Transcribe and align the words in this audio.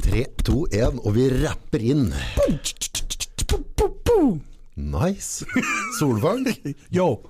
Tre, 0.00 0.22
to, 0.42 0.64
én, 0.74 0.96
og 1.06 1.12
vi 1.14 1.28
rapper 1.44 1.82
inn. 1.92 2.08
Nice. 4.80 5.44
Solvang, 5.98 6.46
Yo, 6.96 7.20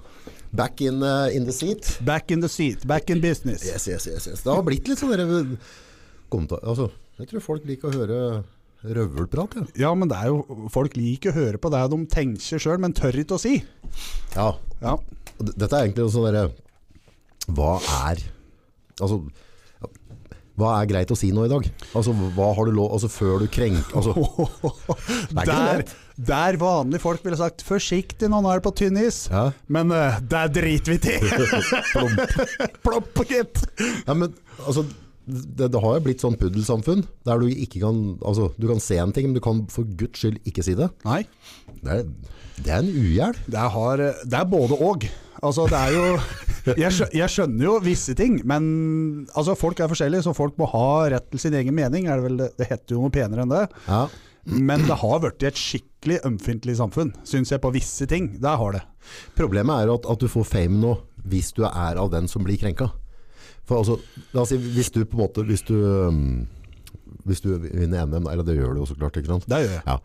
back 0.57 0.81
in, 0.81 1.03
uh, 1.03 1.29
in 1.35 1.45
the 1.45 1.53
seat. 1.53 1.99
back 2.01 2.31
in 2.31 2.41
the 2.41 2.49
seat, 2.49 2.87
back 2.87 3.11
in 3.11 3.21
business. 3.21 3.65
Yes, 3.67 3.87
yes, 3.89 4.07
yes, 4.07 4.27
yes. 4.31 4.41
Det 4.47 4.55
har 4.55 4.65
blitt 4.65 4.89
litt 4.89 5.03
sånn 5.03 5.13
dere. 5.13 5.27
Altså, 6.63 6.89
jeg 7.21 7.29
tror 7.33 7.45
folk 7.45 7.69
liker 7.69 7.91
å 7.91 7.99
høre 8.01 8.21
røvelprat, 8.81 9.59
ja. 9.59 9.67
Ja, 9.83 9.93
men 9.99 10.09
det 10.09 10.17
er 10.17 10.31
jo 10.31 10.69
Folk 10.73 10.95
liker 10.97 11.35
å 11.35 11.37
høre 11.37 11.59
på 11.61 11.69
det 11.75 11.83
de 11.93 11.99
tenker 12.09 12.63
sjøl, 12.63 12.79
men 12.81 12.95
tør 12.97 13.19
ikke 13.21 13.37
å 13.37 13.43
si. 13.43 13.59
Ja, 14.33 14.55
Ja. 14.81 14.97
dette 15.37 15.75
er 15.77 15.85
egentlig 15.91 16.09
sånn 16.15 16.31
derre 16.31 16.47
Hva 17.53 17.75
er 18.07 18.23
Altså 19.01 19.19
hva 20.59 20.75
er 20.81 20.89
greit 20.91 21.13
å 21.13 21.17
si 21.19 21.31
nå 21.35 21.47
i 21.47 21.51
dag? 21.51 21.67
Altså, 21.97 22.15
hva 22.37 22.51
har 22.57 22.69
du 22.69 22.75
lov 22.77 22.95
Altså, 22.97 23.09
før 23.13 23.45
du 23.45 23.51
krenker 23.53 23.97
altså, 23.97 24.13
Det 25.35 25.45
er 25.45 25.45
ikke 25.45 25.55
Der, 25.55 25.85
der 26.31 26.59
vanlige 26.61 27.01
folk 27.01 27.25
ville 27.25 27.39
sagt 27.41 27.65
'forsiktig, 27.65 28.29
nå 28.29 28.43
er 28.45 28.61
det 28.61 28.67
på 28.67 28.75
tynn 28.77 28.99
is'. 29.01 29.23
Ja. 29.33 29.47
Men 29.73 29.93
uh, 29.95 30.19
der 30.21 30.51
driter 30.53 30.93
vi 30.93 30.99
til. 31.01 31.25
Plopp, 32.85 33.23
gitt. 33.31 33.63
Ja, 34.05 34.13
men 34.13 34.35
altså 34.67 34.85
det, 35.31 35.71
det 35.75 35.81
har 35.83 35.97
jo 35.97 36.03
blitt 36.05 36.23
sånn 36.23 36.37
puddelsamfunn 36.41 37.05
Der 37.29 37.41
du 37.41 37.47
ikke 37.51 37.81
kan 37.83 37.99
Altså, 38.27 38.51
du 38.61 38.67
kan 38.71 38.81
se 38.83 38.99
en 39.01 39.13
ting, 39.17 39.31
men 39.31 39.37
du 39.39 39.43
kan 39.45 39.65
for 39.73 39.89
guds 39.99 40.21
skyld 40.23 40.39
ikke 40.49 40.65
si 40.67 40.75
det. 40.79 40.91
Nei, 41.07 41.23
Det 41.81 41.97
er, 41.97 42.07
det 42.61 42.71
er 42.75 42.79
en 42.83 42.93
ugjeld. 42.93 43.43
det, 43.49 43.67
har, 43.75 44.03
det 44.27 44.39
er 44.41 44.49
både 44.51 44.77
og. 44.85 45.07
Altså, 45.41 45.65
det 45.73 45.79
er 45.81 45.95
jo 45.97 46.75
jeg, 46.77 46.93
skjø, 46.93 47.07
jeg 47.17 47.33
skjønner 47.33 47.65
jo 47.65 47.77
visse 47.81 48.13
ting, 48.19 48.35
men 48.45 48.65
altså, 49.33 49.55
folk 49.57 49.81
er 49.81 49.89
forskjellige, 49.89 50.27
så 50.27 50.35
folk 50.37 50.59
må 50.61 50.69
ha 50.75 50.89
rett 51.15 51.31
til 51.33 51.41
sin 51.41 51.57
egen 51.57 51.73
mening. 51.77 52.05
Er 52.11 52.21
det, 52.21 52.27
vel, 52.27 52.37
det, 52.43 52.51
det 52.61 52.69
heter 52.69 52.97
jo 52.99 53.07
noe 53.07 53.15
penere 53.15 53.47
enn 53.47 53.55
det. 53.55 53.63
Ja. 53.89 54.03
Men 54.51 54.85
det 54.89 54.99
har 55.01 55.21
blitt 55.23 55.45
et 55.49 55.57
skikkelig 55.61 56.21
ømfintlig 56.29 56.77
samfunn, 56.77 57.15
syns 57.29 57.53
jeg, 57.55 57.63
på 57.65 57.73
visse 57.73 58.05
ting. 58.11 58.35
Der 58.45 58.61
har 58.61 58.77
det. 58.77 58.83
Problemet 59.39 59.87
er 59.87 59.95
at, 59.95 60.05
at 60.13 60.21
du 60.21 60.29
får 60.33 60.49
fame 60.53 60.81
nå 60.83 60.99
hvis 61.31 61.51
du 61.57 61.65
er 61.69 61.99
av 62.01 62.09
den 62.13 62.29
som 62.29 62.45
blir 62.45 62.57
krenka. 62.61 62.91
For 63.71 63.79
altså, 63.85 63.97
la 64.35 64.43
oss 64.43 64.51
si, 64.51 64.59
hvis 64.59 64.91
du 64.91 65.05
på 65.07 65.15
en 65.15 65.23
måte 65.23 65.45
Hvis 65.47 65.63
du, 65.69 65.77
um, 66.11 66.47
hvis 67.29 67.43
du 67.45 67.53
vinner 67.63 68.03
NM, 68.09 68.27
eller 68.27 68.43
det 68.47 68.57
gjør 68.59 68.75
du 68.75 68.81
jo 68.83 68.89
så 68.91 68.97
klart, 68.99 69.17
ikke 69.21 69.31
sant? 69.31 69.47
Det 69.51 69.61
gjør 69.63 69.77
jeg. 69.77 69.83
Ja. 69.87 69.99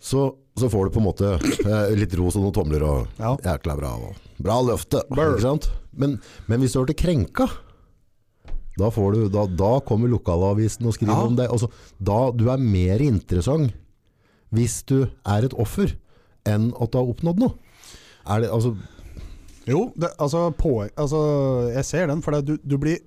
Så, 0.00 0.20
så 0.56 0.68
får 0.72 0.86
du 0.88 0.94
på 0.94 1.00
en 1.02 1.06
måte 1.10 1.30
eh, 1.36 1.90
litt 1.98 2.14
ros 2.16 2.36
og 2.38 2.44
noen 2.46 2.54
tomler 2.56 2.84
og 2.86 3.18
Ja. 3.20 3.34
jækla 3.50 3.74
bra. 3.80 3.90
Og, 3.98 4.20
bra 4.40 4.60
løfte, 4.64 5.02
ikke 5.10 5.42
sant? 5.42 5.66
Men, 5.92 6.14
men 6.48 6.62
hvis 6.62 6.72
du 6.76 6.80
blir 6.86 6.96
krenka, 6.96 7.48
da, 8.80 8.88
får 8.94 9.12
du, 9.16 9.20
da, 9.34 9.44
da 9.50 9.72
kommer 9.84 10.08
lokalavisen 10.12 10.86
og 10.88 10.94
skriver 10.96 11.12
Ja. 11.18 11.26
om 11.28 11.36
deg. 11.36 11.50
Altså, 11.52 11.68
da, 11.98 12.20
du 12.32 12.46
er 12.52 12.62
mer 12.62 13.02
interessant 13.04 13.74
hvis 14.54 14.80
du 14.88 15.04
er 15.28 15.44
et 15.46 15.52
offer, 15.62 15.92
enn 16.48 16.70
at 16.80 16.90
du 16.90 16.96
har 16.98 17.10
oppnådd 17.12 17.38
noe. 17.44 17.52
Er 18.26 18.42
det, 18.42 18.48
altså, 18.50 18.72
Jo, 19.70 19.86
det, 19.94 20.12
altså, 20.18 20.48
på, 20.56 20.74
altså 20.88 21.20
jeg 21.70 21.86
ser 21.86 22.10
den, 22.10 22.22
for 22.24 22.36
det, 22.36 22.42
du, 22.48 22.74
du 22.74 22.76
blir 22.80 23.00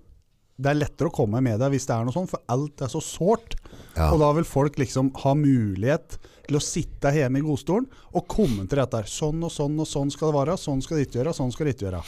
det 0.64 0.70
er 0.70 0.78
lettere 0.78 1.10
å 1.10 1.14
komme 1.14 1.42
med 1.44 1.58
deg 1.62 1.74
hvis 1.74 1.88
det 1.90 1.96
er 1.96 2.06
noe 2.06 2.14
sånt, 2.14 2.30
for 2.30 2.44
alt 2.54 2.84
er 2.86 2.92
så 2.92 3.02
sårt. 3.02 3.56
Ja. 3.98 4.12
Og 4.12 4.20
da 4.22 4.30
vil 4.38 4.46
folk 4.48 4.78
liksom 4.80 5.10
ha 5.24 5.34
mulighet 5.38 6.20
til 6.46 6.60
å 6.60 6.64
sitte 6.64 7.14
hjemme 7.16 7.42
i 7.42 7.46
godstolen 7.46 7.88
og 8.14 8.28
kommentere 8.30 8.86
dette. 8.86 9.10
Sånn 9.10 9.42
og 9.44 9.52
sånn 9.54 9.80
og 9.80 9.90
sånn 9.90 10.14
skal 10.14 10.30
det 10.30 10.38
være, 10.38 10.58
sånn 10.62 10.84
skal 10.86 11.00
det 11.00 11.08
ikke 11.08 11.22
gjøre, 11.22 11.36
sånn 11.40 11.54
skal 11.56 11.68
det 11.68 11.76
ikke 11.76 11.88
gjøre. 11.88 12.04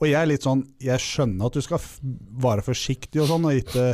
Og 0.00 0.08
jeg 0.08 0.18
er 0.18 0.30
litt 0.30 0.46
sånn, 0.46 0.64
jeg 0.82 1.04
skjønner 1.04 1.46
at 1.46 1.58
du 1.58 1.62
skal 1.62 1.82
være 2.42 2.64
forsiktig 2.66 3.22
og 3.22 3.28
sånn, 3.30 3.48
og 3.50 3.60
ikke 3.60 3.84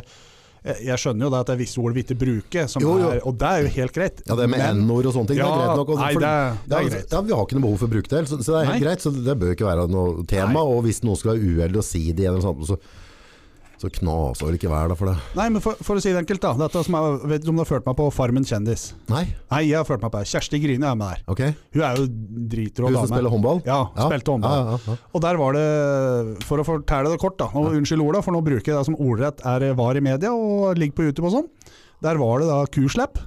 jeg 0.65 0.85
jeg 0.89 0.99
skjønner 0.99 1.25
jo 1.27 1.31
det 1.31 1.39
at 1.41 1.47
det 1.47 1.55
er 1.55 1.61
visse 1.63 1.79
ord 1.83 1.95
vi 1.95 2.03
ikke 2.03 2.17
bruker, 2.19 2.67
Jo, 2.81 2.95
jo. 2.99 3.09
Er, 3.15 3.21
og 3.27 3.39
det 3.39 3.49
er 3.49 3.63
jo 3.63 3.69
helt 3.77 3.93
greit. 3.95 4.23
ja, 4.27 4.35
det 4.35 4.49
med 4.51 4.61
n-ord 4.77 5.07
og 5.07 5.15
sånne 5.15 5.27
ting, 5.29 5.39
det 5.39 5.47
er 5.47 5.59
greit 5.59 5.77
nok. 5.79 5.89
og- 5.89 5.99
nei, 5.99 6.13
det 6.15 6.21
det 6.69 6.77
er 6.79 6.89
greit. 6.91 7.11
Ja, 7.13 7.21
vi 7.23 7.33
har 7.33 7.45
ikke 7.47 7.55
noe 7.59 7.67
behov 7.69 7.79
for 7.79 7.87
å 7.87 7.91
bruke 7.97 8.09
det, 8.09 8.23
så, 8.29 8.39
så 8.43 8.53
det 8.53 8.61
er 8.61 8.65
helt 8.73 8.81
Nei. 8.81 8.85
greit. 8.87 9.01
Så 9.01 9.11
det 9.25 9.39
bør 9.39 9.55
ikke 9.55 9.69
være 9.69 9.89
noe 9.89 10.25
tema. 10.27 10.53
Nei. 10.53 10.63
Og 10.63 10.83
hvis 10.85 11.03
noen 11.05 11.17
skal 11.17 11.35
være 11.37 11.45
uheldig 11.47 11.79
å 11.79 11.85
si 11.85 12.13
det, 12.13 12.25
igjen, 12.27 12.43
så, 12.43 12.79
så 13.79 13.89
knas 13.95 14.41
vel 14.43 14.57
ikke 14.57 14.71
hver 14.71 14.91
da 14.91 14.97
for 14.99 15.13
det. 15.13 15.15
Nei, 15.39 15.47
men 15.55 15.63
for, 15.63 15.79
for 15.87 15.99
å 15.99 16.03
si 16.03 16.11
det 16.11 16.19
enkelt, 16.19 16.43
da. 16.43 16.51
Dette 16.65 16.81
som 16.87 16.97
jeg, 16.99 17.19
vet 17.31 17.45
du 17.45 17.51
om 17.53 17.59
du 17.59 17.63
har 17.63 17.69
ført 17.69 17.87
meg 17.87 17.95
på 18.01 18.09
Farmen 18.15 18.47
kjendis? 18.47 18.89
Nei, 19.11 19.23
Nei, 19.53 19.61
jeg 19.69 19.79
har 19.79 19.87
ført 19.87 20.03
meg 20.03 20.11
på 20.15 20.23
det. 20.23 20.31
Kjersti 20.33 20.59
Grine 20.63 20.89
er 20.91 20.97
med 20.99 21.13
der. 21.13 21.21
ok. 21.31 21.43
Hun 21.77 21.85
er 21.87 22.01
jo 22.01 22.07
dritrå 22.55 22.91
Hun 22.91 22.99
som 22.99 23.13
spiller 23.13 23.35
håndball? 23.35 23.61
Ja, 23.69 23.81
spilte 23.95 24.35
håndball. 24.35 24.57
Ja, 24.57 24.73
ja, 24.75 24.95
ja. 24.97 25.13
Og 25.15 25.23
der 25.25 25.39
var 25.39 25.59
det, 25.59 25.67
for 26.49 26.63
å 26.63 26.67
fortelle 26.67 27.13
det 27.13 27.21
kort, 27.23 27.39
da, 27.39 27.51
nå, 27.55 27.69
unnskyld 27.79 28.03
orda, 28.03 28.23
for 28.27 28.35
nå 28.35 28.43
bruker 28.49 28.73
jeg 28.73 28.81
det 28.81 28.89
som 28.91 28.99
ordrett 28.99 29.45
er 29.47 29.69
var 29.79 30.01
i 30.01 30.03
media 30.05 30.33
og 30.35 30.75
ligger 30.79 30.99
på 30.99 31.07
YouTube 31.07 31.31
og 31.31 31.37
sånn. 31.37 31.77
Der 32.03 32.19
var 32.19 32.43
det 32.43 32.51
da 32.51 32.59
kuslepp, 32.75 33.23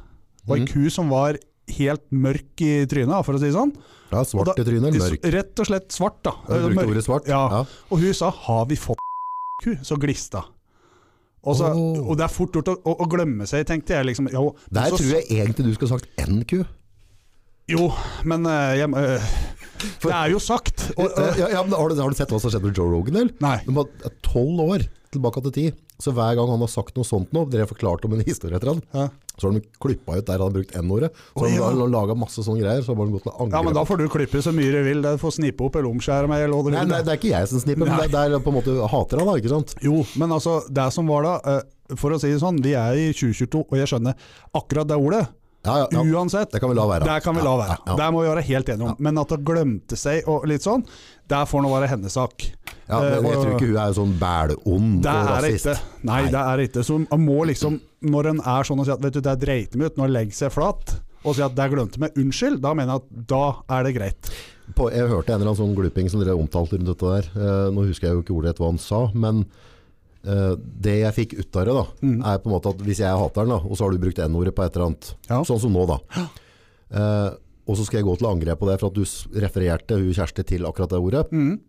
og 0.47 0.57
ei 0.57 0.65
mm. 0.65 0.69
ku 0.73 0.91
som 0.91 1.11
var 1.11 1.39
helt 1.71 2.03
mørk 2.11 2.65
i 2.65 2.73
trynet, 2.91 3.23
for 3.23 3.37
å 3.37 3.39
si 3.39 3.47
det 3.47 3.55
sånn. 3.55 3.71
ja 4.11 4.25
svart 4.27 4.59
i 4.59 4.67
trynet, 4.67 4.99
mørk? 4.99 5.29
Rett 5.37 5.63
og 5.63 5.71
slett 5.71 5.95
svart, 5.95 6.19
da. 6.27 6.35
Du 6.49 6.67
brukte 6.67 6.89
ordet 6.91 7.05
svart? 7.07 7.31
Ja. 7.31 7.63
Og 7.87 8.03
hun 8.03 8.13
sa 8.17 8.33
'har 8.35 8.67
vi 8.67 8.75
fått 8.75 8.99
ku?' 9.61 9.77
Så 9.85 9.97
glista. 10.01 10.43
Og, 11.43 11.55
så, 11.57 11.71
Åh. 11.73 12.03
og 12.05 12.17
det 12.19 12.23
er 12.27 12.33
fort 12.33 12.53
gjort 12.53 12.67
å, 12.69 12.75
å, 12.85 12.93
å 13.01 13.07
glemme 13.09 13.47
seg, 13.49 13.65
tenkte 13.65 13.95
jeg. 13.95 14.05
liksom. 14.11 14.27
Jo, 14.31 14.55
Der 14.69 14.91
så- 14.91 14.97
tror 14.99 15.15
jeg 15.15 15.25
egentlig 15.29 15.65
du 15.65 15.73
skulle 15.73 15.89
sagt 15.95 16.09
NQ. 16.21 16.65
Jo, 17.71 17.87
men 18.25 18.45
eh, 18.45 18.77
jeg, 18.77 18.89
eh, 18.93 19.31
Det 20.03 20.11
er 20.13 20.29
jo 20.29 20.39
sagt. 20.39 20.91
Og, 20.97 21.09
Ja, 21.17 21.33
ja, 21.37 21.47
ja, 21.55 21.63
men 21.63 21.73
har, 21.73 21.89
du, 21.89 21.95
har 22.01 22.09
du 22.09 22.15
sett 22.15 22.29
hva 22.29 22.39
som 22.41 22.51
skjedde 22.51 22.67
med 22.69 22.77
Joe 22.77 22.91
Rogan? 22.91 23.15
Eller? 23.15 23.33
nei. 23.41 23.57
De 23.65 23.73
var 23.73 23.85
tolv 24.21 24.59
år 24.67 24.85
tilbake 25.11 25.41
til 25.45 25.51
tid. 25.57 25.79
Så 26.01 26.13
hver 26.15 26.35
gang 26.39 26.49
han 26.49 26.61
har 26.63 26.69
sagt 26.71 26.95
noe 26.97 27.05
sånt 27.07 27.33
nå, 27.35 27.43
dere 27.51 27.65
har 27.65 27.69
forklart 27.71 28.05
om 28.07 28.13
en 28.17 28.23
historie 28.25 28.55
etter 28.57 28.71
han, 28.73 28.79
Ja. 28.95 29.09
så 29.37 29.49
har 29.49 29.57
de 29.57 29.61
klippa 29.81 30.17
ut 30.17 30.25
der 30.25 30.39
han 30.39 30.47
har 30.47 30.55
brukt 30.55 30.75
N-ordet. 30.79 31.11
Så 31.35 31.45
Å, 31.45 31.49
har 31.61 31.75
de 31.77 31.87
laga 31.91 32.15
masse 32.17 32.41
sånne 32.45 32.63
greier, 32.63 32.81
så 32.85 32.95
har 32.95 33.05
de 33.05 33.11
gått 33.17 33.27
til 33.27 33.51
Ja, 33.53 33.61
men 33.61 33.73
da 33.77 33.83
får 33.85 33.97
du 34.01 34.07
klippe 34.09 34.41
så 34.41 34.53
mye 34.55 34.71
du 34.71 34.79
vil. 34.87 35.01
Du 35.05 35.11
får 35.21 35.35
snippe 35.37 35.67
opp 35.67 35.75
eller 35.75 35.91
omskjære 35.91 36.27
meg. 36.31 36.45
Eller 36.47 36.55
hva 36.55 36.63
du 36.63 36.71
Nei, 36.71 36.85
vil. 36.85 36.93
nei, 36.95 37.01
det 37.03 37.13
er 37.13 37.19
ikke 37.21 37.33
jeg 37.35 37.51
som 37.51 37.59
snipper, 37.65 37.85
men 37.91 37.99
det, 38.01 38.09
det 38.15 38.23
er 38.23 38.39
på 38.39 38.53
en 38.53 38.57
måte 38.61 38.77
hater 38.95 39.21
han 39.21 39.27
da, 39.31 39.35
ikke 39.41 39.53
sant? 39.53 39.75
Jo, 39.83 40.01
men 40.17 40.31
altså, 40.31 40.57
det 40.71 40.87
som 40.95 41.07
var 41.11 41.27
da 41.27 41.35
eh, 41.57 41.61
For 41.99 42.15
å 42.15 42.19
si 42.21 42.31
det 42.31 42.39
sånn, 42.39 42.61
vi 42.63 42.71
er 42.79 42.95
i 42.95 43.11
2022, 43.11 43.65
og 43.67 43.77
jeg 43.77 43.89
skjønner 43.91 44.15
akkurat 44.55 44.87
det 44.87 44.97
ordet. 44.97 45.25
Ja, 45.63 45.87
ja. 45.91 46.01
Uansett. 46.01 46.49
Det 46.51 46.59
kan 46.59 46.71
vi 46.71 46.75
la 46.75 46.87
være. 46.89 47.05
Det 47.05 47.17
kan 47.23 47.35
vi 47.37 47.41
la 47.45 47.51
være. 47.59 47.75
Det 47.99 48.07
må 48.13 48.21
vi 48.23 48.29
være 48.31 48.43
helt 48.47 48.69
enige 48.73 48.87
om. 48.89 48.95
Men 48.99 49.19
at 49.21 49.29
hun 49.35 49.43
glemte 49.45 49.97
seg 49.99 50.25
og 50.31 50.47
litt 50.49 50.63
sånn, 50.65 50.81
der 51.29 51.45
får 51.45 51.61
nå 51.61 51.69
være 51.75 51.89
hennes 51.91 52.15
sak. 52.17 52.47
Ja, 52.89 52.97
men 52.99 53.11
jeg 53.11 53.21
Eh, 53.21 53.35
tror 53.43 53.51
ikke 53.55 53.67
hun 53.69 53.77
er 53.83 53.93
sånn 53.95 54.15
bælond 54.19 55.05
og 55.05 55.11
er 55.11 55.29
rasist. 55.29 55.65
ikke. 55.69 56.03
Nei, 56.09 56.21
det 56.33 56.41
er 56.41 56.57
det 56.57 56.65
ikke. 56.71 56.83
Så 56.83 56.97
man 57.05 57.21
må 57.25 57.45
liksom, 57.45 57.77
når 58.01 58.29
en 58.33 58.39
er 58.41 58.63
sånn 58.67 58.79
og 58.81 58.85
sier 58.89 58.97
at 58.97 59.05
vet 59.05 59.13
du, 59.13 59.21
det 59.21 59.37
dreit 59.45 59.75
meg 59.77 59.85
ut, 59.91 59.97
når 60.01 60.05
en 60.09 60.15
legger 60.17 60.33
seg 60.41 60.51
flat, 60.51 60.95
og 61.23 61.35
sier 61.37 61.45
at 61.45 61.55
det 61.55 61.69
glemte 61.71 61.99
meg, 62.01 62.17
unnskyld, 62.17 62.59
da 62.65 62.73
mener 62.73 62.97
jeg 62.97 63.03
at 63.05 63.27
da 63.29 63.43
er 63.77 63.83
det 63.85 63.93
greit. 63.95 64.31
På, 64.75 64.89
jeg 64.89 65.07
hørte 65.07 65.29
en 65.35 65.41
eller 65.41 65.51
annen 65.53 65.61
sånn 65.61 65.75
gluping 65.77 66.09
som 66.09 66.19
dere 66.23 66.33
omtalte 66.35 66.77
rundt 66.79 66.89
dette 66.89 67.05
der. 67.05 67.29
Eh, 67.37 67.69
nå 67.75 67.85
husker 67.85 68.07
jeg 68.09 68.17
jo 68.17 68.23
ikke 68.25 68.33
ordrett 68.39 68.57
hva 68.57 68.71
han 68.73 68.79
sa, 68.81 69.05
men 69.13 69.45
det 70.23 70.93
jeg 71.01 71.13
fikk 71.15 71.31
ut 71.39 71.55
av 71.57 71.65
det, 71.65 71.73
da, 71.73 71.85
Mm. 72.05 72.19
er 72.25 72.37
på 72.37 72.45
en 72.49 72.53
måte 72.53 72.69
at 72.69 72.77
hvis 72.85 72.99
jeg 73.01 73.09
hater 73.17 73.41
den, 73.45 73.49
da, 73.55 73.55
og 73.65 73.73
så 73.77 73.83
har 73.87 73.91
du 73.91 73.97
brukt 73.97 74.19
N-ordet 74.19 74.53
på 74.53 74.63
et 74.65 74.75
eller 74.75 74.85
annet, 74.91 75.15
Ja. 75.29 75.41
sånn 75.43 75.59
som 75.59 75.73
nå, 75.73 75.87
da. 75.87 75.97
Eh, 76.91 77.31
og 77.67 77.77
så 77.77 77.85
skal 77.85 77.99
jeg 78.01 78.05
gå 78.05 78.17
til 78.19 78.27
angrep 78.27 78.59
på 78.59 78.67
det 78.69 78.79
for 78.79 78.87
at 78.91 78.93
du 78.93 79.03
refererte 79.39 79.95
hun 79.97 80.13
Kjersti 80.13 80.43
til 80.45 80.65
akkurat 80.65 80.89
det 80.89 80.99
ordet. 80.99 81.31
Mm. 81.31 81.59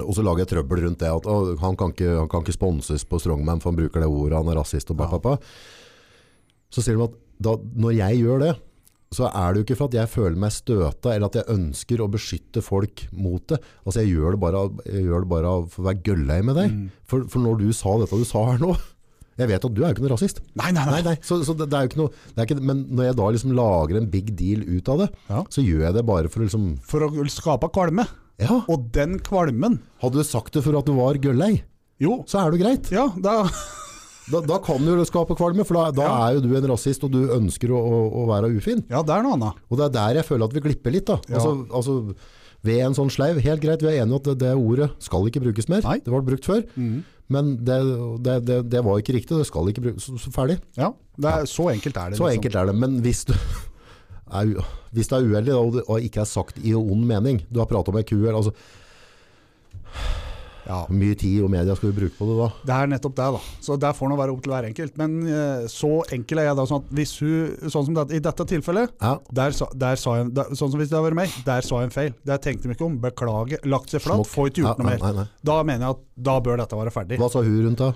Og 0.00 0.12
så 0.14 0.22
lager 0.24 0.44
jeg 0.44 0.48
trøbbel 0.48 0.82
rundt 0.84 0.98
det 0.98 1.08
at 1.08 1.22
å, 1.24 1.56
han, 1.60 1.76
kan 1.76 1.92
ikke, 1.92 2.18
han 2.18 2.28
kan 2.28 2.42
ikke 2.42 2.52
sponses 2.58 3.04
på 3.04 3.20
Strongman 3.20 3.60
for 3.62 3.70
han 3.72 3.78
bruker 3.78 4.00
det 4.00 4.08
ordet, 4.10 4.36
han 4.36 4.48
er 4.48 4.58
rasist 4.60 4.90
og 4.90 4.96
bla, 4.98 5.06
bla, 5.08 5.18
bla. 5.18 5.36
Så 6.70 6.82
sier 6.82 6.96
de 6.98 7.04
at 7.06 7.14
da, 7.40 7.56
når 7.56 7.94
jeg 7.96 8.20
gjør 8.24 8.40
det, 8.40 8.56
så 9.14 9.28
er 9.30 9.52
det 9.54 9.60
jo 9.60 9.64
ikke 9.68 9.76
for 9.78 9.86
at 9.90 9.94
jeg 10.00 10.08
føler 10.10 10.36
meg 10.42 10.50
støta, 10.52 11.12
eller 11.14 11.26
at 11.30 11.36
jeg 11.38 11.48
ønsker 11.54 12.00
å 12.02 12.08
beskytte 12.10 12.62
folk 12.64 13.04
mot 13.14 13.44
det. 13.52 13.60
Altså 13.86 14.02
jeg 14.02 14.16
gjør 14.16 14.34
det 14.34 14.40
bare, 14.42 14.64
jeg 14.90 15.04
gjør 15.06 15.22
det 15.24 15.30
bare 15.30 15.52
for 15.70 15.82
å 15.82 15.86
være 15.86 16.02
gøllei 16.08 16.40
med 16.44 16.58
deg. 16.58 16.74
Mm. 16.74 16.90
For, 17.06 17.24
for 17.30 17.38
når 17.44 17.60
du 17.62 17.68
sa 17.72 17.94
dette 18.02 18.18
du 18.18 18.26
sa 18.26 18.42
her 18.50 18.58
nå, 18.60 18.74
jeg 19.36 19.50
vet 19.50 19.64
at 19.68 19.74
du 19.76 19.82
er 19.84 19.90
jo 19.90 19.94
ikke 19.98 20.02
noe 20.06 20.12
rasist. 20.16 20.38
Nei, 20.56 20.70
nei, 20.72 20.82
nei. 20.88 20.92
Nei, 20.96 21.02
nei, 21.12 21.16
så, 21.22 21.36
så 21.44 21.52
det, 21.54 21.66
det 21.70 21.76
er 21.78 21.84
jo 21.86 21.90
ikke 21.92 22.00
noe, 22.00 22.12
det 22.32 22.40
er 22.40 22.46
ikke, 22.48 22.58
men 22.72 22.78
når 22.96 23.10
jeg 23.10 23.16
da 23.20 23.26
liksom 23.36 23.52
lager 23.58 23.98
en 24.00 24.06
big 24.10 24.30
deal 24.38 24.62
ut 24.64 24.88
av 24.94 25.02
det, 25.04 25.08
Ja. 25.28 25.42
så 25.52 25.64
gjør 25.64 25.82
jeg 25.86 25.96
det 25.98 26.04
bare 26.08 26.30
for 26.32 26.40
å 26.40 26.46
liksom, 26.48 26.66
For 26.88 27.04
å 27.06 27.26
skape 27.30 27.68
kvalme. 27.76 28.06
ja, 28.42 28.62
Og 28.72 28.90
den 28.96 29.18
kvalmen 29.20 29.78
hadde 30.02 30.18
du 30.18 30.24
sagt 30.26 30.56
det 30.56 30.64
for 30.64 30.76
at 30.80 30.88
du 30.88 30.94
var 30.98 31.14
gøllei, 31.20 31.62
Jo, 32.00 32.22
så 32.28 32.42
er 32.46 32.50
det 32.56 32.60
greit. 32.64 32.90
ja, 32.92 33.06
da 33.20 33.44
Da, 34.32 34.40
da 34.42 34.56
kan 34.58 34.82
du 34.82 35.04
skape 35.06 35.36
kvalme, 35.38 35.64
for 35.66 35.78
da, 35.78 35.90
da 35.94 36.06
Ja. 36.06 36.14
er 36.28 36.34
jo 36.36 36.40
du 36.46 36.56
en 36.58 36.70
rasist, 36.72 37.04
og 37.06 37.12
du 37.14 37.28
ønsker 37.36 37.70
å, 37.70 37.78
å, 37.78 37.98
å 38.22 38.24
være 38.26 38.50
ufin. 38.56 38.82
Ja, 38.90 39.02
det 39.06 39.14
er 39.14 39.22
noe 39.22 39.36
annet. 39.38 39.60
Og 39.70 39.78
det 39.78 39.86
er 39.86 39.94
der 39.94 40.18
jeg 40.20 40.26
føler 40.26 40.48
at 40.48 40.56
vi 40.56 40.64
glipper 40.64 40.94
litt. 40.94 41.06
da. 41.06 41.20
Ja. 41.28 41.38
Altså, 41.38 41.52
altså, 41.70 42.16
ved 42.66 42.80
en 42.82 42.96
sånn 42.98 43.12
sleiv, 43.14 43.38
helt 43.44 43.62
greit, 43.62 43.84
vi 43.84 43.92
er 43.92 44.02
enige 44.02 44.18
at 44.18 44.24
det, 44.32 44.38
det 44.42 44.54
ordet 44.58 44.90
skal 45.04 45.28
ikke 45.30 45.44
brukes 45.44 45.68
mer. 45.70 45.84
Nei. 45.86 46.00
Det 46.02 46.10
var 46.10 46.24
brukt 46.26 46.48
før. 46.48 46.64
Men 47.28 47.56
det, 47.66 47.76
det, 48.22 48.58
det, 48.70 48.82
var 48.86 48.98
ikke 49.02 49.14
riktig, 49.16 49.38
det 49.38 49.46
skal 49.46 49.70
ikke 49.70 49.82
brukes. 49.86 50.04
Så, 50.06 50.18
så 50.22 50.30
ferdig. 50.34 50.58
Ja, 50.78 50.92
det 51.18 51.30
er, 51.30 51.46
Så 51.50 51.68
enkelt 51.70 51.96
er 51.96 52.10
det. 52.10 52.18
Så 52.18 52.26
liksom. 52.26 52.34
enkelt 52.38 52.58
er 52.58 52.66
det. 52.70 52.74
Men 52.82 52.98
hvis 53.06 53.24
du 53.30 53.34
er, 54.40 54.52
hvis 54.94 55.10
det 55.10 55.18
er 55.20 55.26
uheldig 55.30 55.54
og 55.54 55.80
og 55.86 56.00
ikke 56.02 56.22
er 56.22 56.30
sagt 56.30 56.58
i 56.66 56.72
ond 56.74 57.04
mening 57.06 57.44
Du 57.46 57.60
har 57.62 57.68
pratet 57.70 57.92
om 57.94 57.98
ei 58.00 58.02
ku 58.06 58.16
eller 58.18 58.40
Altså, 58.40 58.54
Ja. 60.66 60.80
Mye 60.90 61.14
tid 61.18 61.42
og 61.46 61.50
media 61.52 61.76
skal 61.78 61.92
vi 61.92 62.00
bruke 62.00 62.16
på 62.18 62.26
det 62.30 62.36
da? 62.40 62.48
Det 62.66 62.76
er 62.76 62.90
nettopp 62.90 63.14
det, 63.18 63.26
da. 63.36 63.40
Så 63.62 63.76
der 63.80 63.92
får 63.96 64.10
det 64.12 64.18
være 64.18 64.34
opp 64.34 64.42
til 64.44 64.52
hver 64.54 64.66
enkelt. 64.70 64.96
Men 64.98 65.16
eh, 65.30 65.66
så 65.70 65.90
enkel 66.16 66.42
er 66.42 66.48
jeg 66.50 66.58
da, 66.58 66.66
sånn 66.66 66.82
at 66.84 66.92
hvis 66.98 67.14
hun 67.22 67.70
Sånn 67.70 67.86
som 67.88 67.94
det, 67.96 68.04
i 68.16 68.20
dette 68.22 68.44
tilfellet, 68.48 68.92
Ja. 69.02 69.16
der, 69.32 69.54
der 69.74 69.96
sa 70.00 70.16
jeg 70.18 70.32
der, 70.34 70.50
Sånn 70.56 70.70
som 70.72 70.80
hvis 70.80 70.90
det 70.90 70.96
hadde 70.98 71.08
vært 71.10 71.18
meg, 71.20 71.36
der 71.46 71.64
sa 71.66 71.80
jeg 71.82 71.90
en 71.90 71.94
feil. 71.94 72.12
Der 72.26 72.38
tenkte 72.42 72.68
de 72.68 72.74
ikke 72.76 72.86
om. 72.86 72.98
Beklager. 73.02 73.62
Lagt 73.68 73.90
seg. 73.92 74.02
Smokk. 74.06 74.26
Får 74.30 74.50
ikke 74.50 74.62
gjort 74.64 74.82
Ja, 74.82 74.98
noe 74.98 75.14
mer. 75.14 75.28
Da 75.46 75.56
mener 75.66 75.86
jeg 75.86 75.96
at 75.96 76.02
da 76.26 76.38
bør 76.40 76.56
dette 76.62 76.76
være 76.78 76.92
ferdig. 76.94 77.18
Hva 77.20 77.28
sa 77.30 77.42
hun 77.44 77.56
rundt 77.66 77.82
da? 77.82 77.90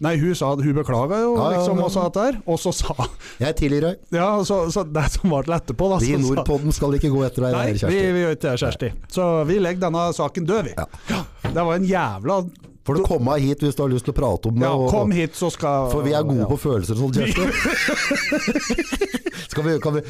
Nei, 0.00 0.14
hun 0.20 0.34
sa 0.38 0.54
hun 0.56 0.74
beklaga 0.78 1.18
jo, 1.20 1.34
liksom, 1.36 1.82
og 1.84 1.90
sa 1.92 2.06
dette 2.08 2.24
her. 2.24 2.38
Og 2.48 2.58
så 2.62 2.72
sa 2.74 2.94
Jeg 3.40 3.56
tilgir 3.60 3.84
deg. 3.84 3.98
Ja, 4.16 4.30
så, 4.48 4.62
så 4.72 4.84
det 4.88 5.06
som 5.12 5.30
var 5.34 5.44
til 5.46 5.56
etterpå, 5.58 5.90
da 5.92 5.98
Vi 6.00 6.14
i 6.14 6.20
Nordpodden 6.20 6.72
skal 6.72 6.96
ikke 6.96 7.10
gå 7.12 7.22
etter 7.26 7.46
deg 7.46 7.52
Nei, 7.56 7.64
der, 7.66 7.72
vi, 7.74 7.82
Kjersti. 7.84 8.12
vi 8.16 8.22
gjør 8.24 8.36
ikke 8.36 8.46
det, 8.46 8.54
Kjersti. 8.64 8.90
Så 9.12 9.28
vi 9.50 9.58
legger 9.60 9.84
denne 9.86 10.06
saken 10.16 10.48
død, 10.48 10.70
vi. 10.70 10.74
Ja. 10.78 11.20
Det 11.42 11.54
var 11.64 11.74
en 11.80 11.86
jævla 11.88 12.40
Får 12.88 12.96
du 12.96 13.02
komme 13.04 13.34
hit 13.38 13.60
hvis 13.60 13.76
du 13.76 13.82
har 13.84 13.90
lyst 13.92 14.06
til 14.08 14.14
å 14.14 14.16
prate 14.16 14.48
om 14.48 14.54
det. 14.56 14.64
Ja, 14.64 14.72
og- 14.74 14.88
kom 14.90 15.10
hit, 15.12 15.34
så 15.36 15.50
skal 15.52 15.90
For 15.92 16.02
vi 16.02 16.14
er 16.16 16.24
gode 16.24 16.40
ja. 16.42 16.48
på 16.48 16.56
følelser 16.58 16.96
og 16.96 17.12
sånn, 17.12 17.14
Kjersti. 17.20 18.50
Skal 19.50 19.64
vi, 19.66 19.78
kan 19.82 19.94
vi 19.98 20.02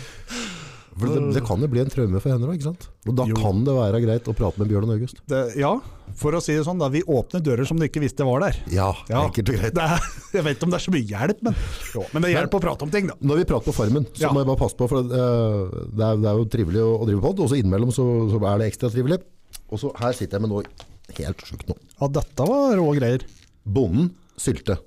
for 1.00 1.08
det, 1.08 1.20
det 1.32 1.40
kan 1.46 1.62
jo 1.62 1.68
bli 1.70 1.80
en 1.80 1.88
traume 1.88 2.20
for 2.20 2.28
henne 2.34 2.44
da, 2.44 2.52
ikke 2.52 2.66
sant? 2.66 2.82
Og 3.08 3.14
da 3.16 3.24
Jo. 3.30 3.36
kan 3.40 3.62
det 3.64 3.72
være 3.72 4.00
greit 4.04 4.26
å 4.28 4.34
prate 4.36 4.60
med 4.60 4.68
Bjørn 4.68 4.84
og 4.90 4.98
August. 4.98 5.20
det, 5.32 5.54
Ja, 5.56 5.70
for 6.14 6.32
å 6.36 6.40
si 6.44 6.52
det 6.52 6.64
sånn, 6.66 6.78
da. 6.82 6.88
Vi 6.92 7.00
åpner 7.08 7.40
dører 7.40 7.64
som 7.66 7.78
du 7.80 7.86
ikke 7.86 8.02
visste 8.04 8.26
var 8.26 8.40
der. 8.44 8.58
Ja, 8.68 8.90
Ja. 9.08 9.22
enkelt 9.28 9.48
og 9.48 9.56
greit. 9.56 9.78
Er, 9.80 9.98
jeg 10.36 10.44
vet 10.44 10.56
ikke 10.58 10.64
om 10.68 10.70
det 10.74 10.80
er 10.80 10.84
så 10.84 10.92
mye 10.92 11.08
hjelp, 11.08 11.42
men, 11.46 11.54
jo, 11.94 12.04
men 12.12 12.22
det 12.26 12.34
hjelper 12.34 12.60
å 12.60 12.64
prate 12.66 12.82
om 12.84 12.90
ting, 12.92 13.06
da. 13.08 13.14
Når 13.22 13.36
vi 13.40 13.44
prater 13.48 13.72
på 13.72 13.76
Farmen, 13.80 14.04
så 14.12 14.20
Ja. 14.28 14.32
må 14.34 14.42
jeg 14.44 14.50
bare 14.52 14.60
passe 14.60 14.76
på, 14.76 14.88
for 14.92 15.00
det, 15.02 15.16
eh, 15.16 15.88
det, 15.96 16.04
er, 16.04 16.20
er 16.20 16.36
jo 16.36 16.44
trivelig 16.52 16.82
å, 16.84 16.92
å 17.00 17.06
drive 17.08 17.22
pod, 17.24 17.40
og 17.40 17.48
så 17.48 17.56
innimellom 17.62 17.92
så, 17.96 18.04
så 18.28 18.42
er 18.52 18.58
det 18.60 18.68
ekstra 18.74 18.92
trivelig. 18.92 19.22
Og 19.72 19.78
så 19.80 19.94
her 19.96 20.12
sitter 20.12 20.36
jeg 20.38 20.42
med 20.44 20.50
noe 20.52 20.64
helt 21.18 21.42
sjukt 21.46 21.68
nå. 21.68 21.76
Ja, 22.00 22.08
dette 22.08 22.46
var 22.48 22.76
rå 22.78 22.86
greier. 22.96 23.24
Bonden 23.64 24.12
Sylte. 24.40 24.78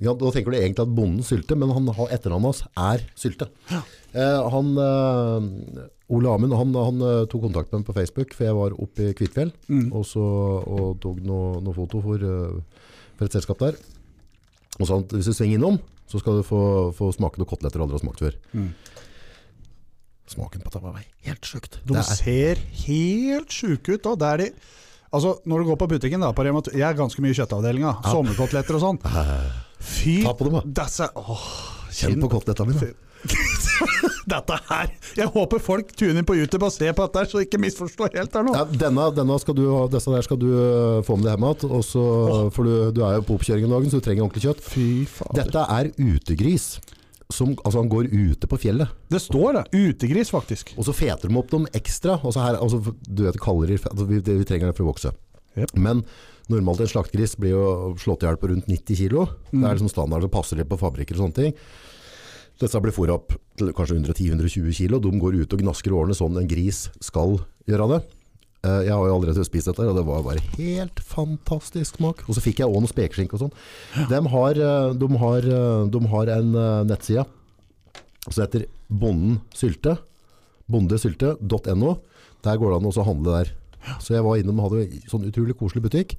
Ja, 0.00 0.12
da 0.12 0.28
tenker 0.32 0.52
du 0.52 0.58
egentlig 0.58 0.84
at 0.84 0.94
bonden 0.96 1.24
Sylte, 1.24 1.56
men 1.56 1.70
han 1.72 1.86
har 1.96 2.10
etternavnet 2.12 2.50
hans 2.50 2.62
er 2.76 3.04
Sylte. 3.16 3.48
Eh, 3.72 4.48
han, 4.52 4.72
eh, 4.76 5.86
Ole 6.12 6.28
Amund, 6.32 6.52
han, 6.56 6.74
han 6.76 7.00
eh, 7.02 7.22
tok 7.32 7.46
kontakt 7.48 7.72
med 7.72 7.80
meg 7.82 7.86
på 7.88 7.96
Facebook, 7.96 8.34
for 8.36 8.44
jeg 8.44 8.56
var 8.58 8.76
oppe 8.76 9.10
i 9.10 9.14
Kvitfjell, 9.16 9.52
Mm. 9.68 9.88
og, 9.92 10.04
så, 10.08 10.22
og 10.22 11.00
tok 11.00 11.20
noen 11.24 11.64
noe 11.64 11.74
foto 11.76 12.00
for, 12.04 12.16
eh, 12.20 12.82
for 13.16 13.24
et 13.28 13.32
selskap 13.38 13.58
der. 13.64 13.76
Og 14.78 14.86
sa 14.88 14.98
at 15.00 15.12
hvis 15.16 15.30
du 15.30 15.32
svinger 15.32 15.56
innom, 15.58 15.78
så 16.06 16.20
skal 16.20 16.38
du 16.38 16.44
få, 16.46 16.60
få 16.94 17.08
smake 17.16 17.40
noen 17.40 17.48
koteletter 17.48 17.80
du 17.80 17.86
aldri 17.86 17.96
har 17.98 18.04
smakt 18.04 18.20
før. 18.22 18.36
Mm. 18.52 18.68
Smaken 20.26 20.60
på 20.64 20.72
det 20.74 20.82
var 20.82 21.00
helt 21.26 21.46
sjukt. 21.46 21.78
De 21.86 21.94
Det 21.94 22.02
er, 22.02 22.16
ser 22.18 22.60
helt 22.86 23.52
sjuke 23.54 23.94
ut. 23.94 24.02
Da. 24.02 24.14
Det 24.18 24.28
er 24.32 24.42
de 24.42 24.48
Altså, 25.16 25.36
når 25.48 25.62
du 25.62 25.70
går 25.70 25.80
på 25.80 25.88
butikken 25.94 26.20
da, 26.24 26.32
på 26.36 26.44
Rema 26.44 26.60
Jeg 26.72 26.84
er 26.84 26.98
ganske 26.98 27.22
mye 27.24 27.32
i 27.32 27.38
kjøttavdelinga. 27.38 27.94
Sommerkoteletter 28.12 28.76
og 28.76 28.84
sånn. 28.84 29.00
Fy 29.86 30.20
Ta 30.24 30.34
på 30.36 30.48
dem, 30.48 30.60
da. 30.60 30.84
Disse, 30.84 31.08
åh, 31.16 31.50
kjenn 31.94 32.20
på 32.22 32.32
kotelettene 32.36 32.72
mine. 32.74 32.94
Dette 34.30 34.56
her 34.68 34.90
Jeg 35.16 35.30
håper 35.34 35.62
folk 35.62 35.88
tuner 35.96 36.20
inn 36.20 36.26
på 36.28 36.36
YouTube 36.36 36.66
og 36.68 36.74
ser 36.74 36.92
på 36.94 37.06
dette, 37.06 37.22
her, 37.22 37.30
så 37.30 37.42
ikke 37.42 37.58
misforstår 37.62 38.12
helt 38.18 38.34
her 38.36 38.44
nå. 38.46 38.54
Ja, 38.54 38.64
denne, 38.84 39.08
denne 39.16 39.38
skal 39.42 39.56
du, 39.58 39.64
disse 39.92 40.12
der 40.12 40.26
skal 40.26 40.40
du 40.40 40.46
øh, 40.52 41.00
få 41.06 41.16
med 41.18 41.26
deg 41.28 41.36
hjem 41.36 41.48
igjen, 41.48 42.52
for 42.54 42.68
du, 42.68 42.74
du 42.94 43.00
er 43.06 43.18
jo 43.18 43.24
på 43.26 43.38
oppkjøring 43.38 43.66
om 43.66 43.74
dagen, 43.76 43.90
så 43.92 44.00
du 44.00 44.06
trenger 44.06 44.26
ordentlig 44.26 44.44
kjøtt. 44.46 45.40
Dette 45.40 45.64
er 45.78 45.90
utegris. 45.96 46.68
Som, 47.32 47.56
altså 47.64 47.80
han 47.82 47.88
går 47.90 48.06
ute 48.12 48.46
på 48.46 48.56
fjellet, 48.62 48.88
Det 49.10 49.18
står 49.20 49.56
det. 49.56 49.62
Utegris, 49.74 50.30
faktisk. 50.30 50.74
og 50.78 50.84
så 50.86 50.92
feter 50.94 51.26
de 51.28 51.36
opp 51.40 51.50
dem 51.50 51.66
ekstra. 51.74 52.20
Altså 52.22 52.38
her, 52.44 52.54
altså, 52.62 52.94
du 53.02 53.24
vet 53.24 53.38
kalorier, 53.42 53.78
altså 53.82 54.06
vi, 54.06 54.20
vi 54.20 54.44
trenger 54.46 54.70
det 54.70 54.76
for 54.78 54.86
å 54.86 54.92
vokse. 54.92 55.10
Yep. 55.58 55.72
Men 55.74 56.04
normalt 56.48 56.80
en 56.84 56.86
slaktgris 56.92 57.34
blir 57.40 57.50
jo 57.56 57.64
slått 57.98 58.22
i 58.22 58.28
hjel 58.28 58.38
på 58.38 58.52
rundt 58.52 58.68
90 58.70 58.96
kilo. 59.00 59.24
Det 59.50 59.58
Mm. 59.58 59.64
er 59.66 59.74
liksom 59.74 59.90
standard, 59.90 60.22
så 60.22 60.30
passer 60.30 60.56
det 60.56 60.68
på 60.68 60.78
fabrikker 60.78 61.16
og 61.18 61.24
sånne 61.26 61.34
ting. 61.34 61.54
Disse 62.60 62.80
blir 62.80 62.92
fôret 62.94 63.12
opp 63.12 63.34
til 63.58 63.72
kanskje 63.76 63.98
110-120 64.00 64.72
kilo. 64.72 64.98
De 65.02 65.10
går 65.20 65.42
ut 65.42 65.52
og 65.52 65.60
gnasker 65.60 65.92
årene 65.92 66.14
sånn 66.16 66.38
en 66.40 66.46
gris 66.48 66.86
skal 67.04 67.40
gjøre 67.68 67.88
det. 67.90 68.04
Eh, 68.64 68.82
Jeg 68.86 68.92
har 68.92 69.06
jo 69.06 69.14
allerede 69.16 69.44
spist 69.46 69.66
dette, 69.68 69.84
og 69.86 69.94
det 69.96 70.04
var 70.06 70.22
bare 70.26 70.42
helt 70.56 71.00
fantastisk 71.00 71.96
smak. 72.00 72.24
Og 72.28 72.34
så 72.36 72.42
fikk 72.42 72.60
jeg 72.62 72.68
også 72.68 72.80
noe 72.86 72.92
spekeskinke 72.92 73.34
og 73.34 73.44
sånn. 73.44 74.08
De 74.10 74.20
har, 74.32 74.50
eh, 74.58 74.92
de 74.94 75.08
har, 75.22 75.38
eh, 75.38 75.86
de 75.92 76.00
har 76.12 76.26
en 76.38 76.52
nettside 76.86 77.26
som 78.30 78.42
heter 78.44 78.66
Bonden 78.90 79.40
Sylte. 79.54 79.98
Bondesylte.no. 80.70 81.98
Der 82.42 82.58
går 82.58 82.72
det 82.72 82.78
an 82.80 82.90
å 82.90 83.04
handle 83.06 83.36
der. 83.44 83.52
Så 84.02 84.14
jeg 84.16 84.24
var 84.26 84.36
innom 84.40 84.58
og 84.60 84.70
hadde 84.72 84.86
en 84.86 85.10
sånn 85.10 85.26
utrolig 85.30 85.54
koselig 85.58 85.82
butikk. 85.86 86.16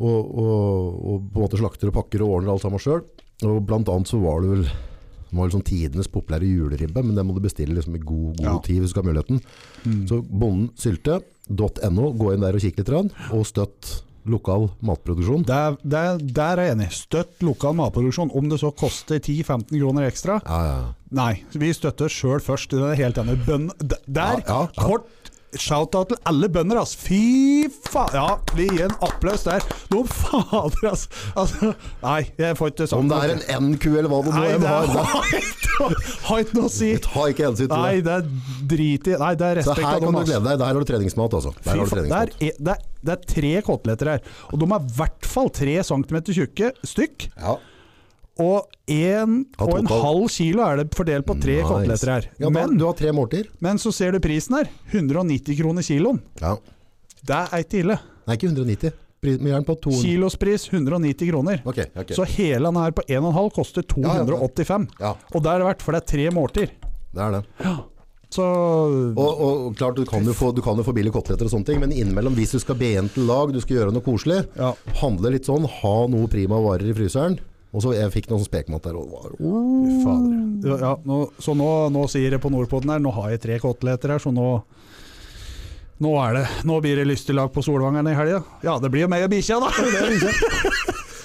Og, 0.00 0.26
og, 0.34 1.04
og 1.06 1.28
på 1.30 1.38
en 1.38 1.44
måte 1.46 1.60
slakter 1.60 1.86
og 1.90 1.94
pakker 1.94 2.24
og 2.24 2.40
ordner 2.40 2.50
alt 2.54 2.62
sammen 2.64 2.82
sjøl. 2.82 3.04
Og 3.46 3.60
blant 3.66 3.88
annet 3.88 4.10
så 4.10 4.18
var 4.22 4.42
det 4.42 4.50
vel 4.50 4.64
det 4.64 5.40
var 5.40 5.48
liksom 5.48 5.64
tidenes 5.66 6.06
populære 6.06 6.46
juleribbe, 6.46 7.02
men 7.02 7.16
det 7.16 7.24
må 7.26 7.34
du 7.34 7.40
bestille 7.42 7.74
liksom 7.74 7.96
i 7.96 8.02
god, 8.06 8.36
god 8.38 8.44
Ja. 8.44 8.58
tid 8.62 8.76
hvis 8.82 8.92
du 8.92 8.94
skal 8.94 9.02
ha 9.02 9.10
muligheten. 9.10 9.40
Så 10.06 10.20
bondensylte.no, 11.48 12.10
gå 12.18 12.34
inn 12.34 12.44
der 12.44 12.56
og 12.56 12.64
kikk 12.64 12.82
litt, 12.82 13.14
og 13.32 13.46
støtt 13.48 13.94
lokal 14.24 14.70
matproduksjon. 14.80 15.44
Der, 15.44 15.76
der, 15.84 16.16
der 16.18 16.60
er 16.60 16.70
jeg 16.70 16.76
enig. 16.78 16.88
Støtt 16.96 17.42
lokal 17.44 17.74
matproduksjon. 17.76 18.32
Om 18.32 18.48
det 18.48 18.60
så 18.62 18.70
koster 18.72 19.20
10-15 19.20 19.74
kroner 19.76 20.08
ekstra. 20.08 20.38
Ja, 20.46 20.60
ja. 20.64 20.78
Nei, 21.14 21.44
vi 21.52 21.72
støtter 21.76 22.08
sjøl 22.08 22.40
først. 22.42 22.72
Det 22.72 22.94
er 22.94 23.02
helt 23.02 23.20
enig. 23.20 23.36
Bønn, 23.44 23.68
der, 23.84 24.40
ja. 24.40 24.62
kort 24.78 25.32
shout-out 25.60 26.08
til 26.12 26.18
alle 26.30 26.48
bønder, 26.52 26.80
ass. 26.80 26.94
Fy 26.98 27.66
faen! 27.88 28.14
Ja, 28.16 28.26
vi 28.56 28.66
gir 28.70 28.86
en 28.88 28.96
applaus 29.04 29.44
der. 29.46 29.64
Noen 29.92 30.08
fader, 30.10 30.88
ass. 30.90 31.06
Altså, 31.38 31.72
nei, 32.02 32.20
jeg 32.40 32.56
får 32.58 32.72
ikke 32.72 32.86
sagt 32.90 32.98
Om 32.98 33.10
det 33.12 33.18
er 33.24 33.34
en 33.56 33.70
NQ 33.74 33.86
eller 33.94 34.10
hva 34.12 34.20
det 34.26 34.34
nå 34.34 34.44
det 34.62 34.70
har, 34.74 34.88
det 35.30 35.42
ikke- 35.42 36.54
noe 36.54 36.68
å 36.68 36.70
si. 36.72 36.92
ta 37.02 37.26
ikke 37.32 37.48
hensyn 37.48 37.68
til 37.68 37.74
Nei, 37.76 37.94
det. 37.98 38.04
det 38.06 38.14
er 38.14 38.66
drit 38.74 39.08
i 39.10 39.16
Nei, 39.20 39.32
det 39.40 39.46
er 39.50 39.58
respekt. 39.60 39.80
Så 39.82 39.88
her 39.90 40.00
kan 40.04 40.14
du 40.14 40.20
glede 40.24 40.42
deg. 40.46 40.58
Der 40.60 40.66
har 40.68 40.74
du 40.78 40.88
treningsmat, 40.88 41.34
altså. 41.40 41.54
Der 41.64 41.70
har 41.74 41.84
du 41.84 41.94
faen, 41.94 42.08
det, 42.08 42.20
er, 42.20 42.56
det, 42.58 42.74
er, 42.76 42.88
det 43.04 43.14
er 43.18 43.28
tre 43.34 43.52
koteletter 43.66 44.12
her, 44.14 44.24
og 44.52 44.60
de 44.62 44.68
er 44.70 44.84
i 44.88 44.96
hvert 44.98 45.28
fall 45.34 45.50
tre 45.54 45.76
centimeter 45.86 46.36
tjukke 46.38 46.70
stykk. 46.86 47.28
Ja. 47.36 47.56
Og 48.42 48.66
en 48.90 49.44
og 49.62 49.76
en 49.78 49.86
halv 49.86 50.24
kilo 50.34 50.64
er 50.66 50.80
det 50.82 50.88
fordelt 50.96 51.26
på 51.28 51.36
tre 51.38 51.60
Nice. 51.60 51.68
koteletter 51.70 52.10
her. 52.10 52.24
Ja, 52.42 52.48
men, 52.50 52.76
du 52.78 52.84
har 52.88 52.96
tre 52.98 53.12
måltider. 53.14 53.46
men 53.60 53.78
så 53.78 53.92
ser 53.94 54.10
du 54.12 54.18
prisen 54.18 54.56
her. 54.58 54.68
190 54.90 55.54
kroner 55.60 55.82
kiloen. 55.86 56.18
Ja. 56.40 56.56
Det 57.24 57.36
er 57.52 57.62
ikke 57.62 57.78
ille. 57.84 57.98
Nei, 58.26 58.34
ikke 58.36 58.50
190. 58.50 58.92
Pri- 59.24 59.38
Vi 59.40 59.50
er 59.50 59.54
den 59.60 59.64
på 59.64 59.76
200. 59.80 60.02
Kilospris 60.02 60.66
190 60.72 61.30
kroner. 61.30 61.62
Okay, 61.64 61.86
okay. 61.96 62.14
Så 62.14 62.24
hele 62.26 62.66
den 62.66 62.76
her 62.76 62.90
på 62.90 63.02
1,5 63.08 63.50
koster 63.54 63.82
285. 63.82 64.88
Ja, 65.00 65.14
Og 65.32 65.42
det 65.42 65.50
er 65.54 65.58
det 65.62 65.66
verdt, 65.70 65.82
for 65.82 65.92
det 65.92 66.02
er 66.02 66.06
tre 66.12 66.30
måltider. 66.34 66.70
det 67.14 67.22
er 67.22 67.30
det. 67.38 67.44
Så 68.34 68.42
Og, 68.42 69.40
og 69.40 69.76
klart, 69.78 69.94
du 69.94 70.04
kan, 70.04 70.24
jo 70.26 70.32
få, 70.34 70.50
du 70.52 70.60
kan 70.60 70.76
jo 70.76 70.82
få 70.82 70.92
billige 70.92 71.12
koteletter 71.14 71.46
og 71.46 71.52
sånne 71.54 71.64
ting, 71.70 71.78
men 71.80 71.92
innimellom, 71.94 72.34
hvis 72.34 72.50
du 72.52 72.58
skal 72.58 72.74
be 72.74 72.96
en 72.98 73.08
til 73.08 73.24
lag, 73.30 73.52
du 73.54 73.60
skal 73.62 73.76
gjøre 73.78 73.92
noe 73.94 74.02
koselig, 74.02 74.40
ja. 74.58 74.72
handle 75.00 75.30
litt 75.30 75.46
sånn, 75.46 75.64
ha 75.70 75.94
noe 76.10 76.26
prima 76.28 76.58
varer 76.58 76.90
i 76.90 76.96
fryseren. 76.98 77.38
Og 77.74 77.82
så 77.82 77.92
jeg 77.96 78.12
fikk 78.14 78.28
noen 78.30 78.44
sånn 78.44 78.96
og 79.02 79.08
Fy 79.34 79.94
fader. 80.04 80.78
Ja, 80.80 80.92
nå, 81.04 81.20
så 81.42 81.56
nå, 81.58 81.70
nå 81.90 82.04
sier 82.10 82.36
jeg 82.36 82.42
på 82.42 82.52
Nordpoden 82.54 82.92
her, 82.94 83.02
nå 83.02 83.10
har 83.16 83.32
jeg 83.34 83.42
tre 83.42 83.58
koteletter 83.62 84.14
her, 84.14 84.22
så 84.22 84.30
nå 84.34 84.62
nå, 86.04 86.10
er 86.18 86.34
det, 86.40 86.46
nå 86.66 86.80
blir 86.82 86.98
det 86.98 87.04
lystig 87.06 87.36
lag 87.38 87.52
på 87.54 87.62
Solvangeren 87.62 88.08
i 88.10 88.16
helga. 88.18 88.40
Ja, 88.66 88.78
det 88.82 88.90
blir 88.90 89.04
jo 89.04 89.10
meg 89.12 89.26
og 89.26 89.30
bikkja, 89.30 89.60
da! 89.62 89.70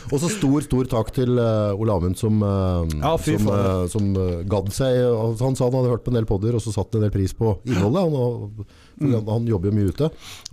Og 0.10 0.18
så 0.24 0.30
stor, 0.34 0.64
stor 0.66 0.88
takk 0.90 1.12
til 1.14 1.38
uh, 1.38 1.76
Ole 1.78 1.94
Amund 1.94 2.18
som, 2.18 2.40
uh, 2.42 2.82
Ja, 2.98 3.12
som, 3.22 3.50
eh, 3.54 3.82
som 3.94 4.08
uh, 4.18 4.40
gadd 4.50 4.72
seg. 4.74 4.96
Han 5.38 5.54
sa 5.58 5.68
han 5.68 5.76
hadde 5.78 5.92
hørt 5.92 6.02
på 6.06 6.10
en 6.10 6.18
del 6.18 6.26
podder, 6.30 6.58
og 6.58 6.64
så 6.66 6.74
satte 6.74 6.98
han 6.98 7.04
en 7.04 7.10
del 7.12 7.14
pris 7.14 7.36
på 7.38 7.52
innholdet. 7.70 8.08
Han, 8.08 8.16
og- 8.18 8.66
Mm. 9.00 9.14
han, 9.14 9.28
han 9.32 9.46
jobber 9.48 9.70
jo 9.70 9.76
mye 9.78 9.92
ute, 9.94 10.08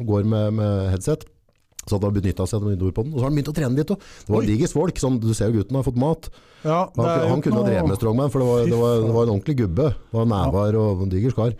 går 0.06 0.26
med, 0.30 0.52
med 0.54 0.90
headset. 0.92 1.24
Så 1.86 1.94
hadde 1.94 2.08
han 2.10 2.16
benytta 2.16 2.42
seg 2.50 2.58
av 2.58 2.62
den 2.66 2.82
Og 2.82 2.90
så 2.96 3.22
har 3.22 3.28
han 3.28 3.36
begynt 3.36 3.52
å 3.52 3.54
trene 3.54 3.78
litt. 3.78 3.90
Og 3.94 3.98
det 4.00 4.32
var 4.34 4.42
Oi. 4.42 4.48
digers 4.48 4.74
folk. 4.74 4.96
Sånn, 4.98 5.20
du 5.22 5.30
ser 5.38 5.46
jo 5.52 5.58
gutten 5.60 5.76
har 5.78 5.86
fått 5.86 6.00
mat. 6.02 6.22
Ja, 6.66 6.80
det 6.90 7.02
Han, 7.02 7.30
han 7.30 7.42
kunne 7.44 7.60
ha 7.62 7.68
drevet 7.68 7.88
med 7.92 7.98
strongman, 8.00 8.30
for 8.34 8.38
det 8.42 8.48
var, 8.48 8.58
det 8.66 8.78
var, 8.80 8.92
det 9.04 9.14
var 9.14 9.22
en 9.22 9.34
ordentlig 9.36 9.56
gubbe. 9.62 9.86
Det 9.94 10.16
var 10.18 10.26
nevar 10.32 10.70
og 10.80 10.86
en 11.06 11.12
diger 11.12 11.30
skar. 11.34 11.52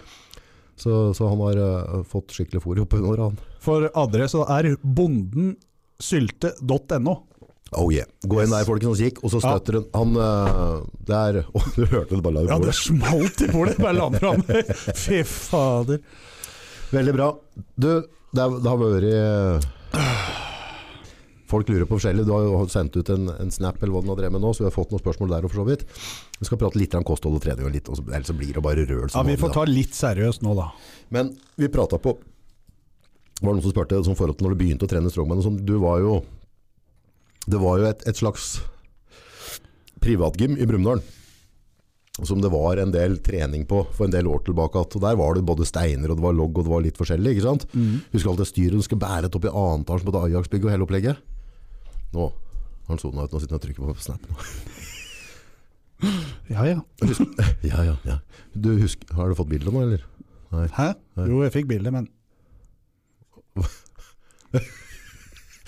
Så, 0.76 1.14
så 1.16 1.25
han 1.30 1.40
har 1.40 1.56
uh, 1.56 2.02
fått 2.04 2.33
skikkelig 2.37 2.61
fôr 2.64 2.80
opp 2.83 2.92
under 2.99 3.18
han. 3.28 3.37
For 3.64 3.88
adresse 3.95 4.37
er 4.59 4.64
bondensylte.no. 4.83 7.14
Oh 7.75 7.90
yeah. 7.92 8.06
Gå 8.23 8.42
inn 8.42 8.50
der, 8.52 8.64
folkens, 8.66 8.92
og 8.95 8.99
kikk. 9.00 9.18
Og 9.25 9.30
så 9.33 9.40
støtter 9.42 9.73
han 9.80 9.87
Han 9.97 10.11
uh, 10.14 10.76
Det 11.02 11.16
er 11.16 11.37
Å, 11.56 11.59
du 11.75 11.83
hørte 11.83 12.14
det 12.14 12.23
bare 12.23 12.35
la 12.37 12.40
Ja, 12.47 12.59
det 12.62 12.68
det 12.71 12.76
smalt 12.78 13.40
i 13.42 13.49
bordet! 13.50 13.75
Bare 13.83 13.97
la 13.97 14.06
den 14.12 14.21
fram. 14.23 14.40
Fy 15.04 15.18
fader. 15.26 15.99
Veldig 16.95 17.14
bra. 17.16 17.28
Du, 17.75 18.06
det, 18.37 18.45
det 18.62 18.68
har 18.71 18.78
vært 18.78 19.06
eh, 19.11 19.59
Folk 21.47 21.69
lurer 21.71 21.87
på 21.87 21.95
forskjellig. 21.95 22.25
Du 22.26 22.33
har 22.35 22.43
jo 22.43 22.62
sendt 22.71 22.97
ut 22.99 23.11
en, 23.15 23.29
en 23.31 23.53
snap 23.55 23.79
eller 23.79 23.95
hva 23.95 24.03
du 24.03 24.09
har 24.11 24.19
drevet 24.19 24.35
med 24.35 24.43
nå, 24.43 24.50
så 24.50 24.65
vi 24.65 24.67
har 24.67 24.75
fått 24.75 24.91
noen 24.91 25.03
spørsmål 25.03 25.31
der 25.31 25.47
òg, 25.47 25.53
for 25.53 25.62
så 25.62 25.67
vidt. 25.69 25.85
Vi 26.41 26.49
skal 26.49 26.59
prate 26.59 26.81
litt 26.81 26.97
om 26.99 27.07
kosthold 27.07 27.38
og 27.38 27.45
trening, 27.45 27.69
og 27.69 27.75
litt, 27.76 27.87
og 27.87 28.00
så, 28.00 28.07
ellers 28.11 28.33
så 28.33 28.35
blir 28.37 28.57
det 28.57 28.65
bare 28.67 28.87
røl. 28.88 29.07
Ja, 29.15 29.23
Vi 29.26 29.37
får 29.38 29.55
ta 29.55 29.67
litt 29.69 29.95
seriøst 29.95 30.43
nå, 30.43 30.57
da. 30.59 30.73
Men 31.15 31.31
vi 31.55 31.71
prata 31.71 32.00
på 32.03 32.17
var 33.43 33.53
noen 33.53 33.62
som 33.62 33.71
spurte 33.75 34.00
som 34.03 34.17
forhold 34.19 34.41
til 34.41 34.49
når 34.49 34.57
du 34.57 34.61
begynte 34.65 34.88
å 34.88 34.91
trene 34.91 35.12
strongman. 35.12 35.45
sånn, 35.45 35.61
Du 35.69 35.76
var 35.83 36.00
jo 36.00 36.23
Det 37.47 37.61
var 37.62 37.79
jo 37.79 37.85
et, 37.87 38.00
et 38.11 38.17
slags 38.17 38.57
privatgym 40.03 40.57
i 40.59 40.67
Brumunddal. 40.67 41.03
Som 42.25 42.41
det 42.41 42.49
var 42.49 42.79
en 42.81 42.93
del 42.95 43.19
trening 43.21 43.67
på 43.69 43.83
for 43.93 44.07
en 44.07 44.13
del 44.15 44.27
år 44.31 44.41
tilbake. 44.47 44.81
At, 44.81 44.95
og 44.97 45.03
Der 45.05 45.17
var 45.21 45.35
det 45.37 45.45
både 45.45 45.67
steiner 45.69 46.09
og 46.11 46.17
det 46.17 46.25
var 46.25 46.33
logg 46.33 46.57
og 46.57 46.65
det 46.65 46.73
var 46.73 46.81
litt 46.87 46.97
forskjellig. 46.97 47.35
ikke 47.37 47.45
sant? 47.45 47.67
Husker 48.15 48.31
alt 48.33 48.41
det 48.41 48.47
styret 48.49 48.73
du 48.79 48.83
skal 48.87 48.99
bære 49.03 49.29
opp 49.29 49.45
i 49.45 49.53
annen 49.53 49.85
etasje 49.85 50.09
på 50.09 50.23
Ajax-bygget 50.25 50.65
og 50.65 50.73
hele 50.73 50.87
opplegget. 50.87 51.21
Nå 52.17 52.31
har 52.31 52.95
han 52.95 53.03
sona 53.03 53.27
ut, 53.27 53.33
nå 53.35 53.41
sitter 53.43 53.53
han 53.57 53.61
og 53.61 53.65
trykker 53.67 53.83
på 53.85 53.95
snap. 54.01 54.23
nå. 54.31 54.35
Ja, 56.53 56.65
ja. 56.69 56.79
Husker, 57.11 57.27
ja, 57.71 57.83
ja, 57.91 57.97
ja. 58.07 58.17
Du 58.55 58.71
husker, 58.81 59.13
har 59.17 59.29
du 59.29 59.35
fått 59.37 59.49
bildet 59.53 59.73
nå, 59.75 59.83
eller? 59.85 60.05
Nei. 60.55 60.69
Hæ? 60.73 60.93
Jo, 61.27 61.43
jeg 61.45 61.53
fikk 61.53 61.69
bildet, 61.69 61.93
men 61.93 62.09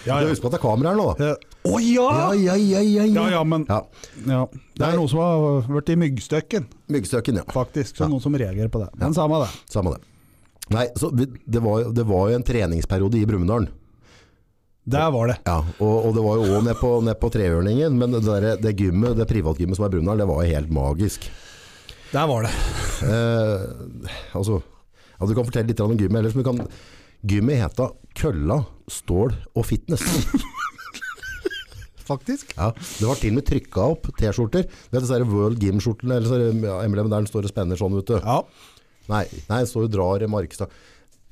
Ja, 0.07 0.21
ja. 0.23 0.29
Husk 0.31 0.41
på 0.45 0.49
at 0.49 0.55
det 0.55 0.61
er 0.61 0.65
kamera 0.65 0.93
her 0.93 0.99
nå, 1.01 1.07
da? 1.19 1.33
Å 1.69 1.79
ja! 1.83 2.09
Ja, 2.35 2.55
ja, 2.57 2.57
ja, 2.57 2.81
ja, 2.83 3.07
Ja, 3.13 3.25
ja, 3.37 3.43
men 3.45 3.67
Ja. 3.69 3.83
ja. 4.27 4.43
Det 4.79 4.87
er 4.87 4.97
noe 4.97 5.11
som 5.11 5.21
har 5.21 5.67
vært 5.69 5.91
i 5.93 5.97
myggstøkken, 5.99 6.69
Myggstøkken, 6.89 7.41
ja. 7.41 7.47
faktisk. 7.53 7.99
Så 7.99 8.09
noen 8.09 8.23
som 8.25 8.37
reagerer 8.39 8.71
på 8.73 8.81
det. 8.85 8.89
Men 9.01 9.17
samme 9.17 9.43
det. 9.45 9.51
Samme 9.73 9.97
det. 9.97 10.01
Nei, 10.73 10.87
så 11.01 11.11
det, 11.11 11.61
var, 11.65 11.91
det 11.97 12.05
var 12.07 12.31
jo 12.31 12.39
en 12.39 12.45
treningsperiode 12.47 13.19
i 13.19 13.27
Brumunddal. 13.29 13.69
Der 14.89 15.11
var 15.13 15.29
det. 15.29 15.37
Ja, 15.45 15.59
og, 15.85 15.97
og 16.09 16.15
det 16.17 16.25
var 16.25 16.39
jo 16.41 16.49
òg 16.57 16.65
nede 16.65 16.77
på, 16.81 16.91
ned 17.05 17.19
på 17.21 17.29
Trehjørningen, 17.35 17.97
men 18.01 18.15
det, 18.17 18.23
der, 18.25 18.47
det 18.63 18.73
gymmet, 18.79 19.19
det 19.19 19.27
privatgymmet 19.29 19.77
som 19.77 19.85
er 19.85 19.91
i 19.91 19.97
Brumunddal, 19.97 20.23
det 20.23 20.29
var 20.31 20.45
jo 20.45 20.55
helt 20.57 20.73
magisk. 20.73 21.27
Der 22.13 22.29
var 22.31 22.47
det. 22.47 22.53
Eh, 23.05 23.67
altså, 24.39 24.63
ja, 25.19 25.27
du 25.29 25.35
kan 25.37 25.49
fortelle 25.49 25.69
litt 25.69 25.83
om 25.85 25.93
gymmet 25.99 26.23
ellers, 26.23 26.39
men 26.39 26.47
du 26.47 26.49
kan, 26.49 26.63
gymmet 27.29 27.61
heta 27.61 27.91
Kølla, 28.17 28.63
Stål 28.89 29.35
og 29.53 29.67
Fitness. 29.69 30.07
Faktisk. 32.09 32.55
Ja, 32.57 32.73
det 32.73 33.05
var 33.05 33.21
til 33.21 33.35
og 33.35 33.39
med 33.39 33.47
trykka 33.49 33.87
opp 33.95 34.11
T-skjorter. 34.17 34.65
Det 34.65 34.97
er 34.97 35.05
disse 35.05 35.21
World 35.29 35.61
Gym-skjortene, 35.63 36.19
eller 36.19 36.47
er 36.49 36.63
ja, 36.65 36.77
emblemet 36.87 37.13
der 37.13 37.25
den 37.25 37.31
står 37.31 37.49
og 37.49 37.53
spenner 37.53 37.81
sånn, 37.81 37.97
vet 37.99 38.09
du. 38.09 38.17
Ja. 38.19 38.41
Nei, 39.09 39.25
nei, 39.49 39.63
står 39.69 39.89
og 39.89 39.93
drar 39.93 40.25
i 40.25 40.31
markstang. 40.31 40.73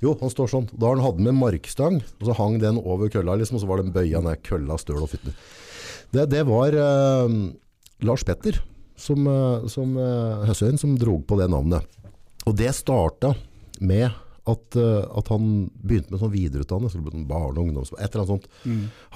Jo, 0.05 0.13
han 0.21 0.33
står 0.33 0.51
sånn. 0.53 0.69
Da 0.77 0.91
har 0.91 0.99
han 0.99 1.07
hatt 1.07 1.21
med 1.25 1.37
markstang, 1.39 2.03
og 2.21 2.29
så 2.29 2.37
hang 2.37 2.59
den 2.61 2.81
over 2.83 3.09
kølla, 3.13 3.39
liksom, 3.41 3.57
og 3.57 3.65
så 3.65 3.71
var 3.71 3.81
den 3.81 3.95
bøya 3.95 4.21
ned 4.25 4.43
kølla, 4.45 4.77
støl 4.81 5.05
og 5.05 5.13
fytti. 5.13 5.33
Det, 6.13 6.29
det 6.33 6.45
var 6.49 6.77
eh, 6.77 7.37
Lars 8.07 8.25
Petter 8.29 8.61
som, 9.01 9.27
eh, 9.27 9.67
som 9.73 9.97
eh, 10.01 10.45
Høsøyen 10.51 10.81
som 10.81 10.97
drog 11.01 11.25
på 11.29 11.41
det 11.41 11.49
navnet. 11.53 11.89
Og 12.47 12.55
det 12.57 12.71
starta 12.77 13.33
med 13.81 14.13
at, 14.47 14.79
eh, 14.79 15.03
at 15.19 15.33
han 15.33 15.67
begynte 15.83 16.15
med 16.15 16.23
sånn 16.23 16.35
videreutdanning, 16.35 17.05
ble 17.05 17.15
sånn 17.15 17.29
barne- 17.31 17.57
og 17.57 17.65
ungdoms... 17.65 17.93
Et 17.97 18.07
eller 18.07 18.25
annet 18.25 18.35
sånt. 18.35 18.49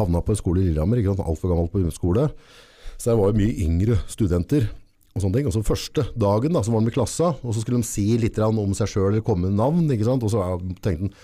Havna 0.00 0.22
på 0.26 0.34
en 0.34 0.40
skole 0.40 0.62
i 0.62 0.68
Lillehammer, 0.68 1.00
ikke 1.00 1.14
sant, 1.14 1.26
altfor 1.26 1.52
gammel 1.52 1.70
på 1.72 1.94
skole. 1.94 2.30
Så 2.96 3.12
det 3.12 3.18
var 3.20 3.30
jo 3.30 3.38
mye 3.40 3.58
yngre 3.64 4.00
studenter 4.10 4.66
og 5.14 5.22
sånne 5.22 5.38
ting. 5.38 5.50
Og 5.50 5.54
så 5.54 5.62
første 5.66 6.06
dagen 6.18 6.56
da, 6.56 6.64
så 6.64 6.74
var 6.74 6.82
han 6.82 6.90
med 6.90 6.96
klassa, 6.96 7.30
og 7.40 7.54
så 7.54 7.62
skulle 7.62 7.80
de 7.80 7.88
si 7.88 8.08
litt 8.20 8.40
om 8.44 8.74
seg 8.76 8.90
sjøl 8.90 9.08
eller 9.12 9.24
komme 9.26 9.48
med 9.48 9.58
navn. 9.60 9.86
ikke 9.90 10.08
sant? 10.08 10.26
Og 10.26 10.34
så 10.34 10.44
tenkte 10.82 11.08
han 11.08 11.14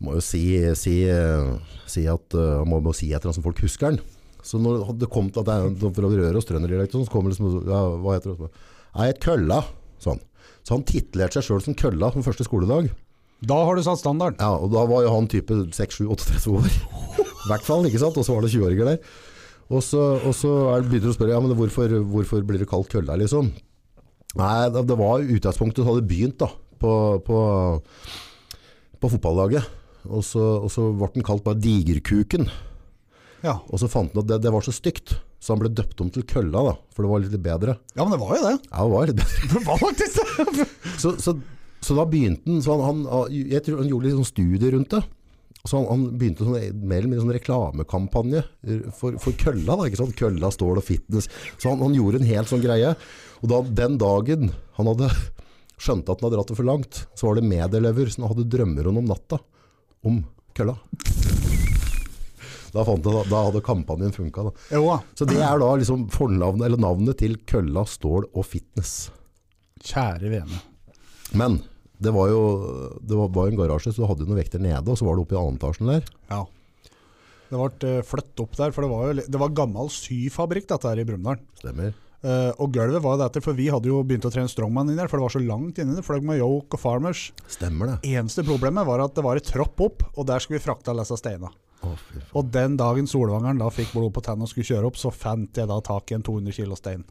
må 0.00 0.16
jo 0.16 0.22
si, 0.24 0.44
si, 0.78 0.94
eh, 1.12 1.76
si 1.90 2.06
at 2.08 2.36
uh, 2.38 2.62
må, 2.64 2.78
må 2.80 2.94
si 2.96 3.10
et 3.10 3.18
eller 3.18 3.30
annet 3.30 3.40
som 3.40 3.44
folk 3.44 3.60
husker 3.60 3.90
han. 3.90 4.00
Så 4.40 4.56
når 4.56 4.94
det 4.96 5.10
kom 5.12 5.28
til 5.28 5.42
at 5.42 5.50
det 5.50 5.56
er 5.58 5.92
fra 5.92 6.08
og 6.08 6.46
trønderdialekt, 6.48 6.96
så 6.96 7.12
kom 7.12 7.28
det 7.28 7.34
liksom 7.34 7.68
ja, 7.68 7.80
Hva 8.00 8.16
heter 8.16 8.38
det? 8.38 8.48
Jeg 8.94 9.12
het 9.12 9.20
Kølla. 9.20 9.60
Sånn. 10.00 10.22
Så 10.64 10.78
han 10.78 10.86
titlerte 10.88 11.36
seg 11.36 11.50
sjøl 11.50 11.60
som 11.66 11.76
Kølla 11.76 12.08
på 12.14 12.24
første 12.24 12.46
skoledag. 12.46 12.88
Da 13.40 13.56
har 13.64 13.76
du 13.76 13.82
satt 13.84 14.02
standarden. 14.02 14.40
Ja, 14.42 14.52
og 14.60 14.72
da 14.74 14.84
var 14.88 15.06
jo 15.06 15.14
han 15.14 15.28
type 15.32 15.56
6-7-38 15.72 16.52
år. 16.52 16.68
I 16.68 17.48
hvert 17.50 17.66
fall, 17.66 17.86
ikke 17.88 18.02
sant? 18.02 18.18
Og 18.20 18.26
så 18.26 18.36
var 18.36 18.44
det 18.44 18.52
20-åringer 18.52 18.92
der. 18.92 19.12
Og 19.70 19.84
så, 19.86 20.00
og 20.26 20.34
så 20.34 20.50
er, 20.74 20.84
begynner 20.84 21.08
du 21.08 21.12
å 21.12 21.16
spørre, 21.16 21.34
ja, 21.36 21.42
men 21.42 21.54
hvorfor, 21.56 21.92
hvorfor 22.10 22.42
blir 22.46 22.60
det 22.60 22.68
kalt 22.70 22.90
kølla, 22.90 23.16
liksom? 23.20 23.52
Nei, 24.38 24.54
det, 24.74 24.96
var 24.98 25.22
utgangspunktet, 25.22 25.82
så 25.82 25.88
hadde 25.88 26.02
det 26.02 26.10
begynt 26.10 26.38
da, 26.42 26.50
på, 26.82 26.92
på, 27.26 27.38
på 29.00 29.12
fotballaget. 29.14 29.78
Og 30.10 30.24
så, 30.26 30.42
og 30.64 30.70
så 30.72 30.88
ble 30.96 31.10
den 31.14 31.26
kalt 31.26 31.44
bare 31.46 31.60
Digerkuken. 31.60 32.48
Ja. 33.44 33.58
Og 33.68 33.80
så 33.80 33.88
fant 33.90 34.12
han 34.14 34.22
at 34.22 34.30
det, 34.30 34.40
det 34.44 34.52
var 34.52 34.64
så 34.64 34.74
stygt, 34.74 35.16
så 35.40 35.54
han 35.54 35.62
ble 35.62 35.72
døpt 35.72 36.02
om 36.04 36.10
til 36.12 36.26
kølla 36.28 36.66
da, 36.66 36.74
for 36.92 37.06
det 37.06 37.12
var 37.12 37.24
litt 37.24 37.38
bedre. 37.40 37.78
ja, 37.94 38.02
men 38.04 38.12
det 38.14 38.20
var 38.20 38.36
jo 38.36 38.42
det. 38.44 38.56
Ja, 38.68 38.84
det 38.84 38.92
var 38.92 39.08
litt 39.08 39.22
bedre. 39.22 39.48
Det 39.54 39.64
var 39.66 39.80
faktisk 39.80 40.20
det. 40.58 40.68
Så, 41.00 41.14
så, 41.22 41.36
så 41.80 41.96
da 41.96 42.04
begynte 42.08 42.48
han, 42.50 42.60
så 42.64 42.76
han, 42.80 43.02
han, 43.08 43.32
jeg 43.32 43.64
tror 43.64 43.82
han 43.82 43.90
gjorde 43.90 44.08
litt 44.08 44.18
sånn 44.18 44.28
studie 44.28 44.72
rundt 44.74 44.94
det. 44.94 45.02
Så 45.64 45.76
han, 45.76 45.86
han 45.90 46.04
begynte 46.16 46.46
sånn, 46.46 46.56
mer 46.88 47.02
eller 47.02 47.10
mindre 47.10 47.24
sånn 47.24 47.34
reklamekampanje 47.36 48.42
for, 48.96 49.16
for 49.20 49.36
kølla, 49.40 49.76
da, 49.76 49.88
ikke 49.88 50.00
sant? 50.00 50.16
Kølla, 50.16 50.52
stål 50.54 50.80
og 50.80 50.86
fitness. 50.86 51.28
Så 51.60 51.72
han, 51.72 51.82
han 51.84 51.96
gjorde 51.96 52.22
en 52.22 52.30
helt 52.30 52.48
sånn 52.52 52.64
greie. 52.64 52.94
Og 53.40 53.52
da, 53.52 53.60
den 53.82 53.98
dagen 54.00 54.52
han 54.78 54.90
hadde 54.92 55.10
skjønt 55.80 56.08
at 56.08 56.20
han 56.20 56.28
hadde 56.28 56.38
dratt 56.38 56.52
det 56.52 56.58
for 56.58 56.68
langt, 56.68 57.02
så 57.16 57.28
var 57.28 57.40
det 57.40 57.48
medelever 57.48 58.12
som 58.12 58.28
hadde 58.28 58.48
drømmer 58.52 58.88
om 58.88 59.00
natta, 59.08 59.40
om 60.04 60.22
kølla. 60.56 60.76
Da, 62.70 62.84
jeg, 62.86 63.00
da, 63.02 63.22
da 63.26 63.44
hadde 63.48 63.62
kampanjen 63.66 64.12
funka. 64.14 64.50
Så 65.18 65.26
det 65.28 65.40
er 65.42 65.60
da 65.60 65.70
liksom 65.80 66.06
fornavnet, 66.14 66.68
eller 66.68 66.80
navnet 66.80 67.18
til 67.20 67.34
kølla, 67.48 67.82
stål 67.88 68.28
og 68.30 68.46
fitness. 68.46 69.10
Kjære 69.82 70.30
vene. 70.30 70.60
Men 71.36 71.60
det 72.00 72.12
var 72.16 72.30
jo 72.32 72.40
det 73.00 73.16
var, 73.18 73.30
var 73.34 73.50
en 73.50 73.58
garasje, 73.58 73.92
så 73.92 74.02
du 74.02 74.08
hadde 74.08 74.26
noen 74.28 74.40
vekter 74.40 74.62
nede, 74.62 74.84
og 74.88 74.98
så 74.98 75.06
var 75.06 75.16
det 75.16 75.26
oppe 75.26 75.36
i 75.36 75.40
annen 75.40 75.60
etasjen 75.60 75.92
der. 75.92 76.06
Ja. 76.32 76.44
Det 77.50 77.58
ble 77.58 77.96
uh, 77.98 78.04
flyttet 78.06 78.44
opp 78.44 78.54
der, 78.56 78.74
for 78.74 78.86
det 78.86 78.92
var 78.92 79.08
jo 79.08 79.26
det 79.34 79.42
var 79.42 79.56
gammel 79.58 79.90
syfabrikk 79.92 80.70
dette 80.70 80.88
her 80.88 81.02
i 81.02 81.06
Brumunddal. 81.08 81.42
Stemmer. 81.60 81.96
Uh, 82.20 82.52
og 82.60 82.74
gulvet 82.76 83.00
var 83.00 83.16
dette, 83.16 83.40
for 83.40 83.56
vi 83.56 83.70
hadde 83.72 83.88
jo 83.88 84.02
begynt 84.04 84.26
å 84.28 84.32
trene 84.32 84.50
strongman 84.50 84.90
inni 84.90 85.00
der, 85.00 85.08
for 85.08 85.20
det 85.20 85.24
var 85.24 85.34
så 85.34 85.42
langt 85.42 85.80
inni 85.80 85.96
det. 85.96 86.04
Fløy 86.04 86.20
med 86.24 86.42
yoke 86.42 86.76
og 86.76 86.82
farmers. 86.82 87.30
Stemmer 87.50 87.94
det. 87.94 87.96
Eneste 88.12 88.44
problemet 88.46 88.86
var 88.88 89.02
at 89.04 89.16
det 89.16 89.24
var 89.24 89.40
et 89.40 89.48
tropp 89.48 89.80
opp, 89.86 90.04
og 90.14 90.28
der 90.28 90.44
skulle 90.44 90.60
vi 90.60 90.66
frakte 90.66 90.92
alle 90.92 91.06
disse 91.06 91.18
steinene. 91.20 91.52
Oh. 91.80 91.96
Og 92.36 92.50
den 92.52 92.74
dagen 92.76 93.06
Solvangeren 93.08 93.60
da 93.60 93.70
fikk 93.72 93.94
blod 93.94 94.12
på 94.12 94.22
tennene 94.24 94.44
og 94.44 94.52
skulle 94.52 94.68
kjøre 94.68 94.90
opp, 94.90 95.00
så 95.00 95.12
fant 95.14 95.56
jeg 95.56 95.70
da 95.70 95.78
tak 95.84 96.12
i 96.12 96.18
en 96.18 96.26
200 96.26 96.56
kilo 96.58 96.76
stein. 96.76 97.06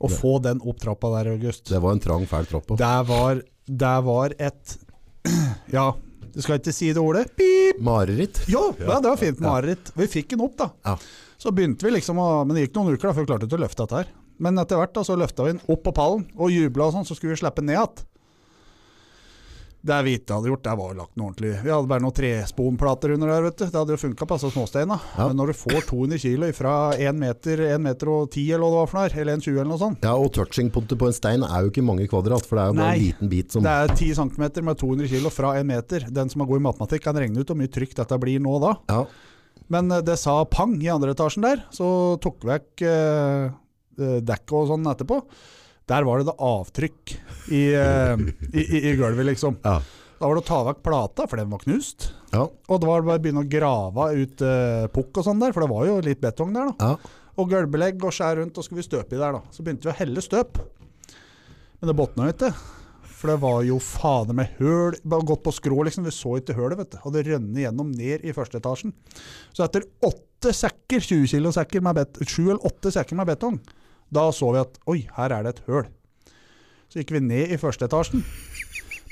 Å 0.00 0.08
få 0.08 0.38
den 0.44 0.60
opp 0.64 0.78
trappa 0.80 1.10
der, 1.18 1.34
August, 1.34 1.66
Det 1.68 1.80
var 1.80 1.96
en 1.96 2.00
trang, 2.00 2.22
fæl 2.28 2.46
trapp. 2.48 2.70
det 2.80 2.92
var, 3.08 3.42
det 3.70 3.96
var 4.06 4.34
et 4.38 4.78
Ja, 5.76 5.92
du 6.34 6.38
skal 6.42 6.60
ikke 6.60 6.74
si 6.74 6.92
det 6.94 7.02
ordet? 7.02 7.28
Pip! 7.38 7.80
Mareritt. 7.82 8.42
Jo, 8.50 8.70
ja, 8.78 9.00
det 9.02 9.10
var 9.10 9.18
fint 9.20 9.40
mareritt. 9.42 9.92
Vi 9.98 10.06
fikk 10.10 10.32
den 10.34 10.44
opp, 10.44 10.56
da. 10.58 10.70
Ja. 10.86 10.96
Så 11.40 11.52
begynte 11.56 11.86
vi 11.86 11.94
liksom 11.94 12.18
å 12.20 12.44
Men 12.44 12.56
det 12.56 12.66
gikk 12.66 12.76
noen 12.76 12.94
uker 12.94 13.08
da 13.10 13.14
før 13.16 13.24
vi 13.24 13.30
klarte 13.32 13.48
å 13.56 13.62
løfte 13.62 13.84
dette 13.86 14.02
her. 14.02 14.12
Men 14.40 14.60
etter 14.60 14.80
hvert 14.80 14.94
da, 14.96 15.04
så 15.04 15.16
løfta 15.20 15.44
vi 15.44 15.54
den 15.54 15.62
opp 15.72 15.82
på 15.84 15.92
pallen 15.96 16.24
og 16.36 16.52
jubla 16.52 16.88
og 16.88 16.94
sånn, 16.96 17.06
så 17.08 17.16
skulle 17.16 17.34
vi 17.34 17.42
slippe 17.42 17.60
den 17.60 17.70
ned 17.72 17.78
igjen. 17.78 18.06
Det 19.80 19.96
vi 20.04 20.12
ikke 20.18 20.36
hadde 20.36 20.50
gjort, 20.50 20.62
det 20.66 20.72
var 20.76 20.96
lagt 20.98 21.14
noe 21.16 21.30
ordentlig 21.30 21.50
Vi 21.64 21.70
hadde 21.72 21.88
bare 21.88 22.02
noen 22.04 22.12
tresponplater 22.16 23.14
under 23.14 23.30
der, 23.32 23.44
vet 23.46 23.56
du. 23.56 23.64
Det 23.64 23.78
hadde 23.78 23.94
jo 23.94 24.00
funka 24.02 24.26
på 24.28 24.36
altså 24.36 24.50
småsteina. 24.52 24.98
Ja. 25.16 25.28
Men 25.30 25.38
når 25.40 25.52
du 25.52 25.56
får 25.56 25.86
200 25.88 26.20
kilo 26.20 26.50
fra 26.56 26.74
1 27.00 27.16
meter, 27.16 27.62
1 27.70 27.80
meter 27.86 28.10
og 28.12 28.26
10 28.28 28.44
eller 28.56 28.66
hva 28.66 28.70
det 28.74 28.80
var 28.80 28.90
for 28.90 29.00
noe, 29.00 29.22
eller 29.22 29.38
1,20 29.38 29.54
eller 29.54 29.70
noe 29.70 29.80
sånt 29.80 30.04
Ja, 30.04 30.12
og 30.20 30.28
touchingpunktet 30.36 31.00
på 31.00 31.08
en 31.08 31.16
stein 31.16 31.46
er 31.46 31.64
jo 31.64 31.72
ikke 31.72 31.84
mange 31.86 32.08
kvadrat, 32.12 32.44
for 32.44 32.60
det 32.60 32.64
er 32.66 32.74
jo 32.74 32.76
bare 32.76 32.90
Nei. 32.90 32.98
en 32.98 33.06
liten 33.06 33.32
bit 33.32 33.56
som 33.56 33.64
Det 33.64 33.72
er 33.72 33.94
10 33.96 34.10
cm 34.20 34.44
med 34.68 34.82
200 34.84 35.12
kilo 35.14 35.32
fra 35.32 35.54
1 35.62 35.70
meter. 35.70 36.04
Den 36.20 36.32
som 36.32 36.44
har 36.44 36.50
god 36.50 36.60
i 36.60 36.66
matematikk, 36.68 37.06
kan 37.08 37.16
regne 37.16 37.40
ut 37.40 37.48
hvor 37.48 37.58
mye 37.60 37.72
trykk 37.72 37.96
dette 38.02 38.20
blir 38.20 38.42
nå 38.44 38.58
da. 38.60 38.74
Ja, 38.92 39.00
Men 39.72 39.88
eh, 39.96 40.04
det 40.04 40.18
sa 40.20 40.42
pang 40.44 40.76
i 40.82 40.92
andre 40.92 41.14
etasjen 41.16 41.46
der, 41.46 41.64
så 41.72 42.18
tok 42.20 42.44
vekk 42.48 42.84
eh, 42.84 43.48
eh, 43.96 44.20
dekket 44.28 44.56
og 44.60 44.68
sånn 44.74 44.92
etterpå. 44.92 45.22
Der 45.90 46.06
var 46.06 46.20
det 46.20 46.28
da 46.30 46.36
avtrykk 46.38 47.14
i, 47.50 47.64
eh, 47.74 48.22
i, 48.52 48.62
i, 48.62 48.82
i 48.90 48.94
gulvet, 48.98 49.26
liksom. 49.32 49.58
ja. 49.66 49.80
Da 50.20 50.28
var 50.28 50.36
det 50.36 50.42
å 50.42 50.48
ta 50.50 50.58
vekk 50.66 50.82
plata, 50.84 51.24
for 51.26 51.40
den 51.40 51.48
var 51.48 51.62
knust. 51.62 52.10
ja, 52.34 52.42
Og 52.44 52.80
det 52.80 52.88
var 52.90 53.06
bare 53.06 53.16
å 53.16 53.22
begynne 53.24 53.40
å 53.40 53.48
grave 53.48 54.08
ut 54.20 54.42
uh, 54.44 54.84
pukk 54.92 55.22
og 55.22 55.24
sånn 55.24 55.40
der, 55.40 55.54
for 55.56 55.64
det 55.64 55.70
var 55.72 55.86
jo 55.88 55.94
litt 56.04 56.20
betong 56.20 56.52
der. 56.52 56.74
da. 56.74 56.90
ja. 56.92 57.16
Og 57.40 57.48
gulvbelegg 57.48 58.04
og 58.04 58.12
skjær 58.12 58.36
rundt, 58.36 58.58
og 58.60 58.66
skulle 58.66 58.82
vi 58.82 58.88
støpe 58.90 59.16
i 59.16 59.20
der. 59.20 59.38
da. 59.38 59.40
Så 59.54 59.64
begynte 59.64 59.88
vi 59.88 59.94
å 59.94 59.96
helle 59.96 60.20
støp. 60.20 60.60
Men 61.80 61.88
det 61.88 61.96
botna 61.96 62.28
jo 62.28 62.34
ikke. 62.34 62.52
For 63.20 63.32
det 63.32 63.38
var 63.40 63.62
jo 63.68 63.76
fader 63.84 64.36
med 64.36 64.54
høl 64.56 64.94
Bare 65.04 65.26
gått 65.28 65.42
på 65.44 65.52
skrå, 65.52 65.82
liksom. 65.88 66.04
Vi 66.04 66.12
så 66.12 66.36
ikke 66.40 66.56
hølet, 66.56 66.82
vet 66.82 66.94
du. 66.94 66.98
Og 67.04 67.16
det 67.16 67.24
rønnet 67.30 67.64
gjennom 67.64 67.90
ned 67.96 68.24
i 68.28 68.34
første 68.36 68.60
etasjen. 68.60 68.92
Så 69.56 69.64
etter 69.64 69.88
åtte 70.04 70.52
sekker, 70.56 71.00
20 71.00 71.32
kilo 71.32 71.52
sekker 71.56 71.84
med 71.84 71.96
betong, 71.96 72.28
sju 72.28 72.42
eller 72.50 72.68
åtte 72.68 72.92
sekker 72.92 73.16
med 73.16 73.28
betong, 73.32 73.56
da 74.10 74.28
så 74.34 74.50
vi 74.54 74.60
at 74.62 74.78
oi, 74.90 74.98
her 75.16 75.34
er 75.36 75.46
det 75.46 75.52
et 75.56 75.62
høl. 75.70 75.86
Så 76.90 76.98
gikk 77.00 77.12
vi 77.14 77.20
ned 77.22 77.52
i 77.54 77.58
første 77.60 77.86
etasjen. 77.86 78.24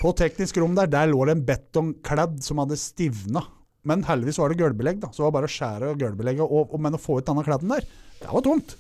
På 0.01 0.13
teknisk 0.19 0.59
rom 0.63 0.75
der, 0.79 0.91
der 0.91 1.11
lå 1.11 1.25
det 1.27 1.37
en 1.37 1.45
betongkladd 1.47 2.41
som 2.47 2.59
hadde 2.63 2.77
stivna. 2.79 3.45
Men 3.87 4.03
heldigvis 4.07 4.39
var 4.43 4.51
det 4.53 4.59
gulvbelegg, 4.61 4.99
da. 5.03 5.09
Så 5.15 5.23
det 5.23 5.27
var 5.29 5.37
bare 5.39 5.49
å 5.49 5.55
skjære 5.55 5.93
gulvbelegget. 5.99 6.43
Og, 6.45 6.75
og, 6.75 6.81
men 6.83 6.99
å 6.99 7.01
få 7.03 7.21
ut 7.21 7.27
denne 7.31 7.45
kladden 7.47 7.71
der, 7.73 7.87
det 8.21 8.29
var 8.31 8.45
tungt. 8.47 8.75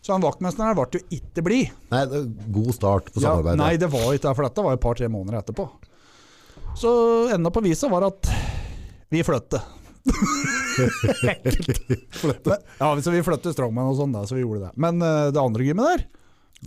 Så 0.00 0.14
han 0.14 0.24
vaktmesteren 0.24 0.70
her 0.70 0.76
ble 0.78 1.00
jo 1.00 1.02
ikke 1.16 1.44
blid. 1.44 1.72
Nei, 1.92 2.02
god 2.54 2.70
start 2.76 3.10
på 3.12 3.20
Ja, 3.20 3.34
samarbeidet. 3.34 3.58
nei, 3.60 3.72
det 3.80 3.88
var 3.92 4.06
ikke 4.14 4.28
det, 4.28 4.34
for 4.38 4.46
dette 4.48 4.64
var 4.64 4.76
et 4.78 4.84
par-tre 4.84 5.08
måneder 5.12 5.40
etterpå. 5.42 5.66
Så 6.80 6.92
enda 7.34 7.50
på 7.52 7.64
visa 7.64 7.88
var 7.92 8.06
at 8.08 8.30
Vi 9.10 9.24
flytter. 9.26 9.64
Flytte. 12.10 12.56
Ja, 12.78 13.00
så 13.02 13.10
vi 13.12 13.22
flytter 13.26 13.52
Strongman 13.54 13.90
og 13.92 13.98
sånn, 13.98 14.14
da, 14.14 14.22
så 14.28 14.36
vi 14.38 14.44
gjorde 14.44 14.68
det. 14.68 14.72
Men 14.80 15.00
uh, 15.04 15.28
det 15.34 15.40
andre 15.42 15.66
gymmet 15.66 15.86
der, 15.90 16.06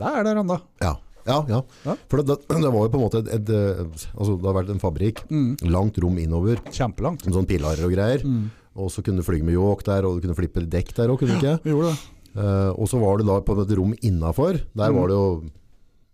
der 0.03 0.19
er 0.19 0.27
det 0.27 0.35
ennå. 0.43 0.59
Ja. 0.83 0.93
Ja, 1.23 1.37
ja. 1.47 1.61
Ja. 1.87 1.93
For 2.11 2.19
det, 2.19 2.35
det, 2.35 2.57
det 2.59 2.67
var 2.73 2.81
jo 2.83 2.91
på 2.91 2.99
en 2.99 3.03
måte 3.05 3.21
et, 3.23 3.29
et, 3.31 3.47
et 3.47 4.01
altså 4.11 4.33
Det 4.35 4.43
har 4.49 4.57
vært 4.57 4.71
en 4.73 4.81
fabrikk. 4.81 5.21
Mm. 5.31 5.53
Langt 5.71 5.95
rom 6.03 6.17
innover. 6.19 6.59
Kjempelangt. 6.67 7.23
Med 7.23 7.37
sånn 7.37 7.47
pilarer 7.47 7.85
og 7.87 7.93
greier. 7.95 8.25
Mm. 8.27 8.49
Og 8.83 8.89
så 8.91 9.03
kunne 9.05 9.21
du 9.21 9.27
fly 9.27 9.39
med 9.45 9.55
yoke 9.55 9.85
der, 9.87 10.03
og 10.09 10.17
du 10.17 10.25
kunne 10.25 10.35
flippe 10.35 10.65
dekk 10.67 10.91
der 10.97 11.13
òg, 11.13 11.21
kunne 11.21 11.37
du 11.37 11.39
ikke? 11.39 11.55
Vi 11.63 11.71
gjorde 11.71 11.93
det. 11.93 12.09
Uh, 12.33 12.71
og 12.73 12.89
så 12.91 12.99
var 12.99 13.21
det 13.21 13.27
da 13.29 13.37
på 13.45 13.55
et 13.61 13.71
rom 13.79 13.93
innafor. 14.03 14.57
Der 14.73 14.91
Mm. 14.91 14.97
var 14.99 15.07
det 15.13 15.15
jo 15.19 15.27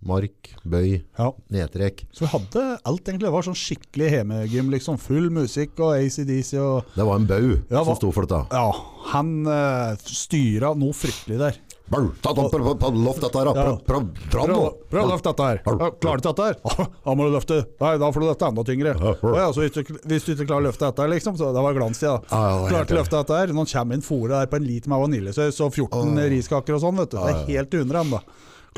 mark, 0.06 0.54
bøy, 0.64 1.02
Ja. 1.18 1.32
nedtrekk. 1.52 2.06
Så 2.12 2.26
vi 2.26 2.32
hadde 2.32 2.80
alt 2.86 3.04
egentlig. 3.04 3.28
Det 3.28 3.34
var 3.36 3.44
sånn 3.44 3.58
skikkelig 3.60 4.12
hjemmegym. 4.16 4.70
Liksom 4.72 5.00
full 5.00 5.30
musikk 5.30 5.80
og 5.80 5.96
ACDC 5.98 6.54
og 6.60 6.86
Det 6.96 7.06
var 7.06 7.16
en 7.20 7.26
bau 7.28 7.50
Ja, 7.70 7.84
som 7.84 7.96
sto 8.00 8.12
for 8.12 8.26
dette. 8.26 8.48
Ja, 8.52 8.72
han 9.14 9.46
uh, 9.48 9.96
styra 10.00 10.74
noe 10.78 10.94
fryktelig 10.96 11.40
der. 11.40 11.60
Loft 11.90 12.22
dette 12.22 13.40
her, 13.40 13.50
Prøv, 13.50 13.80
prøv. 13.82 14.10
Prøv, 14.30 14.50
prøv 14.92 15.00
å 15.02 15.10
løfte 15.10 15.32
dette 15.32 15.48
her. 15.48 15.62
Klarer 15.66 16.22
du 16.22 16.28
dette 16.28 16.46
her? 16.46 16.58
Da 17.06 17.16
må 17.18 17.26
du 17.26 17.34
løfte. 17.34 17.58
Nei, 17.82 17.94
da 17.98 18.12
får 18.14 18.22
du 18.22 18.28
løfte 18.28 18.50
enda 18.50 18.66
tyngre. 18.68 18.94
Så 18.94 19.64
hvis 19.64 19.74
du, 19.74 20.34
ikke- 20.36 20.46
klarer 20.46 20.62
å 20.62 20.68
løfte 20.70 20.86
dette 20.86 21.02
her, 21.02 21.10
liksom, 21.10 21.38
så 21.40 21.50
det 21.56 21.64
var 21.66 21.74
glans 21.74 22.02
ja, 22.04 22.18
det 22.20 22.70
Klarte 22.70 22.94
å 22.94 23.00
løfte 23.02 23.18
dette 23.24 23.40
her. 23.42 23.48
Nå 23.58 23.66
kommer 23.66 23.98
inn 23.98 24.06
fòret 24.06 24.36
der 24.38 24.52
på 24.54 24.60
en 24.62 24.68
liter 24.70 24.90
med 24.94 25.02
vaniljesaus 25.02 25.60
og 25.66 25.74
14 25.74 26.14
riskaker 26.30 26.78
og 26.78 26.84
sånn, 26.86 27.02
vet 27.02 27.10
du. 27.10 27.18
Det 27.18 27.34
er 27.34 27.46
helt 27.56 27.74
under 27.82 28.04
dem, 28.04 28.20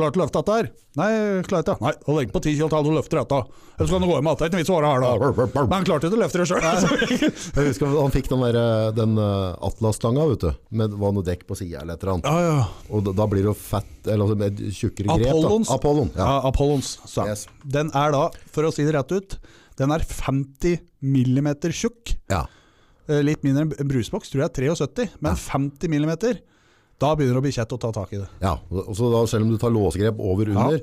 da. 0.02 0.10
Klarte 0.12 0.20
å 0.20 0.22
løfte 0.24 0.42
dette 0.42 0.56
her? 0.58 0.70
Nei, 1.00 1.10
klarer 1.48 1.64
ikke. 1.64 1.76
Nei, 1.86 1.92
da 2.04 2.16
legger 2.18 2.34
på 2.36 2.42
10 2.44 2.56
kilo 2.58 2.82
du 2.84 2.90
løfter 2.96 3.20
dette. 3.22 3.40
Ellers 3.78 3.94
kan 3.94 4.04
du 4.04 4.08
gå 4.10 4.18
hjem 4.18 4.28
igjen. 4.28 4.38
Det 4.40 4.44
er 4.44 4.50
ikke 4.50 4.58
noe 4.58 4.64
vits 4.64 4.72
å 4.72 4.78
være 4.78 4.92
her, 4.92 5.06
da. 5.06 5.48
Men 5.62 5.76
han 5.78 5.88
klarte 5.88 6.10
ikke 6.10 6.18
å 6.18 6.22
løfte 6.22 6.42
det 6.42 6.48
sjøl. 6.52 7.96
Han 8.02 8.14
fikk 8.14 8.30
den, 8.32 8.44
der, 8.46 8.60
eh, 8.60 8.90
den 8.98 9.16
uh, 9.18 9.56
Atlas-stanga, 9.70 10.28
vet 10.34 10.44
du. 10.44 10.52
Med 10.82 10.94
var 11.02 11.16
noe 11.16 11.26
dekk 11.26 11.46
på 11.50 11.58
sida 11.60 11.82
eller 11.82 11.96
et 11.98 12.06
eller 12.06 12.18
annet. 12.18 12.30
Ja, 12.30 12.46
ja. 12.60 12.68
Og 12.92 13.10
da, 13.10 13.28
blir 13.32 13.46
det 13.46 13.52
jo 13.54 13.58
fett, 13.58 13.92
eller 14.06 14.26
altså 14.28 14.38
med 14.42 14.62
tjukkere 14.76 15.18
grep. 15.18 15.32
Apollons. 15.32 15.72
Apollon. 15.74 16.14
Ja. 16.18 16.28
Ja, 16.28 16.38
Apollons. 16.52 16.94
Yes. 17.24 17.46
Den 17.78 17.94
er 17.98 18.14
da, 18.16 18.26
for 18.54 18.68
å 18.68 18.74
si 18.76 18.86
det 18.88 18.96
rett 18.98 19.16
ut, 19.16 19.38
den 19.80 19.94
er 19.96 20.04
50 20.06 20.82
millimeter 21.14 21.74
tjukk. 21.76 22.18
ja. 22.32 22.46
Eh, 23.10 23.22
Litt 23.26 23.42
mindre 23.44 23.66
enn 23.66 23.74
en 23.82 23.90
brusboks, 23.90 24.30
tror 24.32 24.44
jeg 24.46 24.52
er 24.52 24.76
73, 24.78 25.08
men 25.26 25.38
50 25.40 25.90
millimeter, 25.92 26.38
da 27.02 27.16
begynner 27.18 27.38
det 27.40 27.42
å 27.42 27.46
bli 27.48 27.54
kjett 27.56 27.74
å 27.76 27.80
ta 27.82 27.90
tak 27.96 28.14
i 28.14 28.20
det. 28.22 28.28
Ja, 28.44 28.54
og 28.70 28.94
så 28.98 29.10
da, 29.12 29.24
selv 29.30 29.48
om 29.48 29.52
du 29.54 29.58
tar 29.62 29.74
låsegrep 29.74 30.20
over 30.22 30.52
under, 30.54 30.82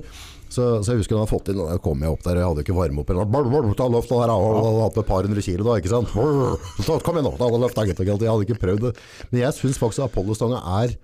så, 0.49 0.65
så 0.83 0.91
jeg 0.93 1.03
husker 1.03 1.15
da 1.15 1.23
jeg 1.23 1.31
fått 1.31 1.51
inn, 1.53 1.59
da 1.61 1.77
kom 1.83 2.01
jeg 2.03 2.11
opp 2.11 2.23
der, 2.25 2.39
jeg 2.41 2.49
hadde 2.49 2.63
ikke 2.65 2.75
varme 2.77 3.03
opp, 3.03 3.11
og 3.13 3.19
og 3.23 4.65
hadde 4.65 4.81
hatt 4.83 4.97
et 4.99 5.07
par 5.09 5.27
hundre 5.27 5.43
kilo 5.45 5.67
da, 5.67 5.77
ikke 5.79 5.91
sant? 5.93 6.09
Så, 6.83 6.97
kom 7.05 7.19
igjen 7.19 7.29
nå, 7.29 7.35
jeg 7.39 8.31
hadde 8.33 8.47
ikke 8.47 8.59
prøvd 8.65 8.87
det. 8.89 8.93
Men 9.31 9.43
jeg 9.45 9.57
synes 9.61 9.79
faktisk 9.81 10.07
Apollo-stanga 10.09 10.59
er, 10.81 10.95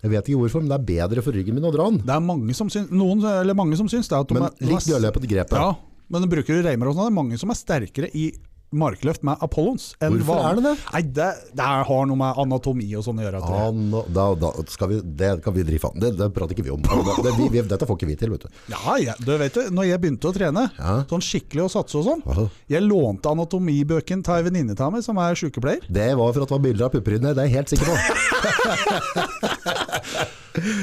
jeg 0.00 0.12
vet 0.14 0.28
ikke 0.30 0.40
hvorfor, 0.40 0.62
men 0.64 0.70
det 0.72 0.78
er 0.78 0.86
bedre 0.94 1.24
for 1.24 1.36
ryggen 1.36 1.56
min 1.58 1.66
å 1.68 1.72
dra 1.74 1.88
den. 1.90 1.98
Det 2.06 2.14
er 2.14 2.22
mange 2.24 2.54
som 2.56 2.70
syns, 2.72 2.92
noen, 2.94 3.24
eller 3.26 3.56
mange 3.58 3.76
som 3.80 3.88
syns 3.90 4.08
det. 4.08 4.16
At 4.16 4.30
de 4.30 4.38
Men 4.38 4.46
er- 4.48 4.70
litt 4.70 4.86
dødelig 4.86 5.10
på 5.16 5.20
det 5.24 5.32
grepet. 5.34 5.58
Ja, 5.60 5.74
men 6.08 6.24
de 6.24 6.30
bruker 6.30 6.62
reimer 6.64 6.88
og 6.88 6.96
sånn. 6.96 7.08
Det 7.08 7.12
er 7.12 7.18
mange 7.18 7.40
som 7.40 7.52
er 7.52 7.58
sterkere 7.58 8.08
i 8.16 8.30
markløft 8.72 9.24
med 9.26 9.40
Apollons 9.42 9.90
Hvorfor 10.00 10.40
er 10.46 10.58
det 10.58 10.64
det? 10.68 10.74
Nei, 10.92 11.02
det, 11.16 11.28
det 11.58 11.66
har 11.88 12.06
noe 12.08 12.18
med 12.18 12.38
anatomi 12.40 12.86
og 12.98 13.04
sånn 13.06 13.18
å 13.20 13.24
gjøre. 13.24 13.40
Ja, 13.42 13.64
nå, 13.74 14.02
da, 14.14 14.28
da 14.38 14.52
vi, 14.90 15.00
det 15.20 15.30
kan 15.44 15.56
vi 15.56 15.64
drive 15.66 15.90
an. 15.90 15.98
Det, 16.02 16.12
det 16.18 16.28
prater 16.36 16.54
ikke 16.56 16.66
vi 16.68 16.74
om. 16.74 16.82
Det, 16.84 17.34
vi, 17.38 17.48
vi, 17.52 17.64
dette 17.70 17.88
får 17.88 17.98
ikke 17.98 18.10
vi 18.12 18.16
til, 18.20 18.30
vet 18.34 18.46
du. 18.46 18.60
Ja, 18.72 18.96
jeg, 19.02 19.16
du 19.26 19.32
vet 19.40 19.58
du, 19.58 19.62
når 19.74 19.90
jeg 19.90 20.02
begynte 20.04 20.30
å 20.30 20.34
trene, 20.36 20.66
Ja. 20.78 20.94
sånn 21.10 21.24
skikkelig 21.24 21.66
og 21.66 21.72
satse 21.74 21.98
og 22.00 22.06
sånn, 22.06 22.22
jeg 22.70 22.82
lånte 22.86 23.32
anatomibøken 23.34 24.22
til 24.26 24.38
ei 24.38 24.46
venninne 24.46 24.76
av 24.80 24.94
meg 24.94 25.04
som 25.06 25.18
er 25.22 25.38
sykepleier. 25.38 25.84
Det 25.90 26.10
var 26.18 26.32
for 26.34 26.44
at 26.46 26.50
det 26.50 26.56
var 26.58 26.64
bilder 26.68 26.88
av 26.88 26.94
pupper 26.94 27.18
inni, 27.18 27.34
det 27.36 27.42
er 27.44 27.50
jeg 27.50 27.56
helt 27.58 27.74
sikker 27.74 27.86
på. 27.90 27.94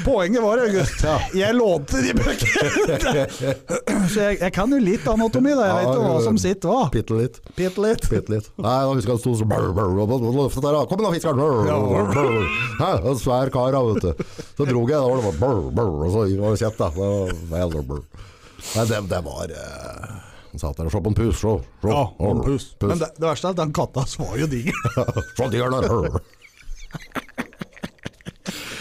Poenget 0.04 0.42
var, 0.42 0.60
August, 0.64 1.02
Ja. 1.04 1.16
jeg 1.34 1.54
lånte 1.56 2.00
de 2.04 2.14
bøkene. 2.18 3.24
Så 4.12 4.20
jeg, 4.20 4.38
jeg 4.40 4.52
kan 4.56 4.72
jo 4.72 4.78
litt 4.82 5.06
anatomi, 5.10 5.52
da. 5.58 5.66
Jeg 5.68 5.76
vet 5.78 5.98
jo 5.98 6.02
hva 6.06 6.18
som 6.24 6.38
sitter 6.40 6.72
hva. 6.72 6.82
Bitte 6.94 7.18
litt. 7.18 7.40
Bitte 7.58 7.84
litt. 7.84 8.08
Bitte 8.12 8.34
litt. 8.34 8.48
Nei, 8.58 8.76
da 8.84 8.92
husker 8.94 9.12
jeg 9.14 9.20
det 9.20 9.24
sto 9.24 9.34
så 9.42 9.48
brr, 9.48 9.68
brr, 9.76 9.92
brr, 9.98 10.06
brr, 10.12 10.30
løftet 10.38 10.64
der, 10.66 10.78
da. 10.78 10.84
Kom 10.90 11.02
igjen 11.02 11.08
da, 11.08 11.14
fiskeren! 11.16 11.42
Brr, 11.42 11.66
brr, 11.88 12.12
brr. 12.14 12.48
Hæ, 12.80 12.90
en 13.12 13.20
svær 13.22 13.52
kar, 13.54 13.74
da, 13.76 13.82
vet 13.90 14.06
du. 14.06 14.24
Så 14.58 14.66
drog 14.68 14.94
jeg, 14.94 14.96
da 14.98 15.04
var 15.04 15.20
det 15.20 15.26
bare 15.28 15.42
brr, 15.42 15.68
brr, 15.76 15.92
og 16.06 16.14
så 16.14 16.24
var 16.42 16.56
det 16.56 16.62
kjett, 16.64 16.80
da. 16.80 16.88
Det 16.94 17.66
var 17.76 17.86
brr. 17.92 18.02
Nei, 18.74 18.84
det, 18.90 18.98
det 19.12 19.20
var 19.24 19.52
eh, 19.54 20.16
Han 20.50 20.60
satt 20.60 20.80
der 20.80 20.88
og 20.88 20.92
så 20.92 21.00
på 21.04 21.12
en 21.12 21.16
pus, 21.20 21.36
så. 21.38 21.52
så. 21.82 21.92
Ja, 21.92 22.02
en 22.32 22.40
pus. 22.42 22.72
pus. 22.80 22.88
Men 22.90 22.98
det, 23.04 23.12
det 23.20 23.28
verste 23.28 23.48
er 23.52 23.54
at 23.54 23.60
den 23.62 23.72
katta 23.76 24.02
var 24.18 24.34
jo 24.40 24.48
diger. 24.50 24.74
Så 25.38 25.46
dyr 25.52 25.70
der. 25.76 26.18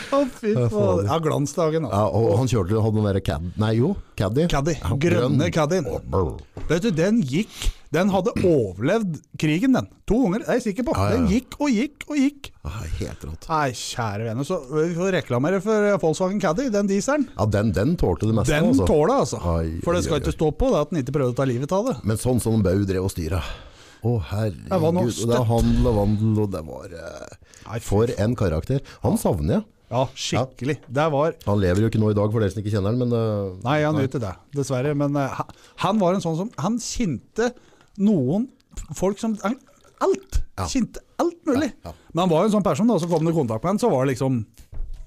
Brr. 0.09 0.17
Å, 0.17 0.27
fy 0.39 0.53
faen. 0.73 1.07
Ja, 1.09 1.17
glansdagen. 1.23 1.87
Ja, 1.87 2.03
Altså. 2.07 2.21
og 2.31 2.37
han 2.41 2.51
kjørte, 2.51 2.81
hadde 2.83 2.99
den 3.01 3.07
derre 3.09 3.21
cad... 3.23 3.49
Nei, 3.61 3.73
jo, 3.79 3.95
caddy. 4.19 4.47
Caddy. 4.51 4.77
Grønne 5.03 5.49
brr. 5.51 6.37
Vet 6.67 6.83
du, 6.83 6.89
den 6.91 7.21
gikk 7.23 7.53
Den 7.95 8.09
hadde 8.11 8.33
overlevd 8.43 9.13
krigen, 9.39 9.71
den. 9.77 9.85
To 10.09 10.17
ganger, 10.25 10.41
det 10.43 10.49
er 10.49 10.57
jeg 10.59 10.63
sikker 10.65 10.87
på. 10.89 10.95
Ja, 10.97 11.03
ja, 11.05 11.11
ja. 11.13 11.19
Den 11.21 11.29
gikk 11.31 11.55
og 11.63 11.69
gikk 11.71 12.03
og 12.09 12.17
gikk. 12.19 12.49
Helt 12.97 13.23
rått. 13.23 13.47
Nei, 13.47 13.69
kjære 13.79 14.25
vene, 14.27 14.43
så 14.47 14.57
vi 14.73 14.89
får 14.97 15.13
reklamere 15.15 15.61
for 15.63 15.87
Volkswagen 16.03 16.41
Caddy, 16.43 16.65
den 16.73 16.89
dieselen. 16.91 17.29
Ja, 17.37 17.45
den, 17.53 17.71
den 17.77 17.95
tålte 17.99 18.27
det 18.27 18.35
meste, 18.35 18.57
Den 18.57 18.73
altså. 18.73 18.89
tåla, 18.89 19.21
altså. 19.23 19.39
Ai, 19.53 19.77
For 19.85 19.95
det 19.95 20.03
skal 20.03 20.19
ai, 20.19 20.23
ikke 20.25 20.35
stå 20.35 20.51
på 20.59 20.73
det 20.73 20.81
at 20.83 20.91
den 20.91 20.99
ikke 21.05 21.15
prøvde 21.15 21.35
å 21.37 21.39
ta 21.39 21.47
livet 21.47 21.71
av 21.79 21.87
det. 21.87 21.95
Men 22.11 22.19
sånn 22.19 22.43
som 22.43 22.59
Bau 22.65 22.83
drev 22.89 23.07
og 23.07 23.13
styra. 23.15 23.39
Å 24.03 24.11
herregud. 24.33 24.67
Det 25.23 25.31
var 25.31 25.47
handel 25.49 25.87
og 25.89 25.95
vandel, 26.01 26.35
og 26.43 26.51
det 26.53 26.65
var 26.67 26.91
eh, 26.99 27.79
For 27.87 28.11
en 28.19 28.35
karakter. 28.37 28.83
Han 29.07 29.15
savner 29.17 29.61
jeg. 29.61 29.65
Ja, 29.87 30.01
skikkelig. 30.19 30.77
Det 30.91 31.05
var 31.13 31.35
Han 31.45 31.61
lever 31.63 31.85
jo 31.85 31.89
ikke 31.91 32.01
nå 32.01 32.09
i 32.11 32.17
dag, 32.17 32.31
for 32.33 32.43
dere 32.43 32.51
som 32.51 32.59
ikke 32.61 32.73
kjenner 32.73 32.91
han, 32.91 32.99
men 32.99 33.13
uh, 33.15 33.55
Nei, 33.63 33.77
han 33.85 33.95
gjør 33.95 34.09
ikke 34.09 34.19
det, 34.25 34.33
dessverre. 34.57 34.91
Men 34.99 35.15
uh, 35.15 35.41
han- 35.83 35.99
var 36.01 36.17
en 36.17 36.23
sånn 36.25 36.35
som 36.41 36.49
Han 36.59 36.75
kjente 36.83 37.53
noen 38.03 38.49
folk 38.99 39.17
som 39.21 39.37
han- 39.45 39.59
Alt! 40.03 40.41
Ja. 40.57 40.65
Kjente 40.69 40.99
alt 41.23 41.39
mulig. 41.47 41.71
Ja, 41.81 41.89
ja. 41.89 41.93
Men 42.13 42.21
han 42.25 42.29
var 42.33 42.43
jo 42.43 42.49
en 42.51 42.55
sånn 42.59 42.65
person, 42.67 42.87
da, 42.91 42.97
så 43.01 43.07
kom 43.09 43.23
det 43.25 43.31
i 43.33 43.37
kontakt 43.39 43.63
med 43.63 43.71
han, 43.71 43.79
så 43.81 43.89
var 43.93 44.05
det 44.05 44.11
liksom 44.15 44.41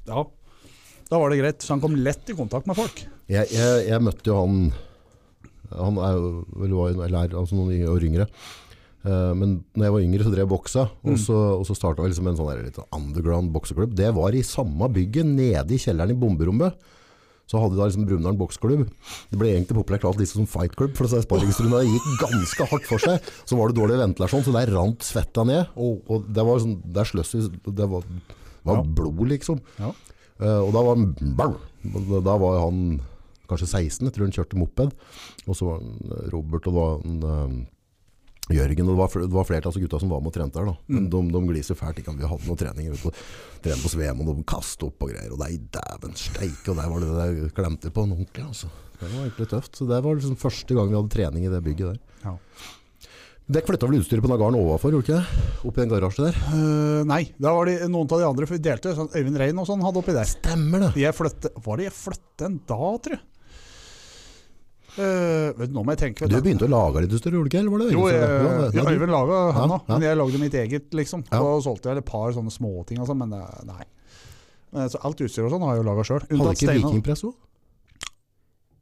Ja. 0.09 0.25
Da 1.11 1.19
var 1.19 1.31
det 1.31 1.39
greit. 1.43 1.61
Så 1.63 1.75
han 1.75 1.81
kom 1.83 1.95
lett 2.01 2.31
i 2.31 2.35
kontakt 2.39 2.67
med 2.71 2.77
folk. 2.79 3.05
jeg, 3.31 3.47
jeg, 3.53 3.85
jeg 3.91 4.03
møtte 4.03 4.31
jo 4.33 4.41
han 4.41 4.73
Han 5.77 5.99
er 6.03 6.17
jo 6.17 6.31
vel 6.57 6.73
var 6.75 6.97
eller 7.07 7.29
er 7.29 7.37
altså 7.39 7.55
noen 7.55 7.85
år 7.93 8.03
yngre. 8.09 8.27
Eh, 9.05 9.33
men 9.35 9.65
når 9.75 9.85
jeg 9.87 9.93
var 9.95 10.05
yngre, 10.05 10.25
så 10.27 10.31
drev 10.35 10.45
jeg 10.45 10.53
boksa. 10.53 10.87
Og 11.09 11.19
så, 11.19 11.37
og 11.59 11.67
så 11.69 11.77
starta 11.79 12.05
liksom 12.05 12.27
en 12.29 12.37
sånn 12.37 12.65
litt 12.65 12.81
underground 12.93 13.53
bokseklubb. 13.55 13.95
Det 13.97 14.11
var 14.17 14.37
i 14.37 14.43
samme 14.45 14.89
bygget, 14.93 15.25
nede 15.27 15.77
i 15.77 15.81
kjelleren 15.81 16.13
i 16.13 16.19
bomberommet. 16.21 16.77
Så 17.51 17.59
hadde 17.59 17.75
vi 17.75 17.81
da 17.81 17.87
liksom 17.89 18.05
Brumunddal 18.07 18.37
boksklubb. 18.39 18.85
Det 19.33 19.39
ble 19.41 19.49
egentlig 19.57 19.75
populært 19.81 20.05
kalt 20.05 20.21
liksom 20.21 20.45
som 20.45 20.51
fight 20.53 20.77
club, 20.79 20.93
for 20.95 21.11
sparringsrundene 21.11 21.83
gikk 21.89 22.21
ganske 22.21 22.67
hardt 22.71 22.87
for 22.87 23.03
seg. 23.03 23.25
Så 23.49 23.59
var 23.59 23.73
det 23.73 23.81
dårlig 23.81 23.97
ventilasjon, 23.99 24.45
så 24.47 24.55
der 24.55 24.71
rant 24.77 25.03
svetta 25.03 25.43
ned. 25.49 25.73
Og 25.75 26.29
det 26.31 26.45
var 26.47 26.61
sånn, 26.63 26.77
der 26.95 27.09
sløss 27.11 27.35
vi, 27.35 27.49
det 27.75 27.89
var, 27.91 28.05
var 28.63 28.83
Ja. 28.85 28.87
blod 29.01 29.25
liksom. 29.33 29.59
Ja. 29.81 29.91
Uh, 30.41 30.61
og 30.63 30.71
da 30.77 30.81
var, 30.87 30.95
han- 30.97 32.23
da 32.25 32.37
var 32.39 32.61
han 32.69 33.01
kanskje 33.51 33.67
16, 33.67 34.07
jeg 34.07 34.15
tror 34.15 34.29
han 34.29 34.37
kjørte 34.39 34.57
moped. 34.61 34.95
Og 35.49 35.57
så 35.59 35.67
var 35.67 35.81
han 35.83 36.31
Robert 36.31 36.69
og 36.71 36.73
det 36.73 37.27
var 37.27 37.35
eh, 37.35 37.59
Jørgen, 38.57 38.89
og 38.89 38.97
det 38.97 38.99
var, 39.01 39.15
det 39.23 39.37
var 39.37 39.49
flere 39.49 39.71
av 39.71 39.79
gutta 39.85 40.01
som 40.03 40.11
var 40.13 40.23
med 40.25 40.33
og 40.33 40.37
trente 40.37 40.59
der. 40.59 40.71
Da. 40.73 40.75
Men 40.91 41.07
de, 41.13 41.23
de 41.37 41.43
gliser 41.47 41.79
fælt. 41.79 42.03
Ikke? 42.03 42.17
Vi 42.19 42.31
hadde 42.33 42.49
noen 42.49 42.61
treninger 42.61 42.99
ute. 42.99 43.15
Trene 43.63 43.85
på 43.85 43.93
Svemoen 43.93 44.33
og 44.33 44.41
de 44.41 44.47
kastet 44.49 44.87
opp 44.89 45.07
og 45.07 45.13
greier. 45.13 45.31
Og 45.37 45.41
nei, 45.43 45.55
dæven 45.77 46.19
steike, 46.19 46.67
og 46.73 46.81
der 46.81 46.91
var 46.91 47.05
det 47.05 47.15
det 47.15 47.29
jeg 47.31 47.55
klemte 47.57 47.95
på 47.95 48.07
en 48.07 48.17
ordentlig. 48.19 48.47
Altså. 48.49 48.73
Det 49.01 49.09
var 49.09 49.23
egentlig 49.23 49.49
tøft. 49.55 49.79
Så 49.79 49.89
det 49.89 50.03
var 50.05 50.19
liksom 50.19 50.37
første 50.41 50.77
gang 50.77 50.91
vi 50.91 50.99
hadde 50.99 51.15
trening 51.15 51.47
i 51.47 51.53
det 51.53 51.65
bygget 51.65 51.95
der. 51.95 52.21
Ja. 52.27 52.37
Dere 53.51 53.67
flytta 53.67 53.89
vel 53.91 53.99
utstyret 53.99 54.23
på 54.23 54.29
Nagaren 54.31 54.55
overfor, 54.55 54.93
gjorde 54.95 55.09
dere 55.11 55.25
ikke 55.25 55.41
det? 55.41 55.65
Oppi 55.67 55.83
den 55.83 55.91
garasjen 55.91 56.27
der? 56.29 56.37
Uh, 56.53 57.01
nei, 57.09 57.25
da 57.43 57.51
var 57.57 57.67
det 57.67 57.89
noen 57.91 58.07
av 58.07 58.21
de 58.21 58.29
andre, 58.29 58.47
for 58.47 58.55
vi 58.55 58.63
delte. 58.63 58.93
Sånn, 58.95 59.11
Øyvind 59.11 59.41
Rein 59.43 59.59
og 59.59 59.67
sånn 59.67 59.83
hadde 59.83 59.99
oppi 59.99 60.15
der. 60.15 60.29
Stemmer 60.31 60.85
det! 60.85 60.91
Jeg 61.03 61.17
flytte, 61.19 61.51
var 61.65 61.81
det 61.81 61.89
jeg 61.89 61.97
flyttet 61.97 62.45
en 62.47 62.61
da, 62.63 62.79
tror 62.79 63.17
jeg? 63.17 63.25
Eh, 65.01 65.53
du, 65.57 65.63
nå 65.75 65.85
må 65.87 65.95
jeg 65.95 66.01
tenke. 66.03 66.29
Du 66.29 66.37
begynte 66.45 66.67
å 66.67 66.71
lage 66.73 67.03
litt 67.05 67.15
større, 67.21 67.39
gjorde 67.39 67.49
du 67.49 67.53
ikke? 67.53 67.61
Eller 67.63 67.73
var 67.75 67.83
det 67.85 67.93
Jo, 67.95 68.03
jeg, 68.11 68.21
det- 68.21 68.75
ja, 68.77 68.85
Øyvind 68.91 69.15
laga 69.15 69.39
han 69.57 69.75
òg, 69.77 69.89
men 69.89 70.03
jeg 70.07 70.19
lagde 70.21 70.41
mitt 70.43 70.57
eget, 70.61 70.91
liksom. 71.01 71.25
Ja. 71.31 71.41
Og 71.41 71.63
solgte 71.65 71.91
jeg 71.93 72.03
et 72.03 72.09
par 72.11 72.33
sånne 72.37 72.53
småting 72.53 73.01
og 73.01 73.09
sånn, 73.09 73.19
men 73.25 73.33
eh, 73.39 73.63
nei. 73.71 73.83
Men, 74.73 74.89
så 74.93 75.01
alt 75.03 75.19
utstyr 75.25 75.49
og 75.49 75.55
sånn 75.55 75.65
har 75.67 75.75
jeg 75.77 75.83
jo 75.85 75.89
laga 75.91 76.05
sjøl. 76.07 76.23
Hadde 76.31 76.55
ikke 76.55 76.77
Vikingpress 76.79 77.25
òg? 77.27 77.35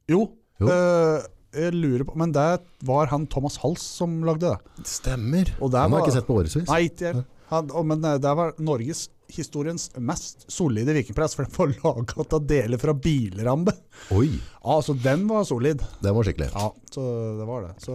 Jo. 0.08 0.22
Jo. 0.58 0.66
Uh, 0.68 1.22
jeg 1.54 1.72
lurer 1.72 2.02
på 2.04 2.16
Men 2.18 2.32
det 2.34 2.44
var 2.84 3.06
han 3.12 3.26
Thomas 3.30 3.56
Hals 3.62 3.80
som 3.82 4.18
lagde 4.26 4.50
det. 4.50 4.84
Stemmer. 4.88 5.44
Der 5.48 5.62
Han 5.62 5.70
har 5.70 5.88
var- 5.88 5.98
jeg 6.00 6.08
ikke 6.08 6.16
sett 6.18 6.26
på 6.28 6.36
årevis. 6.36 6.66
Nei, 6.68 6.80
ikke 6.90 7.12
jeg. 7.12 7.24
Han, 7.48 7.70
men 7.88 8.04
eh, 8.04 8.18
det 8.20 8.32
var 8.36 8.52
Norges 8.60 9.06
historiens 9.32 9.90
mest 10.00 10.44
solide 10.52 10.92
vikingpress, 10.96 11.34
for 11.36 11.44
den 11.44 11.52
var 11.56 11.68
laga 11.84 12.24
av 12.36 12.44
deler 12.48 12.78
fra 12.80 12.92
bilrambe. 12.96 13.72
Oi, 14.16 14.30
Ja, 14.64 14.78
så 14.84 14.92
den 14.96 15.26
var 15.28 15.44
solid. 15.48 15.80
den 16.04 16.14
var 16.16 16.24
skikkelig. 16.28 16.50
Ja, 16.54 16.70
så 16.92 17.00
det 17.38 17.46
var 17.48 17.62
det. 17.66 17.72
Så 17.84 17.94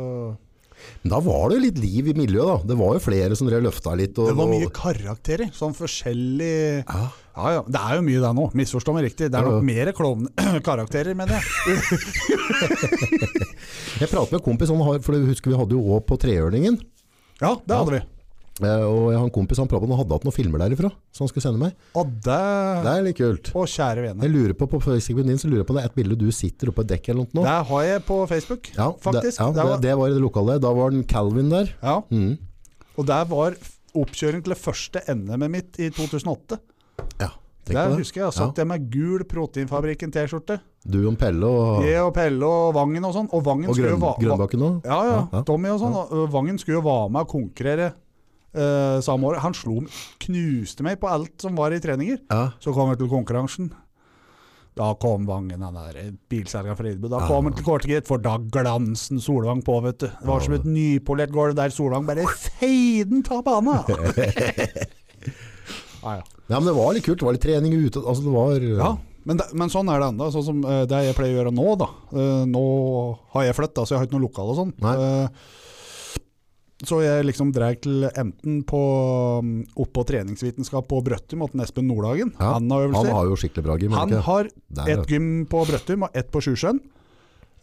Men 1.04 1.10
da 1.14 1.20
var 1.24 1.50
det 1.50 1.56
jo 1.58 1.62
litt 1.64 1.78
liv 1.80 2.08
i 2.12 2.14
miljøet, 2.18 2.48
da. 2.50 2.58
Det 2.74 2.78
var 2.78 2.94
jo 2.98 3.02
flere 3.06 3.36
som 3.40 3.48
drev 3.48 3.62
løfta 3.64 3.94
litt. 3.96 4.18
Og, 4.20 4.28
Det 4.28 4.36
var 4.38 4.48
mye 4.52 4.70
karakterer. 4.74 5.48
Sånn 5.56 5.74
forskjellig 5.78 6.84
Ja. 6.88 7.10
Ja, 7.34 7.48
ja. 7.56 7.62
Det 7.66 7.80
er 7.82 7.96
jo 7.98 8.02
mye 8.06 8.20
det 8.22 8.30
nå. 8.38 8.44
Misforstå 8.54 8.94
meg 8.94 9.04
riktig. 9.08 9.32
Det 9.34 9.38
er 9.40 9.46
nok 9.48 9.64
mer 9.66 9.90
klovnekarakterer, 9.98 11.16
mener 11.18 11.34
jeg. 11.40 11.44
Jeg 14.02 14.10
pratet 14.10 14.32
med 14.34 14.40
en 14.40 14.46
kompis, 14.46 14.72
han 14.74 14.82
har, 14.86 15.00
for 15.06 15.16
jeg 15.16 15.28
husker 15.30 15.54
vi 15.54 15.58
hadde 15.60 15.76
jo 15.78 15.84
òg 15.96 16.02
på 16.10 16.18
Trehjørningen. 16.22 16.76
Ja, 17.42 17.54
det 17.66 17.78
hadde 17.78 17.94
vi. 17.96 18.02
Eh, 18.62 18.84
og 18.86 19.10
jeg 19.10 19.18
har 19.18 19.26
en 19.26 19.32
kompis 19.34 19.58
han 19.58 19.68
pratet 19.68 19.90
han 19.90 19.98
hadde 19.98 20.14
hatt 20.14 20.26
noen 20.28 20.36
filmer 20.36 20.60
derifra, 20.62 20.92
som 21.12 21.24
han 21.26 21.30
skulle 21.32 21.42
sende 21.42 21.58
meg. 21.60 21.74
Og 21.98 22.06
det 22.22 22.84
Det 22.86 22.92
er 22.94 23.02
litt 23.08 23.18
kult. 23.18 23.50
Å, 23.58 23.64
kjære 23.66 24.04
vene. 24.06 24.22
Jeg 24.22 24.30
lurer 24.32 24.54
på, 24.54 24.68
på 24.70 24.80
Facebooken 24.84 25.26
din 25.32 25.38
så 25.42 25.48
lurer 25.50 25.64
jeg 25.64 25.68
på 25.68 25.74
om 25.74 25.80
det 25.80 25.86
er 25.86 25.90
et 25.90 25.96
bilde 25.98 26.18
du 26.22 26.30
sitter 26.32 26.70
oppe 26.70 26.84
på 26.84 26.86
et 26.86 26.92
dekk 26.94 27.10
eller 27.10 27.24
noe 27.26 27.34
nå. 27.34 27.44
Det 27.48 27.68
har 27.72 27.84
jeg 27.84 28.06
på 28.06 28.20
Facebook, 28.30 28.70
Ja, 28.78 28.92
faktisk. 28.94 29.38
Det, 29.38 29.42
ja, 29.42 29.52
Det 29.52 29.64
var- 29.70 29.82
det 29.82 29.96
var 29.98 30.08
i 30.08 30.14
det 30.14 30.22
lokale. 30.22 30.60
Da 30.62 30.72
var 30.74 30.90
den 30.92 31.04
Calvin 31.04 31.50
der. 31.50 31.74
Ja, 31.82 32.02
Mm. 32.12 32.38
og 32.98 33.06
der 33.08 33.26
var 33.26 33.56
oppkjøring 33.96 34.44
til 34.44 34.54
det 34.54 34.62
første 34.62 35.02
NM-et 35.08 35.50
mitt 35.52 35.80
i 35.80 35.90
2008. 35.90 36.60
Ja, 37.20 37.30
Der 37.66 37.90
det. 37.90 37.98
husker 37.98 38.22
jeg 38.22 38.26
jeg 38.30 38.34
satt 38.34 38.56
jeg 38.58 38.68
med 38.68 38.90
gul 38.92 39.24
Proteinfabrikken-T-skjorte. 39.24 40.60
Du 40.86 41.08
og 41.08 41.18
Pelle 41.18 41.46
og, 41.48 41.84
Jeg 41.86 42.02
og 42.04 42.14
Pelle 42.14 42.44
og 42.46 42.74
Vangen 42.76 43.06
og 43.08 43.14
sånn. 43.16 43.30
Og 43.34 43.44
Vangen 43.46 43.70
og 43.70 43.78
va- 43.78 44.16
Grønbakken 44.20 44.60
òg. 44.60 44.82
Ja, 44.86 45.04
ja. 45.04 45.12
Ja, 45.14 45.28
ja. 45.32 45.42
Tommy 45.44 45.70
og 45.70 45.80
sånn. 45.80 45.96
og 46.12 46.30
Vangen 46.32 46.58
skulle 46.60 46.82
jo 46.82 46.82
være 46.82 47.10
med 47.12 47.22
og 47.22 47.28
konkurrere 47.30 47.94
eh, 48.54 49.00
samme 49.06 49.30
år. 49.30 49.42
Han 49.44 49.56
slo, 49.58 49.82
knuste 50.24 50.86
meg 50.86 51.00
på 51.02 51.10
alt 51.12 51.44
som 51.44 51.58
var 51.60 51.74
i 51.76 51.82
treninger. 51.84 52.22
Ja. 52.30 52.52
Så 52.64 52.74
kom 52.76 52.94
jeg 52.94 53.02
til 53.02 53.12
konkurransen. 53.12 53.74
Da 54.74 54.88
kom 54.98 55.28
Vangen, 55.30 55.62
han 55.62 55.76
der 55.78 56.16
bilselgeren 56.32 56.78
fra 56.78 56.90
Idbu. 56.90 57.06
Da 57.12 57.20
kom 57.30 57.46
han 57.46 57.54
til 57.54 57.66
kortet, 57.68 58.08
for 58.10 58.22
da 58.22 58.40
glansen 58.42 59.22
Solvang 59.22 59.62
på, 59.66 59.78
vet 59.86 60.00
du. 60.02 60.08
Det 60.10 60.30
var 60.30 60.42
som 60.42 60.56
et 60.58 60.66
nypolert 60.66 61.34
gulv 61.34 61.54
der 61.60 61.74
Solvang 61.74 62.08
bare 62.10 62.26
feiden 62.26 63.22
ta 63.26 63.44
banen! 63.46 63.84
ja, 66.04 66.16
ja. 66.18 66.24
ja, 66.24 66.58
men 66.58 66.66
det 66.66 66.78
var 66.80 66.96
litt 66.98 67.06
kult. 67.06 67.22
Det 67.22 67.28
var 67.28 67.38
litt 67.38 67.46
trening 67.46 67.78
ute. 67.78 68.02
Altså, 68.02 68.26
det 68.26 68.34
var 68.34 68.66
ja. 68.66 68.94
Men, 69.30 69.40
det, 69.40 69.46
men 69.56 69.70
sånn 69.72 69.92
er 69.94 70.02
det 70.02 70.10
enda. 70.10 70.32
Sånn 70.34 70.48
som 70.50 70.66
eh, 70.66 70.84
det 70.90 71.04
jeg 71.06 71.18
pleier 71.20 71.38
å 71.38 71.40
gjøre 71.44 71.54
nå, 71.56 71.68
da. 71.80 71.90
Eh, 72.12 72.42
nå 72.50 72.64
har 73.36 73.46
jeg 73.46 73.58
flytta, 73.60 73.86
så 73.86 73.94
jeg 73.94 74.02
har 74.02 74.10
ikke 74.10 74.18
noe 74.18 74.26
lokal 74.26 74.52
og 74.56 74.58
sånn. 74.58 74.74
Eh, 76.84 76.88
så 76.90 77.00
jeg 77.04 77.26
liksom 77.26 77.52
drar 77.56 77.76
til 77.82 78.04
enten 78.12 78.64
på 78.68 78.82
um, 79.40 79.54
oppå 79.80 80.04
treningsvitenskap 80.06 80.88
på 80.92 81.02
Brøttum 81.04 81.46
til 81.50 81.64
Espen 81.64 81.88
Nordhagen. 81.88 82.34
Ja, 82.40 82.54
Han 82.58 82.70
har 82.72 82.88
øvelser. 82.90 83.08
Han 83.08 83.16
har 83.16 83.26
jo 83.32 83.38
skikkelig 83.40 83.64
bra 83.64 83.78
gym. 83.80 83.96
Han 83.98 84.12
har 84.28 84.50
ett 84.88 85.08
gym 85.10 85.46
på 85.50 85.64
Brøttum 85.70 86.04
og 86.04 86.10
ett 86.14 86.32
på 86.32 86.42
Sjusjøen. 86.44 86.82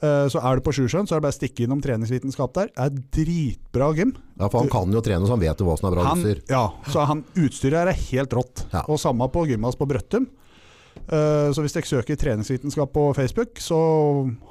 Eh, 0.02 0.26
Så 0.32 0.40
er 0.40 0.56
du 0.56 0.62
på 0.64 0.72
Sjusjøen, 0.72 1.06
så 1.06 1.14
er 1.16 1.20
det 1.20 1.26
bare 1.28 1.36
å 1.36 1.40
stikke 1.40 1.64
innom 1.66 1.82
treningsvitenskap 1.84 2.54
der. 2.56 2.70
Det 2.72 2.86
er 2.86 2.90
dritbra 3.12 3.90
gym. 3.94 4.14
Ja, 4.40 4.48
for 4.48 4.60
han 4.64 4.70
kan 4.72 4.92
jo 4.92 5.02
trene, 5.04 5.26
så 5.28 5.36
han 5.36 5.40
vet 5.44 5.60
jo 5.60 5.66
hva 5.68 5.76
som 5.78 5.90
er 5.90 5.96
bra 5.98 6.12
utstyr. 6.14 6.40
ja, 6.48 6.64
så 6.88 7.04
han, 7.06 7.24
utstyret 7.36 7.76
her 7.82 7.90
er 7.92 7.98
helt 8.08 8.32
rått. 8.32 8.64
Ja. 8.72 8.86
Og 8.88 8.98
samme 8.98 9.28
på 9.28 9.44
gymmas 9.50 9.76
på 9.76 9.86
Brøttum. 9.86 10.30
Eh, 11.10 11.50
Så 11.50 11.62
hvis 11.64 11.74
dere 11.74 11.88
søker 11.90 12.14
treningsvitenskap 12.20 12.92
på 12.94 13.08
Facebook, 13.16 13.58
så 13.58 13.76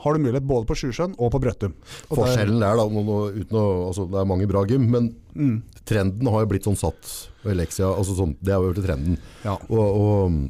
har 0.04 0.14
du 0.14 0.20
mulighet 0.26 0.44
både 0.48 0.68
på 0.68 0.76
Sjusjøen 0.76 1.14
og 1.18 1.32
på 1.32 1.40
Brøttum. 1.40 1.72
Og 2.10 2.18
Forskjellen 2.20 2.60
der, 2.60 2.76
da, 2.76 2.84
å, 2.84 3.60
altså, 3.88 4.06
det 4.12 4.20
er 4.20 4.28
mange 4.28 4.48
bra 4.52 4.66
gym, 4.68 4.90
men 4.92 5.12
Mm, 5.40 5.62
trenden 5.88 6.28
har 6.28 6.42
jo 6.44 6.48
blitt 6.52 6.66
sånn 6.68 6.76
satt. 6.76 7.12
Og 7.46 7.52
Elexia, 7.54 7.88
altså 7.88 8.16
sånn, 8.18 8.34
det 8.44 8.52
har 8.52 8.60
jo 8.66 8.74
blitt 8.74 8.84
trenden. 8.90 9.16
ja. 9.46 9.54
Og, 9.70 9.78
og 9.80 10.50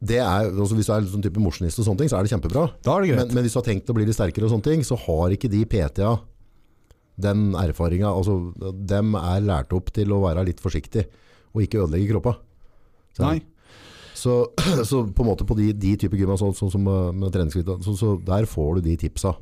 det 0.00 0.20
er, 0.22 0.46
altså 0.54 0.76
Hvis 0.78 0.86
du 0.86 0.92
er 0.94 1.06
sånn 1.10 1.24
type 1.26 1.40
mosjonist, 1.42 1.80
og 1.82 1.88
sånne 1.88 1.98
ting, 2.04 2.08
så 2.12 2.18
er 2.20 2.24
det 2.24 2.30
kjempebra. 2.32 2.68
Er 2.86 3.02
det. 3.04 3.16
Men, 3.18 3.32
men 3.34 3.44
hvis 3.44 3.56
du 3.56 3.58
har 3.58 3.66
tenkt 3.66 3.90
å 3.90 3.96
bli 3.96 4.06
litt 4.06 4.14
sterkere, 4.16 4.46
og 4.46 4.52
sånne 4.54 4.68
ting, 4.70 4.84
så 4.86 4.96
har 5.04 5.34
ikke 5.34 5.50
de 5.50 5.64
PT-a 5.66 6.12
den 7.18 7.48
erfaringa. 7.58 8.12
Altså, 8.14 8.38
dem 8.86 9.16
er 9.18 9.42
lært 9.42 9.74
opp 9.74 9.90
til 9.96 10.14
å 10.14 10.20
være 10.22 10.46
litt 10.46 10.62
forsiktig 10.62 11.04
og 11.50 11.64
ikke 11.64 11.82
ødelegge 11.82 12.12
kroppa. 12.14 12.36
Nei. 13.24 13.40
Så, 14.18 14.38
så 14.90 15.02
på 15.06 15.24
en 15.24 15.30
måte 15.30 15.46
på 15.46 15.56
de, 15.58 15.72
de 15.72 15.96
typer 16.00 16.18
gym, 16.18 16.34
sånn, 16.38 16.56
sånn 16.56 16.72
som 16.74 16.88
uh, 16.90 17.10
med 17.14 17.30
treningsskritt, 17.34 17.68
så, 17.86 17.94
så 17.98 18.14
der 18.26 18.48
får 18.50 18.78
du 18.78 18.88
de 18.88 18.96
tipsa 18.98 19.34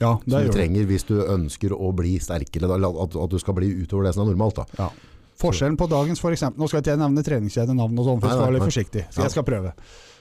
Ja, 0.00 0.16
som 0.22 0.46
du 0.46 0.52
trenger 0.54 0.86
hvis 0.88 1.06
du 1.08 1.16
ønsker 1.22 1.74
å 1.74 1.90
bli 1.96 2.16
sterkere. 2.22 2.70
Eller 2.70 3.02
at, 3.04 3.16
at 3.18 3.34
du 3.34 3.40
skal 3.42 3.58
bli 3.58 3.72
utover 3.82 4.08
det 4.08 4.14
som 4.16 4.26
er 4.26 4.32
normalt. 4.32 4.62
Da. 4.62 4.78
Ja. 4.78 5.12
Forskjellen 5.42 5.76
på 5.80 5.88
dagens 5.90 6.22
for 6.22 6.34
eksempel, 6.34 6.62
Nå 6.62 6.68
skal 6.70 6.82
ikke 6.82 6.94
jeg 6.94 7.00
nevne 7.00 7.24
treningskjedenavn 7.26 7.98
og 7.98 8.08
sånn, 8.08 8.22
for 8.22 8.30
jeg 8.30 8.38
skal 8.38 8.46
være 8.46 8.56
litt 8.58 8.68
forsiktig. 8.68 9.04
Så 9.10 9.24
jeg 9.24 9.34
skal 9.34 9.46
prøve. 9.46 9.74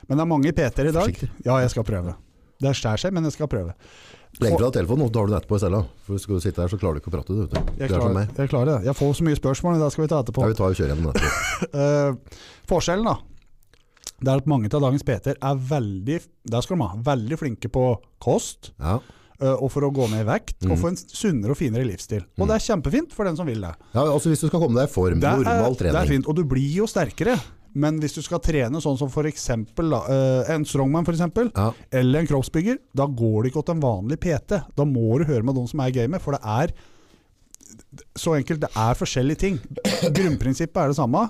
Men 0.07 0.17
det 0.17 0.23
er 0.23 0.29
mange 0.29 0.53
PT-er 0.57 0.89
i 0.89 0.93
dag. 0.95 1.19
Ja, 1.45 1.59
jeg 1.61 1.73
skal 1.73 1.85
prøve. 1.85 2.15
Det 2.61 2.73
skjærer 2.77 3.01
seg, 3.05 3.13
men 3.13 3.25
jeg 3.25 3.35
skal 3.35 3.49
prøve. 3.51 3.75
Legg 4.41 4.55
fra 4.57 4.67
deg 4.69 4.73
telefonen, 4.79 5.05
og 5.05 5.09
så 5.11 5.13
tar 5.15 5.27
du 5.27 5.31
den 5.33 5.39
etterpå 5.41 5.55
i 5.59 5.63
cella. 5.63 5.81
For 6.07 6.17
skal 6.23 6.35
du 6.39 6.41
sitte 6.43 6.61
her, 6.63 6.71
så 6.71 6.79
klarer 6.81 6.97
du 6.97 7.01
ikke 7.03 7.11
å 7.11 7.15
prate. 7.17 7.35
Du, 7.37 7.41
Jeg 7.77 7.87
er 7.87 7.91
klarer, 7.93 8.27
jeg 8.41 8.49
klarer 8.49 8.71
det. 8.73 8.77
Jeg 8.89 8.97
får 8.97 9.11
så 9.19 9.27
mye 9.27 9.37
spørsmål, 9.39 9.79
det 9.81 9.91
skal 9.93 10.05
vi 10.05 10.09
ta 10.11 10.21
etterpå. 10.23 10.41
Ja, 10.45 10.51
vi 10.53 10.57
tar 10.57 10.73
og 10.73 10.79
kjører 10.79 10.93
gjennom 10.95 11.11
dette. 11.13 11.31
uh, 11.77 12.41
forskjellen 12.71 13.05
da, 13.11 13.15
det 14.21 14.29
er 14.33 14.41
at 14.43 14.49
mange 14.49 14.69
av 14.73 14.81
dagens 14.85 15.05
PT-er 15.05 15.37
er 15.41 15.61
veldig, 15.71 16.19
der 16.53 16.61
skal 16.65 16.77
de 16.77 16.87
ha, 16.89 16.99
veldig 17.13 17.37
flinke 17.41 17.71
på 17.73 17.87
kost, 18.21 18.73
Ja. 18.81 18.99
Uh, 19.41 19.55
og 19.65 19.71
for 19.73 19.81
å 19.81 19.87
gå 19.89 20.05
ned 20.11 20.21
i 20.21 20.25
vekt, 20.27 20.59
Mm. 20.61 20.75
og 20.75 20.77
få 20.77 20.89
en 20.91 20.97
sunnere 21.01 21.55
og 21.55 21.57
finere 21.57 21.81
livsstil. 21.87 22.21
Og 22.37 22.45
det 22.45 22.59
er 22.59 22.61
kjempefint 22.61 23.09
for 23.17 23.25
den 23.25 23.33
som 23.39 23.47
vil 23.49 23.57
det. 23.65 23.71
ja, 23.95 24.03
altså 24.05 24.29
Hvis 24.29 24.43
du 24.43 24.47
skal 24.51 24.61
komme 24.61 24.77
deg 24.77 24.85
i 24.85 24.91
form, 24.93 25.17
Det 25.19 25.25
er, 25.25 25.41
normal 25.41 25.73
det 25.79 25.95
er 25.95 26.05
fint, 26.05 26.27
og 26.29 26.35
du 26.37 26.43
blir 26.45 26.75
jo 26.75 26.85
sterkere. 26.85 27.39
Men 27.73 27.99
hvis 28.01 28.15
du 28.17 28.21
skal 28.25 28.41
trene 28.43 28.81
sånn 28.83 28.97
som 28.99 29.09
for 29.13 29.23
eksempel, 29.29 29.91
da, 29.93 30.01
eh, 30.11 30.53
en 30.55 30.65
strongman 30.67 31.05
for 31.07 31.13
eksempel, 31.15 31.51
Ja. 31.55 31.71
eller 31.91 32.19
en 32.19 32.27
kroppsbygger, 32.27 32.77
da 32.95 33.05
går 33.07 33.43
det 33.43 33.51
ikke 33.53 33.65
til 33.65 33.75
en 33.75 33.81
vanlig 33.85 34.19
PT. 34.19 34.61
Da 34.75 34.83
må 34.83 35.17
du 35.19 35.25
høre 35.25 35.43
med 35.43 35.55
de 35.55 35.67
som 35.67 35.79
er 35.79 35.87
i 35.87 35.91
gamet, 35.95 36.21
for 36.21 36.31
det 36.35 36.41
er 36.43 36.73
så 38.15 38.35
enkelt, 38.37 38.59
det 38.61 38.69
er 38.75 38.97
forskjellige 38.99 39.37
ting. 39.37 39.59
Grunnprinsippet 40.15 40.77
er 40.83 40.91
det 40.91 40.97
samme, 40.99 41.29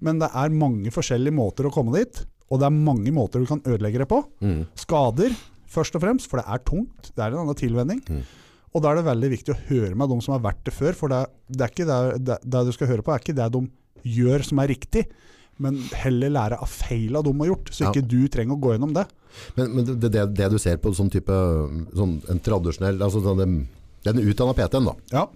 men 0.00 0.18
det 0.18 0.28
er 0.34 0.52
mange 0.54 0.90
forskjellige 0.94 1.34
måter 1.34 1.68
å 1.68 1.72
komme 1.74 1.94
dit, 1.96 2.20
og 2.50 2.60
det 2.60 2.66
er 2.68 2.76
mange 2.76 3.12
måter 3.12 3.40
du 3.40 3.46
kan 3.46 3.60
ødelegge 3.64 3.98
det 4.04 4.08
på. 4.08 4.22
Mm. 4.44 4.66
Skader, 4.78 5.34
først 5.68 5.96
og 5.98 6.04
fremst, 6.04 6.28
for 6.30 6.40
det 6.40 6.46
er 6.48 6.62
tungt. 6.64 7.10
Det 7.14 7.24
er 7.24 7.32
en 7.34 7.42
annen 7.44 7.58
tilvenning. 7.58 8.02
Mm. 8.08 8.22
Og 8.74 8.82
da 8.84 8.92
er 8.92 9.00
det 9.00 9.08
veldig 9.08 9.30
viktig 9.32 9.54
å 9.54 9.60
høre 9.70 9.96
med 9.96 10.08
de 10.12 10.20
som 10.24 10.36
har 10.36 10.44
vært 10.44 10.62
det 10.68 10.74
før, 10.76 10.96
for 10.96 11.12
det, 11.12 11.22
det 11.48 11.70
det, 12.24 12.38
det 12.44 12.64
du 12.68 12.72
skal 12.76 12.90
høre 12.92 13.04
på, 13.04 13.12
er 13.14 13.22
ikke 13.24 13.36
det 13.36 13.50
de 13.52 13.64
gjør 14.08 14.44
som 14.46 14.60
er 14.62 14.68
riktig, 14.70 15.06
men 15.58 15.78
heller 16.04 16.30
lære 16.30 16.58
av 16.62 16.68
feila 16.70 17.22
de 17.26 17.32
har 17.40 17.48
gjort, 17.52 17.70
så 17.74 17.84
Ja. 17.84 17.90
ikke 17.92 18.06
du 18.08 18.28
trenger 18.28 18.54
å 18.56 18.60
gå 18.62 18.72
gjennom 18.76 18.92
det. 18.94 19.06
Men, 19.56 19.74
men 19.74 19.84
det, 19.88 20.10
det, 20.10 20.34
det 20.34 20.50
du 20.50 20.58
ser 20.58 20.76
på 20.78 20.92
sånn 20.94 21.10
type 21.10 21.34
sånn, 21.94 22.16
en 22.30 22.40
tradisjonell 22.40 22.98
altså 23.02 23.20
sånn, 23.22 23.38
den, 23.42 23.68
den 24.04 24.22
utdanna 24.24 24.54
PT-en, 24.54 24.84
da. 24.88 24.94
Ja. 25.12 25.26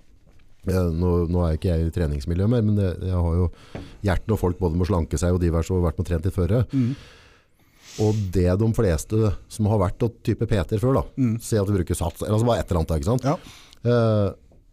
Eh, 0.66 0.90
Nå, 0.94 1.26
nå 1.26 1.40
er 1.42 1.56
ikke 1.58 1.72
jeg 1.74 1.88
i 1.88 1.94
treningsmiljøet 1.94 2.48
mer, 2.52 2.62
men 2.62 2.76
det, 2.78 2.92
jeg 3.02 3.18
har 3.18 3.34
jo 3.34 3.48
hjertet 4.06 4.28
når 4.30 4.38
folk 4.38 4.58
både 4.62 4.78
må 4.78 4.86
slanke 4.86 5.18
seg 5.18 5.34
og 5.34 5.40
diverse 5.42 5.74
og 5.74 5.82
vært 5.82 5.98
med 5.98 6.06
trent 6.06 6.24
litt 6.28 6.34
før. 6.38 6.54
Mm. 6.70 6.92
Og 8.02 8.20
det 8.32 8.46
de 8.60 8.68
fleste 8.76 9.32
som 9.52 9.66
har 9.68 9.80
vært 9.82 10.04
og 10.06 10.14
type 10.24 10.46
PT-er 10.48 10.80
før, 10.80 11.00
da, 11.00 11.02
Mm. 11.18 11.34
si 11.42 11.56
at 11.58 11.66
de 11.66 11.74
bruker 11.74 11.94
sats, 11.98 12.22
eller 12.22 12.38
altså 12.38 12.46
bare 12.46 12.60
et 12.62 12.70
eller 12.70 12.80
annet, 12.80 12.94
ikke 13.02 13.10
sant? 13.10 13.24
Ja. 13.26 13.36
Eh, 13.84 14.30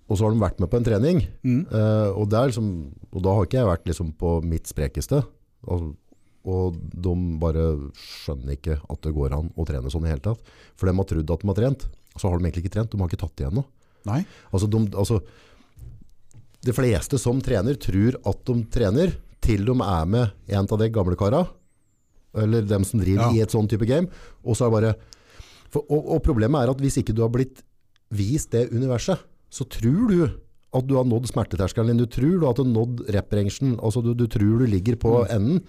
og 0.09 0.17
så 0.17 0.23
har 0.25 0.31
de 0.33 0.39
vært 0.41 0.59
med 0.59 0.69
på 0.71 0.77
en 0.77 0.83
trening, 0.85 1.27
Mm. 1.43 1.65
eh, 1.73 2.09
og, 2.15 2.31
er 2.33 2.47
liksom, 2.49 2.69
og 3.11 3.21
da 3.23 3.33
har 3.33 3.45
ikke 3.45 3.59
jeg 3.59 3.65
vært 3.67 3.85
liksom 3.85 4.13
på 4.17 4.43
mitt 4.43 4.65
sprekeste. 4.69 5.23
Og, 5.67 5.89
og 6.47 6.77
de 6.79 7.13
bare 7.41 7.65
skjønner 7.99 8.55
ikke 8.55 8.79
at 8.79 9.01
det 9.03 9.13
går 9.15 9.35
an 9.35 9.51
å 9.59 9.65
trene 9.67 9.91
sånn 9.91 10.07
i 10.07 10.13
hele 10.13 10.23
tatt. 10.23 10.39
For 10.79 10.87
de 10.87 10.95
har 10.95 11.09
trodd 11.09 11.33
at 11.35 11.43
de 11.43 11.51
har 11.51 11.59
trent, 11.59 11.85
så 12.15 12.29
har 12.29 12.39
de 12.39 12.47
egentlig 12.47 12.65
ikke 12.65 12.75
trent. 12.77 12.91
De 12.93 12.99
har 13.01 13.11
ikke 13.11 13.21
tatt 13.25 13.43
igjen 13.43 13.57
noe. 13.59 13.67
Nei. 14.07 14.21
Altså, 14.55 14.69
de, 14.71 14.79
altså, 14.95 15.19
de 16.65 16.75
fleste 16.75 17.19
som 17.19 17.41
trener 17.43 17.75
tror 17.79 18.17
at 18.31 18.43
de 18.47 18.57
trener, 18.71 19.15
til 19.43 19.63
de 19.67 19.71
er 19.71 20.05
med 20.11 20.33
en 20.51 20.65
av 20.67 20.79
de 20.81 20.89
gamle 20.91 21.15
kara, 21.19 21.45
eller 22.39 22.65
dem 22.67 22.83
som 22.85 22.99
driver 23.01 23.29
Ja. 23.29 23.31
i 23.33 23.41
et 23.41 23.51
sånn 23.53 23.67
type 23.71 23.87
game, 23.89 24.07
og 24.43 24.57
så 24.59 24.69
bare... 24.71 24.95
For, 25.69 25.83
og, 25.85 26.07
og 26.15 26.23
problemet 26.25 26.63
er 26.63 26.71
at 26.71 26.79
hvis 26.81 26.97
ikke 27.01 27.13
du 27.13 27.21
har 27.21 27.29
blitt 27.29 27.59
vist 28.09 28.49
det 28.55 28.71
universet, 28.73 29.21
så 29.53 29.65
tror 29.69 30.09
du 30.09 30.21
at 30.73 30.85
du 30.87 30.95
har 30.99 31.05
nådd 31.09 31.25
smerteterskelen 31.31 31.87
din, 31.95 31.97
du 32.03 32.05
tror 32.05 32.39
du 32.39 32.45
har 32.45 32.53
nådd 32.65 33.05
rep-rangen, 33.09 33.77
altså 33.81 34.03
du, 34.05 34.13
du 34.13 34.27
tror 34.27 34.59
du 34.59 34.65
ligger 34.69 34.95
på 35.01 35.13
enden. 35.29 35.63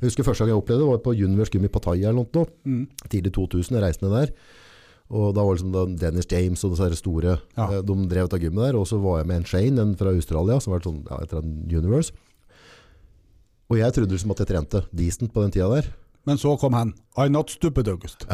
Jeg 0.00 0.08
husker 0.08 0.24
første 0.24 0.42
gang 0.42 0.54
jeg 0.54 0.62
opplevde 0.62 0.82
det, 0.82 0.88
var 0.90 1.02
på 1.04 1.12
Universe 1.14 1.52
Gym 1.52 1.64
i 1.68 1.68
Pattaya 1.68 2.08
eller 2.10 2.24
noe, 2.24 2.46
Mm. 2.64 2.86
tidlig 3.12 3.32
2000, 3.36 3.76
jeg 3.76 3.82
reiste 3.84 4.02
ned 4.06 4.16
der. 4.16 4.32
Og 5.10 5.34
da 5.34 5.42
var 5.44 5.54
liksom 5.58 5.72
da 5.74 5.84
Dennis 6.06 6.26
James 6.30 6.64
og 6.64 6.72
disse 6.76 6.96
store, 7.02 7.38
Ja. 7.58 7.66
eh, 7.70 7.82
de 7.82 7.94
drev 8.08 8.24
ut 8.26 8.32
av 8.34 8.40
gymmet 8.40 8.64
der, 8.72 8.76
og 8.78 8.86
så 8.86 8.98
var 9.02 9.18
jeg 9.20 9.26
med 9.26 9.36
en 9.36 9.44
Shane, 9.44 9.78
en 9.78 9.94
fra 9.96 10.10
Australia, 10.14 10.58
som 10.60 10.72
var 10.72 10.80
sånn, 10.80 11.04
ja, 11.10 11.18
etter 11.22 11.38
en 11.42 11.68
Universe. 11.70 12.12
Og 13.70 13.78
jeg 13.78 13.92
trodde 13.94 14.10
liksom 14.16 14.30
at 14.34 14.38
jeg 14.42 14.48
trente 14.50 14.82
decent 14.96 15.32
på 15.32 15.42
den 15.42 15.52
tida 15.54 15.68
der. 15.70 15.92
Men 16.26 16.36
så 16.38 16.56
kom 16.58 16.72
han. 16.74 16.94
I'm 17.16 17.30
not 17.30 17.50
stupid, 17.50 17.88
August. 17.88 18.26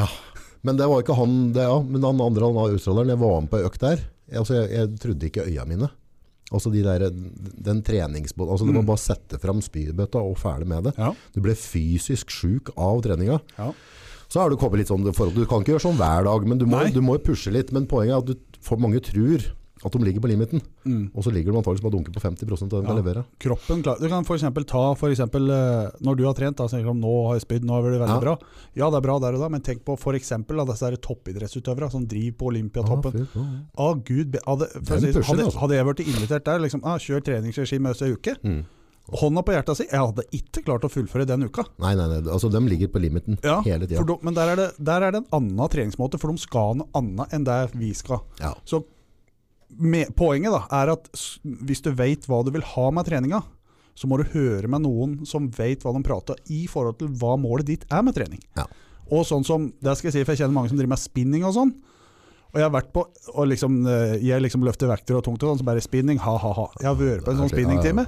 Men 0.63 0.77
det 0.77 0.87
var 0.89 1.03
ikke 1.03 1.15
han, 1.17 1.53
det, 1.53 1.63
ja, 1.63 1.77
men 1.83 2.03
han 2.03 2.21
andre, 2.21 2.47
han 2.49 2.57
australieren, 2.73 3.09
jeg 3.13 3.19
var 3.21 3.41
med 3.41 3.51
på 3.53 3.61
økt 3.69 3.81
der. 3.85 4.01
Altså, 4.33 4.55
jeg, 4.65 4.71
jeg 4.73 4.99
trodde 5.03 5.29
ikke 5.29 5.45
øya 5.47 5.65
mine. 5.69 5.91
Altså 6.55 6.71
de 6.71 6.83
der, 6.85 7.11
den 7.11 7.81
treningsbåten, 7.83 8.53
altså 8.55 8.67
du 8.67 8.73
må 8.73 8.83
Mm. 8.85 8.87
bare 8.87 9.03
sette 9.03 9.39
frem 9.43 9.59
spydbøtta 9.61 10.21
og 10.23 10.37
ferdig 10.39 10.67
med 10.71 10.85
det. 10.85 10.93
Ja. 10.97 11.13
Du 11.35 11.41
ble 11.43 11.55
fysisk 11.59 12.31
syk 12.31 12.71
av 12.79 13.03
treninga. 13.03 13.41
Ja. 13.59 13.73
Så 14.29 14.41
har 14.41 14.51
du 14.51 14.57
kommet 14.57 14.79
litt 14.79 14.89
sånn 14.89 15.03
Du 15.05 15.13
kan 15.47 15.61
ikke 15.63 15.75
gjøre 15.75 15.83
sånn 15.87 15.99
hver 15.99 16.25
dag, 16.25 16.47
men 16.47 16.59
du 16.59 16.67
må, 16.67 16.85
du 16.93 17.01
må 17.01 17.19
pushe 17.19 17.51
litt. 17.53 17.73
Men 17.73 17.87
poenget 17.87 18.15
er 18.15 18.19
at 18.19 18.27
du, 18.27 18.35
for 18.61 18.77
mange 18.79 19.01
tror 19.03 19.43
at 19.85 19.93
de 19.93 19.99
ligger 20.01 20.23
på 20.25 20.29
limiten, 20.31 20.63
og 21.13 21.21
så 21.25 21.31
ligger 21.35 21.53
de 21.53 21.59
antakeligvis 21.61 21.83
bare 21.85 21.93
dunker 21.97 22.15
på 22.15 22.21
50 22.23 22.47
av 22.49 22.69
det 22.71 22.79
de 22.81 22.87
kan 22.89 22.97
levere. 22.97 23.25
Kroppen 23.45 23.83
klar. 23.85 23.99
Du 24.01 24.09
kan 24.09 24.25
f.eks. 24.25 24.45
ta 24.71 24.85
for 24.97 25.13
eksempel, 25.13 25.51
eh, 25.53 25.91
når 26.01 26.17
du 26.17 26.23
har 26.25 26.33
trent, 26.39 26.57
da, 26.57 26.65
så 26.65 26.79
tenker 26.79 26.95
du, 26.97 27.03
nå 27.03 27.13
har 27.29 27.37
jeg 27.37 27.45
spydd, 27.45 27.67
nå 27.69 27.77
er 27.77 27.91
det 27.93 28.01
veldig 28.01 28.17
Ja. 28.17 28.21
bra. 28.25 28.37
Ja, 28.75 28.89
det 28.91 28.97
er 29.03 29.05
bra 29.05 29.19
der 29.21 29.37
og 29.37 29.45
da, 29.45 29.49
men 29.53 29.61
tenk 29.61 29.85
på 29.85 29.99
f.eks. 30.01 30.33
disse 30.33 30.91
toppidrettsutøverne 31.09 31.91
som 31.93 32.07
driver 32.09 32.39
på 32.41 32.49
Olympiatoppen. 32.55 33.19
Ja, 33.21 33.27
ja, 33.35 33.45
ja. 33.45 33.61
Å 33.77 33.91
Gud, 34.05 34.39
hadde, 34.47 34.71
si, 34.73 35.13
pusher, 35.13 35.29
hadde, 35.29 35.45
altså. 35.51 35.61
hadde 35.61 35.77
jeg 35.77 35.87
vært 35.91 36.03
invitert 36.07 36.49
der, 36.49 36.65
liksom, 36.65 36.81
ah, 36.85 36.97
kjør 36.97 37.21
treningsregime 37.29 37.93
ei 37.93 38.13
uke. 38.17 38.37
Mm. 38.43 38.65
Hånda 39.21 39.43
på 39.47 39.55
hjertet 39.55 39.79
si, 39.79 39.85
jeg 39.87 40.03
hadde 40.03 40.25
ikke 40.35 40.65
klart 40.67 40.83
å 40.83 40.91
fullføre 40.91 41.27
den 41.29 41.45
uka. 41.47 41.63
Nei, 41.79 41.93
nei, 41.95 42.09
nei, 42.11 42.25
altså 42.27 42.49
de 42.51 42.59
ligger 42.67 42.89
på 42.91 42.99
limiten 43.05 43.37
Ja, 43.45 43.61
hele 43.63 43.87
tida. 43.87 44.03
de, 44.03 44.17
men 44.27 44.35
der 44.35 44.51
er, 44.51 44.57
det, 44.57 44.69
der 44.83 45.05
er 45.07 45.15
det 45.15 45.21
en 45.23 45.29
annen 45.37 45.69
treningsmåte, 45.71 46.19
for 46.19 46.33
de 46.33 46.43
skal 46.43 46.81
noe 46.81 46.89
annet 46.99 47.37
enn 47.37 47.45
det 47.47 47.61
vi 47.79 47.93
skal. 47.95 48.25
Ja. 48.41 48.55
Så 48.67 48.83
med, 49.69 50.13
poenget 50.17 50.55
da, 50.55 50.63
er 50.79 50.95
at 50.95 51.11
hvis 51.43 51.83
du 51.85 51.91
vet 51.97 52.27
hva 52.29 52.43
du 52.47 52.53
vil 52.55 52.65
ha 52.75 52.89
med 52.95 53.09
treninga, 53.09 53.43
så 53.97 54.09
må 54.09 54.19
du 54.21 54.29
høre 54.35 54.69
med 54.69 54.85
noen 54.85 55.19
som 55.29 55.49
vet 55.57 55.85
hva 55.85 55.95
de 55.97 56.05
prater 56.05 56.41
i 56.53 56.67
forhold 56.69 56.99
til 57.01 57.11
hva 57.17 57.35
målet 57.41 57.71
ditt 57.71 57.87
er 57.89 58.05
med 58.05 58.17
trening. 58.17 58.43
Ja. 58.59 58.67
Og 59.07 59.25
sånn 59.29 59.47
som, 59.47 59.71
det 59.81 59.97
skal 59.97 60.11
jeg 60.11 60.19
si, 60.19 60.25
for 60.27 60.35
jeg 60.35 60.45
kjenner 60.45 60.57
mange 60.59 60.73
som 60.73 60.79
driver 60.79 60.93
med 60.97 61.03
spinning 61.03 61.47
og 61.47 61.55
sånn. 61.57 61.75
Og 62.53 62.61
jeg 62.61 62.67
har 62.67 62.73
vært 62.75 62.93
på, 62.95 63.03
og 63.35 63.49
liksom, 63.51 63.83
eh, 63.91 64.17
jeg 64.25 64.43
liksom 64.45 64.65
løfter 64.67 64.91
vekter 64.91 65.19
og 65.19 65.25
tungt 65.27 65.43
og 65.43 65.53
sånn, 65.53 65.61
så 65.61 65.67
bare 65.67 65.83
spinning, 65.85 66.21
ha-ha-ha. 66.23 66.71
Jeg 66.81 66.89
har 66.89 66.99
vært 66.99 67.25
på 67.27 67.35
en 67.35 67.43
sånn 67.43 67.53
spinningtime. 67.53 68.07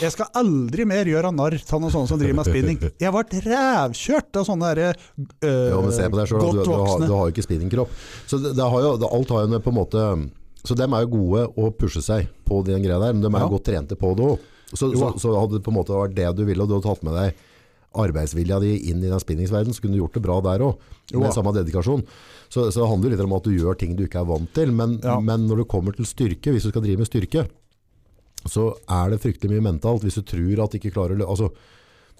Jeg 0.00 0.10
skal 0.10 0.30
aldri 0.40 0.86
mer 0.88 1.06
gjøre 1.06 1.30
narr 1.34 1.54
av 1.60 1.80
noen 1.82 1.92
sånne 1.92 2.10
som 2.10 2.18
driver 2.18 2.38
med 2.40 2.48
spinning. 2.48 2.78
Jeg 3.02 3.12
ble 3.14 3.42
rævkjørt 3.44 4.40
av 4.40 4.46
sånne 4.48 4.70
der, 4.74 5.02
øh, 5.20 5.68
Ja, 5.70 5.82
men 5.84 5.92
se 5.94 6.08
på 6.08 6.18
deg 6.18 6.30
selv, 6.30 6.40
godt 6.42 6.56
du, 6.56 6.62
du, 6.64 6.72
har, 6.72 7.04
du 7.04 7.12
har 7.12 7.28
jo 7.28 7.34
ikke 7.34 7.44
spinningkropp. 7.46 7.92
Så 8.26 8.40
det, 8.42 8.54
det 8.58 8.70
har 8.72 8.88
jo, 8.88 8.94
det, 8.98 9.10
alt 9.18 9.34
har 9.36 9.44
jo 9.44 9.52
en 9.52 9.62
på 9.62 9.74
en 9.74 9.78
måte 9.78 10.06
Så 10.64 10.74
de 10.76 10.82
er 10.86 11.04
jo 11.04 11.10
gode 11.12 11.46
å 11.60 11.70
pushe 11.76 12.00
seg 12.02 12.28
på 12.48 12.62
den 12.64 12.82
greia 12.82 12.98
der, 13.02 13.12
men 13.12 13.20
de 13.22 13.28
er 13.28 13.40
Ja. 13.40 13.46
jo 13.48 13.56
godt 13.58 13.64
trente 13.68 13.96
på 14.00 14.14
det 14.16 14.24
òg. 14.24 14.38
Så, 14.74 14.88
så, 14.96 15.10
så 15.20 15.34
hadde 15.38 15.58
det 15.58 15.62
på 15.66 15.70
en 15.70 15.76
måte 15.76 15.92
vært 15.94 16.14
det 16.16 16.30
du 16.36 16.44
ville, 16.48 16.62
og 16.62 16.68
du 16.68 16.74
hadde 16.78 16.88
tatt 16.88 17.02
med 17.04 17.14
deg 17.14 17.34
arbeidsvilja 17.94 18.56
di 18.62 18.72
inn 18.90 19.04
i 19.04 19.10
den 19.10 19.20
spinningsverdenen, 19.22 19.74
så 19.76 19.82
kunne 19.84 19.94
du 19.94 20.00
gjort 20.02 20.16
det 20.16 20.22
bra 20.24 20.40
der 20.42 20.64
òg, 20.66 20.80
med 21.14 21.30
samme 21.36 21.52
dedikasjon. 21.54 22.02
Så, 22.50 22.64
så 22.74 22.80
det 22.82 22.88
handler 22.90 23.12
litt 23.14 23.22
om 23.22 23.34
at 23.36 23.44
du 23.46 23.52
gjør 23.54 23.76
ting 23.78 23.94
du 23.94 24.02
ikke 24.06 24.22
er 24.24 24.26
vant 24.32 24.50
til, 24.56 24.72
men, 24.74 24.96
Ja. 25.04 25.20
men 25.20 25.46
når 25.46 25.62
du 25.62 25.64
kommer 25.70 25.94
til 25.94 26.04
styrke, 26.08 26.50
hvis 26.50 26.64
du 26.66 26.70
skal 26.72 26.82
drive 26.82 26.98
med 26.98 27.06
styrke, 27.06 27.46
så 28.50 28.72
er 28.90 29.10
det 29.14 29.20
fryktelig 29.22 29.54
mye 29.54 29.64
mentalt. 29.72 30.02
Hvis 30.04 30.18
du 30.18 30.24
tror 30.26 30.64
at 30.64 30.72
du 30.74 30.78
ikke 30.80 30.92
klarer 30.96 31.16
å 31.22 31.28
altså, 31.30 31.52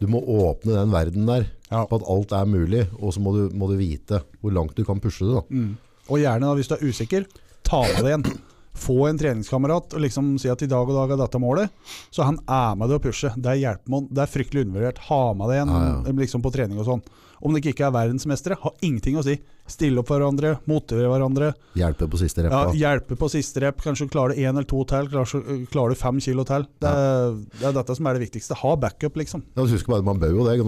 Du 0.00 0.09
må 0.11 0.18
åpne 0.26 0.72
den 0.74 0.90
verden 0.90 1.26
der 1.26 1.44
Ja. 1.70 1.85
på 1.87 1.94
at 2.00 2.07
alt 2.11 2.33
er 2.33 2.46
mulig, 2.50 2.88
og 3.00 3.12
så 3.14 3.20
må 3.22 3.30
du, 3.33 3.54
må 3.54 3.68
du 3.70 3.76
vite 3.78 4.22
hvor 4.42 4.50
langt 4.52 4.74
du 4.74 4.83
kan 4.85 4.98
pushe 5.00 5.22
det. 5.24 5.35
Da. 5.35 5.42
Mm. 5.54 5.76
Og 6.11 6.18
gjerne 6.18 6.40
da, 6.40 6.54
hvis 6.59 6.66
du 6.68 6.74
er 6.74 6.83
usikker, 6.83 7.26
ta 7.66 7.83
med 7.88 8.05
deg 8.05 8.18
en. 8.18 8.27
Få 8.74 9.05
en 9.07 9.18
treningskamerat 9.20 9.92
og 9.94 10.03
liksom 10.03 10.33
si 10.42 10.48
at 10.50 10.62
i 10.66 10.68
dag 10.70 10.88
og 10.88 10.96
dag 10.96 11.12
er 11.14 11.20
dette 11.20 11.38
målet, 11.38 11.70
så 12.11 12.24
han 12.27 12.40
er 12.50 12.72
med 12.74 12.90
deg 12.90 12.98
å 12.98 13.05
pushe. 13.05 13.31
Det 13.38 13.53
er 13.53 13.61
hjelpemål. 13.61 14.09
det 14.11 14.24
er 14.24 14.33
fryktelig 14.33 14.64
undervurdert. 14.66 14.98
Ha 15.11 15.20
med 15.38 15.53
deg 15.53 15.61
en 15.62 15.70
Ja, 15.74 15.83
ja. 16.03 16.16
liksom 16.24 16.42
på 16.42 16.50
trening 16.55 16.81
og 16.83 16.88
sånn. 16.88 17.05
Om 17.44 17.52
det 17.57 17.64
ikke 17.74 17.85
er 17.87 17.92
verdensmestere, 17.92 18.57
har 18.62 18.72
ingenting 18.80 19.18
å 19.20 19.24
si. 19.26 19.37
Stille 19.68 20.00
opp 20.02 20.11
for 20.11 20.20
hverandre, 20.20 20.59
motivere 20.68 21.09
hverandre. 21.09 21.50
Hjelpe 21.76 22.04
på 22.12 22.18
siste 22.20 22.42
Ja, 22.44 22.66
hjelpe 22.76 23.16
på 23.16 23.28
siste 23.33 23.62
rep. 23.64 23.78
Kanskje 23.85 24.11
klarer 24.12 24.35
du 24.35 24.40
én 24.42 24.50
eller 24.52 24.66
to 24.68 24.83
til, 24.88 25.09
klarer, 25.09 25.44
klarer 25.72 25.94
du 25.94 25.96
fem 25.96 26.20
kilo 26.20 26.44
til. 26.44 26.66
Det 26.85 26.90
er, 26.90 27.37
det 27.61 27.68
er 27.70 27.76
dette 27.78 27.96
som 27.96 28.09
er 28.09 28.18
det 28.18 28.26
viktigste. 28.26 28.59
Ha 28.61 28.74
backup, 28.80 29.16
liksom. 29.16 29.44
Ja, 29.57 29.64
husk 29.64 29.88
bare, 29.88 30.04
Man 30.04 30.20
bør 30.20 30.35
jo 30.37 30.44
det. 30.44 30.59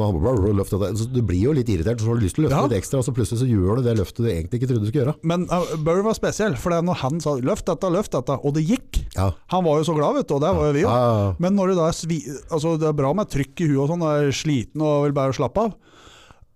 Du 1.13 1.21
blir 1.21 1.43
jo 1.43 1.53
litt 1.57 1.69
irritert, 1.69 2.01
så 2.01 2.09
har 2.09 2.21
du 2.21 2.25
lyst 2.25 2.39
til 2.39 2.45
å 2.45 2.49
løfte 2.49 2.57
Ja. 2.57 2.67
litt 2.69 2.79
ekstra, 2.81 3.01
og 3.01 3.05
så 3.05 3.13
plutselig 3.17 3.43
så 3.43 3.49
gjør 3.51 3.81
du 3.81 3.87
det 3.89 3.97
løftet 4.01 4.25
du 4.25 4.31
egentlig 4.33 4.61
ikke 4.63 4.71
trodde 4.73 4.85
du 4.85 4.91
skulle 4.91 5.05
gjøre. 5.05 5.17
Men 5.23 5.45
uh, 5.53 5.77
Burr 5.77 6.03
var 6.07 6.17
spesiell, 6.17 6.57
for 6.57 6.73
det 6.73 6.81
er 6.81 6.89
når 6.89 7.01
han 7.05 7.21
sa 7.21 7.37
'løft 7.37 7.69
dette, 7.69 7.93
løft 7.93 8.13
dette', 8.17 8.41
og 8.41 8.55
det 8.57 8.65
gikk. 8.65 9.03
Ja. 9.17 9.33
Han 9.53 9.65
var 9.65 9.81
jo 9.81 9.89
så 9.89 9.97
glad, 9.97 10.17
vet 10.21 10.29
du, 10.29 10.35
og 10.37 10.45
det 10.45 10.53
var 10.57 10.67
jo 10.69 10.73
vi 10.77 10.85
òg. 10.85 10.93
Ja, 10.97 11.35
Men 11.39 11.57
når 11.57 11.69
du 11.69 11.75
da 11.81 11.89
er 11.89 11.97
svi... 11.97 12.21
Altså, 12.51 12.77
det 12.81 12.89
er 12.89 12.97
bra 12.97 13.13
med 13.13 13.29
trykk 13.29 13.61
i 13.61 13.69
huet 13.71 13.85
og 13.85 13.93
sånn, 13.93 14.05
er 14.09 14.33
sliten 14.33 14.81
og 14.85 15.05
vil 15.05 15.17
bare 15.17 15.37
slappe 15.37 15.69
av. 15.69 15.77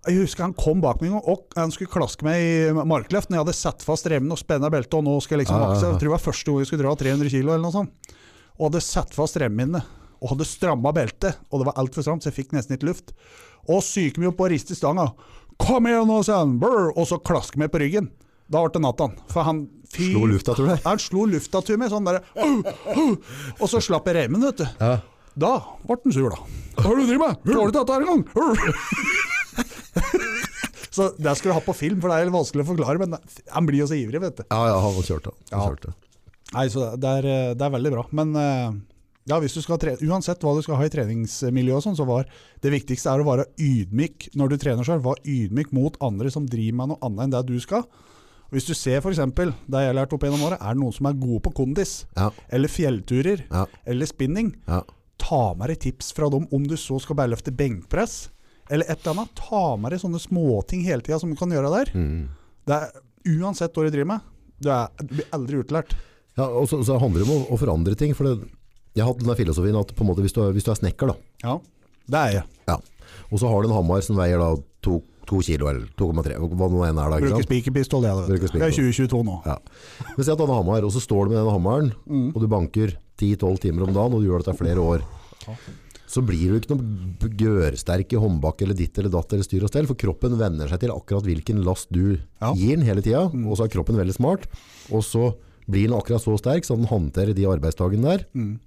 Jeg 0.08 0.16
husker 0.22 0.46
han 0.46 0.54
kom 0.56 0.80
bak 0.80 1.02
meg 1.04 1.12
og 1.18 1.52
han 1.58 1.72
skulle 1.74 1.92
klaske 1.92 2.24
meg 2.24 2.40
i 2.40 2.70
markløft 2.72 3.28
når 3.28 3.36
jeg 3.36 3.42
hadde 3.44 3.56
satt 3.58 3.82
fast 3.84 4.06
remmen 4.08 4.32
og 4.32 4.40
spenna 4.40 4.70
beltet, 4.72 4.96
og 4.96 5.04
nå 5.04 5.18
skal 5.20 5.36
jeg 5.36 5.44
liksom 5.44 5.58
Ja, 5.58 5.66
ja, 5.66 5.72
makse. 5.74 5.90
Jeg 5.90 5.98
tror 6.00 6.08
det 6.08 6.14
var 6.14 6.22
første 6.24 6.46
gang 6.48 6.62
jeg 6.62 6.70
skulle 6.70 6.86
dra 6.86 6.94
300 7.02 7.32
kg 7.34 7.40
eller 7.42 7.64
noe 7.66 7.74
sånt. 7.74 8.14
Og 8.56 8.70
hadde 8.70 8.82
satt 8.84 9.12
fast 9.16 9.36
remmene, 9.40 9.82
og 10.20 10.32
hadde 10.32 10.46
stramma 10.48 10.92
beltet, 10.96 11.36
og 11.50 11.60
det 11.60 11.68
var 11.68 11.78
altfor 11.80 12.04
stramt, 12.04 12.24
så 12.24 12.30
jeg 12.32 12.38
fikk 12.38 12.56
nesten 12.56 12.76
ikke 12.76 12.88
luft. 12.88 13.12
Og 13.68 13.84
syke 13.84 14.20
meg 14.20 14.32
opp 14.32 14.40
og 14.40 14.50
riste 14.52 14.76
stanga. 14.76 15.10
'Kom 15.60 15.84
igjen 15.88 16.08
nå', 16.08 16.22
sa 16.24 16.38
han, 16.40 16.56
Brr! 16.60 16.92
og 16.96 17.04
så 17.08 17.20
klaske 17.20 17.60
meg 17.60 17.68
på 17.72 17.80
ryggen. 17.82 18.08
Da 18.50 18.64
ble 18.64 18.72
det 18.72 18.80
natt 18.82 19.00
han. 19.04 19.12
For 19.28 19.44
han 19.46 19.66
fy 19.92 20.10
Slo 20.14 20.24
lufta, 20.26 20.54
tror 20.56 20.72
deg? 20.72 20.80
Han 20.86 20.98
slo 20.98 21.26
lufta 21.28 21.60
til 21.62 21.76
meg, 21.78 21.92
sånn 21.92 22.08
derre! 22.08 22.24
Og 23.60 23.66
så 23.68 23.82
slapp 23.84 24.08
jeg 24.08 24.16
remmen, 24.16 24.42
vet 24.48 24.64
du. 24.64 24.66
Ja. 24.80 24.96
Da 25.36 25.52
ble 25.84 26.00
han 26.04 26.16
sur, 26.16 26.32
da. 26.32 26.40
Hva 26.80 26.88
er 26.88 26.96
det 26.96 27.04
du 27.04 27.12
driver 27.12 27.26
med? 27.28 27.44
Klarer 27.44 27.60
du 27.60 27.70
ikke 27.70 27.84
dette 27.84 27.92
her 27.92 28.08
engang? 28.08 29.36
så 30.94 31.08
det 31.18 31.34
skulle 31.38 31.54
du 31.54 31.58
ha 31.58 31.64
på 31.64 31.74
film, 31.76 32.00
for 32.02 32.10
det 32.12 32.18
er 32.24 32.32
vanskelig 32.34 32.64
å 32.66 32.70
forklare, 32.72 33.00
men 33.02 33.16
han 33.54 33.66
blir 33.68 33.82
jo 33.84 33.88
så 33.90 33.98
ivrig, 33.98 34.20
vet 34.22 34.40
du. 34.40 34.44
ja, 34.50 34.60
ja, 34.72 34.78
han 34.82 35.00
kjørte. 35.06 35.34
Han 35.52 35.58
Ja. 35.60 35.66
kjørte. 35.70 35.94
Nei, 36.50 36.66
så 36.72 36.88
det 36.98 37.10
er, 37.20 37.28
det 37.54 37.62
er 37.62 37.70
veldig 37.76 37.92
bra. 37.94 38.04
Men 38.18 38.32
eh, 38.34 38.72
ja, 39.30 39.36
hvis 39.38 39.54
du 39.54 39.60
skal 39.62 39.78
tre 39.78 39.92
uansett 40.02 40.42
hva 40.42 40.56
du 40.56 40.62
skal 40.66 40.80
ha 40.80 40.86
i 40.88 40.90
treningsmiljø 40.90 41.78
sånn, 41.84 41.94
så 41.94 42.06
var 42.08 42.26
det 42.64 42.72
viktigste 42.74 43.12
er 43.12 43.22
å 43.22 43.28
være 43.28 43.44
ydmyk 43.62 44.32
når 44.34 44.50
du 44.50 44.56
trener 44.64 44.86
sjøl. 44.88 44.98
Var 45.04 45.20
ydmyk 45.30 45.70
mot 45.76 45.98
andre 46.02 46.32
som 46.34 46.48
driver 46.50 46.80
med 46.80 46.90
noe 46.94 47.02
annet 47.06 47.28
enn 47.28 47.36
det 47.36 47.44
du 47.52 47.60
skal. 47.62 47.84
Hvis 48.50 48.66
du 48.66 48.72
ser 48.74 48.98
f.eks. 48.98 49.20
det 49.22 49.46
jeg 49.46 49.70
lærte 49.70 49.94
lært 49.94 50.14
opp 50.16 50.24
gjennom 50.26 50.42
året, 50.48 50.58
er 50.58 50.74
det 50.74 50.82
noen 50.82 50.96
som 50.96 51.06
er 51.06 51.20
gode 51.22 51.38
på 51.46 51.52
kondis, 51.54 51.92
Ja, 52.18 52.32
eller 52.50 52.66
fjellturer, 52.72 53.44
ja, 53.46 53.62
eller 53.86 54.10
spinning, 54.10 54.48
ja. 54.66 54.80
ta 55.22 55.54
med 55.54 55.70
deg 55.70 55.78
tips 55.84 56.10
fra 56.16 56.26
dem 56.34 56.48
om 56.50 56.66
du 56.66 56.74
så 56.74 56.98
skal 56.98 57.14
bare 57.20 57.30
løfte 57.30 57.54
benkpress, 57.54 58.24
eller 58.70 58.86
et 58.90 59.00
eller 59.02 59.14
annet. 59.16 59.32
Ta 59.38 59.62
med 59.76 59.92
deg 59.94 60.00
sånne 60.02 60.20
småting 60.22 60.84
hele 60.86 61.02
tida 61.06 61.18
som 61.22 61.30
du 61.32 61.36
kan 61.38 61.50
gjøre 61.52 61.72
der. 61.74 61.90
Mm. 61.94 62.28
Det 62.70 62.76
er, 62.78 63.02
uansett 63.40 63.74
hva 63.76 63.84
du 63.86 63.90
driver 63.92 64.10
med, 64.14 64.30
du, 64.62 64.70
er, 64.72 64.88
du 65.02 65.14
blir 65.18 65.28
aldri 65.36 65.60
utlært. 65.60 65.92
ja 66.38 66.46
og 66.48 66.68
så, 66.70 66.80
så 66.86 66.98
handler 67.02 67.24
det 67.24 67.28
om 67.28 67.34
å, 67.36 67.46
å 67.54 67.60
forandre 67.60 67.96
ting. 67.98 68.14
For 68.16 68.28
det, 68.30 68.48
jeg 68.94 69.04
har 69.04 69.10
hatt 69.12 69.20
den 69.22 69.28
der 69.32 69.38
filosofien 69.42 69.76
at 69.80 69.92
måte, 70.06 70.22
hvis, 70.24 70.34
du 70.36 70.42
er, 70.46 70.52
hvis 70.56 70.66
du 70.66 70.72
er 70.72 70.80
snekker, 70.80 71.12
da, 71.12 71.16
Ja, 71.44 71.58
det 72.10 72.20
er 72.26 72.32
jeg. 72.40 72.44
ja, 72.70 72.78
og 73.30 73.38
så 73.42 73.48
har 73.50 73.62
du 73.62 73.68
en 73.70 73.76
hammer 73.76 74.02
som 74.02 74.18
veier 74.18 74.40
da 74.42 74.48
to, 74.82 74.96
to 75.30 75.38
kilo, 75.46 75.68
eller 75.70 75.84
2,3, 76.00 76.38
hva 76.42 76.68
nå 76.72 76.80
enn 76.88 76.98
er 76.98 77.12
da. 77.12 77.18
Bruker 77.22 77.44
spikerpistol, 77.46 78.02
jeg. 78.08 78.24
Du. 78.26 78.48
Det 78.50 78.64
er 78.66 78.74
2022 78.74 79.20
nå. 79.28 79.36
Ja. 79.46 79.58
Men 80.16 80.24
si 80.26 80.32
at 80.32 80.40
du 80.40 80.46
har 80.46 80.56
hammer, 80.56 80.86
og 80.88 80.94
så 80.94 81.02
står 81.04 81.28
du 81.28 81.34
med 81.36 81.38
den 81.44 81.52
hammeren, 81.54 81.92
Mm. 82.10 82.32
og 82.34 82.40
du 82.42 82.48
banker 82.50 82.96
10-12 83.20 83.60
timer 83.62 83.86
om 83.86 83.94
dagen, 83.94 84.16
og 84.16 84.22
du 84.24 84.26
gjør 84.30 84.42
dette 84.42 84.56
flere 84.58 84.82
år. 84.82 85.04
Så 86.10 86.22
blir 86.26 86.50
du 86.50 86.56
ikke 86.58 86.74
noe 86.74 87.28
gørsterk 87.38 88.14
i 88.16 88.18
håndbak 88.20 88.62
eller 88.64 88.74
ditt 88.78 88.98
eller 88.98 89.12
datt 89.14 89.30
eller 89.36 89.46
styr 89.46 89.62
og 89.66 89.70
stell, 89.70 89.86
for 89.86 89.98
kroppen 90.00 90.34
venner 90.40 90.66
seg 90.70 90.80
til 90.82 90.90
akkurat 90.94 91.26
hvilken 91.28 91.62
last 91.66 91.86
du 91.94 92.16
Ja. 92.40 92.50
Mm. 92.50 92.56
gir 92.58 92.76
den 92.80 92.86
hele 92.88 93.02
tida, 93.04 93.22
og 93.30 93.54
så 93.56 93.64
er 93.64 93.68
kroppen 93.76 93.96
veldig 94.00 94.16
smart, 94.16 94.48
og 94.90 95.04
så 95.06 95.34
blir 95.70 95.86
den 95.88 95.94
akkurat 95.98 96.22
så 96.24 96.34
sterk 96.40 96.64
så 96.66 96.74
den 96.76 96.88
håndterer 96.90 97.34
de 97.34 97.44
arbeidsdagene 97.46 98.02
der, 98.02 98.24
Mm. 98.34 98.58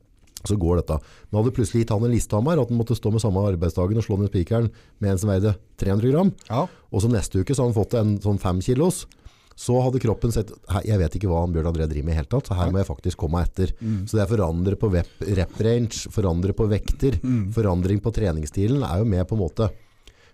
så 0.46 0.56
går 0.58 0.78
dette. 0.82 1.00
Men 1.32 1.44
hadde 1.44 1.56
plutselig 1.56 1.82
gitt 1.84 1.90
han 1.90 2.04
en 2.04 2.12
listehammer, 2.12 2.62
at 2.62 2.70
han 2.70 2.78
måtte 2.78 2.96
stå 2.96 3.12
med 3.12 3.20
samme 3.22 3.44
arbeidsdagen 3.44 3.98
og 3.98 4.04
slå 4.04 4.18
ned 4.20 4.32
spikeren 4.32 4.72
med 5.02 5.12
en 5.12 5.18
som 5.18 5.30
veide 5.30 5.56
300 5.78 6.12
gram, 6.12 6.32
Ja. 6.50 6.68
og 6.94 7.02
så 7.02 7.10
neste 7.12 7.40
uke 7.44 7.52
så 7.56 7.64
hadde 7.68 7.74
han 7.74 7.84
fått 7.84 7.94
en 8.00 8.20
sånn 8.20 8.40
5 8.40 8.62
kilos, 8.62 9.06
så 9.56 9.76
hadde 9.86 10.00
kroppen 10.02 10.32
sett 10.34 10.52
Jeg 10.86 10.98
vet 11.00 11.16
ikke 11.16 11.30
hva 11.30 11.44
han 11.44 11.54
Bjørn 11.54 11.70
André 11.72 11.88
driver 11.88 12.06
med 12.08 12.14
i 12.16 12.20
hele 12.22 12.30
tatt, 12.32 12.48
så 12.50 12.58
her 12.58 12.72
må 12.74 12.80
jeg 12.82 12.90
faktisk 12.90 13.18
komme 13.22 13.40
meg 13.40 13.50
etter. 13.52 13.74
Mm. 13.80 14.04
Så 14.10 14.18
det 14.18 14.24
er 14.26 14.32
forandre 14.36 14.76
på 14.80 14.90
rep 14.94 15.60
range, 15.62 16.10
forandre 16.12 16.54
på 16.58 16.68
vekter, 16.72 17.20
Mm. 17.24 17.52
forandring 17.54 18.02
på 18.02 18.12
treningsstilen 18.14 18.84
er 18.84 19.00
jo 19.00 19.06
med 19.06 19.28
på 19.28 19.36
en 19.38 19.44
måte. 19.46 19.70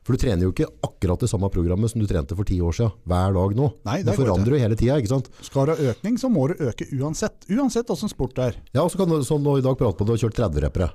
For 0.04 0.16
du 0.16 0.22
trener 0.24 0.42
jo 0.48 0.52
ikke 0.54 0.66
akkurat 0.82 1.20
det 1.20 1.30
samme 1.30 1.50
programmet 1.52 1.92
som 1.92 2.02
du 2.02 2.08
trente 2.08 2.34
for 2.36 2.48
ti 2.48 2.58
år 2.64 2.72
siden, 2.74 2.92
hver 3.06 3.34
dag 3.36 3.52
nå. 3.56 3.68
Nei, 3.86 3.98
det 4.02 4.16
går 4.16 4.24
forandrer 4.26 4.56
jo 4.56 4.62
hele 4.64 4.76
tida, 4.80 4.96
ikke 4.98 5.12
sant? 5.12 5.28
Skal 5.46 5.68
du 5.68 5.74
ha 5.76 5.92
økning, 5.92 6.16
så 6.18 6.32
må 6.32 6.48
du 6.48 6.56
øke 6.66 6.88
uansett. 6.98 7.46
Uansett 7.52 7.92
åssen 7.94 8.10
sport 8.10 8.34
det 8.40 8.44
er. 8.48 8.56
Ja, 8.74 8.82
og 8.84 8.90
så 8.92 8.98
kan 8.98 9.10
du 9.12 9.20
sånn 9.28 9.44
nå 9.44 9.58
i 9.60 9.62
dag 9.62 9.78
prate 9.78 9.98
på 10.00 10.02
at 10.02 10.10
du 10.10 10.16
har 10.16 10.24
kjørt 10.24 10.40
30 10.40 10.64
repere. 10.66 10.90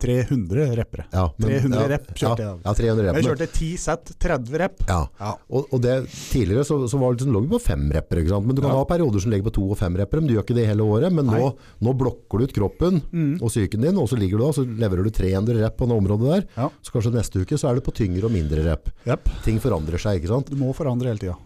300 0.00 0.76
reppere. 0.76 1.04
Ja, 1.12 1.28
men- 1.38 1.48
300 1.50 1.80
ja, 1.80 1.88
rep 1.94 2.06
kjørte 2.14 2.42
ja, 2.42 2.50
jeg. 2.50 2.60
Ja, 2.64 2.72
300 2.74 3.04
rep. 3.06 3.14
Jeg 3.16 3.24
kjørte 3.24 3.46
10 3.52 3.68
sett, 3.78 4.10
30 4.20 4.58
rep. 4.60 4.82
Ja. 4.88 4.98
Ja. 5.20 5.30
Og, 5.48 5.68
og 5.72 5.80
det, 5.84 5.94
tidligere 6.32 6.64
så, 6.66 6.78
så 6.90 6.98
var 7.00 7.12
det 7.14 7.20
liksom, 7.22 7.32
lå 7.36 7.40
vi 7.46 7.52
på 7.54 7.60
fem 7.62 7.86
repper, 7.94 8.22
men 8.44 8.54
du 8.56 8.60
kan 8.62 8.74
ha 8.74 8.84
perioder 8.84 9.20
som 9.24 9.30
ligger 9.32 9.48
på 9.48 9.54
to 9.54 9.64
og 9.70 9.78
fem 9.78 9.96
repper, 9.96 10.20
men 10.20 10.28
du 10.28 10.34
gjør 10.34 10.44
ikke 10.44 10.58
det 10.58 10.66
hele 10.68 10.82
året. 10.84 11.12
Men 11.12 11.26
nå, 11.30 11.40
Mm. 11.44 11.56
nå 11.86 11.92
blokker 12.00 12.38
du 12.38 12.44
ut 12.44 12.52
kroppen 12.56 13.00
og 13.40 13.48
psyken 13.48 13.80
din, 13.82 13.96
og 13.98 14.08
så 14.08 14.16
ligger 14.18 14.38
du 14.38 14.44
da, 14.44 14.52
så 14.52 14.64
leverer 14.66 15.04
du 15.04 15.10
300 15.10 15.62
rep 15.62 15.76
på 15.78 15.88
det 15.88 15.96
området 15.96 16.30
der. 16.34 16.46
Ja. 16.56 16.68
Så 16.82 16.92
kanskje 16.92 17.14
neste 17.14 17.40
uke 17.40 17.56
så 17.60 17.70
er 17.70 17.74
det 17.80 17.84
på 17.84 17.92
tyngre 17.94 18.24
og 18.28 18.32
mindre 18.32 18.64
rep. 18.64 18.90
Yep. 19.06 19.30
Ting 19.44 19.58
forandrer 19.60 19.98
seg, 20.00 20.20
ikke 20.20 20.28
sant? 20.34 20.50
Du 20.50 20.56
må 20.56 20.74
forandre 20.74 21.06
hele 21.12 21.18
tida. 21.22 21.36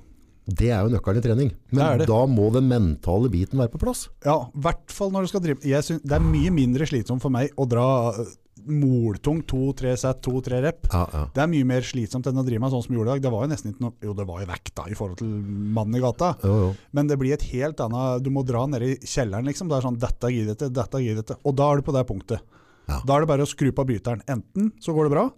Det 0.48 0.70
er 0.72 0.80
jo 0.80 0.92
nøkkelen 0.94 1.20
i 1.20 1.24
trening. 1.24 1.48
Men 1.76 2.04
da 2.08 2.18
må 2.30 2.48
den 2.54 2.68
mentale 2.70 3.28
biten 3.32 3.60
være 3.60 3.72
på 3.74 3.80
plass. 3.82 4.06
Ja, 4.24 4.46
i 4.48 4.62
hvert 4.64 4.92
fall 4.94 5.12
når 5.12 5.26
du 5.26 5.32
skal 5.34 5.42
drive 5.44 5.68
jeg 5.68 5.84
synes, 5.84 6.04
Det 6.06 6.14
er 6.16 6.24
mye 6.24 6.52
mindre 6.54 6.86
slitsomt 6.88 7.20
for 7.20 7.34
meg 7.34 7.52
å 7.60 7.66
dra 7.68 7.88
øh, 8.16 8.30
moltung 8.68 9.42
to-tre 9.48 9.92
sett, 10.00 10.22
to-tre 10.24 10.60
rep. 10.64 10.88
Ja, 10.88 11.02
ja. 11.12 11.24
Det 11.34 11.42
er 11.44 11.50
mye 11.52 11.66
mer 11.68 11.84
slitsomt 11.84 12.26
enn 12.30 12.40
å 12.40 12.44
drive 12.46 12.62
med 12.64 12.72
sånn 12.72 12.84
som 12.86 12.94
vi 12.94 12.98
gjorde 12.98 13.12
i 13.12 13.14
dag. 13.18 13.24
Det 13.26 13.32
var 13.34 13.44
jo 13.44 13.50
nesten 13.52 13.74
ikke 13.74 13.84
noe 13.84 14.08
Jo, 14.08 14.14
det 14.16 14.26
var 14.30 14.40
jo 14.42 14.48
vekt 14.50 14.72
da, 14.80 14.86
i 14.88 14.96
forhold 14.98 15.20
til 15.20 15.34
mannen 15.78 15.98
i 15.98 16.04
gata. 16.04 16.30
Jo, 16.44 16.54
jo. 16.64 16.70
Men 16.96 17.10
det 17.10 17.18
blir 17.20 17.36
et 17.36 17.44
helt 17.52 17.82
annet 17.84 18.24
Du 18.24 18.32
må 18.34 18.44
dra 18.48 18.64
ned 18.70 18.86
i 18.88 18.94
kjelleren, 19.04 19.48
liksom. 19.50 19.68
Det 19.68 19.76
er 19.78 19.84
sånn 19.88 20.00
Dette 20.00 20.32
gidder 20.32 20.54
jeg 20.54 20.60
ikke, 20.62 20.72
dette 20.80 21.02
gidder 21.04 21.20
jeg 21.20 21.26
ikke. 21.28 21.38
Og 21.44 21.58
da 21.60 21.68
er 21.68 21.76
du 21.82 21.86
på 21.90 21.96
det 21.98 22.06
punktet. 22.08 22.56
Ja. 22.88 23.02
Da 23.04 23.18
er 23.18 23.24
det 23.24 23.30
bare 23.34 23.44
å 23.44 23.50
skru 23.52 23.68
på 23.76 23.84
bryteren. 23.84 24.24
Enten 24.32 24.72
så 24.80 24.96
går 24.96 25.08
det 25.10 25.12
bra, 25.12 25.28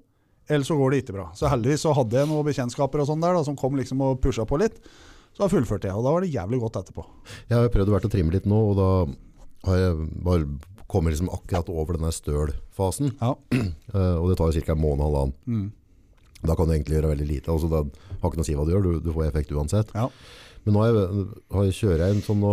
eller 0.51 0.67
så 0.67 0.77
går 0.77 0.93
det 0.93 1.05
ikke 1.05 1.15
bra. 1.17 1.29
Så 1.39 1.51
heldigvis 1.51 1.85
så 1.87 1.95
hadde 1.97 2.19
jeg 2.19 2.29
noen 2.29 2.47
bekjentskaper 2.49 3.03
og 3.03 3.09
sånn 3.09 3.23
der 3.23 3.39
da, 3.39 3.45
som 3.47 3.59
kom 3.59 3.79
liksom 3.79 4.03
og 4.05 4.19
pusha 4.25 4.47
på 4.49 4.59
litt. 4.61 4.81
Så 5.31 5.45
da 5.45 5.51
fullførte 5.53 5.89
jeg, 5.89 5.97
og 5.97 6.05
da 6.05 6.13
var 6.15 6.25
det 6.25 6.33
jævlig 6.35 6.59
godt 6.65 6.81
etterpå. 6.81 7.05
Jeg 7.49 7.57
har 7.57 7.71
prøvd 7.73 7.93
å 7.93 7.95
være 7.95 8.05
til 8.05 8.11
å 8.11 8.15
trimme 8.17 8.35
litt 8.35 8.49
nå, 8.51 8.61
og 8.73 8.79
da 8.81 8.91
har 9.71 9.79
jeg 9.79 10.09
bare 10.27 10.49
kommet 10.91 11.15
liksom 11.15 11.31
akkurat 11.31 11.71
over 11.71 11.99
denne 11.99 12.11
stølfasen. 12.15 13.15
Ja. 13.21 13.37
Eh, 13.91 14.17
og 14.23 14.29
det 14.31 14.37
tar 14.39 14.53
jo 14.55 14.61
ca. 14.63 14.75
en 14.77 14.79
måned 14.79 15.03
og 15.03 15.09
halvannen. 15.09 15.33
Mm. 15.51 15.65
Da 16.47 16.55
kan 16.55 16.69
du 16.69 16.75
egentlig 16.77 16.95
gjøre 16.95 17.09
veldig 17.11 17.25
lite. 17.27 17.51
Altså, 17.51 17.67
det 17.67 17.81
har 18.21 18.31
ikke 18.31 18.39
noe 18.39 18.45
å 18.45 18.49
si 18.49 18.55
hva 18.55 18.67
du 18.67 18.71
gjør, 18.71 18.85
du, 18.85 19.01
du 19.03 19.09
får 19.11 19.25
effekt 19.27 19.51
uansett. 19.51 19.91
Ja. 19.99 20.05
Men 20.63 20.77
nå 20.77 20.85
har 20.85 20.93
jeg, 20.93 21.25
har 21.57 21.67
jeg, 21.67 21.77
kjører 21.81 22.05
jeg 22.05 22.15
en 22.15 22.23
sånn 22.23 22.39
nå 22.45 22.53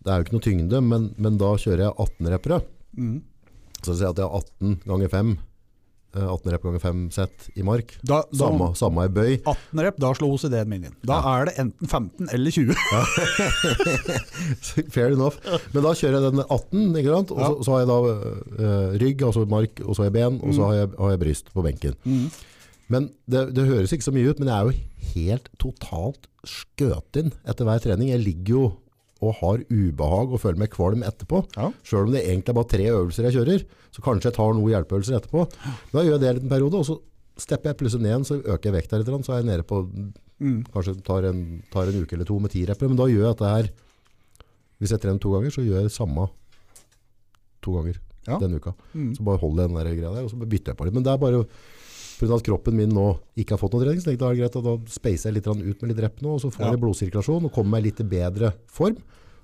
Det 0.00 0.10
er 0.10 0.18
jo 0.18 0.26
ikke 0.26 0.34
noe 0.34 0.46
tyngde, 0.48 0.80
men, 0.82 1.06
men 1.20 1.38
da 1.38 1.52
kjører 1.62 1.84
jeg 1.84 1.94
18-reppere. 2.08 2.58
Mm. 2.98 3.14
Så 3.78 3.92
jeg 3.92 4.00
sier 4.00 4.10
at 4.10 4.18
jeg 4.18 4.26
har 4.26 4.42
18 4.42 4.76
ganger 4.90 5.12
5. 5.14 5.32
eh, 6.16 6.26
18 6.26 6.52
rep 6.54 6.64
ganger 6.66 6.82
5 6.82 7.02
sett 7.14 7.48
i 7.54 7.64
mark. 7.66 7.94
Da, 8.02 8.20
da, 8.30 8.38
Samme, 8.42 8.70
samme 8.78 9.06
i 9.08 9.12
bøy. 9.14 9.32
18 9.44 9.82
rep, 9.86 9.98
da 10.02 10.12
slo 10.16 10.30
OCD-en 10.34 10.70
min 10.70 10.86
inn. 10.90 10.96
Da 11.06 11.20
er 11.32 11.50
det 11.50 11.56
enten 11.62 11.90
15 11.90 12.32
eller 12.34 12.50
20. 12.54 12.74
Fair 14.94 15.14
enough. 15.14 15.40
Men 15.74 15.86
da 15.86 15.94
kjører 15.96 16.18
jeg 16.18 16.26
den 16.28 16.44
18, 16.46 16.86
ikke 17.02 17.16
sant? 17.16 17.34
og 17.34 17.40
så, 17.40 17.52
så 17.66 17.74
har 17.74 17.82
jeg 17.84 17.90
da 17.90 17.98
uh, 18.04 18.98
rygg, 19.02 19.26
altså 19.30 19.46
mark, 19.50 19.82
og 19.86 19.94
så 19.94 20.04
har 20.04 20.10
jeg 20.10 20.16
ben, 20.18 20.40
og 20.44 20.56
så 20.56 20.70
har 20.70 20.80
jeg, 20.82 20.92
har 20.98 21.14
jeg 21.14 21.22
bryst 21.24 21.52
på 21.54 21.64
benken. 21.66 21.98
Men 22.90 23.10
det, 23.30 23.46
det 23.54 23.68
høres 23.68 23.92
ikke 23.94 24.08
så 24.08 24.14
mye 24.14 24.30
ut, 24.32 24.40
men 24.42 24.50
jeg 24.50 24.56
er 24.56 24.66
jo 24.66 25.14
helt 25.14 25.50
totalt 25.62 26.26
skøt 26.46 27.20
inn 27.20 27.32
etter 27.48 27.68
hver 27.68 27.82
trening. 27.82 28.10
Jeg 28.10 28.24
ligger 28.24 28.56
jo 28.56 28.64
og 29.20 29.34
har 29.40 29.60
ubehag 29.68 30.32
og 30.32 30.40
føler 30.40 30.58
meg 30.62 30.70
kvalm 30.72 31.02
etterpå. 31.04 31.42
Ja. 31.56 31.68
Selv 31.84 32.06
om 32.08 32.12
det 32.14 32.22
egentlig 32.24 32.48
er 32.54 32.56
bare 32.56 32.70
tre 32.72 32.86
øvelser 32.88 33.26
jeg 33.28 33.36
kjører, 33.36 33.64
så 33.92 34.02
kanskje 34.06 34.30
jeg 34.30 34.36
tar 34.38 34.54
noen 34.56 34.70
hjelpeøvelser 34.72 35.18
etterpå. 35.18 35.44
Da 35.92 36.02
gjør 36.06 36.14
jeg 36.16 36.20
det 36.22 36.28
en 36.30 36.38
liten 36.40 36.52
periode, 36.54 36.80
og 36.80 36.86
så 36.88 36.96
stepper 37.40 37.70
jeg 37.72 37.78
plutselig 37.82 38.02
ned 38.08 38.24
så 38.28 38.38
øker 38.40 38.70
jeg 38.70 38.76
vekta 38.78 38.98
litt, 39.00 39.12
så 39.26 39.32
er 39.36 39.42
jeg 39.42 39.50
nede 39.52 39.66
på 39.68 39.84
Mm. 40.40 40.62
kanskje 40.72 40.94
tar 41.04 41.26
en, 41.28 41.62
tar 41.70 41.84
en 41.90 41.98
uke 42.00 42.14
eller 42.16 42.24
to 42.24 42.38
med 42.40 42.48
ti 42.50 42.62
repper, 42.64 42.88
men 42.88 42.96
da 42.96 43.04
gjør 43.04 43.26
jeg 43.26 43.34
dette 43.36 43.48
her 43.52 43.66
hvis 44.80 44.90
jeg 44.94 45.00
trener 45.02 45.20
to 45.20 45.34
ganger, 45.34 45.50
så 45.52 45.60
gjør 45.60 45.82
jeg 45.82 45.90
det 45.90 45.92
samme 45.92 46.30
to 47.60 47.74
ganger 47.76 47.98
Ja. 48.26 48.38
denne 48.38 48.56
uka. 48.56 48.72
Mm. 48.94 49.14
Så 49.16 49.22
bare 49.24 49.36
holder 49.40 49.62
jeg 49.66 49.68
den 49.68 49.76
der 49.76 49.90
greia 50.00 50.14
der, 50.14 50.24
og 50.24 50.30
så 50.30 50.36
bytter 50.40 50.72
jeg 50.72 50.76
på 50.78 50.84
litt. 50.86 50.94
Men 50.94 51.02
det 51.04 51.12
er 51.12 51.20
bare 51.20 51.44
pga. 52.20 52.36
at 52.36 52.44
kroppen 52.46 52.76
min 52.76 52.90
nå 52.92 53.06
ikke 53.36 53.56
har 53.56 53.62
fått 53.62 53.72
noe 53.74 53.82
trening, 53.84 54.00
så 54.02 54.10
tenkte 54.10 54.28
jeg 54.28 54.36
det 54.36 54.36
er 54.36 54.42
greit 54.44 54.56
at 54.60 54.64
da 54.68 54.76
spacer 54.92 55.30
jeg 55.30 55.38
litt 55.40 55.48
ut 55.48 55.82
med 55.82 55.90
litt 55.94 56.04
rep 56.04 56.20
nå, 56.22 56.36
og 56.36 56.40
så 56.44 56.50
får 56.52 56.66
Ja. 56.66 56.70
jeg 56.72 56.80
blodsirkulasjon 56.84 57.44
og 57.48 57.52
kommer 57.52 57.70
meg 57.78 57.84
litt 57.88 58.00
i 58.00 58.04
bedre 58.04 58.52
form, 58.68 58.96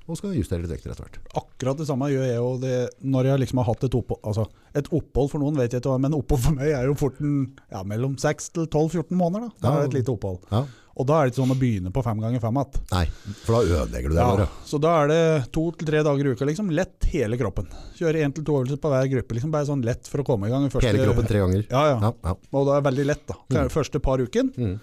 og 0.06 0.16
skal 0.16 0.34
justere 0.38 0.62
litt 0.62 0.70
vekter 0.70 0.92
etter 0.92 1.02
hvert. 1.02 1.18
Akkurat 1.34 1.76
det 1.78 1.86
samme 1.88 2.06
gjør 2.12 2.26
jeg 2.28 2.36
jo 2.36 2.58
det 2.62 2.90
når 3.02 3.24
jeg 3.26 3.40
liksom 3.42 3.58
har 3.58 3.64
hatt 3.74 3.82
et 3.88 3.94
opphold. 3.98 4.20
Altså, 4.22 4.46
et 4.72 4.86
opphold 4.94 5.30
for 5.32 5.38
noen 5.42 5.56
vet 5.56 5.72
jeg 5.72 5.80
ikke 5.82 5.90
hva, 5.90 5.98
men 6.00 6.14
opphold 6.14 6.40
for 6.44 6.52
meg 6.54 6.68
er 6.70 6.86
jo 6.86 6.94
fort 6.94 7.18
en, 7.20 7.52
ja, 7.72 7.82
mellom 7.82 8.14
6 8.16 8.50
til 8.54 8.66
12-14 8.68 9.16
måneder. 9.18 9.50
Da. 9.50 9.50
Det 9.58 9.66
Ja. 9.72 9.80
er 9.82 9.84
et 9.88 9.94
lite 9.98 10.12
opphold. 10.14 10.38
Ja. 10.52 10.64
Og 10.96 11.04
da 11.06 11.18
er 11.20 11.26
det 11.28 11.32
ikke 11.34 11.42
sånn 11.42 11.52
å 11.52 11.58
begynne 11.60 11.90
på 11.92 12.02
fem 12.06 12.20
ganger 12.24 12.40
fem 12.40 12.56
igjen. 12.56 12.78
Nei, 12.92 13.04
for 13.44 13.52
da 13.58 13.82
ødelegger 13.82 14.08
du 14.08 14.14
det 14.16 14.22
Ja, 14.22 14.28
bare. 14.32 14.46
så 14.64 14.78
da 14.80 14.92
er 15.02 15.08
det 15.12 15.18
to 15.52 15.64
til 15.76 15.86
tre 15.90 16.00
dager 16.06 16.24
i 16.24 16.32
uka. 16.32 16.46
Liksom, 16.48 16.70
lett 16.72 17.04
hele 17.12 17.36
kroppen. 17.36 17.66
Kjøre 17.98 18.22
én 18.24 18.32
til 18.34 18.44
to 18.48 18.56
øvelser 18.62 18.80
på 18.80 18.88
hver 18.94 19.10
gruppe. 19.12 19.36
Liksom, 19.36 19.50
bare 19.52 19.68
sånn 19.68 19.84
lett 19.84 20.08
for 20.08 20.24
å 20.24 20.24
komme 20.24 20.48
i 20.48 20.50
gang. 20.54 20.64
Første, 20.72 20.88
Hele 20.88 21.04
kroppen 21.04 21.28
tre 21.28 21.42
ganger. 21.44 21.66
Ja, 21.70 21.82
ja. 21.92 22.12
Ja. 22.24 22.34
Og 22.56 22.66
det 22.70 22.76
er 22.78 22.86
veldig 22.88 23.06
lett. 23.12 23.26
da. 23.28 23.36
Mm. 23.52 23.68
Første 23.76 24.00
par 24.00 24.18
uken. 24.24 24.52
Mm. 24.56 24.76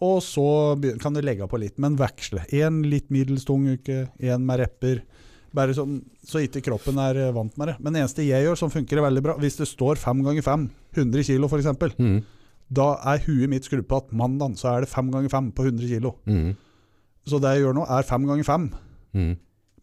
Og 0.00 0.22
så 0.22 0.46
kan 1.02 1.12
du 1.12 1.20
legge 1.20 1.46
på 1.50 1.58
litt, 1.60 1.76
men 1.82 1.96
veksle. 1.98 2.46
Én 2.54 2.80
litt 2.88 3.10
middels 3.10 3.44
tung 3.44 3.66
uke, 3.68 4.08
én 4.22 4.40
med 4.46 4.60
repper. 4.60 5.02
Bare 5.52 5.72
sånn, 5.74 6.02
så 6.24 6.40
ikke 6.44 6.60
kroppen 6.62 6.96
er 7.02 7.16
eh, 7.28 7.32
vant 7.32 7.54
med 7.58 7.68
det. 7.72 7.76
Men 7.80 7.92
det 7.96 8.02
eneste 8.04 8.24
jeg 8.24 8.44
gjør 8.44 8.56
som 8.60 8.70
funker 8.70 9.00
veldig 9.02 9.22
bra, 9.24 9.34
hvis 9.40 9.56
det 9.58 9.66
står 9.68 9.96
fem 10.00 10.20
ganger 10.22 10.44
fem, 10.44 10.68
100 10.94 11.24
kilo 11.24 11.48
f.eks., 11.48 11.96
Mm. 11.98 12.18
Da 12.68 12.88
er 13.12 13.22
huet 13.24 13.48
mitt 13.50 13.66
skrudd 13.68 13.86
på 13.88 14.02
at 14.02 14.10
mandag 14.16 14.58
så 14.60 14.74
er 14.74 14.84
det 14.84 14.90
fem 14.92 15.08
ganger 15.12 15.32
fem 15.32 15.52
på 15.54 15.64
100 15.64 15.88
kg. 15.88 16.10
Mm. 16.28 16.50
Så 17.28 17.40
det 17.42 17.54
jeg 17.56 17.64
gjør 17.66 17.78
nå, 17.80 17.86
er 17.88 18.08
fem 18.08 18.26
ganger 18.28 18.46
fem. 18.48 18.68
Mm. 19.16 19.32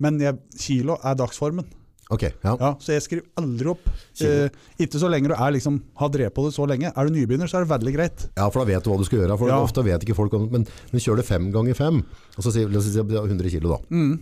Men 0.01 0.21
jeg, 0.21 0.37
kilo 0.59 0.99
er 1.01 1.17
dagsformen. 1.17 1.65
Okay, 2.13 2.35
ja. 2.43 2.51
Ja, 2.61 2.69
så 2.77 2.93
jeg 2.93 3.01
skriver 3.01 3.41
aldri 3.41 3.71
opp. 3.71 3.87
Kilo. 4.13 4.45
Eh, 4.45 4.57
ikke 4.85 4.99
så 5.01 5.09
lenge 5.09 5.31
du 5.31 5.33
er 5.33 5.55
liksom, 5.55 5.79
har 5.97 6.11
drevet 6.13 6.35
på 6.35 6.43
det 6.45 6.53
så 6.53 6.67
lenge. 6.69 6.91
Er 6.91 7.07
du 7.07 7.15
nybegynner, 7.15 7.49
så 7.49 7.57
er 7.57 7.65
det 7.65 7.71
veldig 7.71 7.93
greit. 7.95 8.27
Ja, 8.37 8.45
for 8.53 8.61
da 8.61 8.67
vet 8.69 8.85
du 8.85 8.91
hva 8.91 8.99
du 9.01 9.07
skal 9.07 9.23
gjøre. 9.23 9.37
For 9.41 9.49
Ja. 9.49 9.57
Ofte 9.65 9.85
vet 9.85 10.05
ikke 10.05 10.17
folk 10.17 10.33
om 10.37 10.45
Men, 10.51 10.67
men 10.91 11.01
kjør 11.01 11.17
det 11.17 11.25
fem 11.25 11.49
ganger 11.53 11.73
fem, 11.73 12.03
og 12.37 12.45
så 12.45 12.53
sier 12.53 12.69
er 12.69 13.25
100 13.25 13.49
kilo 13.49 13.73
da. 13.73 13.79
Mm. 13.89 14.21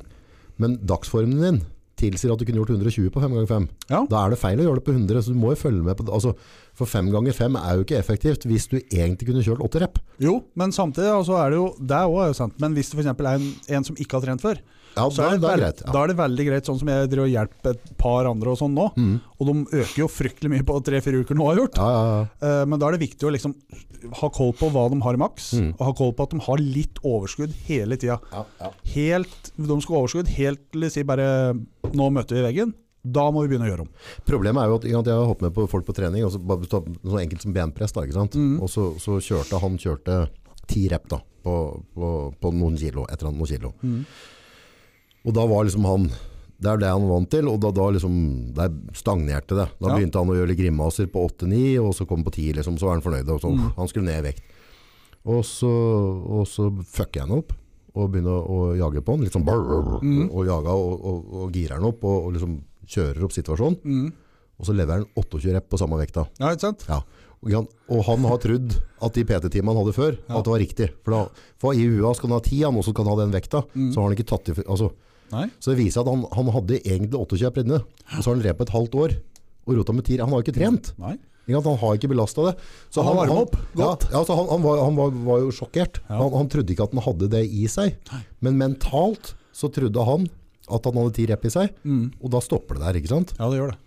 Men 0.63 0.77
dagsformen 0.79 1.41
din 1.43 1.61
tilsier 2.03 2.33
at 2.33 2.41
du 2.41 2.45
kunne 2.45 2.61
gjort 2.61 2.75
120 2.75 3.09
på 3.13 3.23
5 3.23 3.33
ganger 3.33 3.49
5. 3.49 3.67
Ja. 3.89 4.03
Da 4.11 4.21
er 4.21 4.33
det 4.33 4.41
feil 4.43 4.61
å 4.61 4.67
gjøre 4.67 4.81
det 4.81 4.85
på 4.87 4.95
100, 4.95 5.23
så 5.25 5.33
du 5.33 5.39
må 5.39 5.53
jo 5.55 5.61
følge 5.63 5.87
med 5.87 5.97
på 5.97 6.05
det. 6.07 6.13
Altså, 6.19 6.35
for 6.77 6.89
5 6.89 7.09
ganger 7.15 7.35
5 7.37 7.57
er 7.63 7.79
jo 7.79 7.87
ikke 7.87 7.99
effektivt 7.99 8.47
hvis 8.49 8.69
du 8.71 8.77
egentlig 8.83 9.29
kunne 9.29 9.43
kjørt 9.45 9.63
80 9.65 9.85
rep. 9.85 9.99
Jo, 10.23 10.37
men 10.59 10.75
samtidig 10.75 11.11
altså, 11.13 11.39
er 11.41 11.53
det 11.53 11.59
jo 11.61 11.67
Det 11.79 11.97
er 11.97 12.07
jo 12.11 12.37
sant. 12.37 12.55
Men 12.61 12.77
hvis 12.77 12.91
det 12.91 12.99
f.eks. 12.99 13.11
er 13.13 13.33
en, 13.33 13.51
en 13.79 13.87
som 13.89 13.97
ikke 13.99 14.19
har 14.19 14.27
trent 14.27 14.43
før, 14.43 14.61
Ja, 14.95 15.07
så 15.09 15.17
da, 15.23 15.27
er 15.27 15.31
det, 15.37 15.41
da 15.41 15.51
er 15.53 15.61
greit. 15.63 15.81
Ja. 15.85 15.91
da 15.95 16.03
er 16.03 16.11
det 16.11 16.17
veldig 16.19 16.45
greit, 16.49 16.67
sånn 16.69 16.79
som 16.79 16.91
jeg 16.93 17.09
driver 17.09 17.25
og 17.25 17.33
hjelper 17.33 17.71
et 17.77 17.93
par 17.97 18.27
andre 18.29 18.51
og 18.53 18.59
sånn 18.59 18.75
nå. 18.77 18.85
Mm. 18.97 19.15
Og 19.39 19.49
de 19.49 19.55
øker 19.81 19.97
jo 20.03 20.07
fryktelig 20.11 20.51
mye 20.53 20.65
på 20.67 20.77
tre-fire 20.85 21.23
uker 21.23 21.35
nå, 21.39 21.47
har 21.49 21.61
gjort. 21.63 21.79
Ja, 21.81 21.89
ja, 21.89 22.03
ja. 22.13 22.27
Eh, 22.49 22.65
men 22.69 22.79
da 22.79 22.87
er 22.91 22.97
det 22.97 23.03
viktig 23.07 23.25
å 23.29 23.33
liksom 23.33 23.55
ha 24.19 24.29
koll 24.35 24.51
på 24.59 24.67
hva 24.73 24.85
de 24.91 24.99
har 25.01 25.15
i 25.17 25.21
maks, 25.23 25.53
Mm. 25.57 25.71
og 25.79 25.83
ha 25.87 25.93
koll 25.97 26.13
på 26.13 26.23
at 26.27 26.31
de 26.35 26.39
har 26.45 26.57
litt 26.61 26.99
overskudd 27.03 27.53
hele 27.67 27.95
tida. 27.97 28.19
Ja, 28.31 28.45
ja. 28.59 28.71
Helt, 28.93 29.51
de 29.57 29.81
skal 29.81 29.95
ha 29.95 30.01
overskudd 30.03 30.27
helt 30.37 30.63
til 30.71 30.81
de 30.81 30.89
sier 30.93 31.05
bare 31.07 31.53
'nå 31.53 32.09
møter 32.11 32.35
vi 32.35 32.45
veggen'. 32.49 32.73
Da 33.05 33.25
må 33.31 33.41
vi 33.43 33.49
begynne 33.51 33.67
å 33.67 33.71
gjøre 33.71 33.81
om. 33.83 33.89
Problemet 34.25 34.63
er 34.63 34.67
jo 34.69 34.75
at 34.77 34.83
jeg 35.07 35.11
har 35.15 35.25
hoppet 35.27 35.41
med 35.41 35.53
på 35.53 35.67
folk 35.67 35.85
på 35.85 35.93
trening, 35.93 36.23
og 36.23 36.31
så 36.31 36.39
bare 36.39 36.63
noe 37.03 37.19
enkelt 37.19 37.41
som 37.41 37.51
benpress. 37.51 37.91
Da, 37.91 38.01
ikke 38.01 38.13
sant? 38.15 38.31
Mm. 38.39 38.61
Og 38.61 38.69
så, 38.69 38.93
så 38.97 39.17
kjørte 39.19 39.59
han 39.59 39.75
kjørte 39.77 40.29
ti 40.67 40.87
rep 40.87 41.09
da, 41.09 41.19
på, 41.43 41.83
på, 41.93 42.33
på 42.39 42.53
noen 42.53 42.77
kilo, 42.79 43.03
et 43.09 43.19
eller 43.19 43.33
annet 43.33 43.39
noen 43.43 43.51
kilo. 43.51 43.73
Og 45.25 45.33
da 45.33 45.45
var 45.47 45.63
liksom 45.65 45.85
han 45.87 46.09
Det 46.63 46.69
er 46.71 46.77
det 46.79 46.87
han 46.93 47.07
vant 47.09 47.29
til, 47.31 47.47
og 47.51 47.59
da, 47.59 47.71
da 47.75 47.89
liksom 47.91 48.53
Der 48.55 48.69
stagnerte 48.95 49.55
det. 49.57 49.67
Da 49.81 49.89
Ja. 49.89 49.95
begynte 49.97 50.19
han 50.21 50.29
å 50.31 50.35
gjøre 50.37 50.47
litt 50.51 50.59
grimaser 50.59 51.07
på 51.11 51.23
8-9, 51.27 51.79
og 51.83 51.93
så 51.93 52.05
kom 52.07 52.23
på 52.23 52.31
10, 52.31 52.53
liksom, 52.59 52.77
så 52.79 52.85
var 52.87 52.93
han 52.99 53.01
fornøyd. 53.03 53.29
Og 53.29 53.41
så, 53.41 53.51
Mm. 53.51 53.73
Han 53.75 53.87
skulle 53.87 54.05
ned 54.05 54.23
i 54.23 54.27
vekt. 54.29 54.41
Og 55.25 55.43
så, 55.43 55.67
og 55.67 56.45
så 56.47 56.69
fucker 56.83 57.21
jeg 57.21 57.27
han 57.27 57.37
opp, 57.39 57.53
og 57.95 58.11
begynner 58.11 58.47
å 58.47 58.75
jage 58.77 59.01
på 59.03 59.11
han. 59.15 59.21
Litt 59.23 59.33
sånn 59.33 59.45
brrr, 59.45 59.99
Mm. 60.01 60.29
Og 60.31 60.45
jaga 60.45 60.71
og, 60.71 61.03
og, 61.03 61.33
og 61.33 61.51
girer 61.53 61.75
han 61.79 61.85
opp, 61.85 62.03
og, 62.03 62.25
og 62.27 62.33
liksom 62.33 62.61
kjører 62.87 63.23
opp 63.23 63.31
situasjonen. 63.31 63.77
Mm. 63.83 64.13
Og 64.59 64.65
så 64.65 64.73
leverer 64.75 65.03
han 65.03 65.07
28 65.15 65.53
rep 65.53 65.69
på 65.69 65.77
samme 65.79 65.97
vekta. 65.99 66.27
Ja, 66.39 66.51
ikke 66.53 66.67
sant? 66.67 66.85
Ja. 66.87 67.01
Og, 67.43 67.51
han, 67.51 67.67
og 67.91 68.03
han 68.07 68.23
har 68.23 68.37
trodd 68.39 68.77
at 69.03 69.13
de 69.13 69.23
PT-timene 69.27 69.73
han 69.75 69.83
hadde 69.83 69.93
før, 69.97 70.17
Ja. 70.29 70.37
at 70.39 70.43
det 70.45 70.51
var 70.53 70.59
riktig. 70.63 70.89
For, 71.03 71.11
da, 71.11 71.27
for 71.59 71.73
i 71.73 71.83
UA 71.83 72.13
skal 72.15 72.29
han 72.29 72.37
ha 72.39 72.43
10, 72.43 72.63
han 72.63 72.75
også 72.79 72.93
kan 72.95 73.05
ha 73.07 73.15
den 73.19 73.31
vekta. 73.35 73.65
Mm. 73.75 73.91
Så 73.91 73.99
har 73.99 74.07
han 74.07 74.15
ikke 74.15 74.27
tatt 74.31 74.47
i 74.47 74.63
altså, 74.63 74.91
Nei. 75.33 75.45
Så 75.59 75.73
det 75.73 75.79
viser 75.81 75.99
seg 75.99 76.07
at 76.07 76.13
han, 76.13 76.25
han 76.37 76.51
hadde 76.55 76.79
egentlig 76.83 77.19
28 77.19 77.63
inne, 77.65 77.81
og 77.83 78.17
så 78.19 78.23
har 78.29 78.35
han 78.35 78.43
drevet 78.45 78.65
et 78.67 78.73
halvt 78.77 78.97
år 79.03 79.15
og 79.63 79.77
rota 79.79 79.95
med 79.95 80.05
10. 80.07 80.19
Han 80.23 80.33
har 80.35 80.43
ikke 80.45 80.55
trent. 80.57 80.91
Nei. 81.01 81.15
Han 81.51 81.65
har 81.81 81.97
ikke 81.97 82.07
belasta 82.13 82.45
det. 82.47 82.53
Så 82.93 83.03
Han 83.03 83.17
han, 83.19 83.31
opp. 83.43 83.57
Ja, 83.75 83.89
ja, 84.13 84.21
så 84.23 84.35
han, 84.37 84.47
han, 84.47 84.61
var, 84.63 84.79
han 84.85 84.95
var, 84.95 85.09
var 85.25 85.41
jo 85.43 85.49
sjokkert. 85.51 85.99
Ja. 86.07 86.21
Han, 86.21 86.31
han 86.39 86.51
trodde 86.51 86.71
ikke 86.71 86.85
at 86.87 86.93
han 86.95 87.03
hadde 87.03 87.27
det 87.33 87.41
i 87.51 87.65
seg. 87.71 87.97
Men 88.43 88.55
mentalt 88.61 89.33
så 89.51 89.67
trodde 89.73 90.05
han 90.07 90.29
at 90.71 90.85
han 90.87 90.99
hadde 91.01 91.15
10 91.19 91.25
rep 91.33 91.43
i 91.49 91.51
seg, 91.51 91.73
Mm. 91.83 92.05
og 92.23 92.31
da 92.31 92.39
stopper 92.39 92.79
det 92.79 92.85
der, 92.85 92.99
ikke 93.01 93.11
sant? 93.11 93.33
Ja, 93.39 93.49
det 93.51 93.59
gjør 93.59 93.73
det. 93.73 93.79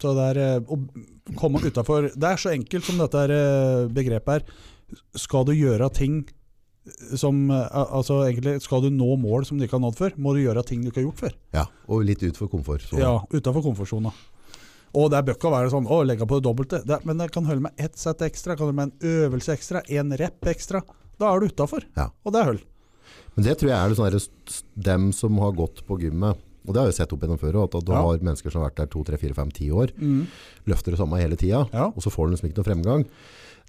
Så 0.00 0.12
det 0.16 0.24
er 0.32 0.40
eh, 0.40 0.72
å 0.72 1.36
komme 1.40 1.60
utenfor 1.64 2.10
Det 2.12 2.28
er 2.28 2.40
så 2.40 2.50
enkelt 2.52 2.84
som 2.84 2.98
dette 3.00 3.22
eh, 3.32 3.86
begrepet 3.92 4.40
er. 4.40 4.56
Skal 5.16 5.44
du 5.48 5.52
gjøre 5.56 5.88
ting 5.92 6.18
som 7.18 7.50
eh, 7.50 7.66
Altså 7.90 8.20
egentlig, 8.28 8.60
skal 8.62 8.82
du 8.84 8.90
nå 8.94 9.16
mål 9.18 9.44
som 9.48 9.58
du 9.58 9.64
ikke 9.66 9.76
har 9.78 9.84
nådd 9.86 9.98
før, 9.98 10.16
må 10.22 10.34
du 10.36 10.42
gjøre 10.44 10.62
ting 10.66 10.82
du 10.84 10.90
ikke 10.90 11.02
har 11.02 11.08
gjort 11.10 11.22
før. 11.24 11.36
Ja, 11.56 11.64
og 11.88 12.04
litt 12.06 12.22
utenfor 12.22 12.50
komfortsona. 12.52 13.00
komfort. 13.00 13.32
Ja, 13.32 13.40
utenfor 13.40 13.62
komfortsona. 13.66 14.12
Og 14.96 15.10
det 15.12 15.24
bør 15.26 15.36
ikke 15.36 15.50
være 15.52 15.72
sånn 15.74 15.88
å, 15.92 15.98
legge 16.06 16.24
på 16.28 16.38
det 16.38 16.46
dobbelte. 16.46 16.80
Det, 16.86 17.00
men 17.04 17.18
det 17.20 17.30
kan 17.34 17.44
holde 17.44 17.66
med 17.66 17.72
ett 17.76 17.98
sett 18.00 18.22
ekstra, 18.24 18.54
kan 18.56 18.68
holde 18.68 18.78
med 18.78 18.92
en 18.94 19.10
øvelse 19.26 19.52
ekstra, 19.52 19.82
en 19.92 20.14
rep 20.16 20.46
ekstra. 20.48 20.80
Da 21.20 21.32
er 21.34 21.40
du 21.42 21.50
utafor. 21.50 21.84
Ja. 21.98 22.08
Og 22.24 22.32
det 22.32 22.40
er 22.40 22.50
hull. 22.52 22.62
Men 23.36 23.44
det 23.44 23.58
tror 23.60 23.70
jeg 23.72 23.76
er 23.76 23.92
det 23.92 23.98
sånn 23.98 24.62
dem 24.88 25.10
som 25.12 25.36
har 25.42 25.52
gått 25.52 25.82
på 25.86 25.98
gymmet, 26.00 26.40
og 26.66 26.72
det 26.74 26.80
har 26.80 26.88
jeg 26.88 26.96
sett 27.02 27.12
opp 27.12 27.20
gjennom 27.22 27.38
før, 27.38 27.58
at 27.66 27.76
du 27.84 27.92
Ja. 27.92 28.00
har 28.02 28.18
mennesker 28.24 28.50
som 28.50 28.62
har 28.62 28.70
vært 28.70 28.80
der 28.80 28.86
2, 28.86 29.04
3, 29.04 29.18
4, 29.20 29.34
5, 29.34 29.50
10 29.52 29.70
år, 29.70 29.92
løfter 30.66 30.90
det 30.96 30.98
samme 30.98 31.20
hele 31.20 31.36
tida, 31.36 31.68
Ja. 31.72 31.86
og 31.92 32.00
så 32.02 32.10
får 32.10 32.26
de 32.26 32.32
liksom 32.36 32.48
ikke 32.50 32.56
noe 32.62 32.70
fremgang. 32.72 33.04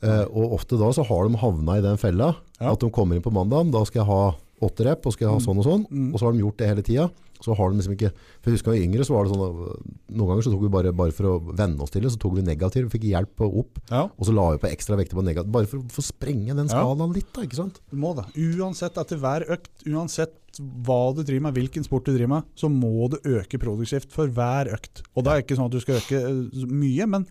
Eh, 0.03 0.25
og 0.29 0.53
ofte 0.59 0.77
da 0.77 0.91
så 0.93 1.05
har 1.07 1.27
de 1.29 1.37
havna 1.41 1.77
i 1.79 1.81
den 1.81 1.97
fella, 1.97 2.35
Ja. 2.59 2.71
at 2.73 2.79
de 2.79 2.89
kommer 2.93 3.15
inn 3.15 3.21
på 3.25 3.31
mandagen, 3.33 3.71
da 3.71 3.83
skal 3.83 4.03
jeg 4.03 4.07
ha 4.11 4.35
åtte 4.61 4.85
rep, 4.85 5.05
og 5.05 5.13
skal 5.13 5.27
jeg 5.27 5.33
ha 5.33 5.39
sånn 5.39 5.57
og 5.61 5.65
sånn, 5.65 6.13
og 6.13 6.19
så 6.19 6.25
har 6.25 6.33
de 6.33 6.39
gjort 6.41 6.57
det 6.57 6.67
hele 6.67 6.81
tida. 6.85 7.09
Så 7.39 7.53
har 7.55 7.69
de 7.69 7.77
liksom 7.77 7.93
ikke 7.93 8.09
For 8.41 8.49
jeg 8.49 8.57
husker 8.57 8.73
jeg 8.73 8.81
var 8.81 8.85
yngre, 8.87 9.05
så 9.05 9.13
var 9.13 9.23
det 9.25 9.31
sånn 9.33 10.17
noen 10.17 10.27
ganger 10.31 10.41
så 10.41 10.51
tok 10.53 10.61
vi 10.63 10.69
bare, 10.73 10.91
bare 10.91 11.11
for 11.13 11.23
å 11.29 11.55
venne 11.55 11.79
oss 11.85 11.91
til 11.93 12.01
det, 12.01 12.09
så 12.09 12.17
tok 12.17 12.33
vi 12.33 12.41
negativ, 12.41 12.89
fikk 12.89 13.03
hjelp 13.05 13.43
opp, 13.45 13.77
Ja, 13.91 14.07
og 14.09 14.25
så 14.25 14.33
la 14.33 14.51
vi 14.55 14.57
på 14.57 14.71
ekstra 14.73 14.97
vekter 14.97 15.13
på 15.13 15.23
negativ, 15.23 15.51
bare 15.51 15.67
for 15.67 15.77
å 15.77 15.85
få 15.85 16.01
sprenge 16.01 16.55
den 16.55 16.65
Ja. 16.65 16.73
skalaen 16.81 17.13
litt, 17.13 17.31
da, 17.33 17.41
ikke 17.45 17.55
sant? 17.61 17.79
du 17.91 17.95
må 17.97 18.15
det. 18.15 18.25
Uansett 18.57 18.97
etter 18.97 19.17
hver 19.21 19.45
økt, 19.53 19.69
uansett 19.85 20.33
hva 20.57 21.13
du 21.15 21.21
driver 21.21 21.41
med, 21.51 21.53
hvilken 21.53 21.83
sport 21.85 22.05
du 22.05 22.13
driver 22.17 22.27
med, 22.41 22.43
så 22.55 22.67
må 22.73 23.07
du 23.11 23.17
øke 23.17 23.59
produktivt 23.61 24.09
for 24.09 24.25
hver 24.27 24.73
økt. 24.73 25.03
Og 25.15 25.23
det 25.23 25.31
er 25.33 25.41
ikke 25.43 25.57
sånn 25.57 25.65
at 25.69 25.71
du 25.71 25.79
skal 25.79 25.95
øke 26.01 26.17
eh, 26.17 26.65
mye, 26.65 27.05
men 27.07 27.27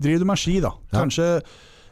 driver 0.00 0.18
du 0.20 0.24
med 0.26 0.38
ski, 0.38 0.60
da. 0.60 0.70
Kanskje 0.92 1.26
eh, 1.38 1.42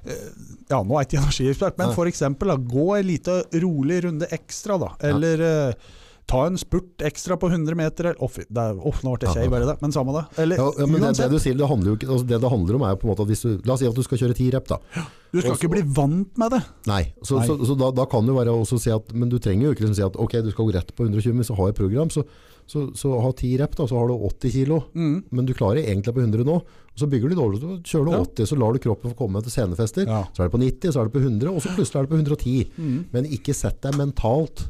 Ja, 0.05 0.83
nå 0.85 0.97
er 0.99 1.05
jeg 1.05 1.09
ikke 1.13 1.23
energiekspert, 1.23 1.79
men 1.79 1.91
f.eks. 1.95 2.21
gå 2.69 2.89
en 2.99 3.07
liten 3.09 3.43
rolig 3.65 4.03
runde 4.05 4.29
ekstra, 4.35 4.79
da. 4.81 4.93
Eller 5.09 5.41
eh, 5.41 5.89
ta 6.29 6.43
en 6.47 6.59
spurt 6.61 7.01
ekstra 7.09 7.39
på 7.41 7.49
100 7.51 7.75
meter. 7.75 8.11
eller- 8.11 8.21
Å, 8.21 8.29
det 8.37 8.63
er, 8.65 8.75
å, 8.77 8.93
nå 9.03 9.15
ble 9.17 9.27
jeg 9.29 9.35
skeiv 9.35 9.51
bare 9.51 9.67
det, 9.71 9.77
men 9.81 9.93
samme 9.93 10.13
det. 10.13 10.25
Eller 10.45 10.57
Ja, 10.61 10.67
ja, 10.79 10.87
men 10.87 11.01
det, 11.01 11.15
det 11.17 11.31
du 11.33 11.39
sier, 11.41 11.57
det 11.57 11.69
handler 11.71 11.91
jo 11.95 11.97
ikke 11.97 12.09
altså 12.13 12.27
Det 12.29 12.41
det 12.43 12.51
handler 12.53 12.75
om 12.77 12.83
er 12.85 12.97
på 13.01 13.09
en 13.09 13.13
måte 13.15 13.25
at 13.25 13.31
hvis 13.33 13.43
du 13.47 13.63
La 13.65 13.73
oss 13.75 13.81
si 13.81 13.89
at 13.89 13.95
du 13.97 14.03
skal 14.05 14.19
kjøre 14.19 14.37
ti 14.37 14.51
rep, 14.53 14.69
da. 14.69 14.77
du 15.33 15.41
skal 15.41 15.53
også- 15.55 15.63
ikke 15.63 15.73
bli 15.73 15.83
vant 15.97 16.37
med 16.39 16.51
det. 16.53 16.63
Nei, 16.87 17.03
så, 17.25 17.39
Nei. 17.41 17.47
så, 17.49 17.57
så 17.65 17.79
da, 17.81 17.91
da 17.97 18.05
kan 18.07 18.27
det 18.29 18.35
være 18.37 18.53
også 18.53 18.79
si 18.81 18.91
at 18.93 19.13
Men 19.15 19.29
du 19.33 19.39
trenger 19.39 19.71
jo 19.71 19.73
ikke 19.75 19.87
liksom 19.89 19.97
si 19.97 20.05
at 20.05 20.17
ok, 20.21 20.37
du 20.45 20.51
skal 20.53 20.69
gå 20.69 20.75
rett 20.77 20.93
på 20.95 21.09
120, 21.09 21.33
men 21.35 21.45
så 21.49 21.57
har 21.57 21.73
jeg 21.73 21.81
program, 21.81 22.11
så, 22.13 22.25
så, 22.69 22.85
så 22.97 23.15
ha 23.25 23.31
ti 23.33 23.55
rep, 23.57 23.73
da, 23.79 23.87
så 23.89 23.97
har 23.97 24.11
du 24.11 24.15
80 24.29 24.53
kilo. 24.53 24.83
Mm. 24.93 25.17
Men 25.33 25.49
du 25.49 25.55
klarer 25.57 25.81
egentlig 25.87 26.13
på 26.15 26.21
100 26.21 26.45
nå. 26.45 26.59
Og 26.61 27.01
så 27.01 27.09
bygger 27.09 27.33
du 27.33 27.39
dårlig, 27.39 27.61
så 27.63 27.77
kjører 27.81 28.09
du 28.09 28.13
Ja. 28.13 28.21
80, 28.27 28.51
så 28.51 28.59
lar 28.61 28.75
du 28.75 28.81
kroppen 28.85 29.13
få 29.15 29.19
komme 29.23 29.43
til 29.45 29.55
scenefester. 29.55 30.05
Ja. 30.11 30.25
Så 30.37 30.43
er 30.43 30.51
det 30.51 30.55
på 30.57 30.61
90, 30.61 30.93
så 30.93 31.01
er 31.01 31.09
det 31.09 31.15
på 31.17 31.23
100, 31.23 31.53
og 31.55 31.63
så 31.65 31.73
plutselig 31.73 32.01
er 32.01 32.09
det 32.09 32.13
på 32.13 32.21
110. 32.21 32.57
Mm. 32.77 32.99
Men 33.15 33.31
ikke 33.39 33.57
sett 33.57 33.81
deg 33.87 33.97
mentalt 33.97 34.67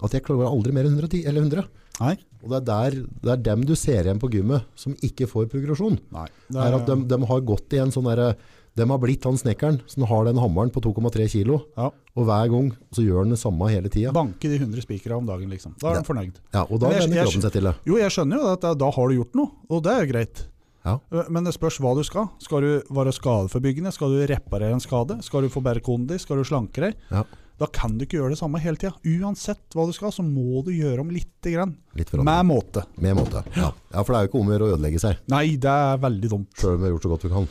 at 0.00 0.14
jeg 0.16 0.24
klarer 0.24 0.48
aldri 0.48 0.72
mer 0.76 0.86
enn 0.88 0.96
110, 0.96 1.26
eller 1.28 1.44
100. 1.44 1.66
Nei. 2.00 2.14
Og 2.40 2.52
det 2.52 2.60
er, 2.60 2.64
der, 2.70 2.94
det 3.20 3.32
er 3.34 3.42
dem 3.50 3.66
du 3.68 3.74
ser 3.76 4.06
igjen 4.06 4.20
på 4.22 4.30
gymmet 4.32 4.64
som 4.78 4.94
ikke 5.04 5.28
får 5.28 5.50
progresjon. 5.52 5.98
Nei. 6.14 6.28
Det 6.48 6.62
er 6.62 6.76
at 6.78 6.86
de, 6.88 6.96
de 7.10 7.18
har 7.28 7.42
gått 7.50 7.76
i 7.76 7.82
en 7.82 7.92
sånn 7.92 8.08
derre 8.08 8.30
De 8.78 8.86
har 8.88 8.98
blitt 9.02 9.24
han 9.26 9.36
snekkeren 9.36 9.80
som 9.90 10.04
har 10.06 10.24
den 10.28 10.38
hammeren 10.38 10.70
på 10.72 10.80
2,3 10.84 11.26
kilo. 11.32 11.58
Ja. 11.76 11.88
Og 12.16 12.26
hver 12.28 12.50
gang 12.52 12.70
så 12.94 13.02
gjør 13.04 13.24
han 13.24 13.34
det 13.34 13.40
samme 13.42 13.68
hele 13.70 13.90
tida. 13.90 14.12
Banke 14.14 14.48
de 14.48 14.58
100 14.60 14.84
spikere 14.86 15.16
om 15.18 15.26
dagen, 15.26 15.50
liksom. 15.50 15.74
Da 15.82 15.90
er 15.90 16.00
han 16.00 16.06
fornøyd. 16.06 16.38
Ja, 16.54 16.62
og 16.68 16.78
da 16.80 16.92
venner 16.94 17.24
kroppen 17.26 17.42
seg 17.44 17.52
til 17.58 17.66
det. 17.68 17.74
Jo, 17.90 17.98
jeg 17.98 18.14
skjønner 18.14 18.40
jo 18.40 18.52
at 18.54 18.60
da- 18.78 18.90
har 18.94 19.08
du 19.10 19.14
gjort 19.18 19.34
noe, 19.34 19.50
og 19.68 19.82
det 19.82 19.92
er 19.92 20.06
jo 20.06 20.12
greit. 20.12 20.46
Ja. 20.86 20.94
Men 21.28 21.44
det 21.44 21.52
spørs 21.52 21.76
hva 21.82 21.94
du 21.98 22.02
skal. 22.06 22.30
Skal 22.40 22.60
du 22.64 22.70
være 22.94 23.12
skadeforbyggende? 23.12 23.92
Skal 23.92 24.14
du 24.14 24.22
reparere 24.26 24.72
en 24.72 24.80
skade? 24.80 25.18
Skal 25.22 25.42
du 25.42 25.48
få 25.52 25.60
bedre 25.62 25.82
kondi? 25.84 26.16
Skal 26.18 26.36
du 26.40 26.44
slanke 26.44 26.80
deg? 26.86 26.94
Ja. 27.10 27.24
Da 27.60 27.66
kan 27.66 27.98
du 27.98 28.06
ikke 28.06 28.16
gjøre 28.16 28.30
det 28.32 28.38
samme 28.40 28.56
hele 28.62 28.76
tida. 28.80 28.94
Uansett 29.04 29.60
hva 29.76 29.84
du 29.84 29.92
skal, 29.92 30.08
så 30.16 30.22
må 30.24 30.62
du 30.64 30.70
gjøre 30.72 31.00
om 31.02 31.10
lite 31.12 31.52
grann. 31.52 31.74
Litt. 31.94 32.10
Med 32.16 32.46
måte. 32.48 32.86
Med 32.96 33.14
måte. 33.18 33.42
Ja. 33.54 33.72
ja, 33.92 34.02
for 34.02 34.14
det 34.14 34.16
er 34.16 34.24
jo 34.24 34.30
ikke 34.30 34.40
om 34.40 34.48
å 34.48 34.54
gjøre 34.56 34.68
å 34.70 34.72
ødelegge 34.78 35.02
seg. 35.02 35.18
Nei, 35.28 35.56
det 35.60 35.68
er 35.68 36.00
veldig 36.00 36.30
dumt. 36.32 36.48
Sjøl 36.56 36.78
om 36.78 36.80
vi 36.80 36.88
har 36.88 36.94
gjort 36.96 37.04
så 37.04 37.12
godt 37.12 37.26
vi 37.28 37.32
kan. 37.34 37.48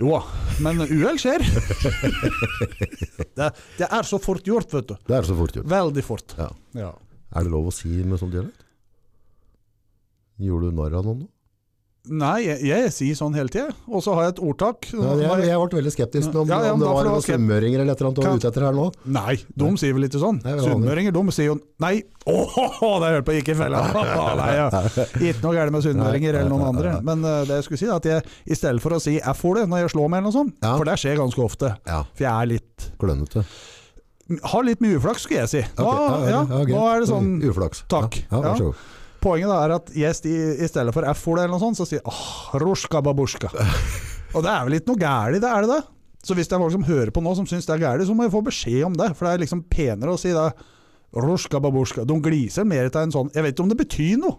Jo 0.00 0.14
da, 0.14 0.20
men 0.64 0.80
uhell 0.86 1.18
skjer. 1.20 1.42
det, 3.36 3.48
det 3.76 3.88
er 3.88 4.08
så 4.08 4.18
fort 4.22 4.46
gjort, 4.48 4.72
vet 4.72 4.88
du. 4.88 4.94
Det 5.08 5.18
er 5.18 5.28
så 5.28 5.36
fort 5.36 5.56
gjort. 5.58 5.68
Veldig 5.68 6.04
fort. 6.06 6.34
Ja. 6.38 6.48
Ja. 6.78 6.92
Er 7.32 7.44
det 7.44 7.52
lov 7.52 7.68
å 7.68 7.74
si 7.74 7.90
med 8.00 8.20
sånn 8.20 8.32
dialekt? 8.32 8.64
Gjorde 10.42 10.70
du 10.72 10.78
narr 10.80 10.96
av 10.96 11.06
noen 11.06 11.24
nå? 11.26 11.31
Nei, 12.10 12.40
jeg, 12.42 12.58
jeg 12.66 12.88
sier 12.90 13.14
sånn 13.14 13.36
hele 13.38 13.50
tida. 13.52 13.68
Og 13.86 14.00
så 14.02 14.10
har 14.16 14.24
jeg 14.26 14.32
et 14.32 14.40
ordtak. 14.42 14.88
Ja, 14.90 15.12
jeg, 15.20 15.44
jeg 15.46 15.58
ble 15.60 15.78
veldig 15.78 15.92
skeptisk 15.94 16.34
om, 16.34 16.48
Ja, 16.50 16.56
ja, 16.66 16.72
om 16.74 16.80
det 16.82 16.88
var 16.90 17.06
noen 17.06 17.22
sunnmøringer 17.22 17.84
eller 17.84 17.94
et 17.94 18.00
eller 18.02 18.08
annet 18.10 18.18
du 18.18 18.26
var 18.26 18.40
ute 18.40 18.48
etter 18.50 18.64
her 18.66 18.74
nå. 18.74 18.86
Nei, 19.14 19.34
de 19.62 19.68
sier 19.78 19.94
vel 19.94 20.08
ikke 20.08 20.18
sånn. 20.18 20.40
Sunnmøringer 20.42 21.14
de 21.14 21.22
sier 21.36 21.52
jo 21.52 21.60
Nei! 21.82 21.92
Åh, 22.26 22.56
det 23.02 23.12
hørte 23.12 23.26
på 23.28 23.36
ikke 23.38 23.54
i 23.54 23.58
fella! 23.58 23.84
Nei, 24.40 24.48
ja. 24.58 24.66
Ikke 25.30 25.44
noe 25.44 25.54
galt 25.54 25.74
med 25.76 25.86
sunnmøringer 25.86 26.40
eller 26.40 26.50
noen 26.50 26.66
andre. 26.72 26.96
Men 27.06 27.22
uh, 27.22 27.36
det 27.46 27.60
jeg 27.60 27.68
skulle 27.68 27.82
si 27.84 27.86
er 27.86 27.94
at 27.94 28.08
jeg 28.10 28.26
i 28.50 28.58
stedet 28.58 28.82
for 28.82 28.98
å 28.98 29.00
si 29.02 29.14
F-ordet 29.36 29.68
når 29.70 29.84
jeg 29.84 29.92
slår 29.94 30.10
meg, 30.10 30.24
eller 30.24 30.32
noe 30.32 30.38
sånt, 30.40 30.58
Ja. 30.58 30.74
for 30.74 30.90
det 30.90 30.96
skjer 31.04 31.22
ganske 31.22 31.44
ofte, 31.46 31.70
Ja, 31.86 32.00
for 32.10 32.26
jeg 32.26 32.32
er 32.34 32.50
litt 32.56 32.88
klønete. 32.98 33.44
Har 34.50 34.66
litt 34.66 34.82
mye 34.82 34.98
uflaks, 34.98 35.26
skulle 35.28 35.44
jeg 35.44 35.52
si. 35.54 35.62
Nå, 35.78 35.86
okay, 35.86 36.34
ja, 36.34 36.42
greit. 36.50 36.74
nå 36.74 36.82
er 36.88 37.02
det 37.02 37.08
sånn 37.10 37.32
Uflaks. 37.46 37.86
Takk. 37.90 38.18
Ja, 38.32 38.58
så. 39.22 39.28
Poenget 39.28 39.52
da 39.52 39.62
er 39.62 39.76
at 39.78 39.94
yes, 39.94 40.20
sti, 40.20 40.34
i 40.58 40.68
stedet 40.70 40.94
for 40.94 41.06
F-ordet 41.14 41.46
eller 41.46 41.54
noe 41.54 41.62
sånt, 41.62 41.78
så 41.78 41.86
sier 41.88 42.02
ah, 42.04 42.12
åh, 42.12 42.60
ruska 42.62 43.02
babushka. 43.06 43.52
Og 44.34 44.44
det 44.44 44.52
er 44.52 44.66
vel 44.66 44.78
ikke 44.80 44.92
noe 44.92 45.02
gæli, 45.02 45.40
det, 45.42 45.48
er 45.48 45.66
det 45.66 45.76
det? 45.76 45.82
Så 46.22 46.36
hvis 46.38 46.48
det 46.48 46.54
er 46.56 46.62
folk 46.62 46.74
som 46.76 46.86
hører 46.86 47.10
på 47.14 47.22
nå 47.24 47.32
som 47.34 47.48
syns 47.50 47.66
det 47.66 47.74
er 47.74 47.82
gæli, 47.82 48.06
så 48.06 48.14
må 48.14 48.26
jeg 48.26 48.34
få 48.34 48.44
beskjed 48.46 48.84
om 48.86 48.94
det. 48.98 49.10
For 49.18 49.26
det 49.26 49.32
er 49.34 49.42
liksom 49.42 49.64
penere 49.70 50.14
å 50.14 50.20
si 50.20 50.30
det. 50.34 50.46
Ruska 51.12 51.60
babushka. 51.60 52.06
De 52.08 52.16
gliser 52.24 52.64
mer 52.64 52.86
etter 52.88 53.04
en 53.04 53.12
sånn 53.12 53.28
Jeg 53.34 53.44
vet 53.44 53.52
ikke 53.52 53.64
om 53.66 53.72
det 53.72 53.76
betyr 53.82 54.20
noe. 54.22 54.38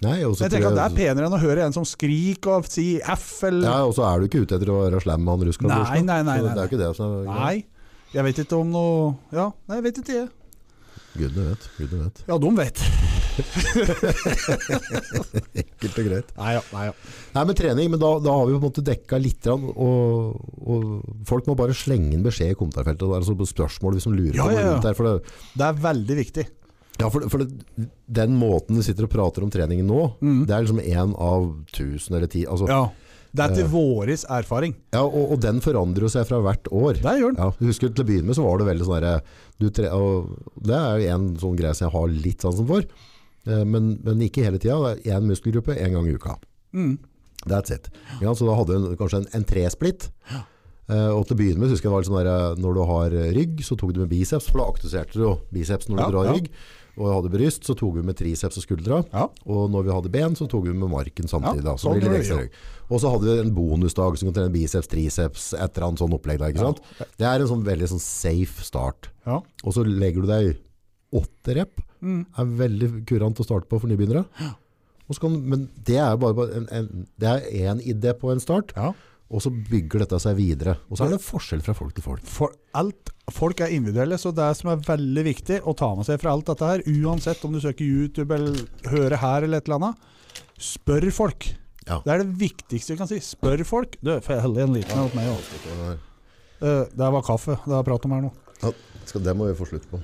Nei, 0.00 0.16
Jeg 0.24 0.48
tenker 0.48 0.70
at 0.70 0.78
Det 0.78 0.84
er 0.86 0.94
penere 0.96 1.28
enn 1.28 1.36
å 1.36 1.40
høre 1.42 1.66
en 1.66 1.74
som 1.76 1.84
skriker 1.84 2.56
og 2.56 2.70
si 2.72 2.94
F 3.04 3.44
eller 3.50 3.68
Ja, 3.68 3.76
og 3.84 3.92
så 3.98 4.06
er 4.08 4.22
du 4.22 4.30
ikke 4.30 4.46
ute 4.46 4.56
etter 4.56 4.72
å 4.72 4.78
være 4.80 5.02
slem 5.04 5.20
med 5.26 5.34
han 5.34 5.50
ruska. 5.50 5.68
Nei, 5.68 6.00
nei, 6.08 6.22
nei, 6.24 6.38
Så 6.40 6.48
nei, 6.48 6.68
Det 6.72 6.88
er 6.88 7.28
Nei. 7.28 7.54
Jeg 8.16 8.26
vet 8.26 8.42
ikke 8.42 8.62
om 8.64 8.72
noe 8.72 9.10
Ja, 9.28 9.50
nei, 9.68 9.82
jeg 9.82 9.90
vet 9.90 10.02
ikke, 10.02 10.22
jeg. 10.22 10.30
Gudene 11.20 11.50
vet. 11.52 11.68
Gudene 11.76 12.08
vet. 12.08 12.24
Ja, 12.30 12.40
de 12.40 12.54
vet. 12.56 12.86
Enkelt 15.60 15.98
og 16.00 16.06
greit. 16.06 16.30
Nei 16.38 16.52
ja. 16.56 16.62
Nei, 16.74 16.84
ja. 16.90 16.94
Nei, 17.34 17.44
men 17.48 17.58
trening, 17.58 17.90
men 17.94 18.00
da, 18.02 18.10
da 18.22 18.34
har 18.36 18.46
vi 18.48 18.54
på 18.56 18.60
en 18.60 18.66
måte 18.68 18.84
dekka 18.86 19.20
litt, 19.22 19.48
og, 19.50 19.66
og 20.60 21.26
folk 21.28 21.48
må 21.50 21.56
bare 21.58 21.76
slenge 21.76 22.14
inn 22.16 22.24
beskjed 22.26 22.54
i 22.54 22.58
kommentarfeltet. 22.58 23.04
Det 23.06 23.16
er 23.16 23.22
altså 23.22 23.50
spørsmål 23.54 23.98
hvis 23.98 24.08
de 24.08 24.14
lurer 24.16 24.38
Ja, 24.40 24.46
på 24.46 24.54
noe 24.54 24.58
ja, 24.58 24.64
ja. 24.66 24.72
rundt 24.76 24.88
her. 24.90 24.94
Det, 24.94 24.96
Det 25.60 25.68
er 25.68 25.84
veldig 25.90 26.16
viktig. 26.24 26.46
ja, 27.00 27.08
for, 27.08 27.28
for 27.32 27.44
det, 27.44 27.86
den 28.20 28.34
måten 28.40 28.76
du 28.76 28.82
sitter 28.84 29.06
og 29.08 29.12
prater 29.14 29.46
om 29.46 29.52
treningen 29.52 29.86
nå, 29.88 30.02
Mm. 30.20 30.42
det 30.48 30.52
er 30.56 30.66
liksom 30.66 30.82
én 30.84 31.14
av 31.16 31.46
tusen 31.76 32.16
eller 32.18 32.28
ti. 32.30 32.44
Altså, 32.46 32.68
ja. 32.70 32.82
Ja. 32.90 33.06
Det 33.30 33.44
er 33.44 33.52
til 33.60 33.68
våres 33.70 34.24
erfaring. 34.26 34.72
og, 34.98 35.12
og 35.30 35.36
den 35.38 35.60
forandrer 35.62 36.10
seg 36.10 36.24
fra 36.26 36.40
hvert 36.42 36.66
år. 36.74 36.96
Det 36.98 37.12
gjør 37.20 37.36
den. 37.36 37.38
Ja, 37.38 37.52
husker 37.62 37.92
Til 37.94 38.02
å 38.02 38.06
begynne 38.08 38.26
med 38.26 38.34
så 38.34 38.42
var 38.42 38.58
det 38.58 38.66
veldig 38.66 38.88
sånn 38.88 39.04
og 39.94 40.32
Det 40.66 40.74
er 40.74 40.96
jo 41.04 41.12
en 41.14 41.28
sånn 41.38 41.54
greie 41.60 41.70
som 41.78 41.86
jeg 41.86 41.94
har 41.94 42.08
litt 42.24 42.42
sansen 42.42 42.66
for. 42.66 42.82
Eh, 43.46 43.64
Men, 43.64 43.94
men 44.04 44.20
ikke 44.26 44.44
hele 44.44 44.58
tida. 44.58 44.96
Én 45.04 45.26
muskelgruppe 45.28 45.76
én 45.78 45.92
gang 45.96 46.06
i 46.08 46.14
uka. 46.16 46.36
Mm. 46.74 46.98
That's 47.48 47.72
it. 47.72 47.88
Ja, 48.20 48.34
så 48.36 48.44
da 48.46 48.54
hadde 48.58 48.80
du 48.84 48.96
kanskje 49.00 49.22
en, 49.22 49.30
en 49.38 49.44
tresplitt. 49.48 50.10
Eh, 50.90 51.08
og 51.14 51.24
til 51.26 51.36
å 51.36 51.38
begynne 51.38 51.62
med 51.62 51.70
husker 51.72 51.88
jeg 51.88 51.94
var 51.94 52.04
sånn 52.04 52.18
der, 52.20 52.28
eh, 52.34 52.58
når 52.60 52.74
du 52.76 52.82
har 52.90 53.16
rygg, 53.38 53.62
så 53.64 53.78
tok 53.78 53.94
du 53.96 54.02
med 54.02 54.10
biceps, 54.12 54.50
for 54.50 54.60
da 54.60 54.68
aktuserte 54.72 55.16
du 55.16 55.24
biceps 55.54 55.88
når 55.88 56.02
Ja, 56.02 56.06
du 56.10 56.16
drar 56.18 56.28
ja. 56.30 56.36
rygg. 56.36 56.50
Og 57.00 57.06
hadde 57.14 57.30
bryst, 57.32 57.62
så 57.64 57.72
tok 57.78 57.94
vi 57.96 58.02
med 58.04 58.16
triceps 58.18 58.58
og 58.58 58.64
skuldra. 58.66 58.96
Ja. 59.14 59.22
Og 59.48 59.70
når 59.72 59.84
vi 59.86 59.92
hadde 59.94 60.10
ben, 60.12 60.34
så 60.36 60.44
tok 60.50 60.66
vi 60.66 60.72
med 60.76 60.90
marken 60.90 61.30
samtidig. 61.30 61.62
Da, 61.64 61.76
så 61.80 61.94
det. 61.96 62.50
Og 62.90 63.00
så 63.00 63.12
hadde 63.14 63.24
vi 63.30 63.36
en 63.46 63.52
bonusdag 63.56 64.18
som 64.18 64.26
kunne 64.28 64.36
trene 64.36 64.52
biceps, 64.52 64.90
triceps, 64.90 65.46
et 65.54 65.70
eller 65.78 65.86
annet 65.86 66.02
sånn 66.02 66.16
opplegg. 66.18 66.42
Der? 66.42 67.06
Det 67.16 67.28
er 67.30 67.40
en 67.40 67.48
sånn 67.48 67.62
veldig 67.64 67.88
sånn 67.94 68.02
safe 68.02 68.66
start. 68.66 69.08
Ja. 69.24 69.38
Og 69.64 69.72
så 69.78 69.86
legger 69.86 70.26
du 70.26 70.28
deg 70.28 70.50
åtte 71.22 71.56
rep. 71.56 71.80
Mm. 72.00 72.24
er 72.42 72.50
veldig 72.64 72.90
kurant 73.08 73.40
å 73.40 73.46
starte 73.46 73.68
på 73.70 73.80
for 73.80 73.90
nybegynnere. 73.90 74.24
Ja. 74.40 74.54
kan, 75.20 75.38
men 75.50 75.68
det 75.86 75.98
er 75.98 76.18
bare 76.20 76.50
en, 76.54 76.66
en, 76.70 77.06
det 77.18 77.30
er 77.30 77.70
én 77.70 77.80
idé 77.82 78.14
på 78.14 78.30
en 78.30 78.42
start, 78.42 78.70
ja. 78.76 78.92
og 79.30 79.42
så 79.42 79.50
bygger 79.50 80.04
dette 80.04 80.20
seg 80.22 80.36
videre. 80.38 80.76
Og 80.88 80.98
så 80.98 81.08
er 81.08 81.16
det 81.16 81.24
forskjell 81.24 81.64
fra 81.66 81.74
folk 81.74 81.96
til 81.96 82.06
folk. 82.06 82.26
For 82.30 82.54
alt, 82.78 83.10
folk 83.34 83.62
er 83.64 83.74
individuelle, 83.74 84.20
så 84.22 84.30
det 84.34 84.52
som 84.60 84.70
er 84.70 84.84
veldig 84.86 85.24
viktig 85.26 85.58
å 85.66 85.74
ta 85.78 85.90
med 85.98 86.06
seg 86.06 86.20
fra 86.22 86.36
alt 86.36 86.52
dette 86.52 86.68
her, 86.70 86.84
uansett 86.86 87.42
om 87.46 87.56
du 87.56 87.62
søker 87.62 87.84
YouTube 87.86 88.36
eller 88.36 88.62
hører 88.92 89.18
her 89.24 89.48
eller 89.48 89.58
et 89.58 89.70
eller 89.70 89.80
annet, 89.80 90.06
spør 90.60 91.08
folk. 91.14 91.50
Ja. 91.88 91.98
Det 92.04 92.14
er 92.14 92.22
det 92.22 92.38
viktigste 92.38 92.94
vi 92.94 93.00
kan 93.00 93.10
si. 93.10 93.18
Spør 93.24 93.64
folk. 93.66 93.98
Du, 94.04 94.12
får 94.22 94.36
jeg 94.36 94.46
helle 94.46 94.62
en 94.62 94.76
liten 94.76 95.00
en 95.00 95.16
meg 95.16 95.32
òg? 95.32 96.06
Det 96.60 97.10
var 97.16 97.24
kaffe 97.24 97.56
det 97.64 97.72
har 97.74 97.86
prat 97.86 98.06
om 98.06 98.14
her 98.14 98.26
nå. 98.28 98.32
Ja, 98.60 98.72
det 99.26 99.34
må 99.34 99.48
vi 99.48 99.56
få 99.58 99.66
slutt 99.70 99.88
på. 99.90 99.98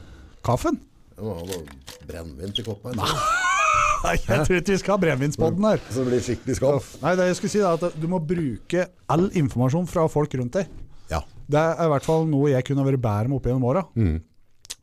Kaffen? 0.46 0.80
Jeg 1.16 1.24
må 1.24 1.32
ha 1.38 1.44
noe 1.48 1.62
brennevin 2.06 2.52
til 2.56 2.66
koppen. 2.66 2.98
Nei, 3.00 4.16
jeg 4.20 4.44
tror 4.44 4.58
ikke 4.60 4.74
vi 4.74 4.80
skal 4.82 4.94
ha 4.94 5.00
brennevinspodden 5.02 5.64
her. 5.66 5.80
Så 5.88 6.02
det 6.04 6.10
blir 6.10 6.24
skikkelig 6.26 6.56
skaff. 6.58 6.90
Nei, 7.02 7.14
det 7.18 7.30
jeg 7.30 7.38
skulle 7.38 7.54
si 7.54 7.62
er 7.64 7.72
at 7.88 7.96
Du 7.98 8.04
må 8.12 8.20
bruke 8.22 8.84
all 9.12 9.28
informasjon 9.40 9.88
fra 9.90 10.04
folk 10.12 10.36
rundt 10.38 10.58
deg. 10.58 10.68
Ja. 11.10 11.22
Det 11.48 11.58
er 11.62 11.86
i 11.86 11.90
hvert 11.94 12.04
fall 12.06 12.26
noe 12.28 12.50
jeg 12.52 12.66
kunne 12.68 12.84
vært 12.86 13.00
bedre 13.02 13.30
med 13.32 13.38
opp 13.38 13.48
gjennom 13.48 13.64
åra. 13.70 13.84
Mm. 13.96 14.16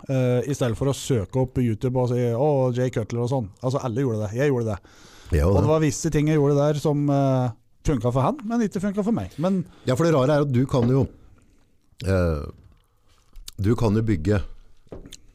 Uh, 0.09 0.41
I 0.49 0.55
stedet 0.57 0.75
for 0.75 0.89
å 0.91 0.95
søke 0.97 1.39
opp 1.45 1.59
YouTube 1.61 1.99
og 2.01 2.09
si 2.11 2.19
'Å, 2.19 2.47
Jay 2.75 2.89
Cutler' 2.91 3.23
og 3.23 3.29
sånn. 3.31 3.49
Altså 3.61 3.79
Alle 3.86 4.01
gjorde 4.03 4.25
det. 4.25 4.31
Jeg 4.41 4.49
gjorde 4.51 4.73
det. 4.73 4.79
Jo, 5.38 5.49
Og 5.49 5.55
det 5.55 5.61
det. 5.63 5.69
var 5.69 5.79
visse 5.86 6.09
ting 6.11 6.27
jeg 6.27 6.38
gjorde 6.41 6.57
der 6.59 6.79
som 6.81 7.05
uh, 7.09 7.53
funka 7.88 8.11
for 8.11 8.21
han, 8.25 8.41
men 8.43 8.65
ikke 8.65 8.81
funka 8.84 9.03
for 9.05 9.15
meg. 9.15 9.31
Men 9.38 9.61
ja, 9.86 9.95
for 9.95 10.03
det 10.03 10.13
rare 10.15 10.36
er 10.39 10.47
at 10.47 10.51
du 10.51 10.65
kan 10.65 10.89
jo 10.89 11.05
uh, 12.09 12.43
Du 13.61 13.75
kan 13.79 13.95
jo 13.95 14.01
bygge 14.03 14.41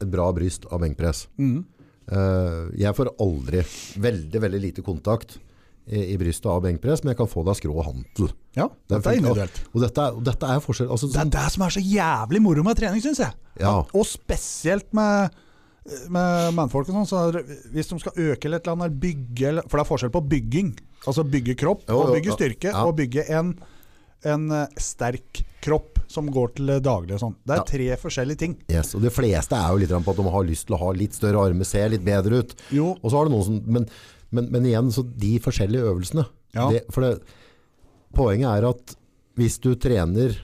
et 0.01 0.09
bra 0.11 0.31
bryst 0.35 0.65
av 0.71 0.79
benkpress. 0.81 1.27
mm, 1.39 1.65
Eh, 2.09 2.69
jeg 2.81 2.95
får 2.97 3.11
aldri 3.21 3.59
veldig, 4.01 4.39
veldig 4.41 4.59
lite 4.63 4.81
kontakt 4.81 5.35
i, 5.85 5.99
i 6.13 6.17
brystet 6.17 6.47
av 6.49 6.63
benkpress, 6.63 7.03
men 7.03 7.11
jeg 7.13 7.17
kan 7.19 7.27
få 7.29 7.43
det 7.45 7.51
av 7.53 7.57
skrå 7.59 7.75
og 7.75 7.85
hantel. 7.85 8.31
ja, 8.57 8.65
Det 8.65 8.95
dette 8.97 9.11
er 9.11 9.19
individuelt. 9.19 9.59
Og 9.75 9.81
dette 9.83 10.01
er, 10.01 10.15
og 10.17 10.23
dette 10.25 10.49
er 10.49 10.59
forskjell. 10.59 10.89
Altså, 10.89 11.05
Det 11.13 11.21
er 11.21 11.29
det 11.35 11.51
som 11.53 11.61
er 11.67 11.69
så 11.69 11.83
jævlig 11.85 12.41
moro 12.41 12.63
med 12.65 12.75
trening, 12.81 13.03
syns 13.05 13.19
jeg. 13.21 13.33
Ja. 13.61 13.75
Og 13.93 14.05
spesielt 14.09 14.89
med 14.93 15.29
med 16.09 16.53
mannfolk 16.53 16.89
og 16.89 16.97
sånn, 16.97 17.07
så 17.07 17.43
hvis 17.73 17.87
de 17.89 17.97
skal 18.01 18.11
øke 18.17 18.45
eller 18.45 18.57
et 18.59 18.67
eller 18.67 18.75
annet, 18.87 18.99
bygge 18.99 19.53
For 19.69 19.77
det 19.77 19.85
er 19.85 19.89
forskjell 19.89 20.11
på 20.13 20.21
bygging. 20.29 20.73
Altså 21.07 21.23
bygge 21.29 21.55
kropp 21.61 21.85
Jo, 21.87 22.01
og 22.03 22.15
bygge 22.17 22.33
styrke, 22.35 22.69
Ja. 22.73 22.83
og 22.85 22.95
bygge 22.97 23.23
en, 23.29 23.53
en 24.27 24.51
eh, 24.51 24.67
sterk 24.77 25.43
kropp 25.63 25.99
som 26.09 26.27
går 26.33 26.55
til 26.57 26.71
daglig 26.81 27.13
og 27.17 27.21
sånn. 27.21 27.35
Det 27.45 27.53
er 27.53 27.59
Ja. 27.61 27.63
tre 27.63 27.89
forskjellige 28.01 28.37
ting. 28.37 28.57
Yes, 28.71 28.95
og 28.95 29.01
de 29.01 29.09
fleste 29.13 29.53
er 29.55 29.69
jo 29.71 29.77
litt 29.77 29.89
på 29.89 30.11
at 30.11 30.17
de 30.17 30.29
har 30.29 30.43
lyst 30.47 30.67
til 30.67 30.75
å 30.75 30.79
ha 30.79 30.91
litt 30.91 31.13
større 31.13 31.43
armer, 31.49 31.65
se 31.65 31.83
litt 31.89 32.03
bedre 32.03 32.39
ut. 32.39 32.55
Jo, 32.71 32.95
Og 33.03 33.11
så 33.11 33.17
har 33.17 33.25
det 33.25 33.33
noen 33.33 33.45
som 33.45 33.61
Men, 33.65 33.87
men, 34.31 34.49
men 34.51 34.63
igjen, 34.63 34.91
så 34.91 35.03
de 35.03 35.39
forskjellige 35.39 35.85
øvelsene 35.93 36.25
Ja. 36.55 36.69
det, 36.71 36.85
For 36.91 37.01
det, 37.01 37.21
poenget 38.13 38.57
er 38.57 38.69
at 38.69 38.95
hvis 39.37 39.59
du 39.61 39.75
trener 39.75 40.35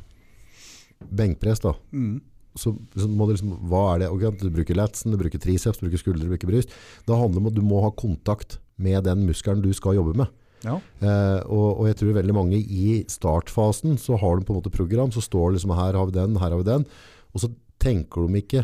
benkpress, 1.12 1.60
da, 1.60 1.74
mm, 1.92 2.22
så, 2.56 2.72
så 2.96 3.08
må 3.10 3.28
du 3.28 3.34
liksom 3.36 3.56
Hva 3.68 3.96
er 3.96 4.00
det? 4.06 4.10
Okay, 4.16 4.32
du 4.40 4.50
bruker 4.54 4.78
latsen, 4.78 5.12
du 5.12 5.18
bruker 5.20 5.42
triceps, 5.42 5.80
du 5.82 5.88
bruker 5.90 6.02
skuldre, 6.02 6.24
du 6.24 6.32
bruker 6.32 6.48
bryst. 6.48 6.70
Det 7.06 7.18
handler 7.18 7.42
om 7.44 7.48
at 7.52 7.58
du 7.58 7.62
må 7.66 7.82
ha 7.84 7.92
kontakt 7.92 8.60
med 8.78 9.04
den 9.04 9.26
muskelen 9.28 9.62
du 9.64 9.72
skal 9.76 9.96
jobbe 9.98 10.16
med. 10.16 10.28
Ja. 10.64 10.78
Eh, 11.04 11.42
og, 11.52 11.82
og 11.82 11.90
jeg 11.90 11.98
tror 12.00 12.16
veldig 12.16 12.36
mange 12.38 12.58
i 12.58 13.02
startfasen 13.12 14.00
så 14.02 14.18
har 14.22 14.40
de 14.40 14.48
på 14.48 14.56
en 14.56 14.62
måte 14.62 14.74
program, 14.74 15.12
så 15.14 15.22
står 15.24 15.52
det 15.52 15.60
liksom 15.60 15.76
her 15.78 16.00
har 16.00 16.10
vi 16.10 16.16
den, 16.16 16.40
her 16.42 16.54
har 16.56 16.62
vi 16.62 16.70
den. 16.70 16.88
Og 17.36 17.44
så 17.44 17.52
tenker 17.82 18.26
de 18.26 18.42
ikke 18.42 18.64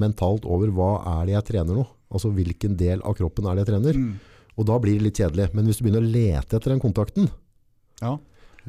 mentalt 0.00 0.46
over 0.48 0.72
hva 0.74 0.90
er 1.18 1.28
det 1.28 1.36
jeg 1.36 1.48
trener 1.52 1.80
nå? 1.82 1.84
Altså 2.10 2.32
hvilken 2.34 2.74
del 2.78 3.04
av 3.06 3.14
kroppen 3.18 3.46
er 3.46 3.58
det 3.58 3.66
jeg 3.66 3.72
trener? 3.74 4.00
Mm, 4.00 4.16
Og 4.58 4.66
da 4.66 4.80
blir 4.82 4.98
det 4.98 5.06
litt 5.06 5.20
kjedelig. 5.20 5.50
Men 5.54 5.68
hvis 5.68 5.78
du 5.78 5.84
begynner 5.86 6.02
å 6.02 6.10
lete 6.10 6.58
etter 6.58 6.74
den 6.74 6.82
kontakten 6.82 7.30
ja. 8.00 8.16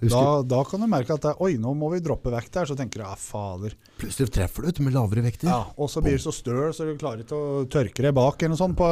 Da, 0.01 0.41
da 0.47 0.61
kan 0.65 0.81
du 0.81 0.87
merke 0.89 1.13
at 1.13 1.23
det, 1.25 1.33
Oi, 1.43 1.57
nå 1.59 1.73
må 1.77 1.89
vi 1.91 1.99
droppe 2.03 2.31
vekt 2.33 2.55
her. 2.57 2.67
Så 2.69 2.77
tenker 2.79 3.01
du 3.01 3.05
ja, 3.05 3.15
fader. 3.19 3.75
Plutselig 3.99 4.31
treffer 4.33 4.63
du 4.63 4.71
ut 4.71 4.79
med 4.85 4.95
lavere 4.95 5.23
vekter. 5.25 5.49
Ja, 5.51 5.65
og 5.75 5.91
så 5.91 6.03
blir 6.03 6.15
du 6.17 6.23
så 6.23 6.33
støl 6.35 6.71
så 6.75 6.87
du 6.87 6.93
klarer 6.99 7.25
ikke 7.25 7.37
å 7.37 7.65
tørke 7.71 8.05
deg 8.05 8.15
bak 8.15 8.39
eller 8.39 8.55
noe 8.55 8.61
sånt 8.61 8.77
på 8.79 8.87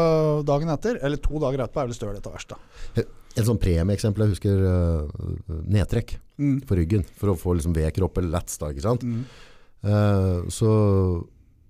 dagen 0.47 0.72
etter. 0.74 0.99
Eller 1.05 1.22
to 1.24 1.39
dager 1.41 1.64
etterpå 1.66 1.86
er 1.86 1.91
du 1.91 1.97
støl 1.97 2.18
etter 2.20 2.36
verst, 2.36 2.51
da. 2.53 3.05
Et 3.38 3.46
sånn 3.46 3.60
premieeksempel, 3.62 4.26
jeg 4.26 4.36
husker 4.38 4.64
uh, 4.66 5.60
nedtrekk 5.70 6.18
Mm. 6.40 6.62
på 6.64 6.76
ryggen 6.80 7.02
for 7.20 7.34
å 7.34 7.36
få 7.36 7.52
liksom 7.58 7.74
V-kropp 7.76 8.18
eller 8.18 8.32
lats. 8.38 8.54
Da, 8.62 8.70
ikke 8.72 8.86
sant? 8.86 9.02
Mm. 9.04 9.26
Uh, 9.84 10.48
så 10.48 10.70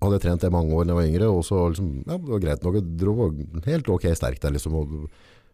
hadde 0.00 0.14
jeg 0.16 0.22
trent 0.22 0.44
det 0.44 0.50
mange 0.54 0.70
år 0.78 0.86
da 0.86 0.92
jeg 0.94 0.98
var 1.00 1.08
yngre, 1.10 1.26
og 1.34 1.42
så 1.44 1.58
liksom, 1.72 1.88
ja, 2.06 2.14
det 2.16 2.30
var 2.30 2.42
greit 2.44 2.62
nok, 2.62 2.76
jeg 2.78 2.96
dro 3.00 3.14
helt 3.66 3.90
ok 3.90 4.06
sterk 4.14 4.38
der 4.40 4.54
liksom. 4.54 4.76
Og, 4.78 4.92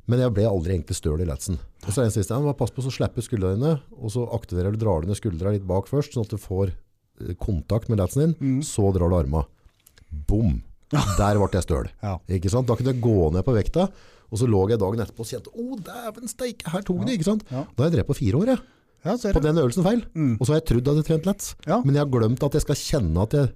men 0.07 0.21
jeg 0.23 0.35
ble 0.37 0.45
aldri 0.47 0.77
egentlig 0.77 0.99
støl 1.01 1.25
i 1.25 1.27
latsen. 1.27 1.57
Og 1.87 1.89
så 1.97 2.05
en 2.05 2.13
siste, 2.15 2.37
ja, 2.37 2.53
pass 2.61 2.71
på 2.77 2.85
så 2.85 2.93
slipper 2.93 3.25
skuldrene 3.25 3.57
dine, 3.57 3.73
og 3.97 4.13
så 4.13 4.27
aktiverer 4.37 4.77
du, 4.77 4.79
drar 4.85 5.01
du 5.03 5.09
ned 5.11 5.17
skuldra 5.19 5.55
litt 5.57 5.65
bak 5.67 5.89
først, 5.91 6.13
sånn 6.15 6.29
at 6.29 6.37
du 6.37 6.39
får 6.39 6.75
eh, 6.77 7.33
kontakt 7.41 7.89
med 7.91 7.99
latsen 8.05 8.23
din, 8.27 8.37
Mm. 8.39 8.61
så 8.69 8.93
drar 8.95 9.09
du 9.11 9.17
arma. 9.17 9.47
Bom! 10.29 10.61
Der 11.19 11.41
ble 11.41 11.49
jeg 11.57 11.65
støl. 11.67 11.89
Ja. 12.05 12.19
Ikke 12.31 12.53
sant? 12.53 12.69
Da 12.69 12.77
kunne 12.79 12.93
jeg 12.95 13.01
gå 13.03 13.17
ned 13.35 13.43
på 13.49 13.57
vekta, 13.57 13.89
og 14.31 14.39
så 14.41 14.47
lå 14.51 14.63
jeg 14.71 14.79
dagen 14.83 15.03
etterpå 15.05 15.23
og 15.25 15.31
kjente, 15.31 15.53
å 15.55 15.77
dæven 15.87 16.29
steike, 16.33 16.71
her 16.73 16.83
tok 16.87 17.05
det, 17.07 17.19
ikke 17.19 17.29
sant? 17.31 17.45
Ja. 17.51 17.63
Da 17.77 17.85
har 17.85 17.91
jeg 17.91 17.99
drevet 17.99 18.11
på 18.11 18.19
fire 18.19 18.41
år, 18.43 18.47
jeg, 18.55 18.65
Ja, 19.07 19.13
på 19.15 19.41
den 19.45 19.59
øvelsen 19.63 19.85
feil. 19.87 20.01
Mm. 20.19 20.33
Og 20.41 20.47
så 20.49 20.53
har 20.53 20.59
jeg 20.61 20.67
trodd 20.73 20.89
at 20.91 20.97
jeg 20.99 21.07
trent 21.07 21.27
lett. 21.29 21.45
Ja. 21.69 21.77
Men 21.85 21.95
jeg 21.95 22.03
har 22.03 22.11
glemt 22.11 22.43
at 22.43 22.57
jeg 22.59 22.65
skal 22.65 22.75
kjenne 22.81 23.23
at 23.23 23.37
jeg 23.39 23.53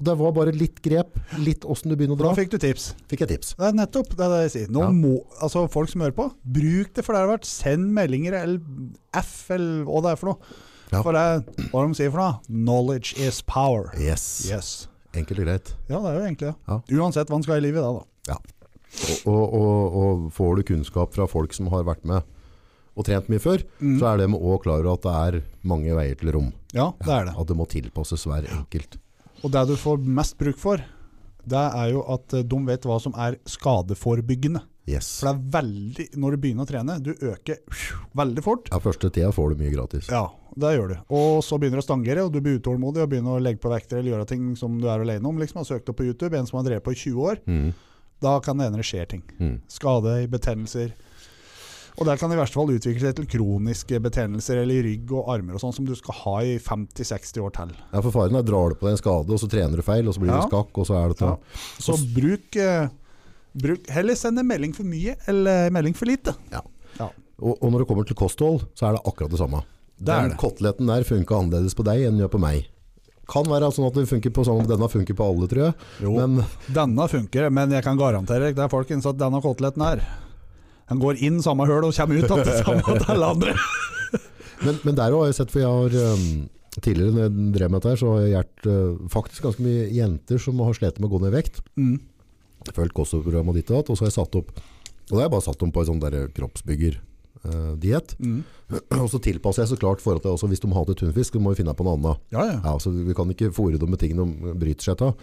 Og 0.00 0.04
Det 0.06 0.14
var 0.18 0.32
bare 0.32 0.52
litt 0.54 0.80
grep, 0.82 1.16
litt 1.42 1.64
åssen 1.66 1.90
du 1.90 1.96
begynner 1.98 2.14
å 2.14 2.18
dra. 2.18 2.28
Da 2.30 2.38
fikk 2.38 2.50
du 2.50 2.58
tips. 2.62 2.94
Fikk 3.10 3.20
jeg 3.24 3.28
tips. 3.32 3.54
Det 3.58 3.66
er 3.66 3.72
nettopp 3.78 4.12
det 4.14 4.24
er 4.26 4.30
det 4.30 4.40
jeg 4.46 4.52
sier. 4.54 4.68
Nå 4.70 4.80
Ja. 4.84 4.90
må, 4.94 5.12
altså 5.42 5.68
Folk 5.70 5.88
som 5.90 6.00
hører 6.02 6.14
på, 6.14 6.26
bruk 6.46 6.92
det 6.94 7.04
for 7.04 7.14
det 7.14 7.22
har 7.22 7.30
vært. 7.38 7.44
Send 7.50 7.90
meldinger 7.94 8.32
eller 8.38 8.60
F 9.14 9.50
eller 9.50 9.84
hva 9.88 10.02
det 10.02 10.12
er 10.12 10.16
for 10.16 10.30
noe. 10.30 10.38
Ja. 10.92 11.02
For 11.02 11.12
det 11.12 11.70
hva 11.72 11.82
de 11.88 11.94
sier 11.98 12.10
for 12.14 12.18
noe. 12.22 12.38
Knowledge 12.46 13.18
is 13.18 13.42
power. 13.42 13.90
Yes. 13.98 14.46
Yes. 14.50 14.88
Enkelt 15.14 15.38
og 15.42 15.46
greit. 15.46 15.74
Ja, 15.90 15.98
det 15.98 16.10
er 16.10 16.14
jo 16.20 16.26
egentlig 16.26 16.46
det. 16.50 16.54
Ja. 16.68 16.80
Uansett 17.02 17.28
hva 17.30 17.36
en 17.38 17.42
skal 17.46 17.58
i 17.58 17.66
livet 17.66 17.82
da, 17.82 17.90
da. 17.98 18.38
Og, 18.38 18.54
og, 19.28 19.54
og, 19.54 19.96
og 20.02 20.26
får 20.34 20.56
du 20.56 20.62
kunnskap 20.72 21.14
fra 21.14 21.26
folk 21.30 21.54
som 21.56 21.68
har 21.72 21.84
vært 21.88 22.04
med 22.08 22.22
og 22.98 23.04
trent 23.06 23.28
mye 23.30 23.38
før, 23.38 23.62
Mm. 23.78 23.98
så 24.00 24.08
er 24.10 24.16
de 24.18 24.26
òg 24.34 24.62
klar 24.64 24.80
over 24.82 24.96
at 24.96 25.04
det 25.04 25.12
er 25.38 25.42
mange 25.70 25.92
veier 25.94 26.16
til 26.18 26.32
rom. 26.34 26.48
Ja, 26.74 26.88
det 26.98 27.12
er 27.14 27.28
det. 27.28 27.34
At 27.38 27.46
det 27.46 27.56
må 27.56 27.66
tilpasses 27.70 28.24
hver 28.26 28.48
enkelt. 28.50 28.96
Og 29.44 29.52
det 29.54 29.62
du 29.70 29.76
får 29.78 30.00
mest 30.02 30.34
bruk 30.40 30.58
for, 30.58 30.82
det 31.48 31.60
er 31.78 31.92
jo 31.92 32.02
at 32.10 32.34
eh, 32.34 32.42
de 32.42 32.58
vet 32.66 32.82
hva 32.90 32.96
som 33.00 33.14
er 33.14 33.36
skadeforebyggende. 33.46 34.64
Yes. 34.88 35.20
For 35.20 35.28
det 35.28 35.36
er 35.36 35.60
veldig, 35.60 36.06
når 36.18 36.34
du 36.34 36.40
begynner 36.42 36.64
å 36.66 36.68
trene, 36.72 36.98
du 37.04 37.12
øker 37.14 37.58
veldig 38.18 38.42
fort. 38.44 38.68
Ja, 38.72 38.80
første 38.82 39.10
tida 39.14 39.30
får 39.36 39.52
du 39.54 39.62
mye 39.62 39.72
gratis. 39.76 40.08
Ja, 40.10 40.24
det 40.58 40.70
gjør 40.74 40.88
du. 40.90 40.96
Og 41.14 41.42
så 41.44 41.58
begynner 41.60 41.78
du 41.78 41.84
å 41.84 41.88
stangere, 41.88 42.24
og 42.26 42.32
du 42.34 42.40
blir 42.42 42.58
utålmodig 42.58 43.04
og 43.04 43.10
begynner 43.12 43.36
å 43.36 43.42
legge 43.44 43.60
på 43.62 43.70
vekter 43.70 44.00
eller 44.00 44.14
gjøre 44.16 44.28
ting 44.32 44.54
som 44.58 44.78
du 44.80 44.88
er 44.88 45.04
alene 45.04 45.28
om. 45.28 45.38
Liksom, 45.38 45.60
har 45.60 45.68
søkt 45.68 45.92
opp 45.92 46.00
på 46.00 46.08
YouTube, 46.08 46.34
en 46.40 46.48
som 46.48 46.58
har 46.58 46.66
drevet 46.70 46.86
på 46.88 46.96
i 46.96 46.98
20 46.98 47.28
år. 47.30 47.42
Mm. 47.46 47.68
Da 48.22 48.38
kan 48.42 48.58
det 48.58 48.66
hende 48.68 48.80
det 48.82 48.86
skjer 48.88 49.06
ting. 49.08 49.22
Mm. 49.38 49.60
Skade, 49.70 50.14
betennelser. 50.32 50.92
Og 51.98 52.06
der 52.06 52.16
kan 52.20 52.30
det 52.30 52.36
i 52.36 52.40
verste 52.40 52.54
fall 52.54 52.70
utvikle 52.70 53.00
seg 53.02 53.14
til 53.18 53.26
kroniske 53.26 53.98
betennelser 54.02 54.60
eller 54.62 54.78
i 54.78 54.84
rygg 54.86 55.10
og 55.18 55.30
armer 55.34 55.56
og 55.58 55.62
sånn 55.64 55.74
som 55.74 55.86
du 55.86 55.94
skal 55.98 56.14
ha 56.14 56.34
i 56.46 56.52
50-60 56.62 57.40
år 57.42 57.54
til. 57.56 57.72
Ja, 57.92 58.02
for 58.04 58.14
faren 58.14 58.38
er 58.38 58.46
drar 58.46 58.70
du 58.70 58.76
på 58.78 58.86
deg 58.86 58.94
en 58.94 59.00
skade, 59.00 59.34
og 59.34 59.42
så 59.42 59.48
trener 59.50 59.74
du 59.80 59.82
feil, 59.82 60.06
og 60.06 60.14
så 60.14 60.22
blir 60.22 60.30
Ja. 60.30 60.40
du 60.44 60.46
skakk, 60.46 60.70
og 60.78 60.86
så 60.86 60.94
er 60.94 61.08
det 61.14 61.18
Ja. 61.20 61.36
Så 61.82 61.96
bruk, 62.14 62.54
eh, 62.56 62.88
bruk 63.58 63.88
Heller 63.90 64.14
send 64.14 64.38
en 64.38 64.46
melding 64.46 64.72
for 64.74 64.84
mye 64.84 65.16
eller 65.26 65.70
melding 65.70 65.94
for 65.96 66.06
lite. 66.06 66.34
Og, 67.40 67.54
og 67.62 67.70
når 67.70 67.78
det 67.84 67.86
kommer 67.86 68.04
til 68.06 68.16
kosthold, 68.18 68.64
så 68.74 68.88
er 68.88 68.92
det 68.96 69.02
akkurat 69.06 69.30
det 69.30 69.38
samme. 69.38 69.62
Det 70.00 70.08
er 70.10 70.22
Den 70.22 70.30
det. 70.30 70.38
koteletten 70.38 70.86
der 70.90 71.04
funker 71.06 71.36
annerledes 71.38 71.74
på 71.74 71.84
deg 71.86 72.02
enn 72.06 72.16
den 72.18 72.26
gjør 72.26 72.32
på 72.34 72.40
meg. 72.42 72.66
Kan 73.28 73.48
være 73.48 73.68
sånn 73.74 73.88
at 73.90 73.96
det 73.98 74.06
funker 74.08 74.32
på 74.32 74.44
sånn, 74.46 74.64
denne 74.68 74.88
funker 74.88 75.16
på 75.16 75.26
alle, 75.30 75.48
tror 75.50 75.66
jeg. 75.66 75.88
Jo, 76.04 76.14
Men 76.16 76.42
denne 76.74 77.08
funker, 77.12 77.50
men 77.52 77.74
jeg 77.76 77.84
kan 77.84 78.00
garantere 78.00 78.48
deg, 78.48 78.60
er 78.64 78.72
folkens, 78.72 79.08
at 79.08 79.18
denne 79.20 79.42
koteletten 79.44 79.84
her 79.84 80.04
Den 80.88 81.02
går 81.02 81.20
inn 81.26 81.42
samme 81.44 81.66
høl 81.68 81.84
og 81.84 81.92
kommer 81.96 82.16
ut 82.16 82.24
igjen 82.24 82.46
til 82.46 82.62
samme 82.62 82.96
til 83.02 83.10
alle 83.16 83.32
andre. 83.36 83.56
Men, 84.58 84.74
men 84.82 84.96
der 84.98 85.14
har 85.14 85.28
jeg 85.28 85.36
sett, 85.36 85.52
for 85.54 85.62
jeg 85.62 85.70
har 85.70 86.16
um, 86.16 86.48
tidligere 86.82 87.12
når 87.14 87.20
jeg 87.28 87.50
drev 87.54 87.68
med 87.70 87.76
dette 87.78 87.92
her, 87.92 88.00
så 88.00 88.08
har 88.10 88.24
jeg 88.24 88.32
hjulpet 88.32 88.66
uh, 88.66 89.04
faktisk 89.12 89.44
ganske 89.46 89.62
mye 89.62 89.84
jenter 89.94 90.42
som 90.42 90.62
har 90.66 90.74
slitt 90.74 90.98
med 90.98 91.06
å 91.06 91.12
gå 91.12 91.20
ned 91.22 91.30
i 91.30 91.36
vekt. 91.36 91.60
Mm. 91.78 92.00
Følt 92.74 92.96
kostprogram 92.96 93.52
og 93.52 93.54
ditt 93.54 93.70
og 93.70 93.78
datt, 93.78 93.92
og 93.92 94.00
så 94.00 94.02
har 94.02 94.10
jeg 94.10 94.16
satt 94.18 94.34
opp 94.40 94.50
Og 94.58 95.12
da 95.12 95.20
har 95.20 95.28
jeg 95.28 95.34
bare 95.36 95.46
satt 95.46 95.62
dem 95.62 95.70
på 95.70 95.84
en 95.84 95.88
sånn 95.92 96.02
der 97.42 97.78
kroppsbygger-diett. 97.78 98.18
Mm. 98.18 98.44
og 99.02 99.10
så 99.10 99.18
tilpasser 99.18 99.62
jeg 99.62 99.72
så 99.72 99.78
klart 99.80 100.00
forhold 100.00 100.22
til 100.22 100.30
også 100.30 100.48
hvis 100.48 100.60
de 100.60 100.72
hater 100.72 100.94
tunfisk, 100.94 101.34
så 101.34 101.40
må 101.40 101.50
vi 101.52 101.62
finne 101.62 101.74
på 101.74 101.84
noe 101.84 101.96
annet. 101.98 102.20
Ja, 102.32 102.44
ja. 102.44 102.60
Ja, 102.64 102.78
så 102.78 102.90
Vi 102.90 103.14
kan 103.14 103.30
ikke 103.30 103.52
fòre 103.52 103.78
dem 103.78 103.90
med 103.90 103.98
ting 103.98 104.16
de 104.16 104.54
bryter 104.54 104.90
seg 104.90 105.02
av. 105.02 105.14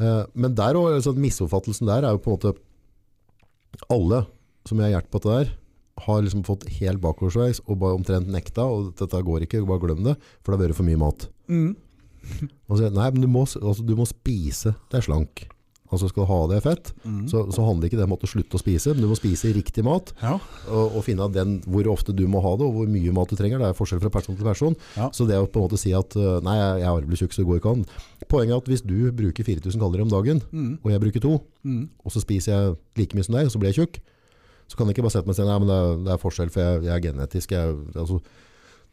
Eh, 0.00 0.24
men 0.34 0.54
der 0.54 0.74
også, 0.74 0.94
altså, 0.94 1.12
misoppfattelsen 1.12 1.86
der 1.86 2.04
er 2.04 2.16
jo 2.16 2.18
på 2.18 2.32
en 2.32 2.38
måte 2.38 2.56
Alle 3.88 4.24
som 4.66 4.78
jeg 4.78 4.90
har 4.90 5.00
hjulpet 5.00 5.10
på 5.12 5.20
dette 5.20 5.38
der, 5.38 5.48
har 6.04 6.22
liksom 6.22 6.42
fått 6.46 6.64
helt 6.80 7.00
bakoversveis 7.02 7.60
og 7.68 7.78
bare 7.78 7.94
omtrent 7.98 8.30
nekta. 8.30 8.64
Og 8.64 8.94
dette 8.98 9.20
går 9.22 9.44
ikke, 9.44 9.64
bare 9.66 9.82
glem 9.82 10.04
det, 10.06 10.14
for 10.42 10.52
det 10.52 10.58
har 10.58 10.68
vært 10.68 10.78
for 10.78 10.88
mye 10.88 11.00
mat. 11.00 11.26
Mm. 11.50 11.74
Og 12.70 12.78
så, 12.78 12.88
nei, 12.88 13.10
men 13.12 13.20
du 13.20 13.28
må, 13.28 13.44
altså, 13.44 13.84
du 13.84 13.92
må 13.98 14.06
spise 14.08 14.72
deg 14.90 15.04
slank. 15.04 15.44
Altså 15.94 16.08
Skal 16.10 16.24
du 16.26 16.30
ha 16.32 16.38
det 16.50 16.60
fett, 16.64 16.90
Mm. 17.04 17.28
så, 17.30 17.44
så 17.54 17.64
handler 17.66 17.86
ikke 17.88 17.98
det 18.00 18.04
om 18.08 18.12
at 18.16 18.20
du 18.24 18.26
slutter 18.30 18.58
å 18.58 18.60
spise, 18.60 18.92
men 18.94 19.04
du 19.04 19.08
må 19.10 19.16
spise 19.18 19.52
riktig 19.54 19.84
mat. 19.86 20.12
Ja. 20.22 20.34
Og, 20.68 20.96
og 20.98 21.04
finne 21.06 21.28
den, 21.32 21.60
hvor 21.64 21.86
ofte 21.92 22.12
du 22.16 22.24
må 22.28 22.42
ha 22.44 22.52
det, 22.58 22.66
og 22.66 22.74
hvor 22.80 22.88
mye 22.90 23.12
mat 23.14 23.30
du 23.30 23.36
trenger. 23.38 23.58
Det 23.62 23.70
er 23.70 23.78
forskjell 23.78 24.02
fra 24.02 24.10
person 24.14 24.36
til 24.36 24.44
person. 24.46 24.76
Ja. 24.98 25.08
Så 25.14 25.26
det 25.28 25.38
å 25.38 25.46
på 25.46 25.62
en 25.62 25.66
måte 25.68 25.78
si 25.80 25.92
at 25.96 26.16
øh, 26.18 26.40
nei, 26.44 26.56
jeg 26.82 26.88
er 26.90 27.06
blitt 27.08 27.22
tjukk, 27.24 27.32
så 27.36 27.42
det 27.44 27.48
går 27.50 27.60
ikke 27.62 27.74
an. 27.78 27.84
Poenget 28.28 28.54
er 28.56 28.62
at 28.62 28.70
hvis 28.72 28.82
du 28.84 28.96
bruker 29.14 29.44
4000 29.46 29.78
kalorier 29.80 30.02
om 30.06 30.12
dagen, 30.12 30.42
Mm. 30.52 30.78
og 30.84 30.90
jeg 30.92 31.00
bruker 31.06 31.20
to, 31.24 31.34
Mm. 31.64 31.88
og 32.04 32.12
så 32.12 32.20
spiser 32.20 32.52
jeg 32.52 32.76
like 32.98 33.14
mye 33.16 33.24
som 33.24 33.34
deg, 33.38 33.46
og 33.46 33.52
så 33.54 33.58
blir 33.60 33.72
jeg 33.72 33.78
tjukk, 33.86 34.00
så 34.68 34.76
kan 34.76 34.86
jeg 34.88 34.96
ikke 34.96 35.04
bare 35.04 35.12
sette 35.12 35.26
meg 35.28 35.34
og 35.34 35.36
si 35.36 35.44
nei, 35.44 35.58
men 35.60 35.68
det 35.68 35.76
er, 35.76 35.96
det 36.04 36.12
er 36.14 36.22
forskjell, 36.24 36.50
for 36.50 36.60
jeg, 36.64 36.82
jeg 36.88 36.94
er 36.96 37.04
genetisk. 37.04 37.50
Jeg, 37.52 37.76
altså, 37.94 38.20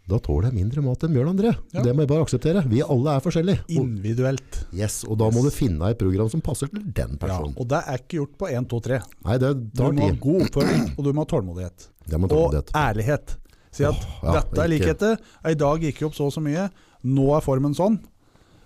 da 0.10 0.18
tåler 0.20 0.50
jeg 0.50 0.56
mindre 0.58 0.82
mat 0.84 1.04
enn 1.06 1.14
Bjørn 1.14 1.30
André. 1.32 1.52
Ja. 1.74 1.82
Det 1.86 1.94
må 1.96 2.04
jeg 2.04 2.10
bare 2.10 2.24
akseptere. 2.26 2.64
Vi 2.68 2.82
alle 2.82 3.14
er 3.16 3.22
forskjellige. 3.24 3.62
Og, 3.64 3.86
Individuelt. 3.86 4.58
yes, 4.74 5.04
og 5.08 5.18
da 5.22 5.30
må 5.32 5.44
du 5.46 5.50
finne 5.54 5.90
et 5.90 5.98
program 6.02 6.30
som 6.30 6.42
passer 6.42 6.68
til 6.68 6.82
den 6.84 7.12
Ja. 7.16 7.18
personen. 7.28 7.54
Og 7.58 7.68
det 7.68 7.84
er 7.88 7.98
ikke 8.02 8.18
gjort 8.20 8.38
på 8.38 8.50
1, 8.52 8.68
2, 8.68 8.80
3. 8.82 9.02
Nei, 9.26 9.38
det 9.38 9.74
Du 9.74 9.84
må 9.92 10.02
ha 10.02 10.12
god 10.20 10.42
oppfølging, 10.48 10.98
og 10.98 11.04
du 11.06 11.14
må 11.14 11.22
ha 11.22 11.26
tålmodighet. 11.26 11.88
Det 12.10 12.20
må 12.20 12.24
Og 12.26 12.30
tålmodighet. 12.30 12.72
ærlighet. 12.76 13.38
Si 13.72 13.84
at 13.86 13.96
ja, 14.24 14.32
dette 14.42 14.60
er 14.60 14.68
likheter. 14.68 15.18
I 15.46 15.54
dag 15.54 15.80
gikk 15.80 16.00
jeg 16.02 16.08
opp 16.10 16.14
så 16.16 16.26
og 16.26 16.34
så 16.34 16.42
mye. 16.44 16.70
Nå 17.06 17.38
er 17.38 17.42
formen 17.42 17.74
sånn. 17.74 18.00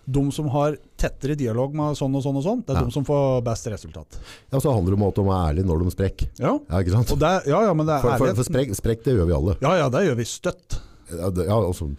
De 0.09 0.31
som 0.31 0.47
har 0.49 0.77
tettere 0.97 1.35
dialog 1.35 1.73
med 1.73 1.95
sånn 1.97 2.15
og 2.15 2.21
sånn 2.23 2.37
og 2.37 2.43
sånn, 2.43 2.65
det 2.65 2.75
er 2.75 2.79
Ja. 2.79 2.85
de 2.85 2.91
som 2.91 3.03
får 3.05 3.43
best 3.43 3.65
resultat. 3.67 4.17
Ja, 4.51 4.59
så 4.59 4.73
handler 4.73 4.95
det 4.95 5.01
om 5.01 5.07
at 5.07 5.15
de 5.15 5.21
er 5.21 5.53
ærlige 5.53 5.65
når 5.65 5.83
de 5.83 5.91
sprekker. 5.91 6.27
Ja, 6.39 6.59
Ja, 6.69 6.77
ikke 6.81 6.91
sant? 6.91 7.19
det, 7.19 7.47
ja, 7.47 7.61
ja 7.65 7.73
men 7.73 7.85
det 7.85 7.95
er 7.97 8.01
For, 8.01 8.17
for, 8.17 8.35
for 8.35 8.43
sprekk, 8.43 8.69
sprekk, 8.75 9.03
det 9.03 9.13
gjør 9.17 9.25
vi 9.27 9.33
alle. 9.33 9.57
Ja, 9.61 9.75
ja, 9.77 9.89
det 9.89 10.05
gjør 10.07 10.15
vi 10.17 10.23
støtt. 10.25 10.79
Ja, 11.11 11.57
altså, 11.59 11.89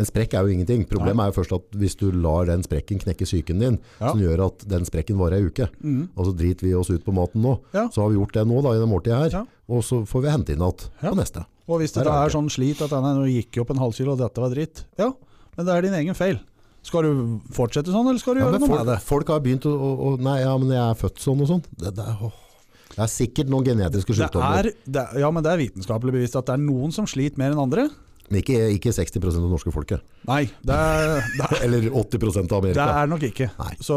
en 0.00 0.06
sprekk 0.08 0.32
er 0.34 0.46
jo 0.46 0.54
ingenting. 0.54 0.86
Problemet 0.88 1.20
er 1.26 1.32
jo 1.32 1.42
først 1.42 1.52
at 1.52 1.70
hvis 1.76 1.96
du 2.00 2.10
lar 2.10 2.46
den 2.48 2.62
sprekken 2.64 3.00
knekke 3.02 3.26
psyken 3.28 3.58
din, 3.60 3.78
Ja. 4.00 4.10
som 4.12 4.20
gjør 4.20 4.46
at 4.46 4.64
den 4.68 4.84
sprekken 4.88 5.18
varer 5.18 5.36
ei 5.40 5.44
uke, 5.50 5.68
Mm. 5.82 6.08
og 6.16 6.26
så 6.26 6.32
driter 6.36 6.62
vi 6.66 6.74
oss 6.74 6.88
ut 6.90 7.04
på 7.04 7.12
maten 7.12 7.42
nå, 7.42 7.58
Ja. 7.74 7.88
så 7.88 8.02
har 8.02 8.08
vi 8.10 8.16
gjort 8.16 8.32
det 8.32 8.46
nå 8.46 8.62
da, 8.62 8.70
i 8.72 8.78
det 8.80 8.88
måltidet 8.88 9.18
her, 9.18 9.30
Ja. 9.30 9.44
og 9.68 9.82
så 9.84 10.06
får 10.06 10.22
vi 10.22 10.28
hente 10.30 10.52
inn 10.52 10.58
igjen 10.60 10.90
på 11.02 11.16
neste. 11.16 11.44
Og 11.68 11.80
hvis 11.80 11.92
det 11.92 12.06
er 12.06 12.10
er 12.10 12.28
sånn 12.30 12.48
slit 12.50 12.80
at 12.82 12.90
nå 12.90 13.26
gikk 13.28 13.52
jeg 13.52 13.60
opp 13.62 13.70
en 13.70 13.76
halv 13.78 13.94
kilo, 13.94 14.12
og 14.12 14.18
dette 14.18 14.40
var 14.40 14.50
dritt, 14.50 14.84
ja, 14.98 15.12
men 15.56 15.66
det 15.66 15.74
er 15.74 15.82
din 15.82 15.92
egen 15.94 16.14
feil. 16.14 16.40
Skal 16.82 17.02
du 17.02 17.40
fortsette 17.52 17.92
sånn, 17.92 18.08
eller 18.08 18.18
skal 18.18 18.34
du 18.34 18.40
gjøre 18.40 18.58
noe 18.58 18.66
folk, 18.68 18.84
med 18.84 18.86
det? 18.86 19.00
folk 19.02 19.26
har 19.28 19.40
begynt 19.40 19.66
å, 19.68 20.16
å, 20.16 20.18
Nei, 20.18 20.40
ja, 20.40 20.56
men 20.56 20.68
jeg 20.70 20.78
er 20.80 20.94
født 20.94 21.18
sånn 21.20 21.40
og 21.42 21.46
sånn. 21.48 21.62
Det, 21.76 21.94
det, 21.94 22.06
er, 22.08 22.16
åh. 22.24 22.32
det 22.96 22.98
er 23.04 23.06
sikkert 23.12 23.48
noen 23.50 23.64
genetiske 23.66 24.06
Det 24.06 24.16
sykdommer. 24.16 24.64
er, 24.64 24.72
det, 24.88 24.96
er- 24.96 25.18
ja, 25.20 25.30
men 25.30 25.42
det 25.42 25.52
er 25.52 25.58
vitenskapelig 25.58 26.10
bevist 26.12 26.36
at 26.36 26.46
det 26.46 26.54
er 26.54 26.64
noen 26.64 26.90
som 26.90 27.04
sliter 27.04 27.36
mer 27.36 27.50
enn 27.52 27.60
andre. 27.60 27.90
Men 28.30 28.38
ikke, 28.44 28.58
ikke 28.76 28.92
60 28.94 29.16
av 29.26 29.32
det 29.34 29.50
norske 29.50 29.72
folket. 29.74 30.04
Nei, 30.28 30.44
det 30.62 30.76
er, 30.76 31.16
det 31.34 31.46
er, 31.50 31.56
Eller 31.66 31.88
80 31.90 32.38
av 32.52 32.58
Amerika. 32.60 32.84
det 32.86 32.94
er 33.02 33.10
nok 33.10 33.24
ikke. 33.26 33.50
Nei. 33.58 33.72
Så 33.82 33.96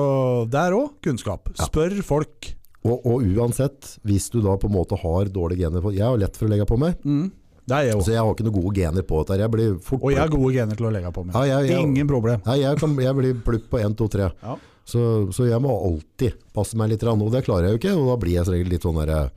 er 0.50 0.74
òg 0.80 0.96
kunnskap. 1.06 1.52
Ja. 1.54 1.68
Spør 1.70 1.96
folk. 2.04 2.50
Og, 2.84 3.06
og 3.08 3.22
uansett, 3.24 3.94
hvis 4.04 4.26
du 4.34 4.42
da 4.44 4.58
på 4.60 4.68
en 4.68 4.74
måte 4.76 4.98
har 5.00 5.30
dårlige 5.32 5.64
gener 5.70 5.80
på 5.86 5.94
Jeg 5.96 6.04
har 6.04 6.18
lett 6.20 6.36
for 6.36 6.50
å 6.50 6.52
legge 6.52 6.66
på 6.68 6.80
meg, 6.82 6.98
Mm. 7.06 7.32
Det 7.64 7.78
jeg 7.88 7.96
så 8.04 8.12
jeg 8.12 8.20
har 8.20 8.28
ikke 8.34 8.44
noen 8.44 8.56
gode 8.58 8.76
gener 8.76 9.06
på 9.08 9.22
dette. 9.22 9.38
Jeg 9.40 9.52
blir 9.54 9.76
fort 9.80 10.02
Og 10.04 10.12
jeg 10.12 10.20
har 10.20 10.28
gode 10.34 10.50
gener 10.52 10.76
til 10.76 10.84
å 10.90 10.90
legge 10.92 11.12
på 11.16 11.22
meg. 11.24 11.32
Ja, 11.38 11.44
jeg- 11.62 11.70
jeg- 11.70 11.80
Ingen 11.86 12.08
problem. 12.10 12.42
Nei, 12.46 12.58
jeg, 12.60 12.78
kan, 12.82 12.98
jeg 13.00 13.16
blir 13.16 13.34
plupp 13.40 13.70
på 13.72 13.80
1, 13.80 13.96
2, 13.96 14.08
3. 14.12 14.26
Ja. 14.44 14.56
Så, 14.84 15.32
så 15.32 15.46
jeg 15.48 15.62
må 15.64 15.72
alltid 15.72 16.34
passe 16.52 16.76
meg 16.76 16.90
litt. 16.92 17.06
Og 17.08 17.32
det 17.32 17.46
klarer 17.46 17.70
jeg 17.70 17.72
jo 17.72 17.80
ikke. 17.80 17.94
Og 18.02 18.10
da 18.12 18.18
blir 18.20 18.34
jeg 18.36 18.44
som 18.50 18.54
regel 18.58 18.68
litt 18.74 18.84
sånn 18.84 19.00
derre 19.00 19.32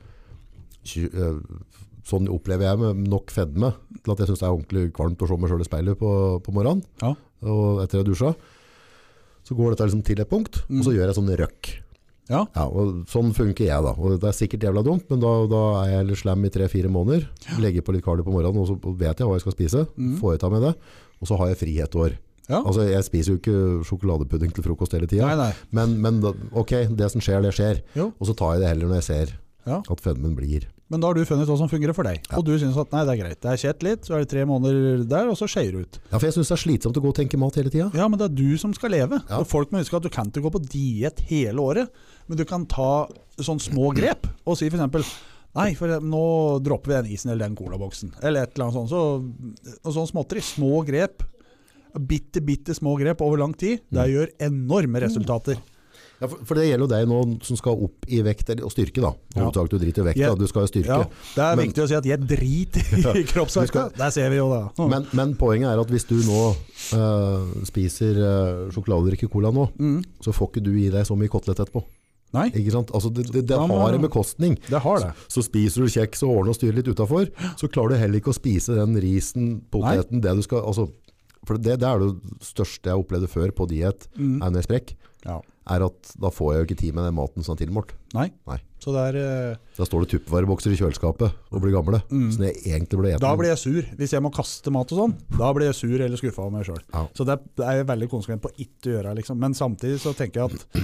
tju- 0.83 1.07
eh, 1.07 1.39
Sånn 2.07 2.29
opplever 2.31 2.69
jeg 2.69 2.79
med 2.79 3.07
nok 3.11 3.31
fedme 3.35 3.73
til 3.99 4.13
at 4.13 4.21
jeg 4.23 4.29
syns 4.29 4.39
det 4.39 4.47
er 4.47 4.53
ordentlig 4.55 4.83
kvalmt 4.95 5.19
å 5.19 5.27
se 5.27 5.37
meg 5.41 5.49
sjøl 5.51 5.63
i 5.65 5.67
speilet 5.67 5.97
på, 5.99 6.11
på 6.45 6.53
morgenen. 6.55 6.85
Ja. 7.03 7.09
Og 7.43 7.81
etter 7.83 7.99
jeg 7.99 8.07
dusja. 8.13 8.31
Så 9.47 9.55
går 9.57 9.73
dette 9.75 9.87
liksom 9.89 10.03
til 10.07 10.19
et 10.23 10.29
punkt, 10.31 10.61
og 10.67 10.81
så 10.83 10.91
Mm. 10.91 10.95
gjør 10.97 11.07
jeg 11.07 11.15
sånn 11.17 11.35
røkk. 11.39 11.67
Ja. 12.29 12.41
Ja, 12.55 12.65
og 12.67 13.05
Sånn 13.07 13.31
funker 13.35 13.63
jeg, 13.63 13.81
da. 13.83 13.93
Og 13.95 14.19
Det 14.19 14.27
er 14.27 14.35
sikkert 14.35 14.59
jævla 14.67 14.83
dumt, 14.83 15.05
men 15.09 15.19
da, 15.23 15.47
da 15.47 15.61
er 15.85 15.89
jeg 15.97 16.07
litt 16.07 16.17
slem 16.19 16.43
i 16.45 16.49
tre-fire 16.51 16.89
måneder. 16.91 17.27
Legger 17.59 17.81
på 17.87 17.93
litt 17.95 18.03
kardio 18.03 18.23
på 18.27 18.33
morgenen, 18.35 18.59
og 18.59 18.67
så 18.67 18.75
vet 18.97 19.17
jeg 19.19 19.27
hva 19.27 19.35
jeg 19.37 19.45
skal 19.45 19.55
spise. 19.55 19.85
Mm. 19.95 20.17
Får 20.19 20.33
jeg 20.35 20.39
ta 20.43 20.49
med 20.51 20.61
det. 20.67 20.73
Og 21.21 21.27
så 21.29 21.37
har 21.39 21.47
jeg 21.53 21.59
frihet 21.61 21.95
år. 21.95 22.17
Ja. 22.49 22.61
Altså, 22.63 22.83
Jeg 22.89 23.03
spiser 23.03 23.31
jo 23.31 23.37
ikke 23.39 23.83
sjokoladepudding 23.87 24.51
til 24.53 24.63
frokost 24.63 24.91
hele 24.95 25.07
tida. 25.07 25.53
Men, 25.71 26.01
men 26.01 26.19
ok, 26.53 26.87
det 26.95 27.11
som 27.11 27.19
skjer, 27.23 27.41
det 27.43 27.53
skjer. 27.55 27.81
Jo. 27.95 28.13
Og 28.19 28.27
så 28.27 28.35
tar 28.35 28.55
jeg 28.55 28.61
det 28.63 28.69
heller 28.75 28.87
når 28.91 28.99
jeg 29.01 29.07
ser 29.07 29.33
Ja. 29.67 29.81
at 29.89 29.99
fedmen 30.03 30.35
blir. 30.35 30.67
Men 30.89 31.01
da 31.03 31.09
har 31.09 31.17
du 31.17 31.25
funnet 31.27 31.49
hva 31.49 31.57
som 31.59 31.67
fungerer 31.67 31.91
for 31.93 32.07
deg. 32.07 32.21
Ja. 32.31 32.37
Og 32.39 32.45
du 32.47 32.53
syns 32.59 32.77
at 32.79 32.93
nei, 32.95 33.01
det 33.03 33.11
er 33.13 33.19
greit. 33.19 33.39
Det 33.43 33.49
er 33.51 33.59
kjett 33.59 33.81
litt, 33.83 34.05
så 34.07 34.15
er 34.15 34.23
det 34.23 34.29
tre 34.31 34.45
måneder 34.47 35.01
der, 35.11 35.27
og 35.27 35.35
så 35.35 35.47
skeier 35.51 35.73
det 35.75 35.81
ut. 35.83 35.97
Ja, 36.11 36.15
for 36.19 36.27
jeg 36.29 36.35
syns 36.37 36.47
det 36.47 36.55
er 36.55 36.61
slitsomt 36.63 36.99
å 36.99 37.03
gå 37.03 37.11
og 37.11 37.17
tenke 37.17 37.39
mat 37.41 37.57
hele 37.59 37.69
tida. 37.73 37.89
Ja, 37.97 38.07
men 38.07 38.15
det 38.21 38.29
er 38.29 38.35
du 38.39 38.57
som 38.61 38.71
skal 38.77 38.93
leve. 38.95 39.19
Ja. 39.27 39.41
Og 39.41 39.47
folk 39.51 39.73
må 39.75 39.81
huske 39.83 39.99
at 39.99 40.05
du 40.07 40.09
kan 40.13 40.31
ikke 40.31 40.45
gå 40.47 40.53
på 40.55 40.63
diett 40.71 41.19
hele 41.27 41.59
året, 41.59 41.91
men 42.31 42.39
du 42.39 42.45
kan 42.47 42.63
ta 42.71 43.07
sånne 43.37 43.59
små 43.67 43.91
grep 43.97 44.29
og 44.47 44.55
si 44.57 44.71
f.eks. 44.71 45.11
Nei, 45.57 45.71
for 45.75 45.89
nå 46.03 46.23
dropper 46.63 46.91
vi 46.91 46.95
den 47.01 47.11
isen 47.15 47.31
eller 47.33 47.47
den 47.47 47.55
colaboksen. 47.57 48.11
Eller 48.21 48.45
et 48.45 48.55
eller 48.55 48.67
annet 48.69 48.77
sånt. 48.77 48.91
Så, 48.93 49.77
og 49.83 49.93
sånn 49.95 50.07
småtteri. 50.11 50.43
Små 50.45 50.83
grep. 50.85 51.23
Bitte, 51.97 52.43
bitte 52.45 52.75
små 52.77 52.93
grep 52.99 53.23
over 53.25 53.39
lang 53.41 53.55
tid. 53.57 53.79
Det 53.89 54.03
Mm. 54.03 54.11
gjør 54.13 54.27
enorme 54.51 55.01
resultater. 55.01 55.57
Ja, 56.21 56.27
for, 56.27 56.37
for 56.49 56.57
det 56.57 56.63
gjelder 56.65 56.85
jo 56.85 56.89
deg 56.89 57.07
nå 57.11 57.17
som 57.45 57.57
skal 57.59 57.77
opp 57.85 58.07
i 58.09 58.21
vekt, 58.25 58.49
og 58.65 58.71
styrke, 58.73 59.01
da. 59.03 59.11
Ja. 59.35 59.43
Hovedsakelig 59.45 59.69
du 59.69 59.83
driter 59.85 60.01
i 60.01 60.05
vekt, 60.09 60.17
Ja. 60.17 60.29
da. 60.33 60.35
Du 60.41 60.47
skal 60.49 60.63
jo 60.65 60.71
styrke. 60.71 60.87
Ja, 60.87 61.03
det 61.35 61.43
er 61.45 61.55
Men- 61.55 61.67
viktig 61.67 61.83
å 61.83 61.87
si 61.91 61.95
at 61.99 62.05
jeg 62.09 62.19
driter 62.27 63.17
i 63.19 63.23
kroppsvekta. 63.31 63.83
Der 63.97 64.09
ser 64.15 64.29
vi 64.33 64.37
jo 64.39 64.47
det. 64.49 64.63
Men, 64.93 65.05
men 65.13 65.35
poenget 65.37 65.69
er 65.69 65.79
at 65.83 65.87
hvis 65.93 66.07
du 66.09 66.15
nå 66.25 66.55
eh, 66.97 67.65
spiser 67.69 68.17
uh, 68.17 68.71
sjokoladedrikke 68.73 69.29
cola 69.29 69.51
nå, 69.53 69.67
Mm. 69.77 70.01
så 70.23 70.33
får 70.33 70.49
ikke 70.51 70.63
du 70.65 70.71
i 70.79 70.89
deg 70.89 71.05
så 71.05 71.15
mye 71.17 71.29
kotelett 71.29 71.59
etterpå. 71.65 71.83
Nei, 72.35 72.49
Ikke? 72.51 72.81
Altså, 72.91 73.07
det 73.13 73.23
det, 73.31 73.45
det 73.47 73.55
Ja, 73.55 73.65
men- 73.67 73.77
har 73.79 73.93
en 73.95 74.01
bekostning. 74.03 74.57
det 74.67 74.81
har 74.83 74.99
det. 74.99 75.13
Så 75.31 75.41
spiser 75.45 75.85
du 75.85 75.87
kjeks 75.87 76.23
og 76.23 76.33
ordner 76.41 76.49
og 76.51 76.57
styrer 76.57 76.75
litt 76.75 76.89
utafor, 76.91 77.29
så 77.55 77.69
klarer 77.71 77.89
du 77.93 78.01
heller 78.01 78.19
ikke 78.19 78.33
å 78.33 78.35
spise 78.35 78.75
den 78.75 78.97
risen, 78.99 79.61
poteten, 79.71 80.19
det 80.21 80.33
du 80.35 80.41
skal 80.41 80.61
altså, 80.65 80.89
For 81.47 81.55
det, 81.55 81.77
det 81.79 81.87
er 81.87 81.99
det 82.01 82.09
største 82.43 82.89
jeg 82.91 82.99
opplevde 82.99 83.29
før 83.31 83.51
på 83.55 83.67
diett, 83.69 84.09
Mm. 84.19 84.41
er 84.43 84.49
når 84.51 84.59
jeg 84.59 84.67
sprekk, 84.67 84.95
Ja. 85.23 85.39
Er 85.73 85.83
at 85.85 86.11
da 86.21 86.31
får 86.33 86.53
jeg 86.53 86.59
jo 86.59 86.67
ikke 86.67 86.79
tid 86.81 86.95
med 86.97 87.07
den 87.07 87.15
maten 87.17 87.45
som 87.45 87.55
er 87.55 87.61
tilmålt. 87.61 87.93
Nei. 88.15 88.29
Nei. 88.49 88.57
Så 88.83 88.93
det 88.93 89.03
er 89.09 89.17
uh, 89.19 89.59
Da 89.77 89.87
står 89.87 90.03
det 90.05 90.09
tuppvarebokser 90.13 90.73
i 90.73 90.79
kjøleskapet 90.79 91.51
og 91.51 91.63
blir 91.63 91.75
gamle, 91.75 92.01
Mm. 92.07 92.29
Så 92.31 92.45
jeg 92.45 92.61
egentlig 92.77 93.13
ete. 93.13 93.21
Da 93.23 93.33
blir 93.39 93.51
jeg 93.51 93.61
sur. 93.61 93.91
Hvis 93.99 94.13
jeg 94.13 94.23
må 94.23 94.31
kaste 94.33 94.71
mat 94.73 94.91
og 94.93 95.01
sånn, 95.01 95.15
da 95.35 95.51
blir 95.55 95.69
jeg 95.71 95.79
sur 95.79 95.97
eller 95.97 96.19
skuffa 96.19 96.45
av 96.45 96.53
meg 96.53 96.67
sjøl. 96.67 96.81
Ja. 96.93 97.05
Så 97.17 97.27
det 97.27 97.37
er, 97.37 97.79
jeg 97.79 97.89
veldig 97.89 98.09
konsekvent 98.11 98.45
på 98.45 98.53
ikke 98.55 98.91
å 98.91 98.95
gjøre. 98.97 99.15
Liksom. 99.19 99.39
Men 99.41 99.57
samtidig 99.57 99.99
så 100.03 100.13
tenker 100.17 100.43
jeg 100.43 100.59
at 100.59 100.83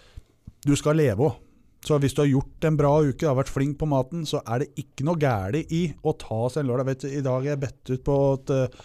du 0.68 0.76
skal 0.78 0.98
leve 1.00 1.28
òg. 1.28 1.40
Så 1.82 1.96
hvis 1.98 2.14
du 2.14 2.22
har 2.22 2.30
gjort 2.30 2.66
en 2.68 2.76
bra 2.78 2.92
uke, 3.02 3.26
har 3.26 3.34
vært 3.34 3.50
flink 3.50 3.74
på 3.80 3.88
maten, 3.90 4.22
så 4.28 4.38
er 4.46 4.62
det 4.62 4.68
ikke 4.78 5.06
noe 5.06 5.18
galt 5.18 5.72
i 5.74 5.88
å 6.06 6.14
ta 6.14 6.44
seg 6.52 6.62
en 6.62 6.70
lørdag. 6.70 6.92
Vet 6.92 7.08
I 7.10 7.24
dag 7.26 7.42
er 7.42 7.56
jeg 7.56 7.62
bedt 7.64 7.90
ut 7.90 8.04
på 8.06 8.18
at 8.36 8.52
eh, 8.54 8.76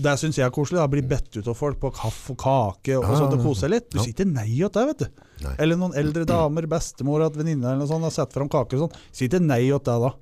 Det 0.00 0.14
syns 0.20 0.38
jeg 0.38 0.46
er 0.46 0.54
koselig. 0.54 0.80
Da 0.80 0.88
blir 0.90 1.04
bedt 1.06 1.36
ut 1.36 1.50
av 1.50 1.56
folk 1.58 1.80
på 1.82 1.92
kaffe 1.96 2.34
og 2.34 2.40
kake 2.40 2.96
og, 2.98 3.06
sånt, 3.10 3.36
og 3.36 3.44
kose 3.44 3.66
seg 3.66 3.74
litt. 3.74 3.90
Du 3.92 4.00
sier 4.00 4.14
ikke 4.14 4.28
nei 4.30 4.48
til 4.56 4.72
det, 4.76 4.86
vet 4.92 5.04
du. 5.04 5.22
Nei. 5.44 5.54
Eller 5.64 5.80
noen 5.80 5.96
eldre 6.00 6.26
damer, 6.34 6.68
bestemor, 6.70 7.26
at 7.26 7.38
venninne 7.38 7.66
eller 7.66 7.82
noe 7.82 7.90
sånt 7.90 8.06
har 8.08 8.14
satt 8.14 8.34
fram 8.36 8.50
kaker 8.52 8.78
og 8.80 8.88
sånn. 8.88 9.06
Si 9.12 9.28
ikke 9.28 9.42
nei 9.44 9.62
til 9.68 9.78
det, 9.86 10.00
da. 10.06 10.12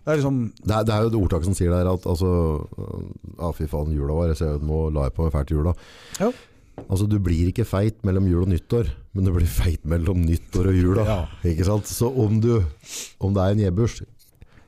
Det 0.00 0.12
er 0.12 0.20
liksom 0.22 0.36
Det 0.56 0.74
er, 0.74 0.84
det 0.88 0.94
er 0.94 1.02
jo 1.04 1.10
det 1.12 1.18
ordtaket 1.18 1.46
som 1.50 1.56
sier 1.58 1.74
der 1.74 1.88
at 1.90 2.06
altså, 2.08 2.28
Ja, 3.36 3.50
fy 3.52 3.66
faen, 3.68 3.90
jula 3.92 4.14
var 4.16 4.30
jeg 4.30 4.38
ser 4.38 4.54
ut, 4.56 4.62
Nå 4.64 4.86
la 4.96 5.10
jeg 5.10 5.12
på 5.18 5.26
meg 5.26 5.34
fælt 5.34 5.52
jula. 5.52 5.74
Ja. 6.16 6.30
Altså, 6.86 7.04
du 7.04 7.18
blir 7.20 7.50
ikke 7.50 7.66
feit 7.68 7.98
mellom 8.08 8.24
jul 8.30 8.46
og 8.46 8.48
nyttår, 8.48 8.88
men 9.12 9.26
du 9.26 9.34
blir 9.34 9.50
feit 9.50 9.84
mellom 9.84 10.22
nyttår 10.24 10.70
og 10.70 10.78
jula. 10.78 11.04
Ja. 11.04 11.18
Ikke 11.52 11.66
sant? 11.68 11.90
Så 11.90 12.08
om, 12.08 12.40
du, 12.40 12.54
om 13.20 13.36
det 13.36 13.44
er 13.44 13.56
en 13.56 13.62
gjeburs 13.66 14.00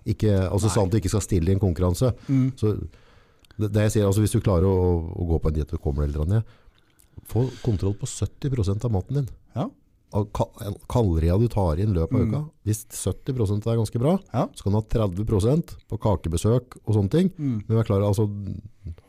ikke, 0.09 0.33
altså 0.49 0.69
Nei. 0.69 0.75
sånn 0.75 0.91
du 0.91 0.99
ikke 0.99 1.13
skal 1.13 1.25
stille 1.25 1.53
i 1.53 1.55
en 1.55 1.63
konkurranse 1.63 2.11
mm. 2.27 2.47
så 2.59 2.75
det, 3.59 3.73
det 3.73 3.87
jeg 3.89 3.93
sier, 3.97 4.07
altså 4.09 4.25
Hvis 4.25 4.35
du 4.37 4.41
klarer 4.41 4.67
å, 4.69 4.77
å 5.13 5.29
gå 5.29 5.39
på 5.43 5.49
en 5.53 5.55
diett 5.59 5.73
og 5.77 5.83
kommer 5.85 6.07
deg 6.07 6.17
litt 6.17 6.29
ned, 6.29 6.43
få 7.29 7.47
kontroll 7.63 7.95
på 7.99 8.09
70 8.09 8.85
av 8.85 8.93
maten 8.93 9.21
din. 9.21 9.29
Ja. 9.57 9.69
Av 10.13 10.27
ka 10.33 10.45
du 11.41 11.47
tar 11.49 11.81
inn 11.81 11.95
løpet 11.97 12.13
av 12.13 12.21
Mm. 12.21 12.33
uka. 12.33 12.41
Hvis 12.67 12.85
70% 12.93 13.67
er 13.67 13.79
ganske 13.81 13.99
bra, 13.99 14.19
Ja. 14.33 14.47
så 14.55 14.63
kan 14.65 14.73
du 14.73 14.79
ha 14.79 14.83
30% 14.83 15.77
på 15.89 15.99
kakebesøk 15.99 16.77
og 16.87 16.95
sånne 16.95 17.11
ting. 17.11 17.31
Mm. 17.39 17.65
Men 17.67 17.79
vær 17.79 17.85
klar, 17.87 18.03
altså, 18.03 18.29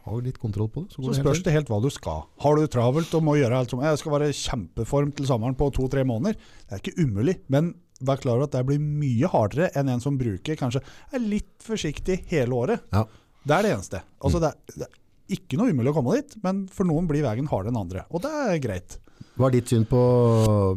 ha 0.05 0.15
litt 0.19 0.39
kontroll 0.39 0.69
på 0.69 0.83
det. 0.85 0.93
Så, 0.93 1.03
Så 1.03 1.13
det 1.13 1.23
spørs 1.23 1.43
det 1.43 1.53
helt 1.53 1.67
hva 1.67 1.81
du 1.81 1.89
skal. 1.89 2.25
Har 2.39 2.55
du 2.55 2.61
det 2.61 2.71
travelt 2.71 3.13
og 3.13 3.23
må 3.23 3.35
gjøre 3.35 3.57
alt 3.57 3.69
som 3.69 3.81
Jeg 3.81 3.97
skal 3.97 4.11
være 4.13 4.29
i 4.29 4.31
kjempeform 4.31 5.13
til 5.15 5.25
sommeren 5.25 5.55
på 5.57 5.71
to-tre 5.73 6.03
måneder. 6.03 6.35
Det 6.35 6.71
er 6.71 6.79
ikke 6.79 7.03
umulig, 7.03 7.39
men 7.49 7.75
vær 8.01 8.19
klar 8.19 8.35
over 8.35 8.43
at 8.43 8.51
det 8.51 8.65
blir 8.65 8.79
mye 8.79 9.27
hardere 9.31 9.71
enn 9.75 9.89
en 9.89 9.99
som 10.03 10.17
bruker 10.17 10.55
kanskje 10.59 10.81
er 11.13 11.19
litt 11.19 11.59
forsiktig 11.63 12.25
hele 12.31 12.51
året. 12.51 12.79
Ja. 12.93 13.05
Det 13.43 13.55
er 13.57 13.65
det 13.65 13.71
eneste. 13.75 14.01
Altså, 14.23 14.39
det, 14.43 14.51
er, 14.53 14.75
det 14.79 14.87
er 14.87 15.37
ikke 15.37 15.57
noe 15.59 15.71
umulig 15.73 15.91
å 15.91 15.95
komme 15.97 16.15
dit, 16.19 16.35
men 16.43 16.63
for 16.71 16.87
noen 16.87 17.07
blir 17.09 17.25
veien 17.25 17.47
hardere 17.51 17.73
enn 17.73 17.81
andre. 17.81 18.05
Og 18.13 18.23
det 18.23 18.31
er 18.31 18.61
greit. 18.63 18.97
Hva 19.39 19.47
er 19.49 19.55
ditt 19.57 19.71
syn 19.71 19.83
på, 19.89 19.99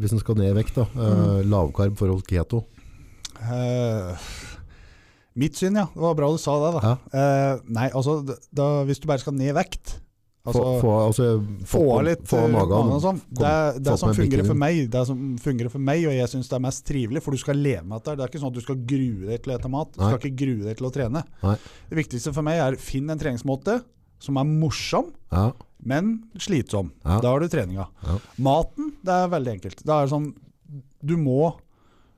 hvis 0.01 0.15
en 0.17 0.23
skal 0.23 0.39
ned 0.41 0.51
i 0.53 0.57
vekt, 0.57 0.79
da, 0.79 0.87
Mm. 0.97 1.51
lavkarb 1.53 1.97
forhold 1.99 2.25
keto? 2.27 2.65
Uh, 3.37 4.17
mitt 5.37 5.59
syn, 5.59 5.77
ja. 5.77 5.87
Det 5.93 6.01
var 6.03 6.15
bra 6.19 6.31
du 6.33 6.39
sa 6.41 6.55
det, 6.65 6.73
da. 6.81 6.95
Eh, 7.13 7.61
nei, 7.77 7.91
altså, 7.93 8.23
da, 8.51 8.69
hvis 8.89 9.03
du 9.03 9.07
bare 9.11 9.21
skal 9.21 9.37
ned 9.37 9.53
i 9.53 9.57
vekt 9.59 9.99
altså, 10.47 10.63
få, 10.63 10.75
få, 10.81 10.93
altså, 11.09 11.27
få 11.69 11.83
litt 12.07 12.23
få 12.31 12.39
eh, 12.45 12.51
magen. 12.55 12.93
og 12.97 13.03
sånn. 13.05 13.21
Det, 13.29 13.53
det 13.83 13.93
få 13.95 14.01
som 14.05 14.15
fungerer 14.17 14.47
for 14.49 14.61
meg, 14.63 14.79
det 14.93 15.03
som 15.11 15.25
fungerer 15.43 15.73
for 15.73 15.83
meg, 15.91 16.07
og 16.09 16.15
jeg 16.17 16.31
syns 16.33 16.49
det 16.53 16.57
er 16.59 16.65
mest 16.67 16.85
trivelig, 16.89 17.23
for 17.27 17.37
du 17.37 17.43
skal 17.43 17.61
leve 17.61 17.85
med 17.85 17.99
dette. 17.99 18.15
Det 18.17 18.25
er 18.27 18.33
ikke 18.33 18.43
sånn 18.45 18.55
at 18.55 18.59
du 18.61 18.65
skal 18.65 18.81
grue 18.95 19.29
deg 19.33 19.43
til 19.45 19.53
å 19.53 19.59
ete 19.59 19.73
mat. 19.73 19.93
Du 19.93 20.01
Nei. 20.03 20.11
skal 20.15 20.23
ikke 20.23 20.41
grue 20.45 20.65
deg 20.71 20.81
til 20.81 20.89
å 20.89 20.93
trene. 20.95 21.25
Nei. 21.43 21.57
Det 21.91 22.01
viktigste 22.01 22.33
for 22.37 22.47
meg 22.47 22.63
er 22.65 22.79
finn 22.81 23.11
en 23.13 23.21
treningsmåte 23.21 23.81
som 24.23 24.39
er 24.41 24.49
morsom, 24.49 25.11
Ja, 25.35 25.51
men 25.87 26.15
slitsom. 26.41 26.89
Ja. 27.05 27.19
Da 27.21 27.35
har 27.35 27.43
du 27.45 27.51
treninga. 27.53 27.85
Ja. 28.07 28.15
Maten, 28.41 28.95
det 29.05 29.13
er 29.13 29.29
veldig 29.35 29.53
enkelt. 29.59 29.83
Det 29.85 29.93
er 29.93 30.09
sånn 30.11 30.31
Du 31.05 31.13
må, 31.21 31.53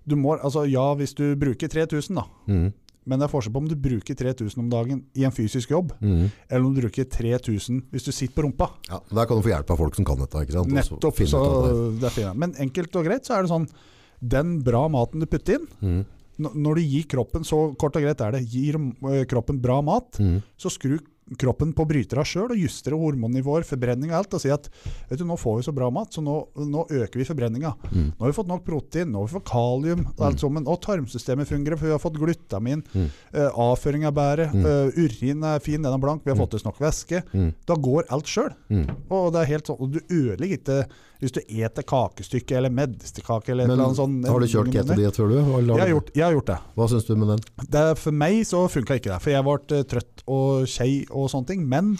du 0.09 0.15
må 0.17 0.37
Altså, 0.39 0.63
ja, 0.71 0.85
hvis 0.97 1.13
du 1.19 1.35
bruker 1.37 1.69
3000, 1.69 2.15
da. 2.21 2.25
mm, 2.47 2.69
Men 3.09 3.21
det 3.21 3.29
er 3.29 3.33
forskjell 3.33 3.55
på 3.55 3.63
om 3.63 3.69
du 3.71 3.77
bruker 3.81 4.19
3000 4.19 4.61
om 4.63 4.69
dagen 4.73 5.03
i 5.17 5.25
en 5.27 5.35
fysisk 5.35 5.73
jobb, 5.73 5.95
mm. 6.01 6.27
eller 6.49 6.67
om 6.67 6.75
du 6.77 6.83
bruker 6.83 7.09
3000 7.09 7.83
hvis 7.93 8.09
du 8.09 8.13
sitter 8.13 8.35
på 8.37 8.45
rumpa. 8.47 8.71
ja, 8.91 9.01
Der 9.09 9.29
kan 9.29 9.41
du 9.41 9.47
få 9.47 9.55
hjelp 9.55 9.73
av 9.75 9.81
folk 9.81 9.97
som 9.97 10.07
kan 10.09 10.21
dette. 10.21 10.45
ikke 10.45 10.59
sant? 10.59 10.73
Nettopp. 10.73 11.23
Så 11.29 11.43
det. 12.03 12.13
er. 12.23 12.35
Men 12.37 12.55
enkelt 12.61 12.97
og 13.01 13.09
greit 13.09 13.29
så 13.29 13.39
er 13.39 13.47
det 13.47 13.53
sånn 13.53 13.69
Den 14.19 14.59
bra 14.67 14.89
maten 14.91 15.23
du 15.23 15.29
putter 15.31 15.61
inn 15.61 15.67
Mm, 15.81 16.05
Når 16.39 16.79
du 16.79 16.83
gir 16.83 17.07
kroppen, 17.11 17.43
så 17.43 17.75
kort 17.79 17.97
og 17.99 18.05
greit 18.05 18.21
er 18.23 18.37
det, 18.37 18.45
gir 18.47 18.77
øh, 18.79 19.25
kroppen 19.27 19.59
bra 19.59 19.81
mat, 19.83 20.21
mm. 20.23 20.37
så 20.55 20.71
skru 20.71 20.99
kroppen 21.39 21.75
på 21.77 21.85
brytera 21.89 22.25
sjøl 22.25 22.55
og 22.55 22.61
justere 22.61 22.97
hormonnivåer, 22.99 23.67
forbrenning 23.69 24.13
og 24.13 24.19
alt, 24.23 24.35
og 24.39 24.43
sier 24.43 24.55
at 24.57 24.69
vet 25.11 25.19
du, 25.21 25.25
nå 25.29 25.37
får 25.39 25.59
vi 25.59 25.67
så 25.69 25.75
bra 25.77 25.91
mat, 25.93 26.13
så 26.15 26.23
nå, 26.25 26.37
nå 26.57 26.87
øker 26.89 27.21
vi 27.21 27.27
forbrenninga. 27.29 27.75
Mm. 27.91 28.07
Nå 28.15 28.25
har 28.25 28.33
vi 28.33 28.37
fått 28.39 28.51
nok 28.51 28.65
protein, 28.67 29.11
nå 29.13 29.23
har 29.23 29.29
vi 29.29 29.37
fått 29.37 29.49
kalium, 29.51 30.07
og 30.17 30.25
alt 30.31 30.41
sammen, 30.41 30.69
og 30.71 30.81
tarmsystemet 30.87 31.51
fungerer, 31.51 31.77
for 31.77 31.91
vi 31.91 31.97
har 31.97 32.03
fått 32.03 32.21
glutamin, 32.21 32.85
Mm. 32.89 33.09
Uh, 33.35 33.51
avføring 33.61 34.05
er 34.07 34.13
bedre, 34.15 34.47
Mm. 34.55 34.65
Uh, 34.65 34.89
urin 34.97 35.43
er 35.45 35.59
fin, 35.61 35.83
den 35.83 35.93
er 35.93 35.99
blank, 35.99 36.25
vi 36.25 36.31
har 36.31 36.39
fått 36.39 36.55
i 36.55 36.57
oss 36.57 36.65
nok 36.65 36.79
væske. 36.81 37.23
Mm. 37.35 37.53
Da 37.67 37.75
går 37.75 38.07
alt 38.11 38.27
sjøl. 38.27 38.55
Mm. 38.71 38.87
Og 39.11 39.33
det 39.33 39.41
er 39.43 39.53
helt 39.53 39.67
sånn, 39.67 39.81
og 39.81 39.93
du 39.93 40.01
ødelegger 40.09 40.59
ikke 40.59 40.79
hvis 41.19 41.33
du 41.35 41.41
eter 41.43 41.83
kakestykke 41.83 42.59
eller 42.61 42.71
medisterkake 42.71 43.51
eller 43.51 43.67
Men 43.67 43.81
eller 43.81 43.97
sånn. 43.99 44.21
har 44.29 44.39
du 44.39 44.47
kjørt 44.47 44.71
ketodiett 44.71 45.17
før, 45.19 45.33
du? 45.33 45.39
Jeg 45.75 45.81
har 45.83 45.91
gjort, 45.91 46.13
jeg 46.15 46.25
har 46.25 46.37
gjort 46.37 46.53
det. 46.53 46.59
Hva 46.79 46.87
syns 46.93 47.09
du 47.09 47.17
med 47.19 47.33
den? 47.35 47.43
det. 47.75 47.83
For 47.99 48.15
meg 48.15 48.45
så 48.47 48.63
funka 48.71 49.01
ikke 49.01 49.11
det, 49.11 49.19
for 49.25 49.35
jeg 49.35 49.47
ble 49.49 49.81
eh, 49.81 49.89
trøtt 49.91 50.23
og 50.31 50.69
skei 50.71 50.93
og 51.11 51.27
sånne 51.33 51.51
ting. 51.51 51.67
Men 51.67 51.97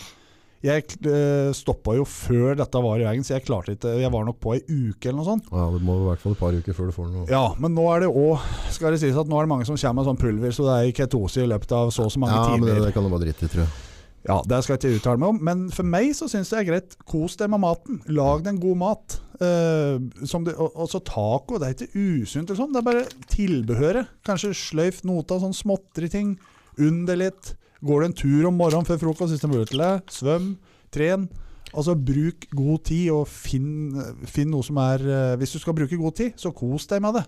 Jeg 0.59 0.83
øh, 1.07 1.53
stoppa 1.55 1.93
jo 1.95 2.03
før 2.03 2.57
dette 2.59 2.81
var 2.83 2.99
i 2.99 3.05
veien, 3.07 3.23
så 3.23 3.37
jeg 3.37 3.45
klarte 3.47 3.77
ikke 3.77 3.93
Jeg 4.01 4.11
var 4.11 4.25
nok 4.27 4.41
på 4.43 4.57
ei 4.57 4.63
uke 4.67 5.07
eller 5.07 5.21
noe 5.21 5.29
sånt. 5.29 5.51
Ja, 5.55 5.69
Det 5.71 5.83
må 5.87 5.95
i 6.01 6.07
hvert 6.09 6.23
fall 6.25 6.35
et 6.35 6.41
par 6.41 6.57
uker 6.59 6.75
før 6.75 6.91
du 6.91 6.95
får 6.97 7.11
noe. 7.13 7.27
Ja, 7.31 7.45
men 7.63 7.77
nå 7.79 7.85
er 7.95 8.03
det 8.03 8.09
òg 8.11 8.43
Skal 8.75 8.91
det 8.95 8.99
sies 9.03 9.15
at 9.19 9.31
nå 9.31 9.39
er 9.39 9.47
det 9.47 9.53
mange 9.55 9.67
som 9.71 9.79
kommer 9.79 10.03
med 10.03 10.11
sånn 10.11 10.19
pulver, 10.19 10.51
så 10.55 10.67
det 10.67 10.79
er 10.79 10.97
ketose 10.99 11.43
i 11.43 11.51
løpet 11.51 11.75
av 11.79 11.93
så 11.95 12.07
og 12.07 12.15
så 12.15 12.23
mange 12.23 12.35
Ja, 12.35 12.57
men 12.59 12.67
det, 12.71 12.81
det 12.87 12.95
kan 12.95 13.07
du 13.07 13.11
bare 13.11 13.23
drite 13.27 13.47
i, 13.47 13.53
tror 13.55 13.67
jeg. 13.67 13.88
Ja, 14.27 14.41
Det 14.43 14.59
skal 14.65 14.75
jeg 14.75 14.83
ikke 14.83 15.01
uttale 15.01 15.23
meg 15.23 15.31
om, 15.31 15.39
men 15.47 15.65
for 15.73 15.87
meg 15.87 16.11
så 16.17 16.27
syns 16.29 16.51
jeg 16.51 16.59
det 16.59 16.65
er 16.65 16.71
greit. 16.73 16.97
Kos 17.09 17.39
deg 17.39 17.51
med 17.53 17.63
maten. 17.63 18.01
Lag 18.11 18.43
deg 18.43 18.57
en 18.57 18.63
god 18.63 18.81
mat. 18.81 19.19
Uh, 19.39 20.03
det, 20.19 20.55
og, 20.59 20.73
og 20.75 20.89
så 20.91 20.99
taco, 21.07 21.61
det 21.61 21.69
er 21.69 21.77
ikke 21.77 21.93
usunt, 21.95 22.49
eller 22.49 22.59
sånn. 22.59 22.75
det 22.75 22.83
er 22.83 22.89
bare 22.89 23.05
tilbehøret. 23.31 24.11
Kanskje 24.27 24.55
sløyf 24.59 25.05
nota, 25.07 25.39
sånn 25.41 25.57
småtteri-ting. 25.57 26.35
Unn 26.83 27.05
det 27.09 27.19
litt. 27.23 27.53
Går 27.87 28.03
du 28.03 28.09
en 28.09 28.17
tur 28.19 28.49
om 28.51 28.59
morgenen 28.59 28.89
før 28.89 28.99
frokost 29.05 29.33
hvis 29.33 29.45
det 29.45 29.49
er 29.49 29.55
mulig 29.55 29.71
til 29.71 29.85
det. 29.85 29.93
Svøm. 30.11 30.51
Tren. 30.95 31.29
Altså 31.75 31.95
Bruk 31.95 32.47
god 32.57 32.85
tid, 32.89 33.11
og 33.13 33.27
finn, 33.29 33.97
finn 34.29 34.49
noe 34.53 34.65
som 34.65 34.79
er 34.81 35.03
eh, 35.05 35.35
Hvis 35.41 35.53
du 35.53 35.59
skal 35.61 35.77
bruke 35.77 35.99
god 36.01 36.17
tid, 36.17 36.37
så 36.41 36.53
kos 36.57 36.89
deg 36.89 37.03
med 37.05 37.19
det. 37.19 37.25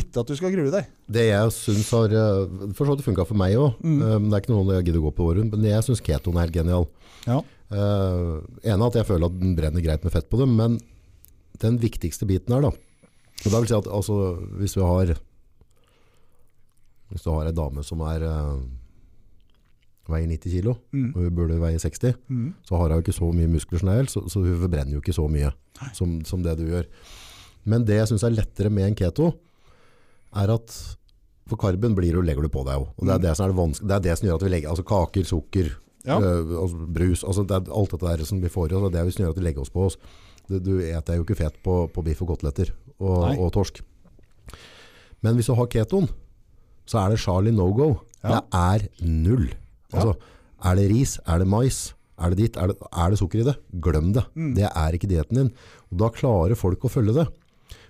Ikke 0.00 0.22
at 0.22 0.30
du 0.30 0.36
skal 0.38 0.54
grue 0.54 0.72
deg. 0.72 0.88
Det 1.12 1.26
jeg 1.28 1.56
syns 1.56 1.90
har 1.92 2.14
eh, 2.16 2.54
For 2.76 2.88
så 2.88 2.96
vidt 2.96 3.06
funka 3.08 3.26
for 3.28 3.38
meg 3.38 3.58
òg. 3.60 3.82
Mm. 3.84 4.30
det 4.30 4.38
er 4.38 4.44
ikke 4.44 4.54
noe 4.54 4.78
jeg 4.78 4.88
gidder 4.88 5.02
å 5.02 5.08
gå 5.10 5.16
på 5.18 5.28
året, 5.32 5.50
men 5.52 5.68
jeg 5.68 5.88
syns 5.88 6.04
ketoen 6.04 6.38
er 6.38 6.48
helt 6.48 6.56
genial. 6.56 6.88
Ja. 7.26 7.42
Uh, 7.72 8.42
ene 8.68 8.88
at 8.88 8.96
jeg 8.98 9.08
føler 9.08 9.30
at 9.30 9.36
den 9.40 9.54
brenner 9.56 9.80
greit 9.80 10.02
med 10.04 10.12
fett 10.12 10.26
på 10.28 10.36
det, 10.36 10.48
men 10.50 10.74
den 11.62 11.78
viktigste 11.80 12.26
biten 12.28 12.52
her, 12.52 12.66
da 12.66 12.72
og 13.42 13.50
da 13.50 13.60
vil 13.62 13.70
si 13.70 13.76
at 13.76 13.90
altså, 13.90 14.18
Hvis 14.60 14.76
du 14.76 14.84
har 14.86 15.14
Hvis 17.10 17.24
du 17.24 17.30
har 17.32 17.48
ei 17.48 17.56
dame 17.56 17.84
som 17.84 18.02
er 18.08 18.24
eh, 18.24 18.60
veier 20.08 20.26
90 20.28 20.50
kg, 20.62 20.76
Mm. 20.92 21.12
og 21.14 21.22
hun 21.22 21.34
burde 21.34 21.60
veie 21.60 21.78
60, 21.78 22.14
Mm. 22.28 22.54
så 22.66 22.76
har 22.76 22.88
hun 22.88 22.96
jo 22.98 23.02
ikke 23.02 23.14
så 23.20 23.32
mye 23.32 23.48
muskler 23.48 23.78
generelt, 23.80 24.10
så, 24.10 24.24
så 24.28 24.40
hun 24.42 24.58
forbrenner 24.60 24.92
jo 24.92 25.00
ikke 25.00 25.14
så 25.14 25.28
mye 25.30 25.52
som, 25.94 26.24
som 26.24 26.42
det 26.42 26.56
du 26.58 26.64
gjør. 26.66 26.86
Men 27.64 27.84
det 27.84 27.94
jeg 28.00 28.08
syns 28.08 28.24
er 28.24 28.34
lettere 28.34 28.70
med 28.70 28.84
en 28.88 28.94
keto, 28.98 29.34
er 30.34 30.50
at 30.50 30.96
for 31.46 31.56
karben 31.56 31.94
blir 31.94 32.12
du, 32.12 32.22
legger 32.22 32.42
du 32.42 32.48
på 32.48 32.64
deg 32.64 32.74
jo. 32.80 32.88
Og 32.98 33.06
det 33.06 33.12
er 33.14 33.18
Mm. 33.18 33.22
det 33.22 33.36
som 33.36 33.44
er 33.46 33.52
det. 33.52 33.80
Det 33.88 33.94
er 33.94 34.00
det 34.00 34.18
som 34.18 34.28
gjør 34.28 34.34
at 34.34 34.42
vi 34.42 34.48
legger 34.50 34.68
Altså 34.70 34.84
kaker, 34.84 35.24
sukker, 35.24 35.70
Ja. 36.04 36.18
øh, 36.18 36.58
altså 36.62 36.76
brus 36.92 37.22
altså 37.22 37.46
det 37.46 37.54
er 37.68 37.72
Alt 37.72 37.90
dette 37.92 38.06
der 38.18 38.24
som 38.24 38.40
vi 38.40 38.48
får 38.48 38.72
i 38.72 38.74
oss, 38.74 38.90
det 38.90 38.98
er 39.00 39.04
det 39.04 39.14
som 39.14 39.24
gjør 39.24 39.30
at 39.30 39.36
vi 39.38 39.42
legger 39.44 39.60
oss 39.60 39.70
på 39.70 39.84
oss. 39.86 39.96
Du, 40.48 40.58
du 40.58 40.78
eter 40.80 41.14
jo 41.16 41.22
ikke 41.24 41.36
fett 41.36 41.54
på, 41.62 41.86
på 41.92 42.02
biff 42.04 42.22
og 42.22 42.28
koteletter 42.28 42.72
og, 42.98 43.38
og 43.38 43.52
torsk. 43.52 43.80
Men 45.22 45.36
hvis 45.36 45.46
du 45.46 45.54
har 45.54 45.66
ketoen, 45.70 46.08
så 46.86 46.98
er 47.06 47.10
det 47.10 47.20
Charlie 47.20 47.52
no 47.54 47.68
go. 47.72 48.00
Ja. 48.24 48.40
Det 48.40 48.42
er 48.52 48.88
null. 49.06 49.52
Altså, 49.92 50.16
Er 50.64 50.76
det 50.78 50.88
ris? 50.92 51.18
Er 51.26 51.38
det 51.42 51.48
mais? 51.50 51.78
Er 52.22 52.30
det 52.30 52.38
ditt? 52.38 52.56
Er 52.56 52.68
det, 52.70 52.76
er 52.92 53.10
det 53.10 53.18
sukker 53.18 53.40
i 53.40 53.46
det? 53.48 53.56
Glem 53.82 54.12
det. 54.14 54.22
Mm. 54.38 54.52
Det 54.54 54.68
er 54.68 54.92
ikke 54.94 55.08
dietten 55.10 55.40
din. 55.40 55.48
Og 55.90 55.98
da 55.98 56.08
klarer 56.14 56.54
folk 56.58 56.84
å 56.86 56.90
følge 56.92 57.14
det. 57.16 57.26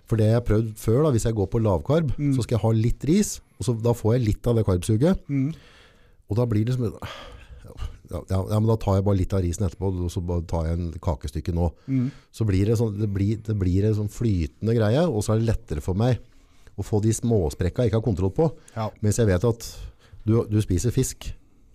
For 0.08 0.16
det 0.16 0.26
jeg 0.30 0.38
har 0.38 0.46
prøvd 0.46 0.70
før, 0.80 1.02
da, 1.04 1.10
hvis 1.14 1.26
jeg 1.28 1.34
går 1.36 1.46
på 1.52 1.60
lavkarb, 1.62 2.14
Mm. 2.18 2.32
så 2.36 2.42
skal 2.42 2.56
jeg 2.58 2.62
ha 2.64 2.70
litt 2.72 3.04
ris, 3.04 3.40
og 3.58 3.64
så, 3.66 3.74
da 3.82 3.92
får 3.92 4.14
jeg 4.16 4.24
litt 4.26 4.46
av 4.46 4.56
det 4.56 4.64
karbsuget. 4.66 5.20
Mm. 5.28 5.52
Og 6.30 6.36
da 6.36 6.46
blir 6.46 6.64
det 6.64 6.74
som 6.74 6.88
ja, 8.12 8.20
ja, 8.28 8.58
men 8.60 8.66
da 8.68 8.76
tar 8.76 8.98
jeg 8.98 9.04
bare 9.06 9.16
litt 9.16 9.32
av 9.32 9.40
risen 9.44 9.64
etterpå, 9.66 9.88
og 10.04 10.10
så 10.12 10.20
tar 10.48 10.66
jeg 10.68 10.78
en 10.78 10.90
kakestykke 11.00 11.54
nå. 11.56 11.70
Mm. 11.88 12.10
Så 12.34 12.44
blir 12.48 12.66
det, 12.68 12.76
sånn, 12.80 12.96
det, 13.00 13.08
blir, 13.12 13.38
det 13.46 13.54
blir 13.56 13.86
en 13.88 13.94
sånn 13.96 14.10
flytende 14.12 14.74
greie, 14.76 15.04
og 15.08 15.22
så 15.24 15.32
er 15.34 15.40
det 15.40 15.48
lettere 15.52 15.80
for 15.84 15.96
meg 15.96 16.18
å 16.76 16.84
få 16.84 17.00
de 17.04 17.12
småsprekka 17.16 17.84
jeg 17.86 17.92
ikke 17.92 18.00
har 18.00 18.04
kontroll 18.04 18.32
på. 18.36 18.50
Ja. 18.76 18.90
Mens 19.04 19.20
jeg 19.20 19.28
vet 19.30 19.44
at 19.48 19.68
du, 20.26 20.42
du 20.48 20.58
spiser 20.64 20.92
fisk, 20.94 21.30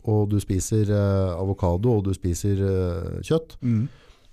og 0.07 0.27
du 0.31 0.37
spiser 0.41 0.89
eh, 0.93 1.31
avokado, 1.37 1.97
og 1.97 2.05
du 2.07 2.13
spiser 2.15 2.61
eh, 2.63 3.17
kjøtt. 3.27 3.57
Mm. 3.61 3.87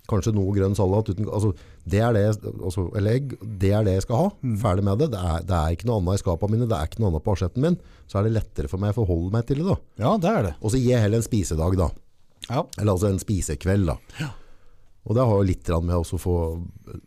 Kanskje 0.09 0.35
noe 0.35 0.53
grønn 0.53 0.77
salat. 0.77 1.09
Uten, 1.09 1.27
altså, 1.33 1.51
det 1.89 2.01
er 2.05 2.13
det, 2.13 2.23
altså, 2.53 2.87
eller 2.97 3.17
egg. 3.17 3.35
Det 3.41 3.71
er 3.73 3.85
det 3.87 3.97
jeg 3.97 4.05
skal 4.05 4.21
ha. 4.21 4.31
Mm. 4.45 4.55
Ferdig 4.61 4.85
med 4.85 5.01
det. 5.01 5.09
Det 5.15 5.21
er, 5.21 5.43
det 5.49 5.57
er 5.57 5.75
ikke 5.75 5.89
noe 5.89 5.99
annet 6.01 6.19
i 6.19 6.23
skapene 6.23 6.55
mine. 6.55 6.69
Det 6.69 6.77
er 6.77 6.89
ikke 6.91 7.01
noe 7.01 7.11
annet 7.11 7.25
på 7.25 7.35
asjetten 7.35 7.65
min. 7.65 7.77
Så 8.05 8.19
er 8.19 8.27
det 8.27 8.35
lettere 8.37 8.71
for 8.71 8.81
meg 8.81 8.93
å 8.93 8.99
forholde 9.01 9.33
meg 9.33 9.47
til 9.49 9.63
det. 9.63 9.67
da. 9.71 9.77
ja, 10.05 10.15
det 10.21 10.31
er 10.31 10.49
det. 10.49 10.55
Og 10.61 10.73
så 10.73 10.81
gir 10.81 10.93
jeg 10.93 11.05
heller 11.07 11.23
en 11.23 11.27
spisedag, 11.27 11.77
da. 11.81 11.91
Ja. 12.45 12.65
Eller 12.77 12.93
altså 12.93 13.09
en 13.09 13.21
spisekveld, 13.21 13.89
da. 13.89 13.97
Og 15.05 15.13
det 15.13 15.21
har 15.21 15.35
jo 15.37 15.45
litt 15.45 15.67
med 15.85 15.95
å 15.95 16.17
få 16.17 16.35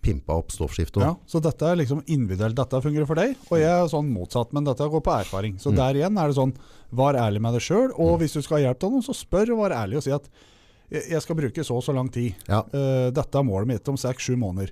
pimpa 0.04 0.36
opp 0.38 0.52
stoffskiftet. 0.54 1.02
Ja, 1.02 1.16
så 1.26 1.40
dette 1.42 1.66
er 1.66 1.80
liksom 1.80 2.04
individuelt. 2.06 2.54
Dette 2.54 2.78
fungerer 2.84 3.08
for 3.08 3.18
deg, 3.18 3.32
og 3.50 3.58
jeg 3.58 3.66
er 3.72 3.88
sånn 3.90 4.12
motsatt. 4.14 4.52
Men 4.54 4.68
dette 4.68 4.86
går 4.86 5.02
på 5.02 5.14
erfaring. 5.16 5.56
Så 5.58 5.72
Mm. 5.72 5.76
der 5.76 5.94
igjen 5.98 6.18
er 6.18 6.28
det 6.28 6.36
sånn, 6.36 6.54
vær 6.94 7.18
ærlig 7.18 7.40
med 7.42 7.54
deg 7.54 7.62
sjøl. 7.62 7.90
Og 7.98 8.20
hvis 8.20 8.34
du 8.34 8.42
skal 8.42 8.58
ha 8.58 8.62
hjelp 8.68 8.84
av 8.84 8.90
noen, 8.92 9.02
så 9.02 9.14
spør 9.14 9.52
og 9.56 9.58
vær 9.64 9.74
ærlig 9.82 9.96
og 9.96 10.02
si 10.06 10.10
at 10.14 10.28
jeg 10.90 11.10
jeg 11.10 11.20
skal 11.22 11.36
bruke 11.36 11.64
så 11.64 11.74
og 11.76 11.82
så 11.82 11.92
lang 11.92 12.08
tid. 12.08 12.34
Ja. 12.48 12.62
Uh, 12.72 13.10
dette 13.10 13.34
er 13.34 13.42
målet 13.44 13.66
mitt 13.66 13.88
om 13.88 13.96
seks-sju 13.96 14.36
måneder. 14.38 14.70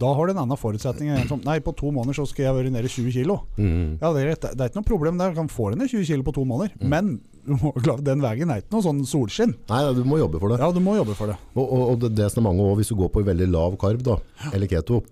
Da 0.00 0.10
har 0.10 0.26
du 0.26 0.32
en 0.32 0.40
annen 0.42 0.58
forutsetning 0.58 1.12
enn 1.12 1.20
en 1.22 1.28
som 1.30 1.42
Nei, 1.46 1.60
på 1.62 1.70
to 1.78 1.92
måneder 1.94 2.16
så 2.18 2.24
skal 2.26 2.48
jeg 2.48 2.56
være 2.56 2.72
nede 2.74 2.88
i 2.88 2.90
20 2.90 3.14
kg. 3.14 3.36
Mm. 3.60 3.90
Ja, 4.00 4.10
det 4.16 4.24
er, 4.24 4.32
det 4.42 4.50
er 4.58 4.72
ikke 4.72 4.80
noe 4.80 4.88
problem 4.88 5.20
der. 5.20 5.30
Du 5.30 5.38
kan 5.38 5.50
få 5.52 5.68
deg 5.70 5.78
ned 5.82 5.92
20 5.92 6.08
kg 6.08 6.24
på 6.26 6.34
to 6.34 6.46
måneder. 6.50 6.74
Mm. 6.80 6.88
Men 6.90 7.12
den 8.08 8.24
veien 8.24 8.50
er 8.50 8.64
ikke 8.64 8.74
noe 8.74 8.86
sånn 8.88 9.04
solskinn. 9.06 9.54
Nei, 9.70 9.82
du 9.94 10.02
må 10.08 10.18
jobbe 10.18 10.40
for 10.42 10.50
det. 10.50 10.58
Ja, 10.64 10.72
du 10.74 10.82
må 10.82 10.96
jobbe 10.98 11.14
for 11.18 11.30
det. 11.30 11.38
Og, 11.54 11.62
og, 11.62 11.84
og 11.92 12.02
det, 12.02 12.14
det 12.18 12.30
som 12.32 12.42
er 12.42 12.48
mange 12.48 12.66
òg, 12.66 12.78
hvis 12.80 12.90
du 12.90 12.98
går 12.98 13.12
på 13.14 13.22
veldig 13.28 13.48
lav 13.52 13.78
karb, 13.80 14.02
da, 14.06 14.18
eller 14.50 14.70
keto, 14.70 15.04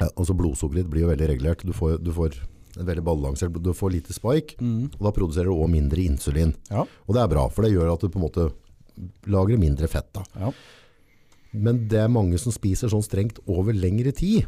ja, 0.00 0.10
altså 0.10 0.34
blodsukkeret 0.36 0.90
blir 0.90 1.06
jo 1.06 1.12
veldig 1.12 1.30
regulert. 1.30 1.62
Du 1.66 1.74
får, 1.76 2.00
du 2.02 2.10
får 2.16 2.40
en 2.76 2.88
veldig 2.88 3.04
balansert, 3.06 3.54
du 3.54 3.72
får 3.72 3.94
lite 3.94 4.16
spike, 4.16 4.58
og 4.98 5.06
da 5.06 5.12
produserer 5.16 5.48
du 5.48 5.54
også 5.54 5.70
mindre 5.72 6.02
insulin. 6.02 6.52
Ja. 6.68 6.82
Og 7.06 7.16
det 7.16 7.22
er 7.22 7.30
bra, 7.32 7.46
for 7.48 7.64
det 7.64 7.72
gjør 7.72 7.94
at 7.94 8.02
du 8.02 8.10
på 8.10 8.20
en 8.20 8.26
måte 8.26 8.50
lagrer 9.32 9.60
mindre 9.60 9.88
fett. 9.88 10.10
Da. 10.16 10.24
Ja. 10.40 10.50
Men 11.62 11.84
det 11.90 11.98
er 12.04 12.12
mange 12.12 12.38
som 12.42 12.54
spiser 12.54 12.90
sånn 12.92 13.04
strengt 13.04 13.40
over 13.46 13.76
lengre 13.76 14.12
tid, 14.16 14.46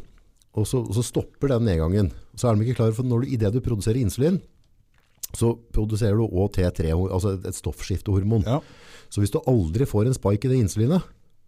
og 0.57 0.65
så, 0.67 0.81
og 0.81 0.95
så 0.97 1.03
stopper 1.05 1.51
den 1.53 1.67
nedgangen. 1.69 2.11
Så 2.35 2.49
er 2.49 2.55
de 2.57 2.65
ikke 2.65 2.79
klare 2.81 2.95
for 2.97 3.07
når 3.07 3.25
du, 3.25 3.33
i 3.33 3.39
det 3.39 3.51
du 3.53 3.59
produserer 3.65 4.01
insulin, 4.01 4.39
så 5.37 5.51
produserer 5.75 6.17
du 6.17 6.25
òg 6.25 6.55
T3, 6.55 6.89
altså 6.95 7.35
et 7.45 7.57
stoffskiftehormon. 7.57 8.47
Ja. 8.49 8.59
Så 9.13 9.21
hvis 9.21 9.33
du 9.33 9.39
aldri 9.49 9.85
får 9.89 10.09
en 10.09 10.17
spike 10.17 10.49
i 10.49 10.53
det 10.55 10.61
insulinet, 10.63 11.05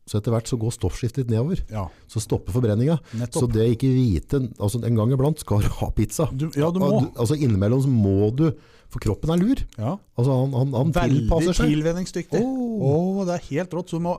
så 0.09 0.17
etter 0.17 0.33
hvert 0.33 0.49
så 0.49 0.57
går 0.59 0.73
stoffskiftet 0.75 1.29
nedover. 1.31 1.61
ja. 1.71 1.85
Så 2.09 2.19
stopper 2.19 2.51
forbrenninga. 2.53 2.97
Så 3.31 3.45
det 3.47 3.67
ikke 3.75 3.89
vite, 3.93 4.41
altså 4.59 4.81
en 4.83 4.97
gang 4.97 5.13
iblant 5.13 5.39
skal 5.39 5.61
du 5.63 5.69
ha 5.77 5.89
pizza. 5.95 6.25
Du, 6.33 6.49
ja, 6.57 6.69
du 6.73 6.81
må. 6.81 6.89
Altså 7.15 7.37
innimellom 7.37 7.83
så 7.85 7.89
må 7.91 8.31
du, 8.35 8.47
for 8.91 8.99
kroppen 9.03 9.31
er 9.31 9.39
lur. 9.39 9.61
Ja. 9.77 9.93
Altså 10.19 10.35
han, 10.41 10.55
han, 10.57 10.73
han 10.75 10.93
Veldig 10.97 11.21
tilpasser 11.21 11.57
seg. 11.61 11.71
tilvenningsdyktig. 11.71 12.41
Oh. 12.43 12.81
Åh. 12.89 13.21
det 13.29 13.37
er 13.37 13.45
helt 13.53 13.77
rått. 13.77 13.93
Så 13.93 14.01
du 14.01 14.07
må 14.09 14.17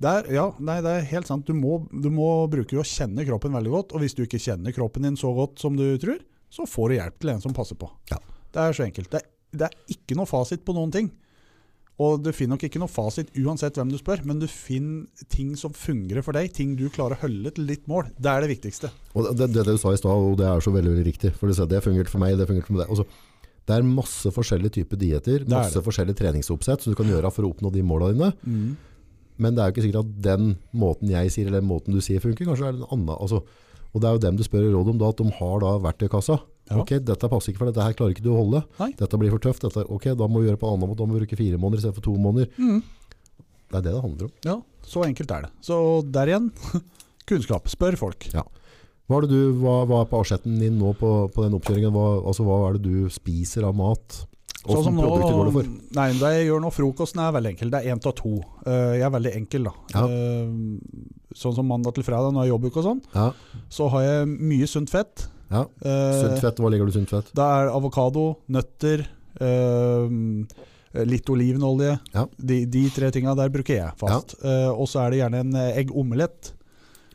der, 0.00 0.30
ja, 0.32 0.46
nei, 0.64 0.78
det 0.84 0.92
er 0.96 1.10
helt 1.10 1.28
sant. 1.28 1.44
Du 1.48 1.56
må, 1.56 1.82
du 1.92 2.08
må 2.14 2.30
bruke 2.52 2.78
å 2.80 2.86
kjenne 2.86 3.26
kroppen 3.28 3.52
veldig 3.56 3.74
godt. 3.74 3.92
Og 3.92 4.04
hvis 4.04 4.16
du 4.16 4.24
ikke 4.24 4.40
kjenner 4.40 4.72
kroppen 4.76 5.04
din 5.04 5.18
så 5.20 5.32
godt 5.36 5.60
som 5.60 5.76
du 5.76 5.84
tror, 6.00 6.22
så 6.50 6.64
får 6.66 6.88
du 6.88 6.96
hjelp 6.96 7.20
til 7.20 7.34
en 7.34 7.44
som 7.44 7.54
passer 7.54 7.78
på. 7.78 7.90
Ja. 8.10 8.16
Det 8.50 8.62
er 8.64 8.74
så 8.74 8.86
enkelt. 8.86 9.12
Det 9.12 9.20
det 9.50 9.66
er 9.66 9.94
ikke 9.94 10.16
noe 10.18 10.30
fasit 10.30 10.62
på 10.66 10.74
noen 10.76 10.92
ting. 10.94 11.10
Og 12.00 12.22
du 12.24 12.30
finner 12.32 12.54
nok 12.54 12.62
ikke 12.64 12.80
noe 12.80 12.88
fasit 12.88 13.28
uansett 13.36 13.76
hvem 13.76 13.90
du 13.92 13.98
spør, 14.00 14.22
men 14.24 14.38
du 14.40 14.46
finner 14.48 15.26
ting 15.28 15.50
som 15.60 15.74
fungerer 15.76 16.24
for 16.24 16.36
deg. 16.36 16.48
Ting 16.56 16.72
du 16.78 16.86
klarer 16.92 17.18
å 17.18 17.26
holde 17.26 17.52
til 17.56 17.66
ditt 17.68 17.84
mål. 17.90 18.08
Det 18.16 18.30
er 18.30 18.46
det 18.46 18.52
viktigste. 18.54 18.88
Og 19.12 19.26
det, 19.26 19.50
det, 19.50 19.50
det 19.58 19.74
du 19.76 19.80
sa 19.80 19.92
i 19.92 20.00
stad, 20.00 20.28
og 20.30 20.38
det 20.40 20.46
er 20.48 20.64
så 20.64 20.72
veldig, 20.72 20.94
veldig 20.94 21.08
riktig. 21.10 21.34
For 21.36 21.50
du 21.50 21.66
det 21.68 21.82
fungerte 21.84 22.12
for 22.12 22.22
meg, 22.22 22.38
det 22.40 22.48
fungerte 22.48 22.72
for 22.72 22.80
deg. 22.80 22.94
Altså, 22.94 23.50
det 23.68 23.76
er 23.76 23.84
masse 23.86 24.32
forskjellige 24.32 24.78
typer 24.78 24.98
dietter, 25.02 25.44
er 25.44 25.50
masse 25.52 25.82
forskjellige 25.84 26.22
treningsoppsett 26.22 26.86
som 26.86 26.94
du 26.94 26.98
kan 26.98 27.10
gjøre 27.10 27.28
for 27.34 27.44
å 27.44 27.52
oppnå 27.52 27.70
de 27.74 27.84
måla 27.84 28.14
dine. 28.14 28.30
Men 29.40 29.56
det 29.56 29.62
er 29.62 29.70
jo 29.70 29.74
ikke 29.76 29.86
sikkert 29.86 30.04
at 30.04 30.14
den 30.26 30.54
måten 30.76 31.10
jeg 31.12 31.32
sier, 31.32 31.48
eller 31.48 31.62
den 31.62 31.70
måten 31.70 31.96
du 31.96 32.00
sier 32.04 32.22
funker. 32.22 32.46
Kanskje 32.48 32.68
er 32.68 32.76
det 32.76 32.82
en 32.84 32.92
annen. 32.94 33.12
Altså, 33.16 33.40
og 33.90 34.02
det 34.02 34.06
er 34.08 34.16
jo 34.16 34.22
dem 34.22 34.38
du 34.38 34.44
spør 34.46 34.68
råd 34.70 34.92
om, 34.92 34.98
da, 35.00 35.10
at 35.10 35.20
de 35.22 35.32
har 35.40 35.62
da 35.64 35.74
verktøykassa. 35.88 36.36
Ja. 36.70 36.78
Ok, 36.78 36.92
dette 37.02 37.30
passer 37.32 37.50
ikke 37.50 37.64
for 37.64 37.70
dette 37.72 37.82
her 37.82 37.96
klarer 37.98 38.14
ikke 38.14 38.22
du 38.22 38.30
å 38.30 38.38
holde. 38.38 38.60
Nei. 38.78 38.92
Dette 39.00 39.18
blir 39.18 39.32
for 39.34 39.42
tøft. 39.42 39.64
Dette, 39.64 39.82
ok, 39.90 40.12
da 40.20 40.28
må 40.30 40.42
vi 40.42 40.50
gjøre 40.50 40.60
på 40.60 40.68
en 40.68 40.76
annen 40.76 40.92
måte. 40.92 41.00
Da 41.00 41.08
må 41.08 41.16
vi 41.16 41.24
bruke 41.24 41.38
fire 41.40 41.58
måneder 41.58 41.82
istedenfor 41.82 42.04
to 42.06 42.14
måneder. 42.20 42.52
Det 43.70 43.80
er 43.80 43.84
det 43.86 43.94
det 43.96 44.04
handler 44.04 44.28
om. 44.28 44.32
Ja, 44.46 44.56
så 44.86 45.02
enkelt 45.06 45.34
er 45.34 45.48
det. 45.48 45.50
Så 45.66 45.80
der 46.14 46.30
igjen, 46.30 46.50
kunnskap. 47.30 47.66
Spør 47.72 47.98
folk. 47.98 48.28
Hva 49.10 49.18
er 49.18 49.26
det 49.26 49.32
du, 49.34 49.56
hva, 49.58 49.80
hva 49.90 50.04
er 50.04 50.10
på 50.12 50.20
asjetten 50.22 50.60
din 50.62 50.76
nå 50.78 50.92
på, 51.00 51.10
på 51.34 51.42
den 51.42 51.56
oppkjøringen? 51.58 51.90
Hva, 51.96 52.06
altså, 52.30 52.46
hva 52.46 52.60
er 52.68 52.78
det 52.78 52.86
du 52.86 53.10
spiser 53.10 53.66
av 53.66 53.74
mat? 53.78 54.20
Sånn 54.60 54.84
som 54.84 54.96
nå, 54.98 55.06
går 55.08 55.46
det 55.48 55.52
for? 55.54 55.68
Nei, 55.96 56.06
det 56.20 56.30
jeg 56.34 56.48
gjør 56.50 56.60
nå, 56.60 56.70
frokosten 56.74 57.22
er 57.24 57.32
veldig 57.32 57.50
enkel. 57.54 57.70
Det 57.72 57.78
er 57.80 57.94
én 57.94 58.00
av 58.10 58.14
to. 58.18 58.32
Eh, 58.68 58.98
jeg 58.98 59.06
er 59.06 59.14
veldig 59.14 59.32
enkel, 59.38 59.68
da. 59.70 59.72
Ja. 59.94 60.02
Eh, 60.04 61.32
sånn 61.40 61.54
som 61.56 61.68
mandag 61.70 61.94
til 61.96 62.04
fredag 62.04 62.34
når 62.36 62.44
jeg 62.44 62.52
jobber 62.52 62.74
og 62.76 62.84
sånn, 62.84 63.00
Ja, 63.14 63.30
så 63.72 63.88
har 63.94 64.02
jeg 64.04 64.26
mye 64.36 64.68
sunt 64.68 64.90
fett. 64.92 65.28
ja. 65.50 65.62
Eh, 65.80 66.20
Sunt 66.20 66.40
fett, 66.44 66.60
hva 66.60 66.70
legger 66.70 66.86
du 66.86 66.92
sunt 66.92 67.08
fett? 67.08 67.32
Det 67.32 67.46
er 67.46 67.72
avokado, 67.72 68.36
nøtter, 68.50 69.06
litt 71.06 71.30
olivenolje. 71.30 71.98
Ja. 72.12 72.26
De, 72.36 72.64
de 72.66 72.84
tre 72.90 73.10
tinga 73.14 73.34
der 73.38 73.48
bruker 73.48 73.76
jeg 73.78 73.96
fast. 73.96 74.34
Og 74.44 74.86
så 74.90 75.04
er 75.06 75.10
det 75.14 75.20
gjerne 75.22 75.40
en 75.46 75.54
egg 75.56 75.86
eggomelett. 75.86 76.52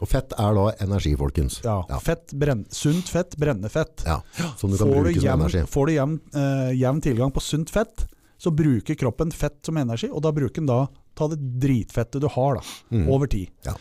Og 0.02 0.10
fett 0.12 0.34
er 0.38 0.54
da 0.58 0.66
energi, 0.84 1.16
folkens. 1.16 1.62
Ja. 1.64 1.78
Ja. 1.89 2.00
Fett, 2.04 2.34
brenn, 2.36 2.66
sunt 2.70 3.08
fett, 3.10 3.38
brenner 3.39 3.70
fett. 3.72 4.04
Ja, 4.06 4.18
som 4.58 4.72
du 4.72 4.78
kan 4.78 4.88
Får 4.89 4.93
du 4.96 5.02
bruke 5.14 5.22
som 5.22 5.39
energi. 5.41 5.62
får 5.72 5.86
du 5.88 5.93
jevn, 5.93 6.20
eh, 6.36 6.72
jevn 6.82 7.02
tilgang 7.02 7.32
på 7.32 7.41
sunt 7.41 7.70
fett, 7.70 8.06
så 8.38 8.52
bruker 8.52 8.96
kroppen 9.00 9.32
fett 9.32 9.62
som 9.66 9.78
energi, 9.78 10.10
og 10.12 10.22
da 10.22 10.32
bruker 10.36 10.56
den 10.60 10.66
da 10.68 10.88
ta 11.16 11.28
det 11.32 11.39
dritfettet 11.64 12.20
du 12.22 12.28
har, 12.28 12.56
da, 12.56 12.62
Mm. 12.91 13.08
over 13.10 13.28
tid. 13.28 13.48
Ja. 13.64 13.74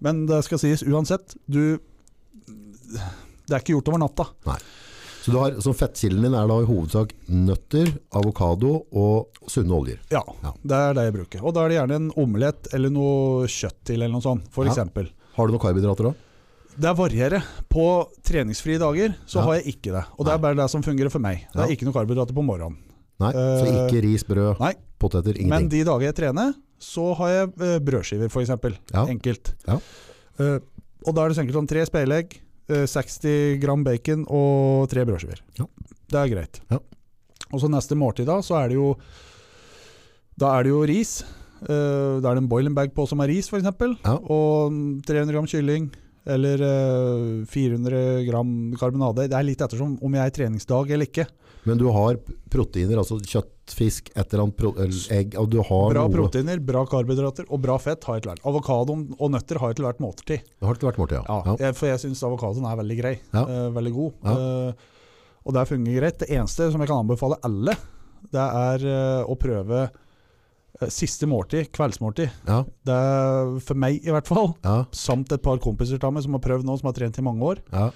Men 0.00 0.26
det 0.26 0.42
skal 0.44 0.58
sies 0.58 0.82
uansett, 0.82 1.36
du 1.48 1.78
Det 3.46 3.54
er 3.56 3.60
ikke 3.62 3.74
gjort 3.76 3.88
over 3.88 3.98
natta. 3.98 4.26
Så 5.22 5.32
du 5.32 5.36
har, 5.38 5.50
så 5.60 5.72
fettkilden 5.76 6.22
din 6.24 6.34
er 6.34 6.46
da 6.48 6.56
i 6.62 6.66
hovedsak 6.66 7.12
nøtter, 7.28 7.90
avokado 8.16 8.86
og 8.96 9.28
sunne 9.46 9.74
oljer. 9.76 9.98
Ja, 10.10 10.22
Ja. 10.42 10.52
det 10.64 10.72
er 10.76 10.94
det 10.94 11.04
jeg 11.04 11.14
bruker. 11.14 11.44
Og 11.44 11.54
da 11.54 11.64
er 11.64 11.68
det 11.68 11.76
gjerne 11.78 11.94
en 11.96 12.10
omelett 12.16 12.72
eller 12.74 12.90
noe 12.90 13.46
kjøtt 13.46 13.84
til, 13.84 14.02
eller 14.02 14.12
noe 14.12 14.22
sånt, 14.22 14.48
Ja. 15.10 15.10
Har 15.40 15.48
du 15.48 15.56
noen 15.56 15.62
karbohydrater 15.64 16.10
da? 16.10 16.12
Det 16.80 16.92
varierer. 16.96 17.44
På 17.72 17.86
treningsfrie 18.24 18.78
dager 18.80 19.14
så 19.26 19.40
Ja. 19.40 19.46
har 19.48 19.54
jeg 19.58 19.74
ikke 19.74 19.92
det. 19.96 20.04
Og 20.18 20.24
det 20.28 20.32
er 20.36 20.38
bare 20.44 20.54
det 20.60 20.68
som 20.70 20.82
fungerer 20.84 21.10
for 21.10 21.18
meg. 21.24 21.46
Det 21.52 21.64
er 21.64 21.72
ikke 21.74 21.88
noen 21.88 21.96
karbohydrater 21.96 22.36
på 22.36 22.44
morgenen. 22.44 22.76
Nei, 23.20 23.32
så 23.32 23.66
Eh, 23.66 23.80
ikke 23.88 24.02
ris, 24.04 24.22
brød, 24.24 24.60
nei. 24.60 24.74
poteter, 24.98 25.34
ingenting. 25.36 25.48
Men 25.50 25.68
de 25.68 25.82
dager 25.84 26.06
jeg 26.08 26.14
trener, 26.16 26.54
så 26.80 27.14
har 27.18 27.28
jeg 27.28 27.48
eh, 27.60 27.78
brødskiver, 27.84 28.30
f.eks. 28.30 28.48
Ja. 28.94 29.04
Enkelt. 29.06 29.54
Ja. 29.66 29.80
Uh, 30.40 30.58
og 31.06 31.14
da 31.14 31.24
er 31.24 31.28
det 31.28 31.36
så 31.36 31.42
enkelt 31.42 31.58
som 31.58 31.66
tre 31.68 31.84
speilegg, 31.84 32.38
uh, 32.70 32.86
60 32.88 33.58
gram 33.60 33.82
bacon 33.84 34.24
og 34.30 34.88
tre 34.88 35.04
brødskiver. 35.04 35.42
Ja. 35.58 35.66
Det 36.08 36.16
er 36.22 36.32
greit. 36.32 36.60
Ja. 36.70 36.78
Og 37.52 37.60
så 37.60 37.68
neste 37.68 37.92
måltid, 37.98 38.24
da, 38.30 38.38
så 38.40 38.56
er 38.64 38.68
det 38.68 38.76
jo 38.78 38.96
Da 40.38 40.54
er 40.58 40.62
det 40.64 40.70
jo 40.72 40.80
ris. 40.88 41.22
Eh, 41.66 42.20
da 42.20 42.30
er 42.30 42.38
det 42.38 42.44
en 42.44 42.50
boiling 42.50 42.76
bag 42.76 42.94
på 42.96 43.06
som 43.08 43.20
er 43.24 43.32
ris, 43.32 43.50
f.eks. 43.50 43.66
Ja. 44.04 44.16
Og 44.20 44.72
300 45.08 45.34
gram 45.34 45.48
kylling. 45.50 45.90
Eller 46.30 46.60
uh, 46.60 47.46
400 47.48 48.26
gram 48.26 48.48
karbonade. 48.78 49.24
Det 49.32 49.36
er 49.38 49.46
litt 49.46 49.62
ettersom 49.64 49.94
om 50.04 50.16
jeg 50.18 50.28
er 50.28 50.34
treningsdag 50.36 50.90
eller 50.92 51.08
ikke. 51.08 51.24
Men 51.64 51.80
du 51.80 51.86
har 51.92 52.18
proteiner, 52.52 53.00
altså 53.00 53.16
kjøtt, 53.24 53.72
fisk, 53.72 54.10
et 54.12 54.32
eller 54.34 54.44
annet, 54.44 55.08
egg, 55.16 55.34
og 55.40 55.48
du 55.52 55.58
har 55.64 55.94
Bra 55.94 56.04
noe. 56.04 56.12
proteiner, 56.12 56.60
bra 56.60 56.84
karbohydrater 56.88 57.48
og 57.48 57.60
bra 57.64 57.76
fett 57.80 58.04
har 58.04 58.18
jeg 58.18 58.24
til 58.26 58.32
hvert. 58.34 58.44
Avokado 58.48 58.96
og 59.16 59.32
nøtter 59.32 59.60
har 59.62 59.72
jeg 59.72 59.80
til 59.80 59.88
hvert 59.88 60.00
måltid. 60.04 60.44
Det 60.44 60.68
har 60.68 60.80
til 60.80 60.90
hvert 60.90 61.00
måltid, 61.00 61.18
ja. 61.20 61.40
Ja, 61.48 61.56
jeg, 61.64 61.76
for 61.80 61.90
jeg 61.90 62.02
syns 62.04 62.22
avokadoen 62.28 62.68
er 62.68 62.78
veldig 62.80 62.98
grei. 63.00 63.14
Ja. 63.32 63.44
Uh, 63.48 63.66
veldig 63.76 63.94
god. 63.96 64.20
Ja. 64.28 64.36
Eh, 64.36 64.86
og 65.40 65.56
det 65.56 65.66
fungerer 65.72 66.00
greit. 66.04 66.20
Det 66.20 66.30
eneste 66.36 66.68
som 66.72 66.84
jeg 66.84 66.90
kan 66.92 67.00
anbefale 67.04 67.40
alle, 67.48 67.76
det 68.30 68.46
er 68.60 68.86
eh, 68.92 69.22
å 69.24 69.36
prøve 69.40 69.84
eh, 69.88 69.94
siste 70.88 71.26
måltid, 71.28 71.68
kveldsmåltid. 71.76 72.30
Ja, 72.48 72.62
Det 72.86 72.94
er 72.96 73.58
for 73.60 73.74
meg 73.76 73.98
i 74.00 74.10
hvert 74.14 74.26
fall, 74.30 74.54
ja, 74.64 74.84
samt 74.96 75.32
et 75.32 75.42
par 75.44 75.58
kompiser 75.60 76.00
av 76.02 76.14
meg 76.16 76.24
som 76.24 76.32
har 76.32 76.40
prøvd 76.40 76.64
nå, 76.64 76.78
som 76.80 76.88
har 76.88 76.96
trent 76.96 77.18
i 77.20 77.22
mange 77.26 77.42
år. 77.44 77.60
ja. 77.72 77.90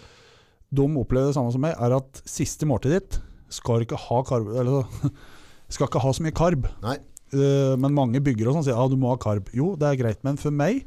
De 0.75 0.83
opplever 0.99 1.29
det 1.31 1.37
samme 1.37 1.53
som 1.55 1.63
meg, 1.63 1.77
er 1.79 1.93
at 1.95 2.21
siste 2.27 2.67
måltidet 2.67 2.97
ditt 3.05 3.19
skal 3.55 3.85
ikke 3.85 3.95
ha 4.09 4.23
karb, 4.27 4.49
eller, 4.59 4.89
skal 5.71 5.87
ikke 5.87 6.01
ha 6.03 6.11
så 6.17 6.25
mye 6.25 6.35
karb. 6.35 6.67
Nei. 6.83 6.97
Uh, 7.35 7.77
men 7.79 7.95
mange 7.95 8.21
bygger 8.23 8.49
og 8.51 8.57
sånn 8.57 8.65
sier 8.67 8.75
ja, 8.75 8.87
du 8.91 8.97
må 8.99 9.13
ha 9.13 9.19
karb. 9.23 9.49
Jo, 9.55 9.77
det 9.79 9.87
er 9.87 10.01
greit, 10.01 10.21
men 10.27 10.37
for 10.41 10.51
meg 10.55 10.83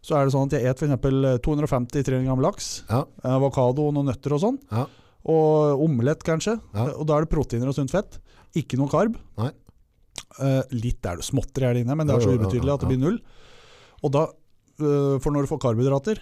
så 0.00 0.16
er 0.16 0.24
det 0.24 0.32
sånn 0.32 0.48
at 0.48 0.56
jeg 0.56 0.64
et 0.70 0.80
f.eks. 0.80 0.96
250-300 1.44 2.24
gram 2.24 2.40
laks, 2.40 2.70
Ja, 2.88 3.02
avokado 3.28 3.90
og 3.90 3.94
noen 3.98 4.08
nøtter 4.08 4.32
og 4.32 4.40
sånn, 4.40 4.58
ja, 4.72 4.86
og 5.28 5.82
omelett 5.84 6.24
kanskje. 6.24 6.56
Ja. 6.72 6.86
Og 6.96 7.04
da 7.10 7.18
er 7.18 7.26
det 7.26 7.32
proteiner 7.34 7.68
og 7.68 7.76
sunt 7.76 7.92
fett. 7.92 8.16
Ikke 8.56 8.78
noe 8.80 8.88
karb. 8.88 9.18
Nei. 9.36 9.50
Eh, 10.38 10.62
litt 10.78 11.06
er 11.06 11.18
det 11.18 11.26
småtteri 11.26 11.66
er 11.66 11.74
det 11.74 11.84
inne, 11.84 11.96
men 11.98 12.06
det 12.06 12.14
er 12.16 12.26
så 12.26 12.36
ubetydelig 12.36 12.74
at 12.74 12.84
det 12.84 12.90
blir 12.92 13.00
null. 13.02 13.16
Og 14.06 14.12
da, 14.14 14.28
uh, 14.80 15.16
for 15.20 15.34
når 15.34 15.44
du 15.44 15.50
får 15.50 15.60
karbohydrater, 15.66 16.20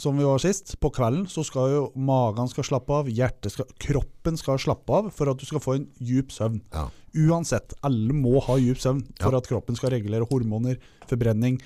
som 0.00 0.16
vi 0.16 0.24
var 0.24 0.40
sist, 0.40 0.78
på 0.80 0.88
kvelden 0.94 1.26
så 1.28 1.44
skal 1.44 1.68
jo 1.72 1.82
magen 2.00 2.48
skal 2.48 2.64
slappe 2.64 2.94
av, 2.96 3.10
hjertet 3.12 3.52
skal, 3.52 3.68
kroppen 3.82 4.38
skal 4.40 4.60
slappe 4.62 4.88
av 4.96 5.10
for 5.12 5.28
at 5.28 5.40
du 5.40 5.44
skal 5.44 5.60
få 5.60 5.76
en 5.76 5.86
djup 6.00 6.32
søvn. 6.32 6.62
Ja. 6.72 6.86
Uansett, 7.28 7.74
alle 7.84 8.16
må 8.16 8.40
ha 8.46 8.56
djup 8.56 8.80
søvn 8.80 9.02
for 9.20 9.32
Ja. 9.32 9.42
at 9.42 9.50
kroppen 9.50 9.76
skal 9.76 9.92
regulere 9.92 10.26
hormoner, 10.30 10.78
forbrenning, 11.10 11.60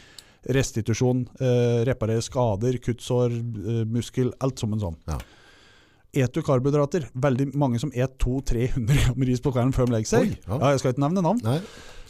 restitusjon, 0.51 1.29
eh, 1.39 1.85
reparere 1.87 2.23
skader, 2.23 2.79
kuttsår, 2.83 3.31
eh, 3.31 3.85
muskel, 3.85 4.33
alt 4.41 4.59
som 4.59 4.73
en 4.73 4.81
sånn. 4.81 4.97
Ja. 5.07 5.19
Et 6.17 6.33
du 6.33 6.41
karbohydrater? 6.43 7.07
Veldig 7.15 7.51
mange 7.59 7.79
som 7.83 7.91
et 7.95 8.17
200-300 8.23 9.01
gram 9.03 9.25
ris 9.29 9.43
på 9.45 9.53
kvelden 9.55 9.75
før 9.77 9.87
de 9.91 9.97
legger 9.97 10.11
seg. 10.15 10.31
Oi, 10.33 10.39
ja. 10.47 10.59
ja, 10.63 10.71
jeg 10.75 10.83
skal 10.83 10.95
ikke 10.95 11.05
nevne 11.05 11.25
navn. 11.27 11.41
Nei, 11.45 11.59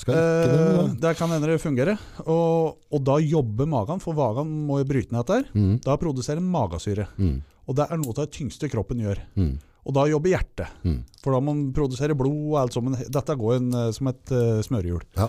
ikke 0.01 0.15
det 0.15 0.23
Eh, 0.23 0.91
det 1.03 1.13
kan 1.19 1.31
hende 1.33 1.49
det 1.51 1.61
fungerer. 1.63 1.99
Og, 2.27 2.77
og 2.93 3.05
da 3.07 3.17
jobber 3.23 3.67
magen, 3.73 4.03
for 4.05 4.17
magen 4.19 4.51
må 4.69 4.79
jo 4.83 4.89
bryte 4.91 5.15
ned 5.17 5.25
dette. 5.27 5.51
mm, 5.57 5.79
Da 5.87 5.97
produserer 6.01 6.41
magasyre. 6.45 7.09
mm, 7.19 7.37
Og 7.67 7.75
det 7.81 7.87
er 7.91 7.97
noe 8.03 8.13
av 8.15 8.21
det 8.23 8.29
tyngste 8.37 8.69
kroppen 8.71 9.01
gjør. 9.03 9.19
mm, 9.37 9.55
Og 9.87 9.95
da 9.95 10.05
jobber 10.11 10.31
hjertet. 10.35 10.69
mm. 10.85 10.99
For 11.25 11.33
da 11.35 11.41
må 11.43 11.53
man 11.55 11.73
produsere 11.75 12.15
blod 12.19 12.37
og 12.53 12.59
alt 12.63 12.77
sånt. 12.77 13.01
Dette 13.11 13.37
går 13.41 13.57
en, 13.61 13.73
eh, 13.75 13.91
som 13.97 14.07
et 14.13 14.33
uh, 14.35 14.61
smørehjul. 14.63 15.03
Ja. 15.17 15.29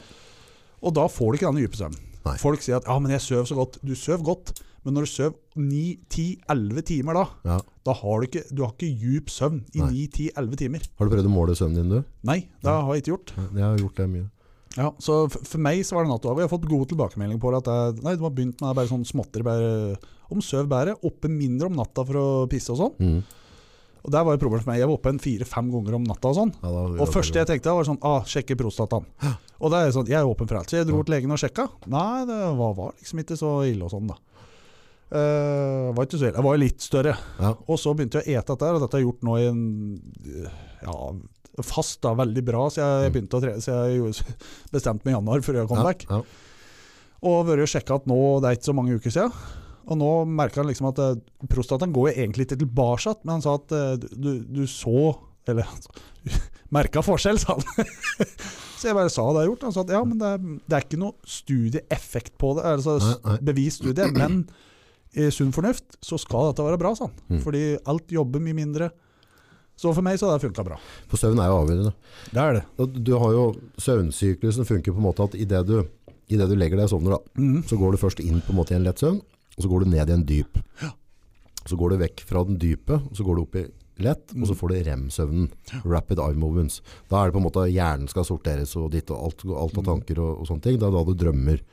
Og 0.83 0.93
da 0.93 1.07
får 1.09 1.31
du 1.31 1.37
ikke 1.39 1.49
denne 1.51 1.63
dype 1.65 1.77
søvnen. 1.79 2.03
Folk 2.41 2.59
sier 2.61 2.75
at 2.81 2.85
ja, 2.89 2.97
men 2.99 3.13
jeg 3.15 3.21
søv 3.23 3.45
så 3.47 3.55
godt. 3.55 3.77
Du 3.87 3.93
søv 3.95 4.19
godt, 4.27 4.51
men 4.85 4.93
når 4.95 5.07
du 5.07 5.11
søv 5.11 5.33
9-10-11 5.57 6.81
timer 6.87 7.13
da, 7.17 7.25
Ja. 7.45 7.57
da 7.85 7.93
har 7.93 8.21
du 8.21 8.27
ikke, 8.27 8.43
du 8.53 8.63
har 8.63 8.73
ikke 8.73 8.89
djup 8.99 9.29
søvn 9.33 9.61
i 9.75 9.79
Nei. 9.81 9.91
9-10-11 10.07 10.55
timer. 10.57 10.81
Har 10.97 11.05
du 11.07 11.15
prøvd 11.15 11.29
å 11.29 11.33
måle 11.33 11.55
søvnen 11.57 11.75
din, 11.81 11.89
du? 11.89 12.03
Nei, 12.23 12.39
det 12.63 12.71
har 12.71 12.93
jeg 12.93 13.03
ikke 13.03 13.13
gjort. 13.15 13.33
Jeg 13.53 13.63
har 13.63 13.77
gjort 13.81 13.95
det 14.01 14.09
mye. 14.09 14.29
Ja, 14.77 14.91
så 15.01 15.23
for 15.31 15.57
meg 15.57 15.81
så 15.87 15.95
var 15.97 16.05
det 16.05 16.11
natt 16.11 16.21
og 16.25 16.29
dag. 16.29 16.35
og 16.35 16.39
Jeg 16.43 16.49
har 16.49 16.53
fått 16.59 16.69
gode 16.69 16.87
tilbakemeldinger 16.91 17.41
på 17.41 17.49
det. 17.51 17.63
At 17.65 17.71
jeg, 17.95 18.03
nei, 18.05 18.15
du 18.15 18.23
har 18.27 18.33
begynt 18.35 18.61
med 18.61 18.75
bare 18.77 18.91
sånn 18.91 19.05
småtteri 19.09 19.43
bare 19.47 19.71
om 20.29 20.43
søv 20.43 20.67
bedre. 20.69 20.93
Oppe 21.07 21.31
mindre 21.31 21.65
om 21.71 21.73
natta 21.79 22.05
for 22.05 22.19
å 22.21 22.25
pisse 22.51 22.69
og 22.75 22.77
sånn. 22.83 22.93
Mm. 23.01 23.23
Og 24.05 24.11
der 24.13 24.23
var 24.23 24.37
jo 24.37 24.39
problemet 24.43 24.63
for 24.63 24.71
meg. 24.71 24.77
Jeg 24.83 24.87
var 24.91 24.99
oppe 24.99 25.09
en 25.09 25.19
fire-fem 25.23 25.71
ganger 25.73 25.97
om 25.97 26.05
natta 26.05 26.29
og 26.29 26.37
sånn. 26.37 26.53
Ja, 26.61 26.69
da, 26.69 26.83
Og 27.01 27.09
første 27.11 27.41
jeg 27.41 27.49
tenkte 27.49 27.73
var 27.73 27.87
sånn 27.89 27.97
ah, 28.05 28.21
sjekke 28.29 28.55
prostataen. 28.59 29.07
Og 29.57 29.73
det 29.73 29.81
er 29.81 29.91
sånn, 29.97 30.05
jeg 30.07 30.19
er 30.21 30.29
åpen 30.29 30.47
for 30.47 30.59
alt. 30.61 30.69
Så 30.69 30.77
jeg 30.77 30.85
dro 30.87 31.01
til 31.01 31.15
legen 31.17 31.33
og 31.33 31.41
sjekka. 31.41 31.65
Nei, 31.89 32.21
det 32.29 32.37
var, 32.61 32.75
var 32.77 32.93
liksom 33.01 33.23
ikke 33.25 33.39
så 33.39 33.55
ille 33.65 33.83
og 33.83 33.91
sånn, 33.91 34.07
da. 34.13 34.15
Eh, 35.07 35.87
var 35.95 36.05
ikke 36.07 36.19
så. 36.19 36.31
Det 36.35 36.43
var 36.43 36.57
litt 36.59 36.83
større. 36.83 37.13
Ja. 37.39 37.53
Og 37.67 37.79
så 37.79 37.93
begynte 37.95 38.19
jeg 38.21 38.27
å 38.37 38.41
ete 38.41 38.55
dette, 38.55 38.71
og 38.75 38.81
dette 38.83 38.97
har 38.97 39.03
jeg 39.03 39.07
gjort 39.07 39.23
nå 39.27 39.37
i 39.39 39.45
en 39.47 39.61
ja, 40.83 40.97
fast, 41.63 42.01
da, 42.03 42.11
veldig 42.17 42.43
bra. 42.45 42.65
Så 42.73 42.81
jeg 42.83 43.07
Mm. 43.07 43.13
begynte 43.15 43.37
å 43.39 43.43
trene, 43.45 43.61
så 43.63 43.77
jeg 43.87 44.25
bestemte 44.75 45.05
meg 45.07 45.13
i 45.13 45.17
januar 45.17 45.45
før 45.45 45.61
jeg 45.61 45.69
kom 45.71 45.79
ja, 45.85 45.93
ja. 46.09 46.21
Og 47.27 47.47
vært 47.47 47.63
og 47.65 47.71
sjekka 47.71 47.95
at 47.97 48.05
nå, 48.11 48.17
det 48.43 48.49
er 48.49 48.57
ikke 48.59 48.69
så 48.69 48.75
mange 48.77 48.97
uker 48.99 49.09
siden. 49.15 49.31
Og 49.87 49.95
nå 49.97 50.09
merka 50.27 50.59
han 50.61 50.67
liksom 50.67 50.89
at 50.91 50.99
uh, 50.99 51.15
prostataen 51.47 51.93
går 51.95 52.11
egentlig 52.11 52.43
ikke 52.45 52.59
tilbake, 52.59 53.15
men 53.23 53.37
han 53.37 53.41
sa 53.45 53.55
at 53.55 53.71
uh, 53.71 53.95
du, 53.97 54.43
du 54.43 54.65
så 54.67 55.15
Eller 55.47 55.63
merka 56.75 56.99
forskjell, 57.01 57.39
sa 57.39 57.55
han. 57.55 57.63
så 58.77 58.89
jeg 58.89 58.97
bare 58.97 59.09
sa 59.09 59.23
det 59.31 59.39
jeg 59.39 59.45
har 59.45 59.47
gjort. 59.47 59.61
Han 59.63 59.71
sa 59.77 59.85
at 59.85 59.93
ja, 59.95 60.01
men 60.03 60.19
det 60.19 60.27
er, 60.35 60.41
det 60.67 60.75
er 60.75 60.83
ikke 60.83 60.99
noe 60.99 61.15
studieeffekt 61.23 62.33
på 62.37 62.49
det. 62.57 62.65
Altså 62.67 62.97
Nei, 62.99 63.13
nei. 63.23 63.37
bevist 63.47 63.79
studie. 63.79 64.09
Men 64.11 64.41
i 65.17 65.27
sunn 65.33 65.53
fornuft 65.55 65.97
så 66.03 66.19
skal 66.21 66.51
dette 66.51 66.65
være 66.65 66.79
bra, 66.81 66.93
Sånn. 66.97 67.13
Mm. 67.31 67.41
Fordi 67.43 67.63
alt 67.89 68.13
jobber 68.13 68.43
mye 68.43 68.57
mindre. 68.57 68.89
Så 69.77 69.91
for 69.93 70.05
meg 70.05 70.17
så 70.17 70.29
har 70.29 70.39
det 70.39 70.47
funka 70.47 70.65
bra. 70.65 70.77
For 71.09 71.21
søvn 71.21 71.39
er 71.41 71.51
jo 71.51 71.57
avgjørende. 71.61 71.93
Det 72.33 72.43
er 72.43 72.55
det. 72.57 72.87
Du 73.05 73.13
har 73.21 73.33
jo 73.35 73.43
Søvnsyklusen 73.81 74.65
funker 74.65 74.95
på 74.95 75.01
en 75.01 75.05
måte 75.05 75.27
at 75.27 75.37
idet 75.37 75.63
du, 75.69 75.83
i 76.33 76.39
det 76.39 76.47
du 76.49 76.55
legger 76.57 76.79
deg 76.79 76.87
og 76.87 76.95
sovner, 76.95 77.17
da, 77.17 77.41
mm. 77.41 77.59
så 77.69 77.77
går 77.77 77.93
du 77.93 78.01
først 78.01 78.23
inn 78.23 78.41
på 78.41 78.55
en 78.55 78.57
måte 78.57 78.73
i 78.73 78.79
en 78.79 78.87
lett 78.87 79.03
søvn, 79.03 79.19
og 79.21 79.59
så 79.61 79.69
går 79.69 79.85
du 79.85 79.91
ned 79.93 80.09
i 80.09 80.15
en 80.15 80.25
dyp. 80.27 80.57
Så 81.67 81.77
går 81.77 81.93
du 81.93 82.01
vekk 82.01 82.23
fra 82.25 82.41
den 82.47 82.57
dype, 82.61 82.97
og 82.97 83.13
så 83.17 83.25
går 83.27 83.37
du 83.37 83.43
opp 83.43 83.59
i 83.59 83.67
lett, 84.01 84.33
og 84.33 84.49
så 84.49 84.55
får 84.57 84.71
du 84.71 84.77
REM-søvnen. 84.87 85.47
Rapid 85.85 86.21
Eye 86.23 86.37
Movements. 86.37 86.81
Da 87.09 87.21
er 87.21 87.29
det 87.29 87.37
på 87.37 87.41
en 87.41 87.47
måte 87.47 87.65
hjernen 87.69 88.09
skal 88.09 88.25
sorteres 88.27 88.75
og 88.79 88.91
ditt 88.93 89.11
og 89.13 89.29
alt, 89.29 89.45
alt 89.45 89.79
av 89.81 89.87
tanker 89.91 90.21
og, 90.21 90.41
og 90.41 90.49
sånne 90.49 90.65
ting. 90.65 90.77
Det 90.77 90.87
er 90.87 90.93
da 90.93 91.05
du 91.05 91.13
drømmer. 91.17 91.63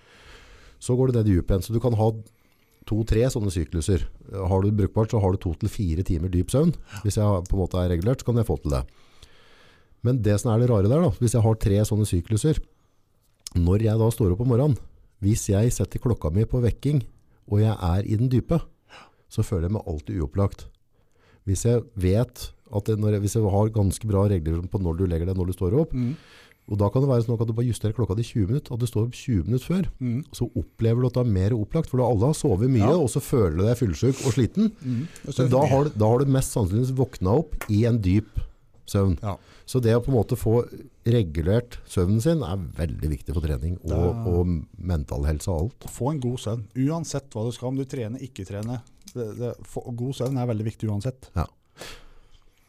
Så 0.82 0.96
går 0.96 1.10
du 1.10 1.18
ned 1.18 1.28
i 1.28 1.36
dypet 1.36 1.54
igjen. 1.54 1.66
Så 1.66 1.76
du 1.76 1.80
kan 1.84 1.96
ha 2.00 2.10
to-tre 2.88 3.24
sånne 3.32 3.50
sykluser. 3.54 4.04
Har 4.32 4.62
du 4.64 4.70
brukbart, 4.76 5.10
så 5.14 5.20
har 5.22 5.32
du 5.32 5.38
to 5.40 5.54
til 5.60 5.70
fire 5.72 6.02
timer 6.06 6.28
dyp 6.32 6.50
søvn. 6.52 6.74
Hvis 7.04 7.16
jeg 7.20 7.44
på 7.48 7.56
en 7.56 7.62
måte 7.62 7.80
er 7.80 7.90
regulert, 7.94 8.20
så 8.20 8.28
kan 8.28 8.36
jeg 8.40 8.48
få 8.48 8.58
til 8.62 8.74
det. 8.76 8.82
Men 10.04 10.18
det 10.22 10.36
som 10.40 10.52
er 10.52 10.60
det 10.60 10.68
rare 10.68 10.88
der, 10.90 11.00
da, 11.06 11.10
hvis 11.20 11.32
jeg 11.32 11.42
har 11.46 11.54
tre 11.56 11.78
sånne 11.88 12.04
sykluser, 12.08 12.58
når 13.56 13.84
jeg 13.86 14.00
da 14.00 14.08
står 14.12 14.34
opp 14.34 14.42
om 14.44 14.50
morgenen, 14.52 14.76
hvis 15.24 15.46
jeg 15.48 15.72
setter 15.72 16.02
klokka 16.02 16.28
mi 16.34 16.44
på 16.44 16.60
vekking, 16.60 17.00
og 17.48 17.60
jeg 17.62 17.72
er 17.76 18.04
i 18.04 18.16
den 18.20 18.28
dype, 18.32 18.58
så 19.32 19.44
føler 19.44 19.68
jeg 19.70 19.76
meg 19.78 19.88
alltid 19.88 20.20
uopplagt. 20.20 20.66
Hvis 21.48 21.64
jeg 21.64 21.84
vet 21.96 22.50
at 22.74 22.88
jeg, 22.90 23.20
hvis 23.22 23.36
jeg 23.36 23.50
har 23.54 23.72
ganske 23.72 24.08
bra 24.10 24.26
regler 24.28 24.60
på 24.68 24.80
når 24.82 24.96
du 24.98 25.04
legger 25.08 25.28
deg, 25.30 25.36
når 25.38 25.46
du 25.52 25.56
står 25.56 25.76
opp, 25.80 25.92
Mhm. 25.94 26.16
Og 26.70 26.78
da 26.80 26.88
kan 26.88 27.02
det 27.04 27.10
være 27.10 27.24
sånn 27.26 27.34
at 27.40 27.46
du 27.46 27.52
bare 27.52 27.66
justerer 27.68 27.92
klokka 27.92 28.16
di 28.16 28.22
20 28.24 28.46
minutter, 28.48 28.72
at 28.74 28.80
du 28.80 28.86
står 28.88 29.04
opp 29.08 29.12
20 29.18 29.44
minutter 29.44 29.66
før, 29.68 29.88
og 30.30 30.38
så 30.38 30.48
opplever 30.56 31.00
du 31.02 31.06
at 31.10 31.14
du 31.18 31.20
er 31.20 31.32
mer 31.34 31.50
opplagt, 31.58 31.90
for 31.90 31.98
du 32.00 32.04
alle 32.06 32.30
har 32.30 32.34
sovet 32.38 32.70
mye, 32.72 32.86
Ja. 32.88 32.96
og 32.96 33.10
så 33.12 33.20
føler 33.20 33.56
du 33.58 33.64
deg 33.68 33.76
fyllesyk 33.76 34.24
og 34.26 34.32
sliten. 34.32 34.72
Mhm. 34.80 35.08
Men 35.36 35.50
da 35.50 35.66
har, 35.66 35.84
du- 35.84 35.98
da 35.98 36.08
har 36.08 36.18
du 36.24 36.24
mest 36.30 36.52
sannsynligvis 36.56 36.94
våkna 36.96 37.38
opp 37.38 37.54
i 37.68 37.84
en 37.84 37.98
dyp 38.00 38.40
søvn. 38.86 39.18
Ja. 39.22 39.36
Så 39.66 39.80
det 39.80 39.94
å 39.96 40.00
på 40.04 40.08
en 40.12 40.18
måte 40.20 40.36
få 40.36 40.64
regulert 41.08 41.78
søvnen 41.88 42.20
sin 42.20 42.42
er 42.44 42.56
veldig 42.76 43.08
viktig 43.12 43.32
for 43.34 43.40
trening 43.44 43.78
og, 43.84 43.92
er... 43.92 44.26
og 44.28 44.50
mental 44.78 45.24
helse 45.24 45.48
og 45.52 45.60
alt. 45.66 45.86
Få 45.92 46.10
en 46.12 46.20
god 46.20 46.38
søvn. 46.42 46.64
Uansett 46.86 47.30
hva 47.32 47.46
du 47.46 47.52
skal, 47.56 47.68
om 47.68 47.76
du 47.80 47.84
trener, 47.88 48.20
ikke 48.24 48.44
trener. 48.48 48.80
Det, 49.14 49.26
det, 49.38 49.52
få, 49.68 49.84
god 49.96 50.12
søvn 50.20 50.36
er 50.40 50.46
veldig 50.52 50.66
viktig 50.68 50.88
uansett. 50.90 51.30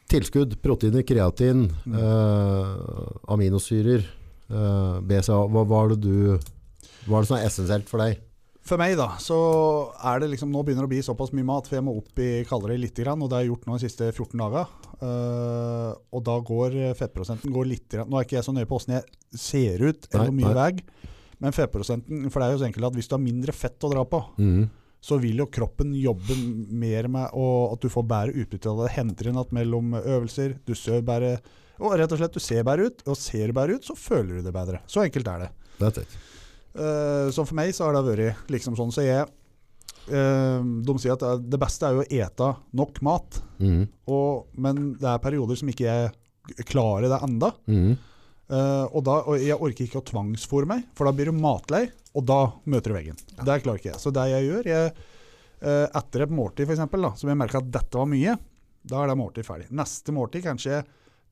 Tilskudd, 0.08 0.56
proteiner, 0.62 1.02
kreatin, 1.02 1.66
Mm. 1.86 1.94
eh, 1.98 3.32
aminosyrer, 3.34 4.04
eh, 4.50 5.00
BCA. 5.02 5.40
Hva, 5.50 5.64
hva 5.66 5.84
er 5.84 5.88
det 5.94 6.00
du 6.00 6.38
Hva 7.06 7.18
er 7.18 7.22
det 7.22 7.28
som 7.28 7.36
er 7.38 7.46
essensielt 7.46 7.88
for 7.88 7.98
deg? 8.02 8.18
For 8.66 8.76
meg 8.78 8.96
da, 8.98 9.12
så 9.22 9.36
er 10.02 10.18
det 10.18 10.30
liksom, 10.32 10.50
nå 10.50 10.64
begynner 10.66 10.82
det 10.82 10.88
å 10.88 10.94
bli 10.94 11.02
såpass 11.06 11.30
mye 11.32 11.44
mat, 11.46 11.68
for 11.68 11.76
jeg 11.76 11.84
må 11.86 11.92
opp 11.96 12.18
i 12.18 12.42
kaldere 12.48 12.74
litt, 12.82 12.96
grann, 12.98 13.22
og 13.22 13.30
det 13.30 13.36
har 13.36 13.42
jeg 13.44 13.50
gjort 13.52 13.66
nå 13.68 13.76
de 13.78 13.88
siste 13.88 14.08
14 14.10 14.38
dager. 14.42 14.66
Uh, 15.00 15.92
og 16.12 16.24
da 16.24 16.34
går 16.40 16.74
fettprosenten 16.98 17.52
går 17.54 17.68
litt, 17.70 17.88
grann. 17.88 18.08
Nå 18.10 18.18
er 18.18 18.24
ikke 18.26 18.40
jeg 18.40 18.46
så 18.48 18.54
nøye 18.56 18.66
på 18.66 18.74
hvordan 18.80 18.96
jeg 18.96 19.38
ser 19.38 19.84
ut, 19.86 20.08
eller 20.12 20.24
hvor 20.32 20.34
mye 20.40 20.54
vei. 20.54 20.72
men 21.38 21.52
fettprosenten, 21.52 22.30
for 22.32 22.40
det 22.40 22.46
er 22.48 22.52
jo 22.56 22.58
så 22.64 22.66
enkelt 22.72 22.86
at 22.90 22.94
hvis 22.96 23.08
du 23.08 23.14
har 23.14 23.22
mindre 23.22 23.52
fett 23.52 23.78
å 23.86 23.90
dra 23.92 24.02
på, 24.04 24.24
Mhm. 24.38 24.68
Så 25.06 25.18
vil 25.22 25.38
jo 25.38 25.46
kroppen 25.52 25.92
jobbe 25.94 26.34
mer 26.74 27.06
med 27.12 27.30
at 27.30 27.82
du 27.84 27.86
får 27.92 28.06
bedre 28.10 28.42
utbytte 28.42 28.72
av 28.72 28.80
det. 28.82 28.92
Henter 28.96 29.30
inn 29.30 29.38
at 29.38 29.52
mellom 29.54 29.94
øvelser, 30.00 30.56
du 30.66 30.74
ser 30.74 31.04
bedre, 31.06 31.36
og 31.78 31.94
rett 32.00 32.10
og 32.10 32.18
slett 32.18 32.34
du 32.34 32.42
ser 32.42 32.66
bedre 32.66 32.88
ut, 32.90 33.04
og 33.06 33.18
ser 33.20 33.46
du 33.52 33.54
bedre 33.54 33.76
ut, 33.78 33.86
så 33.86 33.94
føler 33.98 34.40
du 34.40 34.46
det 34.48 34.54
bedre. 34.56 34.80
Så 34.90 35.04
enkelt 35.04 35.30
er 35.30 35.44
det. 35.46 35.50
That's 35.78 36.02
it. 36.02 36.16
Eh, 36.74 37.28
så 37.30 37.44
for 37.46 37.54
meg 37.56 37.70
så 37.76 37.86
har 37.86 37.96
det 37.96 38.04
vært 38.08 38.50
liksom 38.52 38.74
sånn, 38.78 38.90
så 38.92 39.04
jeg 39.06 39.24
uh, 40.10 40.60
De 40.86 40.94
sier 41.00 41.14
at 41.14 41.24
det- 41.46 41.60
beste 41.60 41.86
er 41.86 41.96
jo 41.96 42.02
å 42.04 42.10
ete 42.26 42.50
nok 42.76 43.00
mat, 43.06 43.40
mm. 43.58 43.80
og, 44.12 44.50
men 44.58 44.92
det 45.00 45.08
er 45.12 45.22
perioder 45.22 45.58
som 45.58 45.70
ikke 45.72 45.86
jeg 45.86 46.66
klarer 46.68 47.08
det 47.10 47.22
enda. 47.26 47.54
Mhm. 47.70 47.96
Eh, 48.46 48.84
og, 48.86 49.00
da, 49.06 49.20
og 49.26 49.42
jeg 49.42 49.58
orker 49.58 49.88
ikke 49.88 50.00
å 50.00 50.06
tvangsfòre 50.06 50.70
meg, 50.70 50.84
for 50.96 51.08
da 51.08 51.14
blir 51.16 51.32
du 51.32 51.38
matlei, 51.38 51.86
og 52.16 52.26
da 52.28 52.40
møter 52.70 52.92
du 52.92 52.96
veggen. 52.96 53.22
Det 53.36 53.60
klarer 53.64 53.80
ikke 53.80 53.92
jeg. 53.92 54.02
Så 54.02 54.12
det 54.14 54.26
jeg 54.30 54.46
gjør, 54.46 54.68
jeg, 54.70 54.92
uh, 55.66 55.86
etter 55.98 56.24
et 56.24 56.32
måltid 56.32 56.70
f.eks., 56.70 56.84
som 57.20 57.32
jeg 57.32 57.38
merker 57.38 57.60
at 57.60 57.72
dette 57.74 58.00
var 58.00 58.08
mye, 58.08 58.36
da 58.86 59.02
er 59.02 59.10
det 59.10 59.18
måltid 59.20 59.46
ferdig. 59.46 59.66
Neste 59.76 60.14
måltid 60.14 60.46
kanskje 60.46 60.76
jeg 60.78 60.86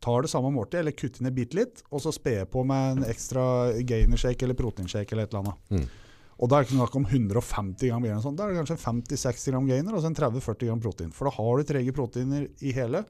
tar 0.05 0.27
det 0.27 0.31
samme 0.33 0.51
måltid, 0.53 0.83
eller 0.83 0.97
kutter 0.99 1.25
ned 1.25 1.37
bitte 1.37 1.57
litt, 1.57 1.85
og 1.89 2.03
så 2.05 2.13
sper 2.13 2.43
jeg 2.43 2.51
på 2.53 2.65
med 2.69 2.99
en 2.99 3.07
ekstra 3.09 3.45
gainershake 3.87 4.45
eller 4.45 4.59
proteinshake 4.59 5.15
eller 5.15 5.29
et 5.29 5.33
eller 5.33 5.47
annet. 5.47 5.71
Mm. 5.73 5.87
Og 6.35 6.51
da 6.51 6.59
er 6.59 6.65
det 6.65 6.69
ikke 6.69 6.81
snakk 6.81 6.99
om 6.99 7.07
150 7.07 7.89
gram 7.89 8.05
gainer. 8.05 8.21
Sånn. 8.21 8.35
Da 8.37 8.45
er 8.45 8.53
det 8.53 8.59
kanskje 8.59 8.81
50-60 8.83 9.55
gram 9.55 9.69
gainer 9.71 9.95
og 9.95 10.03
så 10.03 10.11
en 10.11 10.19
30-40 10.19 10.67
gram 10.67 10.83
protein. 10.83 11.15
For 11.15 11.31
da 11.31 11.37
har 11.37 11.61
du 11.61 11.69
trege 11.69 11.95
proteiner 11.95 12.49
i 12.59 12.75
hele. 12.75 13.05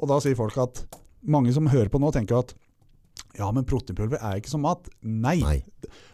Og 0.00 0.08
da 0.08 0.16
sier 0.24 0.38
folk 0.38 0.56
at 0.62 0.80
mange 1.28 1.52
som 1.52 1.68
hører 1.68 1.92
på 1.92 2.00
nå, 2.00 2.08
tenker 2.16 2.40
at 2.40 2.54
ja, 3.38 3.48
men 3.54 3.66
proteinpulver 3.68 4.18
er 4.18 4.40
ikke 4.40 4.50
som 4.50 4.64
mat. 4.66 4.88
Nei. 5.02 5.38
Nei. 5.42 5.58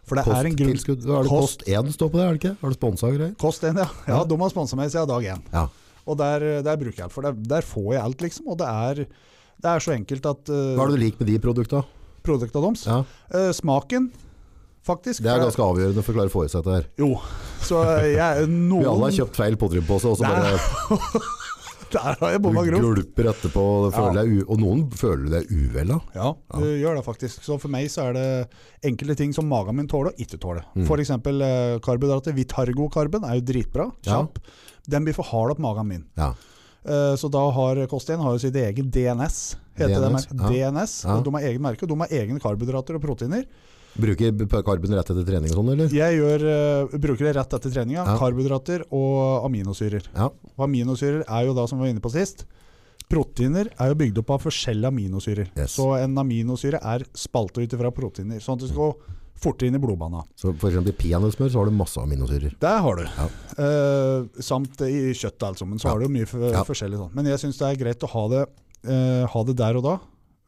For 0.07 0.19
det 0.19 0.27
er 0.29 0.51
en 0.51 0.59
grunn 0.59 0.75
tilskudd. 0.75 1.07
Er 1.07 1.25
det 1.27 1.33
Kost. 1.33 1.65
Kost 1.65 1.71
1 1.71 1.95
står 1.97 2.13
på 2.13 2.21
det, 2.21 2.27
er 2.27 2.37
det 2.37 2.43
ikke? 2.43 2.55
Har 2.61 2.73
du 2.73 2.77
sponsa 2.77 3.11
greier? 3.15 3.33
Kost 3.41 3.65
1, 3.67 3.81
ja. 3.81 3.87
ja. 4.11 4.21
De 4.29 4.39
har 4.43 4.53
sponsa 4.53 4.79
meg 4.79 4.93
siden 4.93 5.11
dag 5.11 5.29
én. 5.33 5.47
Ja. 5.55 5.65
Og 6.07 6.19
der, 6.21 6.45
der 6.67 6.79
bruker 6.79 7.01
jeg 7.01 7.09
alt. 7.09 7.15
For 7.17 7.27
der, 7.27 7.41
der 7.57 7.67
får 7.67 7.89
jeg 7.97 8.03
alt, 8.03 8.23
liksom. 8.23 8.53
Og 8.53 8.61
det 8.61 8.69
er, 8.69 9.03
det 9.65 9.73
er 9.73 9.83
så 9.83 9.97
enkelt 9.97 10.29
at 10.31 10.53
uh, 10.53 10.61
Hva 10.77 10.87
er 10.87 10.93
det 10.93 11.01
du 11.01 11.05
liker 11.07 11.25
med 11.25 11.33
de 11.33 11.41
produkta? 11.43 11.83
Produkta 12.27 12.63
deres 12.63 12.87
Ja. 12.87 13.01
Uh, 13.33 13.51
Smaken, 13.57 14.11
faktisk. 14.87 15.25
Det 15.25 15.33
er 15.33 15.43
ganske 15.43 15.67
avgjørende 15.67 16.05
for 16.05 16.15
å 16.15 16.21
klare 16.21 16.33
å 16.33 16.37
få 16.37 16.45
i 16.47 16.53
seg 16.53 16.63
dette 16.63 16.77
her. 16.77 16.87
Jo. 17.01 17.11
Så 17.67 17.83
jeg 18.13 18.47
noen 18.53 18.83
Vi 18.85 18.93
alle 18.93 19.09
har 19.09 19.19
kjøpt 19.23 19.41
feil 19.41 19.59
potterimepose, 19.59 20.13
og 20.13 20.21
så 20.21 20.29
bare 20.29 21.25
Der 21.95 22.17
har 22.21 22.33
jeg 22.35 22.43
bomma 22.43 22.65
du 22.65 22.71
grovt. 22.73 22.83
gulper 22.83 23.29
etterpå, 23.31 23.65
Ja. 23.95 24.25
og 24.49 24.59
noen 24.61 24.87
føler 24.91 25.29
deg 25.39 25.51
uvel 25.55 25.93
da. 25.95 25.99
Ja, 26.17 26.33
du 26.59 26.65
gjør 26.81 26.99
det 26.99 27.05
faktisk. 27.07 27.45
Så 27.47 27.59
for 27.63 27.73
meg 27.73 27.87
så 27.93 28.09
er 28.09 28.17
det 28.17 28.27
enkelte 28.91 29.17
ting 29.17 29.33
som 29.37 29.47
magen 29.49 29.77
min 29.79 29.87
tåler 29.91 30.13
og 30.13 30.19
ikke 30.23 30.39
tåler. 30.43 30.65
Mm. 30.75 30.89
Eksempel 30.99 31.43
eh, 31.47 31.79
karbohydrater. 31.85 32.35
Vitargo-karben 32.37 33.25
er 33.29 33.39
jo 33.39 33.47
dritbra. 33.53 33.91
Ja. 34.09 34.25
Den 34.89 35.05
blir 35.07 35.15
for 35.15 35.25
hard 35.31 35.55
opp 35.55 35.63
magen 35.63 35.89
min. 35.89 36.05
Ja. 36.19 36.33
Eh, 36.87 37.15
så 37.19 37.31
da 37.31 37.45
har 37.51 37.85
kostien 37.91 38.21
har 38.23 38.35
jo 38.37 38.43
sitt 38.43 38.57
egen 38.57 38.91
DNS. 38.91 39.39
Heter 39.77 40.01
DNS, 40.01 40.27
det. 40.33 40.51
DNS. 40.51 40.93
De 41.05 41.35
har 41.35 41.49
egen 41.51 41.63
merke, 41.63 41.85
og 41.85 41.91
de 41.93 41.99
har 42.01 42.15
egne 42.23 42.41
karbohydrater 42.41 42.97
og 42.97 43.03
proteiner. 43.03 43.45
Bruker 43.97 44.37
karbon 44.67 44.97
rett 44.99 45.11
etter 45.13 45.25
trening 45.27 45.53
og 45.53 45.61
sånn, 45.61 45.73
eller? 45.75 45.95
Jeg 45.95 46.19
gjør, 46.19 46.45
uh, 46.47 46.99
bruker 47.01 47.29
det 47.29 47.35
rett 47.39 47.57
etter 47.59 47.73
treninga. 47.73 48.03
Ja. 48.03 48.17
Karbohydrater 48.21 48.87
og 48.95 49.47
aminosyrer. 49.49 50.07
Ja. 50.13 50.31
Og 50.55 50.69
aminosyrer 50.69 51.25
er 51.25 51.49
jo 51.49 51.57
da, 51.57 51.67
som 51.71 51.81
vi 51.81 51.87
var 51.87 51.95
inne 51.95 52.05
på 52.05 52.13
sist, 52.15 52.45
proteiner 53.11 53.71
er 53.73 53.93
jo 53.93 53.99
bygd 54.03 54.23
opp 54.23 54.33
av 54.37 54.47
forskjellige 54.47 54.91
aminosyrer. 54.93 55.53
Yes. 55.57 55.77
Så 55.79 55.93
en 55.99 56.17
aminosyre 56.21 56.81
er 56.83 57.07
spalta 57.17 57.63
ut 57.63 57.79
fra 57.81 57.93
proteiner, 57.95 58.43
sånn 58.43 58.59
at 58.59 58.67
det 58.67 58.73
skal 58.73 58.91
gå 58.91 59.15
fortere 59.37 59.71
inn 59.71 59.77
i 59.77 59.81
blodbana. 59.81 60.23
Så 60.39 60.53
eksempel 60.55 60.93
i 60.93 60.97
peanøttsmør 60.97 61.51
så 61.53 61.61
har 61.61 61.69
du 61.69 61.77
masse 61.77 62.01
aminosyrer. 62.01 62.57
Det 62.61 62.75
har 62.87 63.01
du. 63.01 63.05
Ja. 63.07 63.27
Uh, 63.61 64.43
samt 64.43 64.81
i 64.87 65.13
kjøttet 65.13 65.49
alt 65.51 65.61
sammen, 65.61 65.81
så 65.81 65.93
har 65.93 66.03
du 66.03 66.13
mye 66.13 66.29
for, 66.29 66.49
forskjellig 66.71 67.01
sånn. 67.03 67.13
Men 67.17 67.29
jeg 67.33 67.43
syns 67.45 67.61
det 67.61 67.69
er 67.69 67.81
greit 67.85 68.07
å 68.07 68.13
ha 68.13 68.27
det, 68.33 68.45
uh, 68.89 69.25
ha 69.33 69.45
det 69.49 69.57
der 69.61 69.81
og 69.81 69.87
da. 69.87 69.97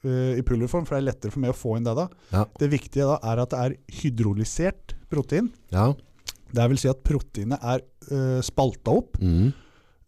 Eh, 0.04 0.38
I 0.38 0.42
pulverform, 0.46 0.84
for 0.86 0.96
det 0.96 1.02
er 1.02 1.08
lettere 1.12 1.32
for 1.34 1.40
meg 1.44 1.50
å 1.54 1.58
få 1.58 1.76
inn 1.78 1.86
det 1.88 1.94
da. 1.98 2.08
Ja. 2.32 2.44
Det 2.58 2.68
viktige 2.70 3.06
da 3.08 3.18
er 3.32 3.42
at 3.44 3.50
det 3.54 3.58
er 3.64 3.76
hydrolysert 4.02 4.94
protein. 5.10 5.50
Ja. 5.74 5.92
Det 6.52 6.68
vil 6.72 6.78
si 6.80 6.88
at 6.88 7.02
proteinet 7.04 7.60
er 7.60 7.82
uh, 8.12 8.40
spalta 8.44 8.94
opp, 8.96 9.18
Mm. 9.20 9.52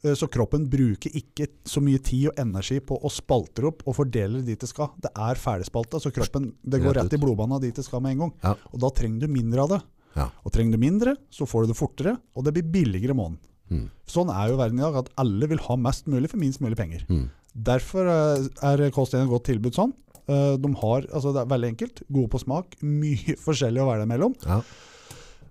eh, 0.05 0.14
så 0.16 0.28
kroppen 0.32 0.68
bruker 0.72 1.12
ikke 1.12 1.49
så 1.68 1.82
mye 1.84 2.01
tid 2.01 2.28
og 2.30 2.38
energi 2.41 2.78
på 2.80 2.97
å 2.97 3.11
spalte 3.12 3.66
opp 3.68 3.82
og 3.86 3.97
fordele 3.99 4.41
det 4.41 4.47
dit 4.55 4.61
det 4.61 4.68
skal. 4.70 4.88
Det 4.97 5.11
er 5.12 5.34
ferdigspalta, 5.36 6.01
så 6.01 6.11
kroppen 6.11 6.55
det 6.64 6.80
går 6.80 6.95
Rett 6.97 7.05
rett 7.11 7.18
i 7.18 7.20
blodbanen 7.20 7.61
dit 7.61 7.74
det 7.76 7.84
skal 7.84 8.01
med 8.01 8.12
en 8.16 8.18
gang. 8.24 8.32
Ja. 8.43 8.55
Og 8.72 8.80
da 8.80 8.88
trenger 8.91 9.20
du 9.26 9.28
mindre 9.28 9.61
av 9.66 9.68
det. 9.74 9.80
Ja. 10.16 10.30
Og 10.45 10.53
trenger 10.53 10.72
du 10.72 10.78
mindre, 10.82 11.16
så 11.30 11.47
får 11.47 11.66
du 11.66 11.72
det 11.74 11.76
fortere, 11.78 12.16
og 12.34 12.45
det 12.45 12.55
blir 12.57 12.64
billigere 12.72 13.12
i 13.12 13.20
måneden. 13.20 13.38
Mm. 13.70 13.84
Sånn 14.11 14.32
er 14.34 14.49
jo 14.51 14.57
verden 14.59 14.80
i 14.80 14.82
dag, 14.82 14.97
at 15.05 15.12
alle 15.22 15.47
vil 15.47 15.61
ha 15.68 15.76
mest 15.78 16.09
mulig 16.11 16.30
for 16.32 16.41
minst 16.43 16.59
mulig 16.64 16.74
penger. 16.80 17.05
Mm. 17.07 17.28
Derfor 17.66 18.08
eh, 18.08 18.46
er 18.70 18.84
Kost 18.94 19.14
1 19.16 19.24
et 19.26 19.30
godt 19.32 19.44
tilbud 19.50 19.74
sånn. 19.76 19.92
Eh, 20.30 20.56
De 20.62 20.70
har, 20.82 21.06
altså 21.12 21.32
det 21.34 21.42
er 21.42 21.50
veldig 21.50 21.70
enkelt, 21.74 22.02
gode 22.12 22.30
på 22.32 22.40
smak, 22.44 22.76
mye 22.82 23.36
forskjellig 23.46 23.82
å 23.82 23.88
velge 23.90 24.08
mellom. 24.11 24.34
Ja. 24.46 24.61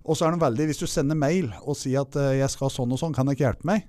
Og 0.08 0.16
så 0.16 0.26
er 0.26 0.32
de 0.34 0.40
veldig, 0.42 0.66
hvis 0.70 0.80
du 0.80 0.86
sender 0.90 1.18
mail 1.18 1.50
og 1.64 1.76
sier 1.78 2.02
at 2.06 2.16
eh, 2.16 2.38
jeg 2.40 2.50
skal 2.54 2.72
sånn 2.72 2.90
og 2.96 2.98
sånn, 3.02 3.14
kan 3.14 3.28
jeg 3.28 3.38
ikke 3.38 3.48
hjelpe 3.50 3.68
meg? 3.74 3.84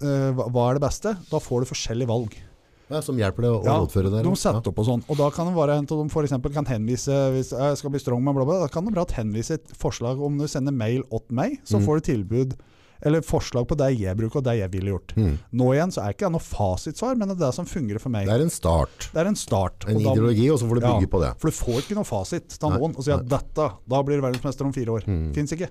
Hva- 0.00 0.68
er 0.70 0.76
det 0.78 0.82
beste? 0.84 1.14
Da 1.30 1.38
får 1.40 1.64
du 1.64 1.70
forskjellige 1.70 2.08
valg. 2.08 2.34
Ja, 2.90 2.98
som 3.04 3.16
hjelper 3.20 3.44
deg 3.44 3.52
å 3.54 3.58
Ja, 3.64 3.76
rådføre 3.78 4.10
Ja, 4.10 4.22
De 4.26 4.32
setter 4.36 4.66
opp 4.72 4.80
og 4.82 4.86
sånn. 4.88 5.02
Og 5.08 5.16
da 5.20 5.28
kan 5.30 5.46
det 5.46 5.54
være 5.54 5.76
en 5.78 5.86
av 5.86 6.00
dem 6.00 6.08
f.eks. 6.10 6.32
kan 6.52 6.66
henvise 6.66 7.14
Hvis 7.36 7.52
jeg 7.54 7.76
skal 7.78 7.92
bli 7.94 8.00
strong 8.02 8.24
med 8.26 8.34
bla, 8.34 8.44
bla, 8.48 8.56
da 8.64 8.68
kan 8.72 8.84
de 8.84 8.90
bra 8.96 9.04
henvise 9.14 9.54
et 9.60 9.70
forslag 9.78 10.18
om 10.20 10.40
du 10.40 10.48
sender 10.50 10.74
mail 10.74 11.04
åt 11.14 11.30
meg, 11.30 11.60
så 11.64 11.78
Mm. 11.78 11.84
får 11.86 12.00
du 12.00 12.06
tilbud 12.10 12.56
eller 13.02 13.24
forslag 13.24 13.66
på 13.70 13.76
det 13.80 13.88
jeg 13.98 14.16
bruker 14.18 14.40
og 14.40 14.44
det 14.44 14.54
jeg 14.58 14.70
ville 14.72 14.92
gjort. 14.92 15.14
Mm. 15.16 15.34
Nå 15.56 15.68
igjen 15.74 15.92
så 15.94 16.02
er 16.04 16.14
ikke 16.14 16.26
det 16.28 16.32
noe 16.36 16.44
fasitsvar, 16.44 17.16
men 17.16 17.30
det 17.30 17.36
er 17.38 17.42
det 17.46 17.52
som 17.56 17.68
fungerer 17.68 18.02
for 18.02 18.12
meg. 18.12 18.26
Det 18.28 18.34
er 18.36 18.44
en 18.44 18.52
start. 18.52 19.08
Det 19.14 19.22
er 19.22 19.30
en 19.30 19.38
start. 19.40 19.86
En 19.88 19.96
og 19.96 20.02
da- 20.04 20.12
ideologi, 20.16 20.48
og 20.52 20.58
så 20.60 20.68
får 20.68 20.80
du 20.80 20.86
bygge 20.86 21.06
Ja. 21.08 21.12
på 21.14 21.20
det. 21.24 21.30
For 21.40 21.48
du 21.50 21.56
får 21.56 21.78
ikke 21.84 21.96
noe 22.00 22.08
fasit 22.08 22.58
av 22.62 22.76
noen 22.76 22.96
og 22.96 23.04
si 23.06 23.10
at 23.14 23.24
dette, 23.28 23.68
da 23.88 24.02
blir 24.02 24.20
du 24.20 24.26
verdensmester 24.26 24.66
om 24.68 24.72
fire 24.76 24.98
år. 24.98 25.06
Mm. 25.08 25.32
Fins 25.34 25.52
ikke. 25.56 25.70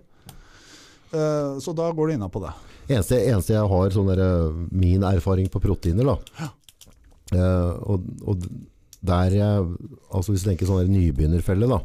Uh, 1.09 1.57
så 1.59 1.73
da 1.73 1.91
går 1.91 2.07
du 2.07 2.13
innapå 2.17 2.41
det. 2.43 2.51
Eneste, 2.89 3.17
eneste 3.29 3.53
jeg 3.55 3.69
har 3.69 3.89
sånn 3.93 4.09
der, 4.09 4.19
eh, 4.21 4.57
min 4.71 5.01
erfaring 5.05 5.47
på 5.49 5.61
proteiner 5.61 6.05
da. 6.05 6.17
Uh, 7.33 7.73
og, 7.85 8.05
og 8.25 8.45
der 9.05 9.29
jeg, 9.37 9.65
altså 10.11 10.33
hvis 10.33 10.43
du 10.43 10.49
tenker 10.49 10.65
sånn 10.69 10.89
nybegynnerfelle 10.89 11.69
da. 11.69 11.79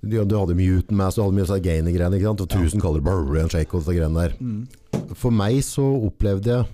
Du, 0.00 0.14
du 0.24 0.34
hadde 0.38 0.54
mute 0.54 0.94
mass, 0.94 1.16
du 1.18 1.24
hadde 1.24 1.34
mye 1.34 1.60
gainer-greiene, 1.62 2.18
ikke 2.18 2.30
sant? 2.30 2.42
Og 2.44 2.52
1000 2.54 2.82
kaller 2.82 3.02
bare 3.04 3.42
en 3.42 3.50
shake 3.50 3.74
og 3.74 3.82
dette 3.82 3.96
greiene 3.98 4.26
der. 4.26 4.36
Mm. 4.38 5.14
For 5.18 5.34
meg 5.34 5.58
så 5.66 5.86
opplevde 6.06 6.54
jeg 6.54 6.68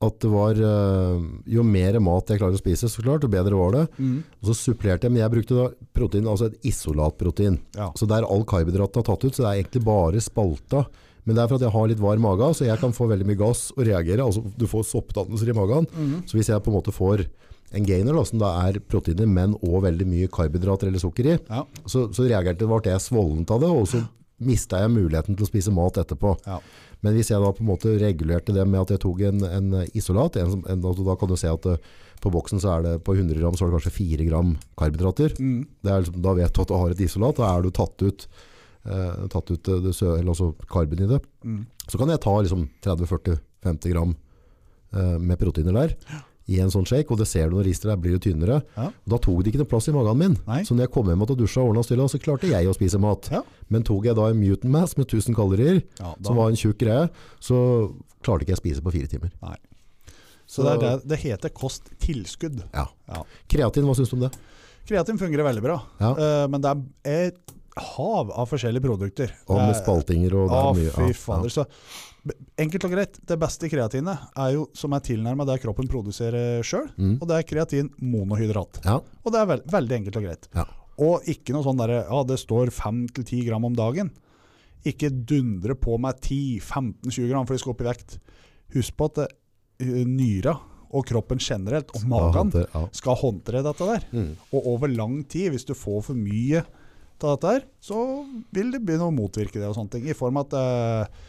at 0.00 0.16
det 0.22 0.30
var, 0.32 0.56
eh, 0.56 1.24
jo 1.52 1.62
mer 1.66 1.98
mat 2.00 2.30
jeg 2.32 2.40
klarer 2.40 2.56
å 2.56 2.60
spise, 2.60 2.88
så 2.88 3.02
klart, 3.04 3.26
jo 3.26 3.28
bedre 3.28 3.58
var 3.58 3.74
det. 3.74 3.82
Mm. 3.98 4.22
Og 4.40 4.48
så 4.48 4.56
supplerte 4.56 5.04
jeg, 5.04 5.12
men 5.12 5.20
jeg 5.20 5.32
brukte 5.34 5.58
da 5.58 5.66
protein, 5.96 6.30
altså 6.30 6.48
et 6.48 6.70
isolatprotein. 6.70 7.58
Ja. 7.76 7.90
Så 7.98 8.08
der 8.08 8.24
all 8.24 8.46
karbohydraten 8.48 9.02
er 9.02 9.08
tatt 9.10 9.26
ut, 9.26 9.34
så 9.36 9.44
det 9.44 9.50
er 9.50 9.60
egentlig 9.60 9.84
bare 9.84 10.22
spalta. 10.24 10.86
Men 11.28 11.36
det 11.36 11.42
er 11.42 11.50
for 11.50 11.60
at 11.60 11.66
jeg 11.66 11.74
har 11.74 11.90
litt 11.90 12.00
varm 12.00 12.24
mage, 12.24 12.48
så 12.56 12.64
jeg 12.64 12.80
kan 12.80 12.96
få 12.96 13.10
veldig 13.10 13.28
mye 13.28 13.42
gass 13.42 13.66
og 13.76 13.84
reagere. 13.90 14.24
Altså 14.24 14.40
du 14.56 14.64
får 14.70 14.88
soppdannelser 14.88 15.52
i 15.52 15.58
magen. 15.58 15.90
Mm. 15.92 16.16
Så 16.24 16.38
hvis 16.38 16.48
jeg 16.48 16.64
på 16.64 16.72
en 16.72 16.78
måte 16.78 16.96
får 16.96 17.26
en 17.70 17.86
gainer 17.86 18.16
da, 18.16 18.24
som 18.26 18.40
da 18.42 18.50
er 18.66 18.80
proteiner, 18.82 19.28
men 19.30 19.54
også 19.60 19.84
veldig 19.86 20.06
mye 20.10 20.30
karbohydrater 20.32 20.90
eller 20.90 21.02
sukker 21.02 21.28
i, 21.34 21.36
Ja. 21.50 21.64
så, 21.86 22.08
så 22.14 22.26
reagerte 22.26 22.66
ble 22.66 22.80
jeg 22.90 23.04
svollent 23.04 23.50
av 23.54 23.62
det, 23.62 23.70
og 23.70 23.86
så 23.90 24.02
mistet 24.40 24.80
jeg 24.80 24.92
muligheten 24.92 25.36
til 25.36 25.44
å 25.44 25.48
spise 25.50 25.72
mat 25.74 26.00
etterpå. 26.00 26.34
Ja. 26.48 26.58
Men 27.04 27.16
hvis 27.16 27.30
jeg 27.32 27.40
da 27.40 27.50
på 27.52 27.62
en 27.64 27.70
måte 27.70 27.94
regulerte 28.00 28.54
det 28.56 28.66
med 28.68 28.82
at 28.82 28.94
jeg 28.94 29.02
tok 29.04 29.22
en, 29.28 29.42
en 29.46 29.74
isolat, 29.96 30.36
en, 30.40 30.62
en, 30.68 30.84
da 30.84 31.16
kan 31.20 31.30
du 31.30 31.36
se 31.40 31.48
at 31.48 31.68
eh, 31.68 31.90
på 32.20 32.32
boksen 32.32 32.60
så 32.60 32.74
er 32.74 32.86
det 32.86 32.94
på 33.06 33.14
100 33.16 33.38
gram 33.40 33.56
så 33.56 33.64
er 33.66 33.70
det 33.70 33.78
kanskje 33.78 33.96
4 33.96 34.28
gram 34.28 34.54
karbohydrater. 34.80 35.36
Mm. 35.40 35.60
Det 35.80 35.92
er 35.92 36.02
liksom, 36.04 36.18
da 36.24 36.34
vet 36.36 36.52
du 36.56 36.62
at 36.64 36.72
du 36.72 36.76
har 36.76 36.94
et 36.94 37.04
isolat, 37.06 37.40
da 37.40 37.52
er 37.54 37.64
du 37.64 37.70
tatt 37.76 38.04
ut, 38.04 38.26
eh, 38.84 39.22
tatt 39.32 39.52
ut 39.54 39.72
eh, 39.72 39.84
det 39.86 39.94
altså 40.20 40.50
karben 40.72 41.04
i 41.06 41.08
det. 41.14 41.22
Mm. 41.44 41.62
Så 41.86 42.00
kan 42.00 42.12
jeg 42.12 42.24
ta 42.24 42.34
liksom 42.40 42.66
30-40-50 42.84 43.94
gram 43.94 44.12
eh, 44.92 45.16
med 45.20 45.40
proteiner 45.40 45.80
der 45.80 45.96
i 46.50 46.58
en 46.62 46.72
sånn 46.72 46.86
shake, 46.88 47.10
og 47.14 47.20
det 47.20 47.28
ser 47.30 47.48
du 47.50 47.56
når 47.58 47.68
rister 47.68 47.92
der, 47.92 47.98
blir 48.02 48.16
jo 48.16 48.20
tynnere. 48.26 48.60
Ja. 48.76 48.88
Og 48.90 49.12
da 49.14 49.18
tok 49.22 49.40
det 49.44 49.52
ikke 49.52 49.62
noe 49.62 49.70
plass 49.70 49.86
i 49.90 49.94
magen 49.94 50.18
min. 50.18 50.36
Nei. 50.48 50.60
Så 50.66 50.74
når 50.74 50.88
jeg 50.88 50.92
kom 50.96 51.10
hjem 51.12 51.22
og 51.24 51.32
dusja 51.38 51.62
og 51.62 51.72
ordnet 51.72 51.86
stille, 51.88 52.08
så 52.10 52.20
klarte 52.22 52.50
jeg 52.50 52.66
å 52.70 52.74
spise 52.76 53.00
mat. 53.02 53.30
Ja. 53.30 53.42
Men 53.70 53.86
tok 53.86 54.08
jeg 54.10 54.18
da 54.18 54.28
en 54.32 54.40
mutant 54.42 54.70
mass 54.74 54.96
med 54.98 55.06
1000 55.06 55.36
kalorier, 55.38 55.82
Ja, 56.00 56.14
som 56.26 56.40
var 56.40 56.50
en 56.50 56.58
tjukk 56.58 56.80
greie, 56.82 57.06
så 57.38 57.60
klarte 58.24 58.44
ikke 58.44 58.56
jeg 58.56 58.60
å 58.60 58.64
spise 58.64 58.82
på 58.84 58.94
fire 58.98 59.10
timer. 59.12 59.30
Så 60.50 60.64
det, 60.66 60.74
er 60.82 61.02
det, 61.06 61.20
heter 61.22 61.52
kosttilskudd. 61.54 62.58
Ja. 62.74 62.88
Ja. 63.06 63.22
Kreatin, 63.46 63.86
hva 63.86 63.94
syns 63.94 64.10
du 64.10 64.16
om 64.18 64.24
det? 64.26 64.32
Kreatin 64.88 65.20
fungerer 65.20 65.46
veldig 65.46 65.62
bra. 65.62 65.76
Eh, 66.02 66.46
men 66.50 66.64
det 66.64 66.72
er, 66.72 67.30
et 67.30 67.56
hav 67.94 68.32
av 68.34 68.48
forskjellige 68.50 68.82
produkter. 68.82 69.30
Og 69.46 69.60
med 69.60 69.76
er- 69.76 69.78
spaltinger 69.78 70.34
og 70.34 70.50
det 70.50 70.58
er 70.58 70.80
mye. 70.80 70.94
fy 70.96 71.14
fader. 71.14 71.52
Så 71.54 71.66
enkelt 72.60 72.84
og 72.84 72.92
greit, 72.92 73.18
det 73.26 73.38
beste 73.40 73.68
kreatinet 73.72 74.26
er 74.36 74.52
jo 74.54 74.66
som 74.76 74.92
er 74.92 75.00
tilnærma 75.06 75.46
det 75.48 75.60
kroppen 75.62 75.88
produserer 75.88 76.60
sjøl, 76.66 76.90
Mm. 76.98 77.14
og 77.20 77.28
det 77.30 77.36
er 77.38 77.46
kreatin 77.48 77.90
monohydrat. 78.00 78.80
Ja. 78.84 78.98
Og 79.24 79.32
det 79.32 79.40
er 79.40 79.46
veld, 79.46 79.64
veldig 79.72 79.96
enkelt 80.00 80.16
og 80.20 80.26
greit. 80.28 80.48
Ja. 80.54 80.66
Og 81.00 81.24
ikke 81.32 81.54
noe 81.56 81.64
sånn 81.64 81.78
derre 81.80 82.02
ja, 82.04 82.22
det 82.28 82.36
står 82.42 82.68
5-10 82.76 83.46
gram 83.46 83.64
om 83.64 83.74
dagen. 83.78 84.10
Ikke 84.84 85.08
dundre 85.10 85.74
på 85.76 85.96
med 86.00 86.20
10-15-20 86.20 87.28
gram 87.30 87.46
for 87.46 87.54
de 87.56 87.62
skal 87.62 87.72
opp 87.74 87.80
i 87.84 87.88
vekt. 87.88 88.18
Husk 88.74 88.96
på 89.00 89.08
at 89.10 89.22
eh, 89.24 90.04
nyra 90.08 90.58
og 90.90 91.06
kroppen 91.06 91.38
generelt, 91.38 91.92
og 91.94 92.02
magen, 92.10 92.50
skal 92.92 93.14
håndtere 93.20 93.62
dette 93.62 93.86
der. 93.86 94.04
Mm. 94.10 94.32
Og 94.52 94.64
over 94.72 94.88
lang 94.90 95.20
tid, 95.30 95.52
hvis 95.54 95.64
du 95.68 95.72
får 95.78 96.02
for 96.08 96.18
mye 96.18 96.64
av 97.22 97.36
dette 97.36 97.52
her, 97.52 97.66
så 97.84 98.00
vil 98.52 98.72
det 98.74 98.80
begynne 98.82 99.06
å 99.06 99.14
motvirke 99.14 99.60
det 99.60 99.68
og 99.68 99.76
sånne 99.76 99.92
ting. 99.94 100.08
I 100.10 100.16
form 100.18 100.40
av 100.40 100.48
at 100.48 100.56
eh, 100.58 101.20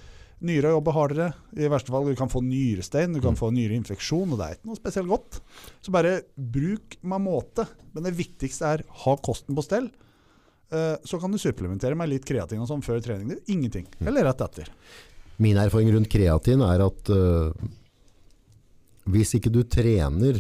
nyra 0.42 0.72
jobber 0.74 0.96
hardere. 0.96 1.28
I 1.56 1.70
verste 1.70 1.94
fall 1.94 2.08
du 2.10 2.16
kan 2.18 2.30
få 2.32 2.42
nyrestein, 2.44 3.14
du 3.14 3.22
kan 3.22 3.36
Mm. 3.36 3.40
få 3.40 3.52
nyreinfeksjon, 3.54 4.32
og 4.34 4.38
det 4.40 4.46
er 4.48 4.56
ikke 4.58 4.70
noe 4.72 4.80
spesielt 4.80 5.08
godt. 5.12 5.40
Så 5.82 5.92
bare 5.94 6.22
bruk 6.36 6.98
med 7.04 7.22
måte. 7.22 7.68
Men 7.94 8.04
det 8.04 8.16
viktigste 8.18 8.66
er 8.66 8.84
ha 8.90 9.16
kosten 9.18 9.56
på 9.56 9.64
stell. 9.64 9.92
Eh, 10.72 10.98
så 11.06 11.20
kan 11.20 11.32
du 11.32 11.38
supplementere 11.38 11.96
med 11.96 12.10
litt 12.10 12.26
kreatin 12.26 12.62
og 12.62 12.68
sånn 12.68 12.82
før 12.84 13.02
trening. 13.04 13.28
Det 13.28 13.38
er 13.42 13.54
ingenting. 13.54 13.86
Mm. 14.00 14.08
Eller 14.08 14.24
rett 14.24 14.42
etter. 14.42 14.70
Min 15.38 15.58
erfaring 15.58 15.92
rundt 15.94 16.10
kreatin 16.10 16.62
er 16.62 16.84
at 16.86 17.10
uh, 17.10 17.52
hvis 19.10 19.34
ikke 19.38 19.52
du 19.52 19.64
trener 19.64 20.40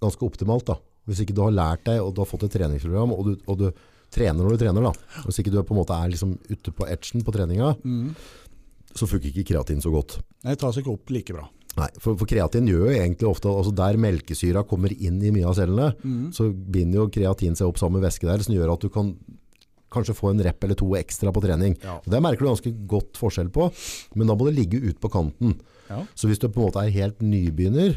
ganske 0.00 0.24
optimalt, 0.26 0.66
da, 0.68 0.76
hvis 1.08 1.22
ikke 1.24 1.34
du 1.36 1.42
har 1.42 1.54
lært 1.54 1.84
deg 1.88 2.00
og 2.02 2.14
du 2.14 2.20
har 2.22 2.28
fått 2.28 2.44
et 2.46 2.52
treningsprogram, 2.56 3.12
og 3.16 3.24
du, 3.30 3.32
og 3.50 3.58
du 3.58 3.66
trener 4.12 4.42
når 4.44 4.56
du 4.56 4.62
trener, 4.64 4.86
da, 4.90 5.22
hvis 5.24 5.40
ikke 5.42 5.52
du 5.54 5.62
på 5.62 5.74
en 5.74 5.80
måte 5.80 5.96
er 5.96 6.12
liksom 6.12 6.36
ute 6.50 6.72
på 6.76 6.86
etchen 6.88 7.24
på 7.26 7.34
treninga, 7.34 7.74
så 8.96 9.08
funker 9.08 9.30
ikke 9.30 9.52
kreatin 9.52 9.82
så 9.82 9.92
godt. 9.94 10.18
Nei, 10.44 10.54
det 10.54 10.60
tas 10.62 10.78
ikke 10.80 10.94
opp 10.94 11.12
like 11.14 11.34
bra. 11.36 11.46
Nei, 11.78 11.86
for, 12.02 12.16
for 12.18 12.26
kreatin 12.28 12.66
gjør 12.66 12.88
jo 12.88 12.94
egentlig 12.96 13.28
ofte, 13.30 13.50
altså 13.50 13.72
der 13.78 13.98
melkesyra 14.00 14.64
kommer 14.66 14.92
inn 14.92 15.20
i 15.22 15.30
mye 15.34 15.46
av 15.46 15.54
cellene, 15.58 15.92
så 16.34 16.48
binder 16.50 17.04
jo 17.04 17.10
kreatin 17.14 17.54
seg 17.58 17.70
opp 17.70 17.78
sammen 17.78 18.00
med 18.00 18.08
væske 18.08 18.26
der, 18.26 18.42
som 18.42 18.56
gjør 18.56 18.74
at 18.74 18.82
du 18.82 18.90
kan 18.92 19.12
kanskje 19.90 20.14
få 20.14 20.30
en 20.30 20.42
rep 20.44 20.64
eller 20.64 20.78
to 20.78 20.88
ekstra 20.98 21.32
på 21.34 21.42
trening. 21.44 21.76
Ja. 21.82 21.98
Det 22.06 22.22
merker 22.22 22.44
du 22.46 22.50
ganske 22.50 22.72
godt 22.90 23.18
forskjell 23.18 23.50
på, 23.54 23.70
men 24.18 24.30
da 24.30 24.36
må 24.38 24.46
det 24.48 24.56
ligge 24.58 24.82
ut 24.82 25.00
på 25.02 25.10
kanten. 25.12 25.56
Ja. 25.90 26.04
Så 26.14 26.30
hvis 26.30 26.38
du 26.42 26.46
på 26.48 26.60
en 26.60 26.68
måte 26.68 26.84
er 26.84 26.94
helt 26.94 27.22
nybegynner, 27.22 27.96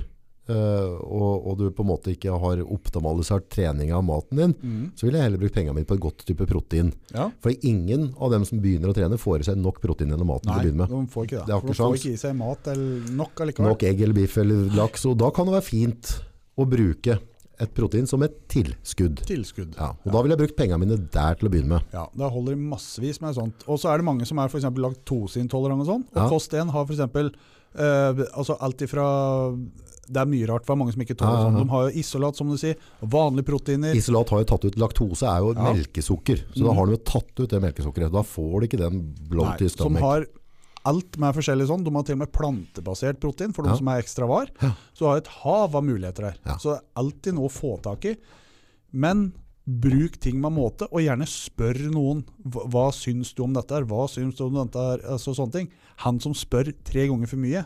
øh, 0.50 0.94
og, 1.04 1.48
og 1.48 1.58
du 1.60 1.66
på 1.72 1.84
en 1.86 1.89
måte 1.89 2.12
ikke 2.14 2.34
har 2.39 2.62
optimalisert 2.66 3.50
trening 3.54 3.94
av 3.96 4.04
maten 4.04 4.38
din, 4.41 4.56
så 4.96 5.08
vil 5.08 5.16
jeg 5.18 5.24
heller 5.28 5.41
bruke 5.41 5.56
pengene 5.56 5.76
mine 5.78 5.88
på 5.89 5.96
et 5.98 6.04
godt 6.04 6.26
type 6.28 6.48
protein. 6.50 6.94
Ja. 7.14 7.30
For 7.44 7.54
ingen 7.64 8.10
av 8.20 8.32
dem 8.36 8.46
som 8.46 8.60
begynner 8.64 8.91
å 8.91 8.98
trene 8.98 9.20
får 9.22 9.39
i 9.46 9.50
seg 9.52 9.58
nok 9.62 9.82
protein 9.84 10.12
gjennom 10.14 10.28
maten 10.34 10.52
Nei, 10.52 10.58
å 10.58 10.64
begynne 10.66 10.84
med. 10.84 10.89
de 10.94 11.14
får 11.14 11.28
ikke 11.30 11.41
det. 11.41 11.46
Det 11.48 11.62
de 11.74 11.78
får 11.82 12.00
ikke 12.00 12.14
i 12.16 12.22
seg 12.24 12.36
mat 12.39 12.68
eller 12.74 13.12
nok 13.24 13.44
allikevel. 13.46 13.70
Nok 13.72 13.84
egg 13.91 14.02
eller 14.08 14.20
biff 14.22 14.38
eller 14.44 14.74
laks, 14.78 15.06
og 15.10 15.18
da 15.24 15.32
kan 15.36 15.48
det 15.50 15.56
være 15.60 15.70
fint 15.70 16.16
å 16.60 16.68
bruke 16.70 17.20
et 17.64 17.72
protein 17.78 18.08
som 18.10 18.24
et 18.26 18.34
tilskudd. 18.52 19.22
Tilskudd. 19.30 19.76
Ja, 19.78 19.91
og 19.94 20.12
da 20.12 20.22
vil 20.26 20.34
jeg 20.34 20.39
brukt 20.41 20.56
pengene 20.58 20.82
mine 20.82 20.98
der 21.14 21.38
til 21.39 21.48
å 21.48 21.52
begynne 21.54 21.78
med. 21.78 21.91
Ja, 21.94 22.08
Da 22.18 22.28
holder 22.34 22.58
massevis 22.60 23.22
med 23.22 23.36
sånt. 23.38 23.64
Og 23.70 23.78
så 23.80 23.91
er 23.94 24.02
det 24.02 24.08
mange 24.10 24.26
som 24.28 24.41
er 24.41 24.50
eksempel 24.50 24.84
laktoseintolerante 24.84 25.86
og 25.86 25.91
sånn. 25.91 26.04
Og 26.12 26.18
Ja. 26.24 26.30
kost 26.34 26.52
1 26.54 26.72
har 26.74 26.84
f.eks. 26.89 27.32
Uh, 27.74 28.22
altså 28.38 28.54
alt 28.62 28.82
ifra 28.86 29.04
Det 30.06 30.20
er 30.20 30.26
mye 30.28 30.47
rart 30.49 30.66
for 30.68 30.76
mange 30.76 30.91
som 30.93 31.01
ikke 31.01 31.16
tåler 31.16 31.38
Ja, 31.38 31.43
ja, 31.47 31.51
ja. 31.58 31.64
De 31.64 31.70
har 31.70 31.84
jo 31.89 31.99
isolat, 32.01 32.36
som 32.36 32.49
du 32.51 32.58
sier. 32.60 32.76
Vanlige 33.01 33.45
proteiner. 33.47 33.95
Isolat 33.95 34.30
har 34.30 34.39
jo 34.43 34.45
tatt 34.51 34.66
ut 34.66 34.76
laktose, 34.76 35.24
er 35.24 35.39
jo 35.39 35.54
melkesukker. 35.56 36.43
Så 36.54 36.60
da 36.64 36.72
Mhm. 36.72 36.76
har 36.76 36.86
de 36.86 36.91
jo 36.97 37.04
tatt 37.04 37.39
ut 37.39 37.49
det 37.49 37.62
melkesukkeret. 37.62 38.12
Da 38.12 38.22
får 38.22 38.60
de 38.62 38.68
ikke 38.68 38.80
den 38.84 39.14
bloaty 39.30 39.62
Nei, 39.64 39.70
som 39.70 39.95
har 39.95 40.26
alt 40.86 41.18
med 41.18 41.34
forskjellig 41.36 41.68
sånn. 41.70 41.84
De 41.86 41.91
har 41.95 42.04
til 42.04 42.16
og 42.16 42.20
med 42.20 42.32
plantebasert 42.34 43.20
protein 43.22 43.54
for 43.54 43.64
de 43.64 43.78
som 43.78 43.88
er 43.88 44.01
ekstra 44.01 44.28
var. 44.28 44.47
Så 44.93 45.08
har 45.08 45.18
et 45.18 45.28
hav 45.28 45.74
av 45.76 45.84
muligheter 45.84 46.34
der. 46.34 46.58
Så 46.60 46.74
det 46.76 46.82
er 46.82 46.86
alltid 46.97 47.34
noe 47.36 47.47
å 47.47 47.51
få 47.51 47.82
tak 47.82 48.04
i. 48.06 48.18
Men 48.91 49.32
bruk 49.66 50.18
ting 50.20 50.41
med 50.41 50.51
måte, 50.51 50.89
og 50.91 50.99
gjerne 50.99 51.24
spør 51.26 51.78
noen 51.93 52.26
hva, 52.45 52.66
hva 52.68 52.91
syns 52.91 53.34
du 53.34 53.43
om 53.45 53.54
dette 53.54 53.72
her, 53.72 53.86
hva 53.86 54.10
syns 54.12 54.36
du 54.36 54.43
om 54.43 54.54
dette 54.60 54.76
her, 54.76 54.97
altså 55.10 55.34
sånne 55.34 55.54
ting. 55.54 55.70
Han 56.04 56.20
som 56.20 56.34
spør 56.34 56.74
tre 56.84 57.08
ganger 57.08 57.28
for 57.32 57.38
mye 57.38 57.66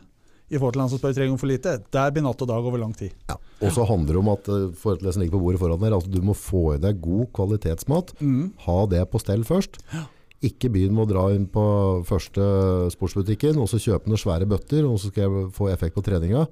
i 0.50 0.56
forhold 0.58 0.74
til 0.78 0.82
han 0.82 0.90
som 0.90 1.00
spør 1.02 1.14
tre 1.18 1.26
ganger 1.28 1.40
for 1.42 1.52
lite, 1.52 1.72
der 1.92 2.12
blir 2.16 2.24
natt 2.24 2.42
og 2.42 2.48
dag 2.48 2.64
over 2.70 2.80
lang 2.80 2.94
tid. 2.96 3.12
Ja. 3.28 3.36
Og 3.62 3.72
så 3.76 3.84
handler 3.90 4.14
det 4.14 4.22
om 4.22 4.30
at 4.32 4.48
eh, 4.54 4.68
for 4.80 4.96
det 5.02 5.14
som 5.14 5.22
ligger 5.24 5.38
på 5.38 5.44
bordet 5.44 5.60
foran 5.60 5.80
deg. 5.82 5.92
altså 5.94 6.10
du 6.14 6.22
må 6.22 6.34
få 6.38 6.76
i 6.76 6.78
deg 6.80 7.02
god 7.02 7.32
kvalitetsmat. 7.34 8.14
Mm. 8.22 8.54
Ha 8.68 8.78
det 8.94 9.04
på 9.12 9.20
stell 9.20 9.44
først. 9.44 9.82
Ikke 10.46 10.70
begynn 10.70 10.94
med 10.94 11.08
å 11.08 11.10
dra 11.10 11.24
inn 11.34 11.48
på 11.50 11.64
første 12.06 12.44
sportsbutikken 12.94 13.58
og 13.58 13.68
så 13.72 13.80
kjøpe 13.82 14.08
noen 14.12 14.22
svære 14.22 14.46
bøtter, 14.50 14.86
og 14.86 15.00
så 15.02 15.10
skal 15.10 15.26
jeg 15.26 15.48
få 15.58 15.72
effekt 15.74 15.96
på 15.98 16.04
treninga. 16.06 16.46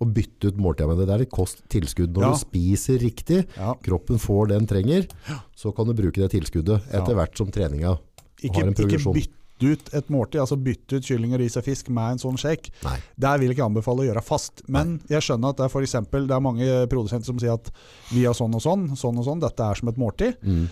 Og 0.00 0.12
bytte 0.16 0.48
ut 0.52 0.56
måltida 0.60 0.86
med 0.88 0.96
det. 1.00 1.06
Det 1.08 1.14
er 1.16 1.24
et 1.26 1.32
kosttilskudd. 1.32 2.12
Når 2.16 2.22
Ja. 2.22 2.30
du 2.32 2.38
spiser 2.40 2.98
riktig, 3.00 3.46
Ja. 3.56 3.74
kroppen 3.82 4.16
får 4.20 4.48
det 4.48 4.58
den 4.58 4.66
trenger, 4.66 5.08
så 5.56 5.74
kan 5.76 5.86
du 5.86 5.92
bruke 5.94 6.20
det 6.20 6.30
tilskuddet 6.32 6.82
etter 6.92 7.14
hvert 7.14 7.36
som 7.36 7.50
treninga 7.50 7.98
Ikke, 8.42 8.54
har 8.54 8.62
en 8.62 8.72
ikke 8.72 8.84
progresjon. 8.88 9.26
Bytte 9.60 9.70
ut 9.72 9.94
et 9.94 10.10
måltid, 10.12 10.40
altså 10.40 10.56
bytte 10.56 10.96
ut 11.00 11.04
kylling 11.06 11.34
og 11.36 11.40
ris 11.42 11.56
og 11.60 11.64
fisk 11.66 11.88
med 11.92 12.16
en 12.16 12.18
sånn 12.22 12.38
shake. 12.40 12.70
Nei. 12.86 12.96
Der 13.20 13.38
vil 13.38 13.50
jeg 13.50 13.58
ikke 13.58 13.68
anbefale 13.68 14.04
å 14.04 14.08
gjøre 14.08 14.22
fast. 14.24 14.62
Men 14.68 15.00
jeg 15.10 15.20
skjønner 15.26 15.52
at 15.52 15.56
det 15.60 15.64
er, 15.66 15.72
for 15.72 15.82
eksempel, 15.86 16.26
det 16.26 16.36
er 16.36 16.44
mange 16.44 16.68
produsenter 16.90 17.26
som 17.28 17.38
sier 17.42 17.52
at 17.58 17.70
vi 18.12 18.24
har 18.24 18.34
sånn 18.34 18.54
og 18.56 18.62
sånn, 18.64 18.88
sånn 18.96 19.18
og 19.20 19.26
sånn, 19.28 19.40
dette 19.44 19.60
er 19.66 19.74
som 19.80 19.88
et 19.92 20.00
måltid. 20.00 20.38
Mm. 20.42 20.68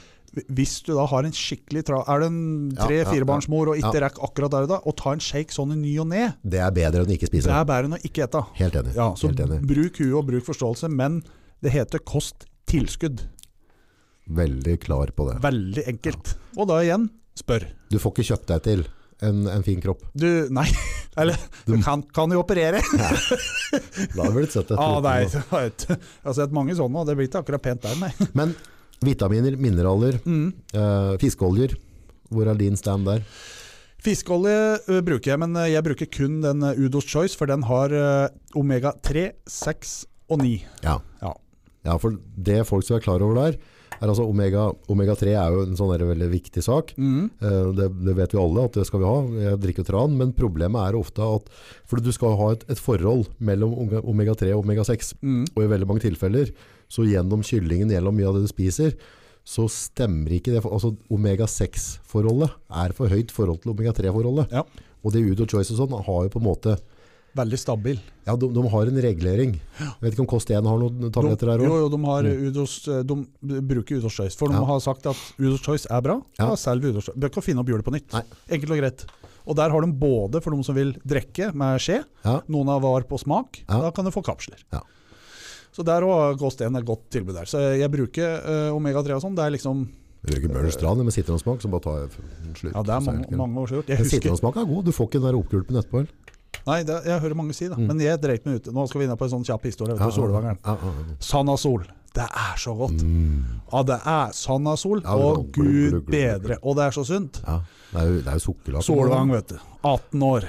Hvis 0.53 0.83
du 0.85 0.93
da 0.95 1.07
har 1.09 1.25
en 1.25 1.33
skikkelig 1.33 1.87
tra 1.89 2.03
Er 2.05 2.21
du 2.21 2.27
en 2.27 2.41
Ja, 2.77 2.83
ja, 2.85 2.87
tre-firebarnsmor 2.87 3.71
og 3.73 3.79
ikke 3.81 3.95
ja. 3.97 4.03
rekker 4.05 4.27
akkurat 4.27 4.53
der 4.53 4.67
og 4.67 4.69
da, 4.69 4.77
og 4.85 4.95
ta 5.01 5.15
en 5.17 5.23
shake 5.25 5.55
sånn 5.57 5.73
i 5.73 5.79
ny 5.81 5.95
og 6.03 6.11
ne, 6.11 6.27
Det 6.45 6.61
er 6.61 6.71
bedre 6.77 7.01
enn 7.01 7.09
å 7.09 7.17
ikke 7.17 7.31
spise. 7.31 7.49
det 7.49 7.57
er 7.57 7.65
bedre 7.65 7.89
enn 7.89 7.97
å 7.97 8.01
ikke 8.05 8.27
ete. 8.27 8.43
Helt 8.61 8.77
enig. 8.77 8.93
Ja, 8.95 9.07
så 9.17 9.31
Helt 9.31 9.41
enig. 9.47 9.63
bruk 9.67 9.97
huet 10.03 10.13
og 10.21 10.27
bruk 10.29 10.45
forståelse, 10.45 10.91
men 10.93 11.23
det 11.65 11.73
heter 11.73 12.05
kosttilskudd. 12.05 13.25
Veldig 14.29 14.77
klar 14.85 15.09
på 15.17 15.31
det. 15.31 15.39
Veldig 15.43 15.87
enkelt. 15.89 16.35
Og 16.61 16.69
da 16.69 16.83
igjen, 16.85 17.09
spør. 17.39 17.67
Du 17.93 17.99
får 18.03 18.15
ikke 18.17 18.29
kjøpt 18.33 18.49
deg 18.53 18.63
til 18.67 18.83
en, 19.27 19.45
en 19.51 19.65
fin 19.67 19.81
kropp. 19.83 20.03
Du, 20.15 20.27
nei, 20.55 20.67
eller 21.21 21.39
du 21.67 21.77
kan, 21.83 22.03
kan 22.15 22.31
jo 22.35 22.43
operere. 22.45 22.83
Da 22.95 24.23
har 24.23 24.31
vi 24.31 24.37
blitt 24.41 24.55
sett 24.55 24.71
et 24.71 24.79
Ah, 24.83 24.99
nei, 25.05 25.21
jeg 25.27 25.99
har 26.27 26.37
sett 26.39 26.55
mange 26.55 26.77
sånne, 26.79 27.03
og 27.03 27.09
det 27.11 27.17
blir 27.19 27.31
ikke 27.31 27.43
akkurat 27.45 27.65
pent 27.65 27.83
der, 27.87 27.97
nei. 28.03 28.13
Men 28.39 28.55
vitaminer, 29.05 29.55
mineraler, 29.59 30.19
Mm. 30.27 30.51
øh, 30.75 31.13
fiskeoljer. 31.23 31.77
Hvor 32.29 32.49
er 32.51 32.59
din 32.61 32.77
stand 32.77 33.07
der? 33.09 33.23
Fiskeolje 34.05 34.57
ø, 34.91 35.01
bruker 35.03 35.33
jeg, 35.33 35.39
men 35.43 35.57
ø, 35.59 35.65
jeg 35.73 35.83
bruker 35.87 36.07
kun 36.13 36.41
den 36.45 36.63
Udos 36.77 37.07
Choice, 37.09 37.35
for 37.39 37.49
den 37.51 37.65
har 37.67 37.95
omega 38.59 38.93
3, 39.03 39.25
6 39.51 39.95
og 40.31 40.43
9. 40.45 40.53
Ja. 40.85 40.99
Ja. 41.23 41.33
ja, 41.89 41.97
for 41.99 42.15
det 42.37 42.61
folk 42.69 42.85
skal 42.87 42.99
være 42.99 43.07
klar 43.09 43.25
over 43.27 43.41
der, 43.41 43.57
er 44.01 44.09
altså 44.09 44.25
omega, 44.29 44.69
omega 44.89 45.15
3 45.19 45.33
er 45.35 45.53
jo 45.55 45.63
en 45.67 45.77
sånn 45.79 45.91
veldig 45.99 46.29
viktig 46.33 46.63
sak. 46.63 46.95
Mm. 46.97 47.31
Eh, 47.43 47.73
Det, 47.79 47.89
det 48.07 48.15
vet 48.17 48.33
vi 48.35 48.41
alle 48.43 48.65
at 48.65 48.73
det 48.79 48.87
skal 48.87 49.01
vi 49.03 49.07
ha. 49.11 49.19
Jeg 49.51 49.61
drikker 49.65 49.85
tran, 49.89 50.17
men 50.17 50.33
problemet 50.33 50.79
er 50.89 50.99
ofte 50.99 51.23
at 51.23 51.49
for 51.89 52.01
du 52.01 52.11
skal 52.15 52.37
ha 52.39 52.51
et, 52.55 52.65
et 52.71 52.79
forhold 52.79 53.27
mellom 53.41 53.75
omega- 53.75 54.05
omega 54.05 54.35
3 54.35 54.53
og 54.55 54.65
omega 54.65 54.85
6. 54.87 55.15
Mm. 55.23 55.45
Og 55.57 55.63
i 55.65 55.71
veldig 55.75 55.89
mange 55.91 56.05
tilfeller, 56.07 56.53
så 56.89 57.05
gjennom 57.05 57.43
kyllingen, 57.45 57.91
gjennom 57.93 58.15
mye 58.17 58.29
av 58.31 58.35
det 58.39 58.47
du 58.47 58.53
spiser, 58.53 58.95
så 59.49 59.65
stemmer 59.73 60.29
ikke 60.37 60.53
det. 60.55 60.63
Altså 60.65 60.95
omega 61.11 61.47
6-forholdet 61.49 62.51
er 62.85 62.93
for 62.97 63.09
høyt 63.09 63.31
forhold 63.33 63.63
til 63.63 63.73
omega 63.73 63.93
3-forholdet. 63.97 64.53
Ja. 64.53 64.63
Og 65.05 65.13
det 65.15 65.23
Udo 65.25 65.47
Choice 65.49 65.73
og 65.75 65.79
sånn 65.83 65.95
har 66.05 66.23
jo 66.27 66.33
på 66.35 66.41
en 66.43 66.49
måte 66.49 66.75
Veldig 67.39 67.59
stabil. 67.61 67.99
Ja, 68.27 68.35
de, 68.37 68.49
de 68.53 68.63
har 68.73 68.91
en 68.91 68.99
regulering. 69.05 69.53
Jeg 69.79 70.03
vet 70.03 70.13
ikke 70.17 70.25
om 70.25 70.31
Kost 70.31 70.51
1 70.51 70.67
har 70.67 70.81
noen 70.83 70.99
De, 71.05 71.11
tabletter 71.15 71.53
der 71.53 71.63
jo, 71.65 71.71
òg? 71.71 71.79
jo, 71.85 71.89
de, 71.95 72.01
har 72.09 72.29
Udos, 72.49 72.75
de 73.13 73.61
bruker 73.71 74.01
Udos 74.03 74.17
Choice, 74.19 74.37
for 74.39 74.51
de 74.53 74.59
Ja. 74.59 74.65
har 74.69 74.81
sagt 74.85 75.07
at 75.07 75.17
Udos 75.39 75.63
Choice 75.65 75.87
er 75.91 76.03
bra. 76.05 76.19
Ja. 76.41 76.51
Ja. 76.51 76.57
Selv 76.59 76.85
Udos 76.91 77.07
Choice. 77.09 77.17
Bør 77.19 77.31
ikke 77.33 77.45
finne 77.47 77.63
opp 77.63 77.71
hjulet 77.71 77.87
på 77.87 77.95
nytt. 77.95 78.11
Nei. 78.13 78.25
Enkelt 78.59 78.75
og 78.75 78.83
greit. 78.83 79.07
Og 79.49 79.57
der 79.57 79.71
har 79.73 79.81
de 79.87 79.93
både 79.97 80.43
for 80.45 80.53
de 80.53 80.65
som 80.67 80.75
vil 80.77 80.93
drikke 81.09 81.53
med 81.57 81.81
skje, 81.81 82.03
Ja. 82.27 82.41
noen 82.53 82.69
har 82.69 82.81
var 82.85 83.07
på 83.09 83.19
smak, 83.23 83.63
Ja. 83.69 83.81
da 83.87 83.91
kan 83.91 84.05
du 84.05 84.11
få 84.13 84.23
kapsler. 84.27 84.59
Ja. 84.73 84.83
Så 85.73 85.85
der 85.87 86.03
òg 86.03 86.39
Kost 86.41 86.61
1 86.61 86.75
er 86.75 86.81
et 86.81 86.85
godt 86.87 87.09
tilbud 87.11 87.35
der. 87.39 87.47
Så 87.47 87.61
jeg 87.79 87.89
bruker 87.91 88.43
uh, 88.43 88.75
omega 88.77 89.01
3 89.05 89.15
og 89.15 89.23
sånn. 89.23 89.37
Det 89.39 89.45
er 89.47 89.55
liksom 89.55 89.87
du 90.19 90.33
bruker 90.35 90.49
Bjørn 90.51 90.73
Strand 90.75 91.05
med 91.07 91.15
sitronsmak, 91.15 91.61
så 91.63 91.71
bare 91.71 91.93
jeg 92.03 92.09
en 92.45 92.55
slutt. 92.59 92.73
Ja, 92.75 92.83
det 92.83 92.91
er 92.91 93.01
mange, 93.07 93.37
mange 93.39 93.61
år 93.63 93.69
siden. 93.71 93.85
Men 93.87 94.09
Sitronsmak 94.11 94.57
er 94.59 94.65
god. 94.67 94.85
Du 94.85 94.91
får 94.93 95.07
ikke 95.07 95.21
den 95.23 95.29
der 95.31 95.39
oppgulpen 95.39 95.79
etterpå. 95.79 96.01
Nei, 96.69 96.83
det, 96.87 96.99
jeg 97.09 97.23
hører 97.25 97.39
mange 97.39 97.57
si 97.57 97.67
det. 97.69 97.79
Mm. 97.79 97.87
Men 97.91 98.03
jeg 98.05 98.21
dreit 98.21 98.45
meg 98.49 98.61
ute. 98.61 98.75
Nå 98.77 98.85
skal 98.91 99.03
vi 99.03 99.09
inn 99.09 99.17
på 99.19 99.29
en 99.29 99.35
sånn 99.39 99.47
kjapp 99.49 99.65
historie. 99.69 99.97
vet 99.97 100.05
du, 100.05 100.17
Solvangeren. 100.19 100.61
Ja, 100.65 100.75
ja, 100.77 100.93
Sanna 101.19 101.57
Sanasol. 101.57 101.87
Det 102.19 102.25
er 102.25 102.57
så 102.61 102.73
godt. 102.77 103.03
Mm. 103.05 103.61
Ja, 103.71 103.83
det 103.87 103.99
er 104.13 104.33
Sanasol. 104.37 105.03
Ja, 105.05 105.17
og 105.17 105.51
gud 105.55 106.01
bedre. 106.09 106.59
Og 106.63 106.79
det 106.79 106.89
er 106.89 106.97
så 106.97 107.05
sunt. 107.09 107.43
ja. 107.45 107.61
Det 107.89 108.01
er 108.03 108.09
jo, 108.11 108.17
det 108.21 108.29
er 108.29 108.37
jo 108.37 108.45
sukkerlakk. 108.45 108.85
Solvang, 108.85 109.31
vet 109.33 109.55
du. 109.55 109.57
18 109.81 110.25
år. 110.27 110.47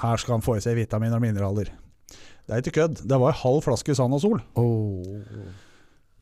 Her 0.00 0.18
skal 0.18 0.36
han 0.38 0.42
få 0.42 0.56
i 0.58 0.62
seg 0.64 0.74
vitaminer 0.74 1.20
og 1.20 1.22
mineraler. 1.22 1.70
Det 2.10 2.56
er 2.56 2.64
ikke 2.64 2.80
kødd. 2.80 3.02
Det 3.06 3.18
var 3.22 3.30
en 3.30 3.42
halv 3.44 3.60
flaske 3.62 3.94
Sanasol. 3.94 4.40
Oh. 4.58 5.20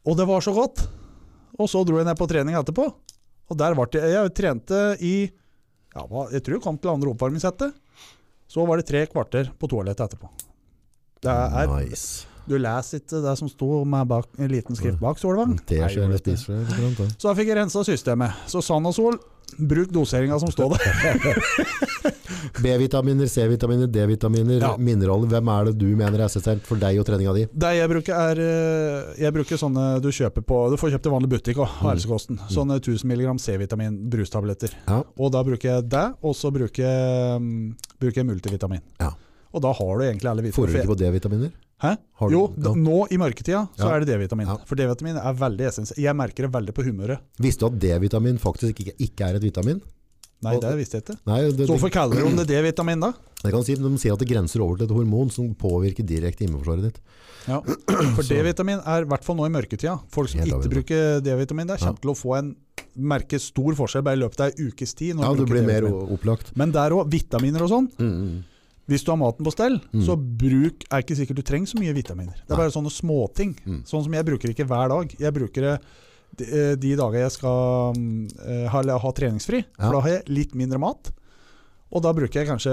Og 0.05 0.19
det 0.19 0.27
var 0.29 0.45
så 0.45 0.53
godt. 0.53 0.83
Og 1.57 1.71
så 1.73 1.81
dro 1.89 1.97
jeg 1.97 2.09
ned 2.09 2.19
på 2.21 2.29
trening 2.29 2.59
etterpå. 2.59 2.85
Og 3.49 3.57
der 3.57 3.77
ble 3.79 3.87
jeg, 3.97 4.13
jeg 4.13 4.35
trente 4.37 4.81
i 5.01 5.15
ja, 5.25 6.05
Jeg 6.35 6.45
tror 6.45 6.59
jeg 6.59 6.65
kom 6.67 6.77
til 6.77 6.93
andre 6.93 7.15
oppvarmingssettet. 7.15 7.73
Så 8.49 8.65
var 8.67 8.81
det 8.81 8.87
tre 8.89 9.05
kvarter 9.11 9.51
på 9.59 9.69
toalettet 9.69 10.07
etterpå. 10.09 10.31
Det 11.23 11.31
er, 11.31 11.69
Nice. 11.69 12.27
Du 12.49 12.55
leser 12.57 13.03
ikke 13.03 13.19
det 13.21 13.35
som 13.37 13.49
sto 13.53 13.83
med 13.85 14.07
bak, 14.09 14.29
en 14.41 14.49
liten 14.49 14.77
skrift 14.79 15.01
bak, 15.03 15.19
Solvang. 15.21 15.59
Det 15.69 15.83
spiser 16.23 16.63
det? 16.63 16.77
sånt, 16.97 17.19
Så 17.21 17.29
da 17.29 17.35
fikk 17.37 17.51
jeg 17.51 17.59
rensa 17.59 17.83
systemet. 17.85 18.39
Så 18.49 18.63
Sanasol, 18.65 19.19
bruk 19.59 19.89
doseringa 19.95 20.39
som 20.43 20.51
står 20.53 20.77
der. 20.77 21.39
B-vitaminer, 22.63 23.27
C-vitaminer, 23.31 23.87
D-vitaminer, 23.91 24.61
Ja. 24.63 24.77
mineraler. 24.79 25.29
Hvem 25.29 25.49
er 25.53 25.65
det 25.69 25.79
du 25.79 25.87
mener 25.97 26.19
er 26.21 26.27
essensielt 26.27 26.63
for 26.67 26.77
deg 26.81 26.99
og 27.01 27.07
treninga 27.07 27.35
di? 27.35 27.45
Det 27.53 27.73
jeg 27.79 27.89
bruker 27.91 28.15
er 28.15 28.41
eh, 28.43 29.15
Jeg 29.25 29.33
bruker 29.35 29.57
sånne 29.61 30.01
du 30.03 30.09
kjøper 30.15 30.43
på 30.47 30.71
Du 30.73 30.77
får 30.81 30.91
kjøpt 30.95 31.07
i 31.07 31.15
vanlig 31.15 31.31
butikk 31.35 31.57
òg, 31.63 31.69
Mm. 31.79 31.91
helsekosten. 31.93 32.39
Sånne 32.51 32.79
1000 32.81 33.05
mg 33.13 33.39
C-vitamin 33.41 33.99
brustabletter. 34.11 34.71
Ja. 34.89 35.03
Og 35.19 35.33
da 35.33 35.43
bruker 35.45 35.69
jeg 35.77 35.89
det, 35.89 36.07
og 36.23 36.35
så 36.35 36.51
bruker 36.53 37.39
mm, 37.39 37.77
bruker 38.01 38.23
jeg 38.23 38.27
multivitamin. 38.27 38.81
Ja. 39.01 39.13
Og 39.53 39.63
da 39.63 39.73
har 39.73 39.99
du 39.99 40.05
egentlig 40.05 40.29
alle 40.31 40.53
Får 40.53 40.67
du 40.67 40.77
ikke 40.79 40.93
på 40.95 40.99
D-vitaminer? 40.99 41.51
Hæ? 41.79 41.93
Jo, 42.33 42.41
nå 42.75 43.05
i 43.15 43.17
mørketida 43.21 43.69
så 43.79 43.87
Ja. 43.87 43.95
er 43.95 44.01
det 44.05 44.09
D-vitamin. 44.11 44.47
Ja. 44.49 44.57
For 44.67 44.75
D-vitamin 44.75 45.17
er 45.17 45.35
veldig 45.35 45.67
essens. 45.69 45.93
Jeg 45.97 46.15
merker 46.17 46.47
det 46.49 46.51
veldig 46.53 46.75
på 46.75 46.83
humøret. 46.85 47.21
Visste 47.39 47.61
du 47.61 47.67
at 47.67 47.79
D-vitamin 47.79 48.39
faktisk 48.43 48.75
ikke, 48.75 48.97
ikke 48.99 49.29
er 49.29 49.37
et 49.37 49.43
vitamin? 49.43 49.81
Nei, 50.43 50.55
Og- 50.55 50.63
det 50.63 50.77
visste 50.79 50.93
jeg 50.99 51.03
ikke. 51.05 51.17
Nei, 51.27 51.51
det, 51.51 51.67
Så 51.67 51.73
hvorfor 51.75 51.91
kaller 51.91 52.23
de 52.23 52.45
det 52.45 52.49
D-vitamin, 52.49 53.01
da? 53.01 53.13
jeg 53.45 53.53
kan 53.53 53.65
si, 53.65 53.75
De 53.75 53.99
sier 53.99 54.13
at 54.13 54.19
det 54.19 54.29
grenser 54.29 54.61
over 54.61 54.77
til 54.77 54.87
et 54.87 54.95
hormon 54.95 55.31
som 55.31 55.55
påvirker 55.55 56.05
direkte 56.07 56.47
immunforsvaret 56.47 56.83
ditt. 56.83 56.99
Ja. 57.47 57.61
For 57.61 58.23
D-vitamin 58.23 58.83
er 58.85 59.03
i 59.03 59.05
hvert 59.05 59.25
fall 59.25 59.37
nå 59.37 59.47
i 59.47 59.49
mørketida. 59.51 60.01
Folk 60.11 60.29
som 60.29 60.41
ikke 60.41 60.69
bruker 60.71 61.21
D-vitamin, 61.23 61.67
der 61.67 61.77
kommer 61.79 62.01
til 62.01 62.11
å 62.11 62.17
få 62.19 62.39
en 62.39 62.57
merke 62.99 63.39
stor 63.41 63.73
forskjell 63.79 64.03
bare 64.03 64.17
i 64.19 64.23
løpet 64.23 64.41
av 64.41 64.51
ei 64.53 64.67
ukes 64.71 64.95
tid. 64.95 65.19
Ja, 65.19 65.33
Du 65.35 65.45
blir 65.47 65.65
mer 65.65 65.83
opplagt. 65.83 66.57
Men 66.57 66.73
der 66.73 66.91
òg, 66.91 67.09
vitaminer 67.11 67.63
og 67.63 67.71
sånn. 67.71 67.89
Mm, 67.99 68.13
mm. 68.23 68.45
Hvis 68.89 69.05
du 69.05 69.11
har 69.13 69.19
maten 69.21 69.45
på 69.45 69.53
stell, 69.53 69.79
Mm. 69.93 70.03
så 70.07 70.17
bruk 70.17 70.85
er 70.91 71.03
ikke 71.05 71.17
sikkert 71.19 71.37
du 71.37 71.43
trenger 71.43 71.69
så 71.69 71.79
mye 71.79 71.93
vitaminer. 71.93 72.35
Det 72.47 72.53
er 72.55 72.57
bare 72.57 72.73
sånne 72.73 72.91
småting. 72.91 73.55
Mm. 73.67 73.83
Sånn 73.85 74.05
som 74.05 74.13
jeg 74.17 74.25
bruker 74.25 74.49
ikke 74.55 74.67
hver 74.67 74.89
dag. 74.89 75.15
Jeg 75.19 75.35
bruker 75.37 75.61
det 75.61 75.75
de, 76.39 76.45
eh, 76.45 76.75
de 76.77 76.95
dager 76.97 77.21
jeg 77.21 77.33
skal 77.33 77.93
eh, 78.47 78.67
ha, 78.69 78.83
ha 78.99 79.13
treningsfri. 79.13 79.65
For 79.77 79.85
Ja. 79.89 79.93
da 79.93 80.01
har 80.01 80.09
jeg 80.11 80.29
litt 80.29 80.55
mindre 80.55 80.79
mat. 80.81 81.11
Og 81.91 82.03
da 82.05 82.13
bruker 82.13 82.41
jeg 82.45 82.49
kanskje 82.49 82.73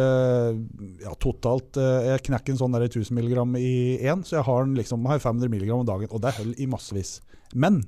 ja, 1.01 1.13
totalt 1.23 1.77
uh, 1.79 2.03
Jeg 2.03 2.23
knekker 2.27 2.51
en 2.51 2.57
sånn 2.59 2.73
der 2.75 2.83
1000 2.89 3.15
mg 3.15 3.55
i 3.61 3.97
én, 4.03 4.23
så 4.27 4.35
jeg 4.35 4.43
har, 4.43 4.65
liksom, 4.65 5.05
har 5.07 5.19
500 5.23 5.47
mg 5.49 5.71
om 5.71 5.85
dagen. 5.87 6.07
Og 6.11 6.19
det 6.21 6.33
er 6.33 6.39
hull 6.43 6.53
i 6.59 6.65
massevis. 6.67 7.21
Men 7.55 7.85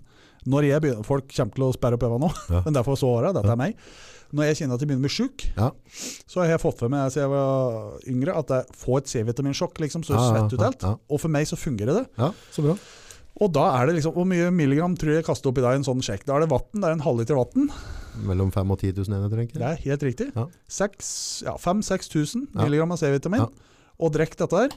når 0.48 0.70
jeg 0.70 0.82
begynner, 0.86 1.04
folk 1.04 1.28
kommer 1.28 1.54
til 1.58 1.66
å 1.68 1.74
sperre 1.76 1.98
opp 2.00 2.04
øynene 2.08 2.24
nå, 2.28 2.32
Ja. 2.50 2.62
men 2.66 2.74
derfor 2.80 2.96
så 2.96 3.10
året, 3.12 3.36
dette 3.36 3.52
er 3.52 3.60
meg. 3.60 3.76
Når 4.34 4.44
jeg 4.50 4.56
kjenner 4.60 4.76
at 4.76 4.82
jeg 4.84 4.90
begynner 4.90 5.04
å 5.04 5.08
bli 5.08 5.16
sjuk, 5.16 5.46
Ja. 5.56 5.72
så 6.28 6.42
har 6.42 6.48
jeg 6.52 6.60
fått 6.60 6.78
for 6.80 6.90
meg 6.90 7.12
siden 7.12 7.24
jeg 7.24 7.32
var 7.32 8.00
yngre 8.12 8.36
at 8.38 8.48
jeg 8.50 8.66
får 8.76 8.98
et 8.98 9.08
C-vitaminsjokk, 9.14 9.80
liksom, 9.80 10.04
så 10.04 10.14
Ja, 10.18 10.24
svett 10.34 10.54
ut 10.54 10.62
alt. 10.68 10.84
Og 11.10 11.20
for 11.22 11.30
meg 11.30 11.48
så 11.48 11.56
fungerer 11.56 11.94
det. 12.02 12.06
Ja, 12.18 12.32
så 12.52 12.62
bra. 12.66 12.76
Og 13.40 13.52
da 13.54 13.68
er 13.80 13.86
det 13.86 13.96
liksom 14.02 14.14
Hvor 14.16 14.26
mye 14.26 14.50
milligram 14.52 14.96
tror 14.98 15.14
jeg 15.14 15.22
jeg 15.22 15.26
kaster 15.26 15.50
opp 15.52 15.60
i 15.60 15.62
dag 15.62 15.74
i 15.74 15.76
en 15.78 15.84
sånn 15.86 16.02
sjekk? 16.02 16.26
Da 16.26 16.36
er 16.36 16.40
det 16.42 16.50
vann. 16.50 16.66
Det 16.74 16.84
er 16.84 16.92
en 16.98 17.06
halvliter 17.06 17.38
vann. 17.38 17.70
Mellom 18.26 18.50
5000 18.52 18.72
og 18.72 18.80
10 18.82 18.94
000 18.98 19.14
enheter, 19.14 19.38
tenker 19.38 19.54
Det 19.62 19.62
er 19.62 19.76
helt 19.86 20.02
riktig. 20.04 20.28
Ja. 20.36 20.48
5000-6000 20.70 22.48
Ja. 22.56 22.64
milligram 22.64 22.92
av 22.92 22.98
C-vitamin. 22.98 23.40
Ja. 23.40 23.48
Og 24.00 24.12
drikk 24.14 24.36
dette 24.38 24.58
her. 24.58 24.70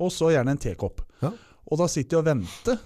Og 0.00 0.10
så 0.14 0.30
gjerne 0.34 0.50
en 0.54 0.58
tekopp. 0.58 1.00
Ja. 1.22 1.32
Og 1.70 1.78
da 1.78 1.86
sitter 1.90 2.16
jeg 2.18 2.22
og 2.22 2.28
venter. 2.28 2.78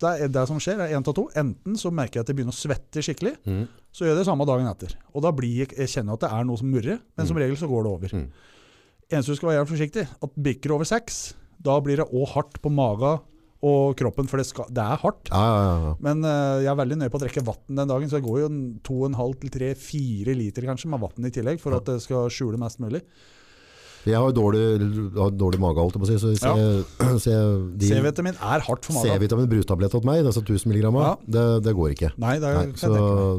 Det 0.00 0.10
er 0.24 0.28
det 0.34 0.46
som 0.50 0.58
skjer, 0.58 0.80
er 0.80 0.94
én 0.96 1.06
av 1.06 1.14
to. 1.14 1.28
Enten 1.38 1.76
så 1.78 1.90
merker 1.94 2.18
jeg 2.20 2.24
at 2.24 2.28
jeg 2.32 2.36
begynner 2.40 2.54
å 2.54 2.58
svette 2.58 3.02
skikkelig, 3.04 3.36
Mm. 3.46 3.68
så 3.94 4.04
gjør 4.04 4.14
jeg 4.14 4.18
det 4.22 4.26
samme 4.26 4.46
dagen 4.46 4.66
etter. 4.66 4.94
Og 5.14 5.22
da 5.22 5.30
blir 5.32 5.54
jeg, 5.62 5.68
jeg 5.78 5.88
kjenner 5.88 6.14
at 6.14 6.20
det 6.26 6.30
er 6.32 6.44
noe 6.44 6.56
som 6.58 6.70
murrer, 6.70 6.98
men 7.16 7.26
som 7.26 7.36
Mm. 7.36 7.42
regel 7.42 7.56
så 7.56 7.68
går 7.70 7.82
det 7.84 7.92
over. 7.92 8.08
Mm. 8.08 8.26
Eneste 9.12 9.26
du 9.30 9.36
skal 9.36 9.48
være 9.50 9.64
helt 9.64 9.70
forsiktig, 9.74 10.08
at 10.22 10.34
bikker 10.42 10.72
over 10.74 10.84
seks, 10.84 11.34
da 11.62 11.78
blir 11.80 11.96
det 12.02 12.08
òg 12.10 12.26
hardt 12.34 12.60
på 12.60 12.72
magen 12.72 13.20
og 13.64 13.96
kroppen, 13.96 14.26
for 14.28 14.36
det, 14.36 14.44
skal, 14.46 14.66
det 14.68 14.82
er 14.82 14.96
hardt. 15.00 15.30
Ja, 15.30 15.40
ja, 15.40 15.76
ja. 15.88 15.94
Men 16.00 16.24
uh, 16.24 16.60
jeg 16.60 16.68
er 16.68 16.76
veldig 16.76 16.98
nøye 17.00 17.08
på 17.12 17.16
å 17.16 17.22
drikke 17.22 17.44
vann 17.46 17.76
den 17.78 17.88
dagen, 17.88 18.08
så 18.10 18.18
jeg 18.20 18.26
går 18.26 18.40
jo 18.42 18.48
2,5-3-4 18.84 20.34
liter 20.36 20.66
kanskje 20.68 20.90
med 20.92 21.00
vann 21.00 21.26
i 21.28 21.32
tillegg, 21.32 21.60
for 21.62 21.76
at 21.76 21.86
det 21.88 22.00
skal 22.04 22.28
skjule 22.32 22.58
mest 22.60 22.80
mulig. 22.82 23.00
Jeg 24.04 24.20
har 24.20 24.32
dårlig, 24.36 24.62
har 25.16 25.30
dårlig 25.32 25.60
mage, 25.62 25.80
holdt 25.80 25.96
jeg 25.96 26.02
på 26.02 26.08
å 26.08 26.10
si, 26.12 26.18
så 26.20 26.32
Ja. 26.44 26.54
jeg, 26.58 26.84
jeg, 27.28 27.78
de 27.80 27.88
C-vitamin 27.88 28.34
er 28.40 28.64
hardt 28.66 28.84
for 28.84 28.98
magen. 28.98 29.14
C-vitamin 29.14 29.48
brustablett 29.48 29.94
til 29.96 30.04
meg, 30.04 30.24
disse 30.26 30.42
1000 30.44 30.72
mg, 30.74 30.90
Ja. 31.00 31.14
det, 31.26 31.44
det 31.64 31.74
går 31.78 31.94
ikke. 31.96 32.10
Nei, 32.20 32.34
det 32.42 32.50
er, 32.50 32.58
Nei, 32.66 32.76
så, 32.76 32.90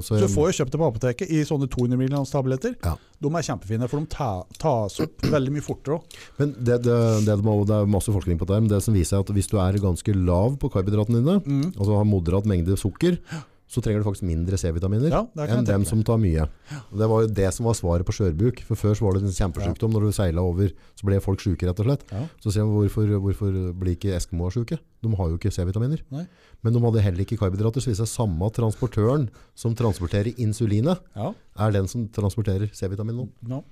så 0.06 0.18
jeg, 0.18 0.26
du 0.28 0.34
får 0.34 0.50
jo 0.52 0.58
kjøpt 0.64 0.72
det 0.76 0.82
på 0.82 0.90
apoteket 0.92 1.30
i 1.36 1.44
sånne 1.48 1.70
200 1.70 2.00
mg 2.02 2.24
tabletter. 2.34 2.76
Ja. 2.84 2.96
De 3.22 3.30
er 3.32 3.46
kjempefine, 3.48 3.88
for 3.90 4.02
de 4.04 4.10
ta, 4.12 4.30
tas 4.60 5.00
opp 5.06 5.24
veldig 5.36 5.54
mye 5.56 5.66
fortere 5.66 6.00
òg. 6.00 6.20
men 6.42 6.54
det, 6.58 6.82
det, 6.84 7.00
det, 7.26 7.38
er 7.38 7.86
masse 7.90 8.12
forskning 8.12 8.38
på 8.42 8.48
det 8.50 8.62
men 8.64 8.70
det 8.72 8.82
som 8.84 8.94
viser 8.98 9.22
at 9.22 9.30
hvis 9.36 9.48
du 9.52 9.58
er 9.62 9.78
ganske 9.82 10.14
lav 10.18 10.58
på 10.62 10.70
karbohydratene 10.74 11.22
dine, 11.22 11.40
Mm. 11.46 11.74
altså 11.78 11.98
har 12.00 12.06
moderat 12.08 12.46
mengde 12.50 12.76
sukker, 12.80 13.18
så 13.68 13.82
trenger 13.82 14.04
du 14.04 14.06
faktisk 14.06 14.28
mindre 14.30 14.58
C-vitaminer 14.62 15.10
Ja, 15.10 15.24
enn 15.50 15.66
dem 15.66 15.86
som 15.90 16.04
tar 16.06 16.20
mye. 16.22 16.44
Og 16.92 17.00
Det 17.02 17.08
var 17.10 17.24
jo 17.24 17.30
det 17.40 17.48
som 17.56 17.66
var 17.66 17.74
svaret 17.74 18.06
på 18.06 18.14
skjørbuk. 18.14 18.62
For 18.68 18.78
Før 18.78 18.94
så 18.94 19.06
var 19.08 19.18
det 19.18 19.24
en 19.26 19.34
kjempesykdom. 19.34 19.92
Når 19.96 20.06
du 20.06 20.12
seila 20.14 20.44
over, 20.46 20.70
så 20.94 21.08
ble 21.08 21.18
folk 21.20 21.42
syke, 21.42 21.66
rett 21.66 21.82
og 21.82 21.90
slett. 21.90 22.06
Så 22.44 22.54
sier 22.54 22.64
man 22.68 22.76
hvorfor, 22.78 23.10
hvorfor 23.26 23.58
blir 23.74 23.98
ikke 23.98 24.14
Eskimoa 24.16 24.52
syke? 24.54 24.78
De 25.02 25.10
har 25.18 25.32
jo 25.34 25.40
ikke 25.40 25.50
C-vitaminer. 25.52 26.04
Men 26.12 26.74
de 26.74 26.80
hadde 26.86 27.02
heller 27.08 27.26
ikke 27.26 27.38
karbohydrater. 27.42 27.82
Så 27.82 27.90
viser 27.90 28.06
det 28.06 28.12
er 28.12 28.14
samme 28.14 28.52
transportøren 28.54 29.30
som 29.58 29.74
transporterer 29.76 30.36
insulinet, 30.38 31.02
Ja. 31.16 31.34
er 31.58 31.72
den 31.72 31.88
som 31.88 32.08
transporterer 32.08 32.70
C-vitamin 32.74 33.16
nå. 33.18 33.30
No. 33.50 33.64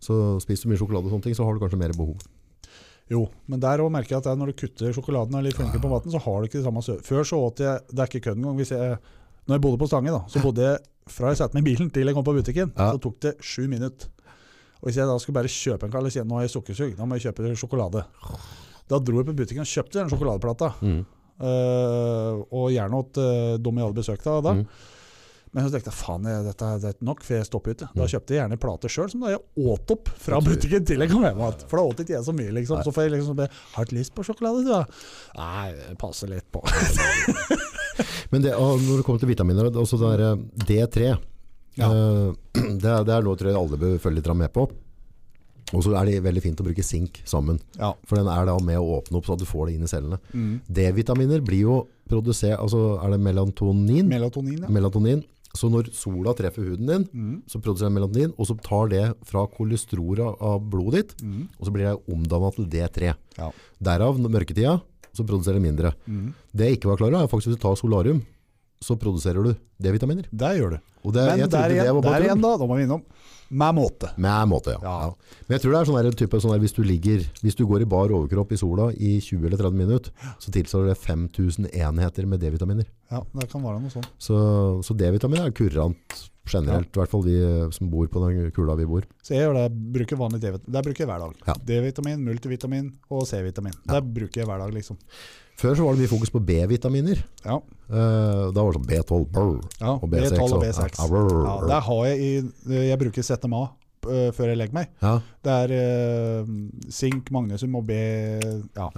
Så 0.00 0.40
spiser 0.40 0.64
du 0.64 0.70
mye 0.72 0.78
sjokolade 0.80 1.10
og 1.10 1.12
sånne 1.12 1.22
ting, 1.26 1.34
så 1.34 1.44
har 1.44 1.52
du 1.54 1.60
kanskje 1.60 1.76
mer 1.78 1.92
behov. 1.92 2.16
Jo, 3.10 3.24
men 3.50 3.58
der 3.58 3.82
også 3.82 3.90
merker 3.90 4.14
jeg 4.14 4.22
at 4.22 4.38
når 4.38 4.52
du 4.52 4.58
kutter 4.62 4.92
sjokoladen 4.94 5.34
og 5.34 5.40
er 5.40 5.48
litt 5.48 5.56
flinkere 5.58 5.82
på 5.82 5.90
maten, 5.90 6.12
så 6.14 6.20
har 6.22 6.40
du 6.40 6.46
ikke 6.46 6.60
det 6.60 6.66
samme 6.68 6.82
sø... 6.86 6.94
Før 7.02 7.26
så 7.26 7.40
åt 7.42 7.58
jeg 7.58 7.80
Det 7.90 7.98
er 7.98 8.06
ikke 8.06 8.22
kødd 8.28 8.38
engang. 8.38 8.56
Hvis 8.60 8.70
jeg 8.70 8.98
Når 9.50 9.58
jeg 9.58 9.64
bodde 9.66 9.80
på 9.82 9.88
Stange, 9.90 10.14
da, 10.14 10.22
så 10.30 10.40
bodde 10.44 10.62
jeg 10.68 10.78
fra 11.10 11.32
jeg 11.32 11.40
satte 11.40 11.58
meg 11.58 11.64
i 11.66 11.70
bilen 11.72 11.88
til 11.90 12.06
jeg 12.06 12.14
kom 12.14 12.22
på 12.26 12.36
butikken, 12.36 12.70
Ja. 12.78 12.92
så 12.94 13.00
tok 13.02 13.16
det 13.24 13.32
sju 13.42 13.64
minutter. 13.66 14.06
Og 14.80 14.86
hvis 14.88 14.96
jeg 15.00 15.10
da 15.10 15.16
skulle 15.18 15.36
bare 15.42 15.50
kjøpe 15.50 15.88
en 15.90 15.96
og 15.98 16.12
si 16.14 16.22
nå 16.22 16.38
har 16.38 16.46
jeg 16.46 16.52
sukkersug, 16.54 16.94
da 16.96 17.04
må 17.04 17.18
jeg 17.18 17.26
kjøpe 17.34 17.50
sjokolade. 17.58 18.04
Da 18.88 18.98
dro 19.02 19.18
jeg 19.20 19.26
på 19.28 19.34
butikken 19.42 19.66
og 19.66 19.68
kjøpte 19.68 19.98
den 20.00 20.08
sjokoladeplata. 20.14 20.70
Mm. 20.80 21.02
Uh, 21.40 22.40
og 22.52 22.70
gjerne 22.70 22.96
åt 23.00 23.16
uh, 23.20 23.58
dem 23.58 23.78
jeg 23.80 23.86
hadde 23.88 23.96
besøkt 24.00 24.24
da. 24.28 24.38
da. 24.44 24.54
Mm. 24.60 24.64
Men 25.50 25.64
så 25.66 25.72
tenkte 25.74 25.90
jeg 25.90 25.98
faen, 25.98 26.26
jeg, 26.30 26.44
dette 26.46 26.66
er 26.70 26.78
det 26.84 26.92
nok, 27.02 27.24
for 27.26 27.34
jeg 27.34 27.46
stopper 27.48 27.72
ikke. 27.74 27.88
Da 27.90 28.04
Mm. 28.04 28.10
kjøpte 28.12 28.34
jeg 28.36 28.38
gjerne 28.44 28.58
plater 28.62 28.92
sjøl, 28.92 29.08
som 29.10 29.24
da 29.24 29.32
jeg 29.32 29.40
åt 29.66 29.90
opp 29.96 30.08
fra 30.22 30.38
butikken 30.46 30.84
til 30.86 31.02
jeg 31.02 31.10
kom 31.10 31.24
hjem 31.26 31.40
igjen. 31.42 31.64
For 31.66 31.76
da 31.80 31.86
åt 31.90 32.02
ikke 32.04 32.14
jeg 32.14 32.24
så 32.28 32.34
mye, 32.36 32.52
liksom. 32.60 32.84
Så 32.86 32.92
får 32.94 33.08
jeg 33.08 33.14
liksom 33.18 33.36
be, 33.40 33.48
Har 33.74 33.84
du 33.90 33.96
lyst 33.96 34.14
på 34.14 34.22
sjokolade, 34.28 34.62
du? 34.62 34.70
da?» 34.70 34.84
Nei, 35.36 35.72
det 35.74 35.98
passer 35.98 36.30
litt 36.30 36.46
på. 36.54 36.62
Men 38.32 38.42
det, 38.44 38.52
når 38.56 39.00
det 39.00 39.04
kommer 39.06 39.20
til 39.22 39.28
vitaminer, 39.32 39.70
også 39.72 39.98
det 40.00 40.12
der 40.18 40.26
eh, 40.30 40.44
D3, 40.68 41.10
Ja. 41.78 41.86
eh, 41.88 42.32
det, 42.82 42.94
det 43.06 43.14
er 43.14 43.22
noe 43.26 43.36
tror 43.38 43.50
jeg 43.52 43.58
alle 43.60 43.78
bør 43.80 43.98
følge 44.02 44.20
litt 44.20 44.32
med 44.36 44.52
på. 44.52 44.68
Og 45.70 45.84
så 45.86 45.92
er 45.94 46.08
det 46.08 46.22
veldig 46.24 46.42
fint 46.42 46.58
å 46.60 46.64
bruke 46.66 46.82
sink 46.82 47.20
sammen. 47.30 47.60
Ja. 47.78 47.92
For 48.08 48.18
den 48.18 48.26
er 48.26 48.48
da 48.48 48.56
med 48.58 48.80
å 48.80 48.96
åpne 48.98 49.20
opp 49.20 49.28
så 49.28 49.36
du 49.38 49.44
får 49.46 49.68
det 49.68 49.74
inn 49.78 49.84
i 49.86 49.90
cellene. 49.90 50.18
Mm. 50.34 50.56
D-vitaminer 50.66 51.44
blir 51.46 51.60
jo 51.68 51.76
produsert, 52.10 52.56
altså 52.58 52.96
er 52.98 53.12
det 53.14 53.20
melatonin? 53.22 54.08
Melatonin, 54.10 54.64
ja. 54.64 54.68
melatonin. 54.74 55.22
Så 55.54 55.66
når 55.70 55.88
sola 55.94 56.30
treffer 56.38 56.62
huden 56.66 56.86
din, 56.90 57.04
Mm. 57.14 57.42
så 57.50 57.58
produserer 57.62 57.86
den 57.90 57.96
melatonin, 58.00 58.34
og 58.38 58.46
så 58.50 58.54
tar 58.62 58.88
det 58.90 59.04
fra 59.26 59.46
kolesterolet 59.46 60.42
av 60.42 60.60
blodet 60.70 60.94
ditt, 61.08 61.22
Mm. 61.22 61.48
og 61.58 61.66
så 61.66 61.70
blir 61.72 61.86
det 61.86 62.14
omdannet 62.14 62.54
til 62.58 62.66
D3. 62.66 63.14
Ja. 63.38 63.50
Derav, 63.82 64.18
mørketida, 64.18 64.80
så 65.16 65.26
produserer 65.26 65.58
det 65.58 65.64
mindre. 65.64 65.94
Mm. 66.06 66.30
Det 66.52 66.68
jeg 66.68 66.78
ikke 66.78 66.92
var 66.92 67.00
klar 67.00 67.10
over, 67.12 67.24
er 67.24 67.32
faktisk 67.32 67.52
hvis 67.52 67.60
du 67.60 67.64
tar 67.64 67.78
solarium, 67.80 68.22
så 68.80 68.96
produserer 68.96 69.44
du 69.44 69.52
D-vitaminer. 69.82 70.28
Det 70.30 70.54
gjør 70.56 70.76
du. 70.76 70.78
Og 71.04 71.14
det, 71.16 71.26
Men 71.26 71.42
jeg 71.44 71.52
der 71.52 71.74
igjen, 71.74 71.86
det 71.88 71.96
var 71.96 72.06
der 72.06 72.26
igjen 72.26 72.42
da, 72.44 72.54
da 72.60 72.68
må 72.68 72.78
vi 72.78 72.86
innom 72.88 73.04
med 73.50 73.74
måte. 73.74 74.10
Med 74.16 74.48
måte, 74.48 74.76
ja. 74.76 74.80
Ja. 74.82 74.96
ja. 75.08 75.38
Men 75.48 75.56
jeg 75.56 75.64
tror 75.64 75.72
det 75.74 75.80
er 75.80 75.88
sånn 75.88 76.18
type, 76.20 76.40
sånn 76.42 76.52
der, 76.54 76.62
hvis 76.62 76.76
du 76.76 76.82
ligger, 76.86 77.24
hvis 77.42 77.58
du 77.58 77.64
går 77.66 77.82
i 77.82 77.88
bar 77.90 78.12
overkropp 78.14 78.52
i 78.54 78.58
sola 78.60 78.90
i 78.94 79.16
20 79.18 79.48
eller 79.48 79.58
30 79.58 79.80
minutter, 79.80 80.34
så 80.38 80.54
tilsvarer 80.54 80.92
det 80.92 81.00
5000 81.02 81.70
enheter 81.72 82.28
med 82.30 82.44
D-vitaminer. 82.44 82.86
Ja, 83.10 83.24
det 83.34 83.48
kan 83.50 83.64
være 83.64 83.82
noe 83.82 83.90
sånt. 83.92 84.06
Så, 84.22 84.38
så 84.86 84.94
D-vitamin 84.94 85.42
er 85.42 85.56
kurant 85.56 86.20
generelt, 86.52 86.90
i 86.90 87.00
hvert 87.00 87.10
fall 87.12 87.24
vi 87.24 87.36
eh, 87.40 87.66
som 87.76 87.90
bor 87.92 88.08
på 88.12 88.22
den 88.24 88.50
kula 88.56 88.76
vi 88.78 88.86
bor. 88.90 89.06
Så 89.22 89.34
jeg 89.36 89.52
det, 89.56 89.66
bruker 89.94 90.18
vanlig 90.20 90.40
D-vitamin. 90.42 90.72
Det 90.76 90.82
bruker 90.86 91.04
jeg 91.04 91.10
hver 91.10 91.24
dag. 91.26 91.60
D-vitamin, 91.68 92.24
multivitamin 92.26 92.90
og 93.10 93.26
C-vitamin. 93.30 93.76
Det 93.88 94.02
bruker 94.14 94.42
jeg 94.42 94.50
hver 94.50 94.62
dag, 94.64 94.74
liksom. 94.74 94.98
Før 95.60 95.74
så 95.76 95.84
var 95.84 95.92
det 95.96 96.00
mye 96.06 96.08
fokus 96.14 96.30
på 96.32 96.40
B-vitaminer. 96.40 97.18
Ja. 97.44 97.58
Eh, 97.90 98.46
da 98.54 98.62
var 98.64 98.72
det 98.72 98.78
sånn 98.80 98.88
B12, 98.88 99.26
brr, 99.34 99.58
Ja, 99.80 99.92
og 99.98 100.08
B6. 100.08 100.30
B12 100.32 100.46
og 100.46 100.56
og- 100.56 100.64
B6. 100.64 100.98
Ja, 101.02 101.08
brr, 101.12 101.36
Ja, 101.44 101.56
der 101.74 101.80
har 101.88 102.06
jeg 102.06 102.18
i 102.20 102.80
Jeg 102.88 102.98
bruker 102.98 103.22
ZMA 103.22 103.62
uh, 104.06 104.30
før 104.32 104.48
jeg 104.48 104.56
legger 104.56 104.72
meg. 104.72 104.88
ja. 105.02 105.20
Det 105.44 105.52
er 105.52 105.74
uh, 106.40 106.46
sink, 106.88 107.30
magnesium 107.30 107.74
og 107.76 107.84
B, 107.86 107.92
ja. 108.76 108.88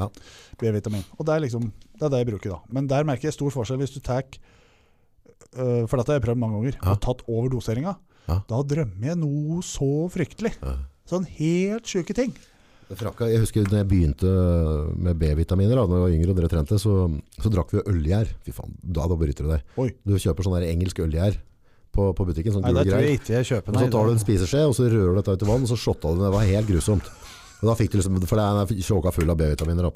B-vitamin. 0.60 1.02
Og 1.18 1.26
det 1.26 1.34
er 1.34 1.40
liksom 1.40 1.72
Det 1.98 2.06
er 2.06 2.08
det 2.10 2.18
jeg 2.22 2.26
bruker, 2.32 2.50
da. 2.50 2.58
Men 2.70 2.86
der 2.86 3.04
merker 3.04 3.28
jeg 3.30 3.34
stor 3.34 3.50
forskjell 3.50 3.78
hvis 3.82 3.94
du 3.94 4.00
tar 4.00 4.22
For 5.50 5.98
dette 5.98 6.12
har 6.12 6.20
jeg 6.20 6.26
prøvd 6.28 6.40
mange 6.42 6.60
ganger. 6.60 6.80
Og 6.92 7.02
tatt 7.04 7.26
over 7.26 7.52
doseringa. 7.52 7.96
Da 8.28 8.62
drømmer 8.64 9.12
jeg 9.12 9.20
noe 9.20 9.60
så 9.66 9.90
fryktelig. 10.12 10.54
Sånn 11.08 11.26
helt 11.38 11.88
sjuke 11.90 12.14
ting. 12.16 12.34
Jeg 12.92 13.40
husker 13.40 13.64
da 13.70 13.78
jeg 13.80 13.88
begynte 13.88 14.28
med 15.00 15.16
B-vitaminer, 15.20 15.78
da 15.78 15.86
når 15.86 15.96
jeg 15.96 16.04
var 16.04 16.16
yngre 16.16 16.32
og 16.34 16.40
dere 16.40 16.50
trente, 16.52 16.76
så, 16.80 16.96
så 17.40 17.52
drakk 17.52 17.72
vi 17.72 17.84
ølgjær. 17.88 18.34
Fy 18.44 18.52
faen, 18.52 18.74
da, 18.82 19.06
da 19.08 19.16
bryter 19.16 19.46
du 19.46 19.52
deg. 19.54 19.62
Oi. 19.80 19.88
Du 20.04 20.12
kjøper 20.20 20.44
sånn 20.44 20.58
engelsk 20.66 21.00
ølgjær 21.00 21.38
på, 21.92 22.10
på 22.16 22.26
butikken, 22.28 22.56
sånn 22.56 22.66
Nei, 22.66 22.74
det 22.76 22.84
tror 22.88 23.04
jeg 23.04 23.20
ikke 23.20 23.34
jeg 23.38 23.48
kjøper. 23.48 23.76
Og 23.76 23.80
så 23.80 23.92
tar 23.94 24.08
du 24.08 24.12
en 24.12 24.20
spiseskje, 24.22 24.64
og 24.68 24.74
så 24.76 24.88
rører 24.88 25.14
du 25.14 25.20
dette 25.20 25.36
ut 25.36 25.46
i 25.46 25.48
vann, 25.48 25.64
og 25.64 25.72
så 25.72 25.78
shotta 25.80 26.12
du 26.12 26.20
det. 26.20 26.26
Det 26.26 26.34
var 26.36 26.50
helt 26.50 26.68
grusomt. 26.68 27.08
Og 27.62 27.70
da 27.70 27.78
fikk 27.78 27.92
du 27.92 27.98
liksom, 28.00 28.20
for 28.28 28.40
det 28.42 28.74
er 28.74 28.84
tjåka 28.90 29.14
full 29.14 29.32
av 29.32 29.40
B-vitaminer. 29.40 29.88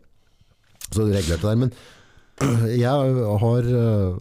Så 0.87 1.05
regulerte 1.05 1.43
det 1.43 1.53
der. 1.53 1.61
Men 1.67 1.77
jeg 2.85 3.37
har 3.45 3.71
øh, 3.83 4.19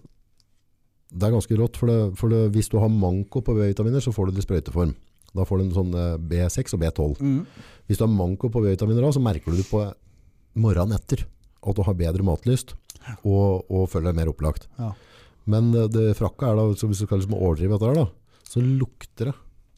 Det 1.12 1.28
er 1.28 1.36
ganske 1.36 1.58
rått, 1.60 1.78
for, 1.78 1.88
det, 1.92 2.18
for 2.20 2.34
det, 2.34 2.40
hvis 2.56 2.70
du 2.72 2.78
har 2.82 2.90
manko 2.92 3.42
på 3.46 3.54
B-vitaminer, 3.56 4.02
så 4.04 4.12
får 4.16 4.28
du 4.32 4.36
det 4.36 4.44
i 4.44 4.48
sprøyteform. 4.48 4.96
Da 5.36 5.44
får 5.46 5.60
du 5.60 5.64
en 5.66 5.76
sånn 5.76 5.94
øh, 6.00 6.16
B6 6.32 6.74
og 6.76 6.82
B12. 6.82 7.20
mm. 7.22 7.40
Hvis 7.88 8.00
du 8.00 8.06
har 8.08 8.12
manko 8.12 8.50
på 8.50 8.62
B-vitaminer, 8.64 9.06
så 9.14 9.22
merker 9.22 9.52
du 9.54 9.60
det 9.62 9.68
på 9.70 9.84
morgenen 10.58 10.96
etter. 10.98 11.26
At 11.66 11.76
du 11.78 11.84
har 11.86 11.98
bedre 11.98 12.24
matlyst 12.26 12.76
og, 13.26 13.66
og 13.70 13.88
føler 13.92 14.10
deg 14.12 14.18
mer 14.20 14.32
opplagt. 14.32 14.68
Ja. 14.80 14.92
Men 15.50 15.70
eh, 15.78 15.88
det 15.94 16.16
frakka 16.18 16.50
er 16.52 16.58
da, 16.60 16.66
så 16.78 16.90
hvis 16.90 17.04
du 17.04 17.08
skal 17.08 17.22
liksom 17.22 17.36
overdrive 17.38 17.76
dette 17.78 17.92
her, 17.92 18.00
da, 18.02 18.42
så 18.50 18.64
lukter 18.66 19.30
det 19.32 19.36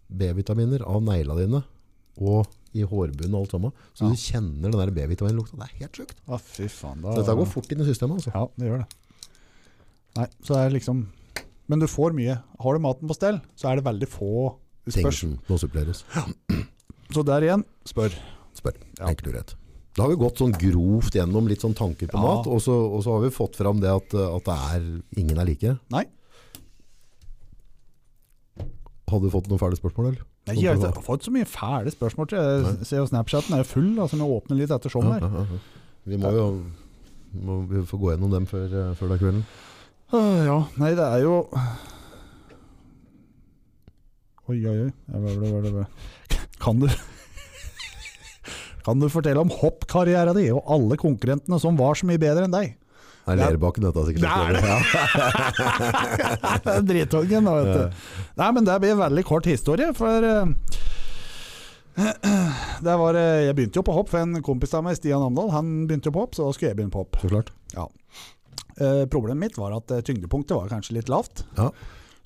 B-vitaminer 0.07 0.85
av 0.87 1.01
negla 1.03 1.35
dine 1.41 1.63
og 2.17 2.47
i 2.77 2.85
hårbunnen 2.87 3.35
og 3.35 3.43
alt 3.45 3.53
sammen. 3.55 3.73
Så 3.97 4.05
Ja. 4.05 4.09
du 4.13 4.21
kjenner 4.21 4.71
den 4.73 4.93
B-vitaminlukta. 4.95 5.57
Det 5.59 5.67
er 5.67 5.75
helt 5.83 5.99
sjukt. 5.99 6.15
Ah, 6.27 6.39
fy 6.41 6.67
faen. 6.71 7.01
Da... 7.03 7.11
Så 7.13 7.21
dette 7.23 7.35
går 7.41 7.49
fort 7.51 7.71
inn 7.73 7.83
i 7.83 7.87
systemet. 7.89 8.21
Altså. 8.21 8.31
Ja, 8.33 8.47
det 8.57 8.69
gjør 8.71 8.81
det. 8.83 8.87
Nei, 10.17 10.27
så 10.41 10.53
det 10.55 10.61
er 10.63 10.73
liksom 10.73 11.03
Men 11.68 11.80
du 11.84 11.88
får 11.91 12.14
mye. 12.15 12.38
Har 12.64 12.73
du 12.77 12.80
maten 12.84 13.07
på 13.10 13.15
stell, 13.18 13.41
så 13.60 13.69
er 13.72 13.76
det 13.81 13.85
veldig 13.88 14.07
få 14.07 14.56
Ting 14.89 15.03
spørs. 15.03 15.19
som 15.19 15.38
må 15.49 15.57
suppleres. 15.60 16.03
Så 17.11 17.23
der 17.27 17.41
igjen, 17.44 17.64
spør. 17.88 18.14
Spør. 18.56 18.73
Ja. 18.99 19.07
Enkelt 19.10 19.27
og 19.27 19.34
greit. 19.34 19.56
Da 19.98 20.03
har 20.06 20.10
vi 20.14 20.19
gått 20.22 20.38
sånn 20.39 20.53
grovt 20.53 21.15
gjennom 21.18 21.48
litt 21.49 21.60
sånn 21.64 21.73
tanker 21.76 22.07
på 22.07 22.15
Ja. 22.15 22.22
mat, 22.22 22.48
og 22.48 22.61
så, 22.61 22.72
og 22.94 23.03
så 23.03 23.15
har 23.18 23.22
vi 23.26 23.31
fått 23.34 23.56
fram 23.57 23.80
det 23.81 23.89
at, 23.89 24.14
at 24.14 24.45
det 24.45 24.57
er 24.76 24.88
ingen 25.19 25.38
er 25.41 25.45
like. 25.49 25.77
Nei. 25.89 26.06
Hadde 29.07 29.23
du 29.27 29.31
fått 29.31 29.48
noen 29.48 29.60
ferdige 29.61 29.80
spørsmål, 29.80 30.10
eller? 30.11 30.26
Nei, 30.48 30.56
jeg 30.64 30.77
har 30.80 30.91
har 30.94 31.03
fått 31.03 31.23
så 31.27 31.31
mye 31.35 31.48
fæle 31.48 31.91
spørsmål. 31.91 32.30
Jeg 32.31 32.64
Nei. 32.64 32.84
ser 32.88 33.02
jo 33.02 33.07
Snapchaten 33.10 33.56
er 33.57 33.64
full, 33.68 33.94
altså 33.99 34.19
vi 34.19 34.27
åpner 34.35 34.60
litt 34.61 34.72
etter 34.72 34.91
showet 34.91 35.22
Ja, 35.22 35.27
her. 35.27 35.38
ja, 35.39 35.44
ja. 35.44 35.60
Vi 36.07 36.18
må 36.23 36.31
jo 36.35 36.48
må 37.44 37.57
vi 37.68 37.81
få 37.85 37.99
gå 37.99 38.14
gjennom 38.14 38.31
dem 38.31 38.45
før, 38.48 38.65
eh, 38.72 38.94
før 38.95 39.10
det 39.11 39.18
er 39.18 39.23
kvelden. 39.26 39.44
Ja, 40.11 40.57
nei, 40.79 40.93
det 40.95 41.03
er 41.03 41.19
jo 41.25 41.34
Oi, 44.47 44.61
oi, 44.63 44.77
oi. 44.85 44.91
Ja, 45.11 45.19
hva, 45.19 45.34
hva, 45.35 45.71
hva. 45.75 45.85
Kan 46.63 46.79
du 46.79 46.88
Kan 48.88 49.01
du 49.03 49.09
fortelle 49.11 49.41
om 49.43 49.51
hoppkarrieren 49.51 50.38
din 50.38 50.53
og 50.55 50.63
alle 50.71 50.95
konkurrentene 51.01 51.59
som 51.59 51.75
var 51.79 51.99
så 51.99 52.07
mye 52.07 52.21
bedre 52.21 52.47
enn 52.47 52.55
deg? 52.55 52.77
Det 53.27 53.34
er 53.34 53.41
Ja. 53.41 53.49
Lerbakken 53.51 53.84
dette, 53.84 54.05
sikkert. 54.07 54.23
Det 54.23 54.31
er 54.31 54.53
det. 54.55 54.63
Ja. 56.63 56.79
Dritungen, 56.88 57.43
da, 57.49 57.55
vet 57.59 57.73
du. 57.75 57.84
Nei, 58.39 58.47
men 58.55 58.63
det 58.69 58.77
blir 58.79 58.93
en 58.95 59.01
veldig 59.03 59.25
kort 59.27 59.49
historie, 59.51 59.89
for 59.97 60.23
eh, 60.23 60.47
det 62.88 62.95
var, 63.03 63.19
eh, 63.19 63.43
Jeg 63.49 63.57
begynte 63.57 63.81
jo 63.81 63.84
på 63.89 63.97
hopp, 63.97 64.07
for 64.13 64.23
en 64.23 64.39
kompis 64.47 64.71
av 64.79 64.88
meg, 64.88 64.95
Stian 64.95 65.27
Amdal, 65.27 65.51
han 65.51 65.73
begynte 65.89 66.07
jo 66.07 66.15
på 66.15 66.23
hopp, 66.23 66.39
så 66.39 66.47
da 66.47 66.55
skulle 66.55 66.71
jeg 66.71 66.79
begynne 66.79 66.95
på 66.95 67.03
hopp. 67.03 67.19
Så 67.19 67.27
klart. 67.34 67.51
Eh, 68.77 69.05
problemet 69.09 69.47
mitt 69.47 69.57
var 69.57 69.73
at 69.77 69.91
eh, 69.91 70.03
tyngdepunktet 70.05 70.57
var 70.57 70.69
kanskje 70.69 70.97
litt 70.99 71.09
lavt. 71.09 71.43
Ja. 71.57 71.71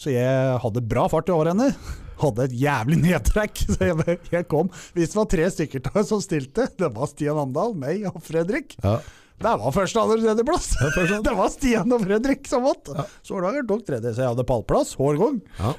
Så 0.01 0.11
jeg 0.11 0.57
hadde 0.63 0.83
bra 0.83 1.05
fart 1.11 1.29
i 1.29 1.35
årene. 1.35 1.69
Hadde 2.21 2.43
et 2.45 2.53
jævlig 2.57 2.99
nedtrekk. 3.01 3.63
Så 3.73 3.87
jeg, 3.87 4.17
jeg 4.33 4.45
kom 4.49 4.67
Hvis 4.93 5.13
det 5.13 5.17
var 5.17 5.29
tre 5.31 5.47
stykker 5.53 5.83
til 5.87 6.05
som 6.05 6.21
stilte, 6.21 6.67
det 6.77 6.91
var 6.93 7.09
Stian 7.09 7.39
Amdal, 7.41 7.73
meg 7.77 8.03
og 8.11 8.19
Fredrik. 8.25 8.75
Ja. 8.83 8.99
Det 9.41 9.53
var 9.57 9.73
første, 9.73 9.97
andre 9.97 10.19
tredjeplass! 10.21 10.67
Ja, 10.77 11.21
Det 11.25 11.31
var 11.37 11.49
Stian 11.49 11.95
og 11.95 12.03
Fredrik 12.03 12.45
som 12.49 12.67
vant. 12.67 12.91
Ja. 12.93 13.07
Soldager 13.25 13.65
tok 13.69 13.87
tredje, 13.87 14.11
så 14.13 14.25
jeg 14.25 14.33
hadde 14.35 14.45
pallplass 14.45 14.93
hver 14.99 15.17
gang. 15.17 15.39
Ja. 15.57 15.71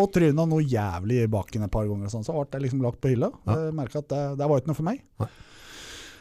Og 0.00 0.12
tryna 0.14 0.46
noe 0.46 0.62
jævlig 0.62 1.24
i 1.24 1.30
bakken 1.32 1.66
et 1.66 1.74
par 1.74 1.88
ganger, 1.90 2.12
sånn, 2.12 2.22
så 2.26 2.36
ble 2.36 2.46
det 2.52 2.62
liksom 2.68 2.84
lagt 2.86 3.02
på 3.02 3.10
hylla. 3.10 3.32
Ja. 3.50 3.58
Merket 3.74 4.04
at 4.04 4.12
det, 4.12 4.22
det 4.38 4.46
var 4.52 4.62
ikke 4.62 4.70
noe 4.70 4.78
for 4.78 4.90
meg. 4.92 5.02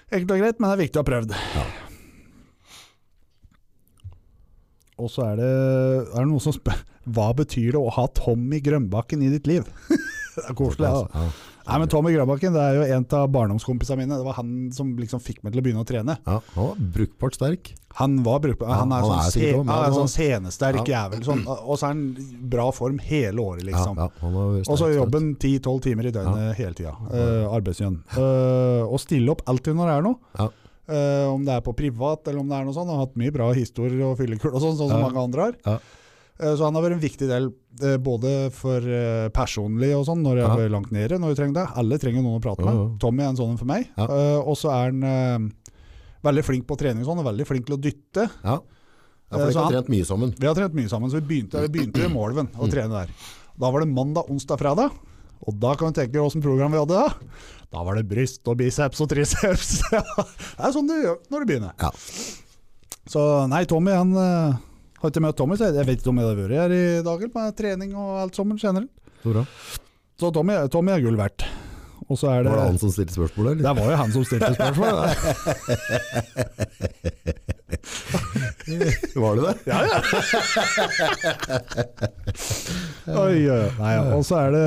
Enkelt 0.09 0.33
og 0.33 0.41
greit, 0.41 0.57
men 0.57 0.65
det 0.65 0.73
er 0.73 0.83
viktig 0.87 0.97
å 0.97 1.05
ha 1.05 1.09
prøvd. 1.11 1.37
Ja. 1.37 1.67
Og 4.99 5.11
så 5.13 5.26
er 5.31 5.39
det, 5.39 5.51
er 6.11 6.17
det 6.19 6.27
noen 6.30 6.43
som 6.43 6.55
spør 6.55 6.81
Hva 7.09 7.30
betyr 7.38 7.73
det 7.76 7.81
å 7.81 7.93
ha 7.95 8.07
Tommy 8.17 8.59
Grønbakken 8.63 9.23
i 9.26 9.31
ditt 9.34 9.47
liv? 9.49 9.67
det 10.35 10.49
er 10.49 10.57
koselig. 10.57 10.89
Ja. 10.91 11.05
Ja. 11.13 11.30
Nei, 11.69 11.77
men 11.84 11.89
Tommy 11.91 12.11
Grønbakken 12.15 12.55
det 12.55 12.61
er 12.63 12.77
jo 12.80 12.85
en 12.95 13.03
av 13.13 13.27
barndomskompisene 13.34 13.99
mine. 13.99 14.17
Det 14.17 14.26
var 14.26 14.39
han 14.39 14.53
som 14.73 14.95
liksom 14.97 15.21
fikk 15.21 15.43
meg 15.45 15.53
til 15.53 15.61
å 15.61 15.65
begynne 15.65 15.84
å 15.84 15.88
trene. 15.88 16.15
Ja, 16.26 16.39
han 16.55 16.65
var 16.65 16.80
brukbart 16.95 17.38
sterk. 17.38 17.69
Han 17.99 18.15
var 18.26 18.39
brukbar. 18.41 18.71
Han 18.73 18.93
er, 18.95 19.03
han 19.03 19.09
sånn, 19.09 19.19
er 19.19 19.34
sikkert 19.35 19.59
også, 19.59 19.69
han 19.69 19.84
er 19.84 19.95
sånn 19.97 20.11
scenesterk 20.13 20.80
Ja. 20.80 20.85
jævel. 20.95 21.21
Sånn, 21.27 21.43
og 21.69 21.76
så 21.77 21.89
er 21.89 21.93
han 21.93 22.39
bra 22.55 22.65
form 22.73 22.97
hele 23.05 23.43
året, 23.43 23.65
liksom. 23.69 24.01
ja, 24.01 24.07
han 24.23 24.39
Og 24.63 24.81
så 24.81 24.89
jobben 24.95 25.35
10-12 25.35 25.84
timer 25.85 26.09
i 26.09 26.15
døgnet 26.15 26.57
hele 26.57 26.77
tida. 26.77 26.95
Uh, 27.11 27.45
Arbeidsgjønn. 27.53 27.99
Uh, 28.15 28.88
og 28.88 28.97
stille 29.03 29.35
opp 29.35 29.45
alltid 29.49 29.77
når 29.77 29.91
det 29.91 29.99
er 29.99 30.09
noe. 30.09 30.49
Eh, 30.89 31.25
om 31.29 31.43
det 31.45 31.53
er 31.53 31.61
på 31.61 31.75
privat 31.77 32.27
eller 32.27 32.39
om 32.41 32.49
det 32.49 32.57
er 32.57 32.65
noe 32.65 32.73
sånt. 32.73 32.87
Han 32.89 32.97
har 32.97 33.05
hatt 33.05 33.15
mye 33.21 33.31
bra 33.31 33.51
historier 33.53 34.01
og 34.07 34.17
fyllekull 34.17 34.55
og 34.55 34.61
sånn, 34.63 34.77
sånn 34.79 34.89
som 34.89 34.99
Ja. 34.99 35.07
mange 35.07 35.21
andre 35.23 35.41
har. 35.41 35.55
Ja. 35.65 35.77
Eh, 36.39 36.55
så 36.55 36.63
han 36.65 36.73
har 36.73 36.81
vært 36.83 36.93
en 36.97 37.03
viktig 37.03 37.27
del 37.29 37.49
eh, 37.83 37.97
både 37.97 38.51
for 38.51 38.81
personlig 39.35 39.91
og 39.95 40.05
sånn, 40.07 40.23
når 40.25 40.35
jeg 40.41 40.47
Ja. 40.47 40.57
er 40.65 40.69
langt 40.69 40.91
nede, 40.91 41.19
når 41.19 41.35
jeg 41.35 41.37
trenger 41.37 41.53
det. 41.53 41.67
Alle 41.77 41.97
trenger 41.99 42.23
noen 42.23 42.41
å 42.41 42.43
prate 42.43 42.65
med. 42.65 42.99
Tommy 42.99 43.23
er 43.23 43.29
en 43.29 43.35
sånn 43.37 43.51
en 43.51 43.57
for 43.57 43.65
meg. 43.65 43.87
Og 43.97 44.55
så 44.57 44.71
er 44.71 44.91
han 44.91 45.53
veldig 46.23 46.43
flink 46.43 46.65
på 46.67 46.75
trening 46.77 47.05
og 47.05 47.07
sånn, 47.13 47.19
og 47.19 47.25
veldig 47.29 47.45
flink 47.47 47.65
til 47.65 47.77
å 47.77 47.81
dytte. 47.81 48.29
Ja. 48.43 48.59
for 49.29 49.37
dere 49.45 49.53
har 49.53 49.71
trent 49.71 49.89
mye 49.89 50.05
sammen. 50.05 50.33
Vi 50.39 50.47
har 50.47 50.55
trent 50.55 50.73
mye 50.73 50.89
sammen, 50.89 51.07
så 51.11 51.21
vi 51.21 51.27
begynte, 51.43 51.61
vi 51.61 51.67
begynte 51.69 52.03
i 52.03 52.09
Målven 52.09 52.47
å 52.57 52.65
Mm. 52.65 52.71
trene 52.71 52.89
der. 52.89 53.09
Da 53.59 53.69
var 53.69 53.81
det 53.81 53.87
mandag, 53.93 54.25
onsdag, 54.27 54.57
fredag. 54.57 54.91
Og 55.47 55.55
da 55.61 55.73
kan 55.79 55.91
du 55.91 55.99
tenke 55.99 56.13
deg 56.15 56.23
åssen 56.25 56.43
program 56.43 56.73
vi 56.75 56.81
hadde 56.81 56.99
da. 56.99 57.37
Da 57.69 57.83
var 57.85 57.99
det 57.99 58.07
bryst 58.09 58.47
og 58.49 58.57
biceps 58.59 59.01
og 59.03 59.09
triceps. 59.11 59.75
det 59.91 60.01
er 60.01 60.73
sånn 60.75 60.89
du 60.89 60.95
gjør 60.97 61.19
når 61.29 61.43
du 61.43 61.51
begynner. 61.51 61.75
Ja. 61.79 61.91
Så 63.09 63.21
nei, 63.49 63.63
Tommy 63.69 63.93
han 63.95 64.11
eh, 64.19 64.57
har 65.01 65.13
ikke 65.13 65.23
møtt 65.23 65.37
Tommy, 65.39 65.57
så 65.57 65.69
jeg, 65.69 65.85
vet 65.87 66.01
ikke 66.01 66.11
om 66.11 66.19
jeg 66.21 66.29
har 66.29 66.37
vært 66.37 66.57
her 66.59 66.75
i 66.75 66.83
dag 67.05 67.23
med 67.33 67.57
trening 67.57 67.95
og 67.97 68.19
alt 68.25 68.35
sammen 68.37 68.59
generelt. 68.61 68.91
Så 69.23 69.33
bra. 69.33 69.45
Så 70.19 70.31
Tommy, 70.35 70.53
Tommy 70.73 70.91
er 70.95 71.03
gull 71.05 71.19
verdt. 71.19 71.47
Er 72.09 72.41
det 72.43 72.49
Var 72.49 72.57
det 72.57 72.65
han 72.65 72.77
som 72.81 72.89
stilte 72.89 73.13
spørsmålet? 73.13 73.57
Det 73.61 73.71
var 73.77 73.91
jo 73.91 73.97
han 73.99 74.11
som 74.11 74.23
stilte 74.25 74.53
spørsmålet. 74.55 75.09
Var 79.15 79.35
det 79.35 79.43
det? 79.45 79.53
Ja, 79.69 79.79
ja. 79.85 79.97
oi. 83.13 83.37
Nei, 83.77 83.93
ja. 83.93 84.01
Og 84.17 84.25
så 84.25 84.35
er 84.41 84.49
det 84.57 84.65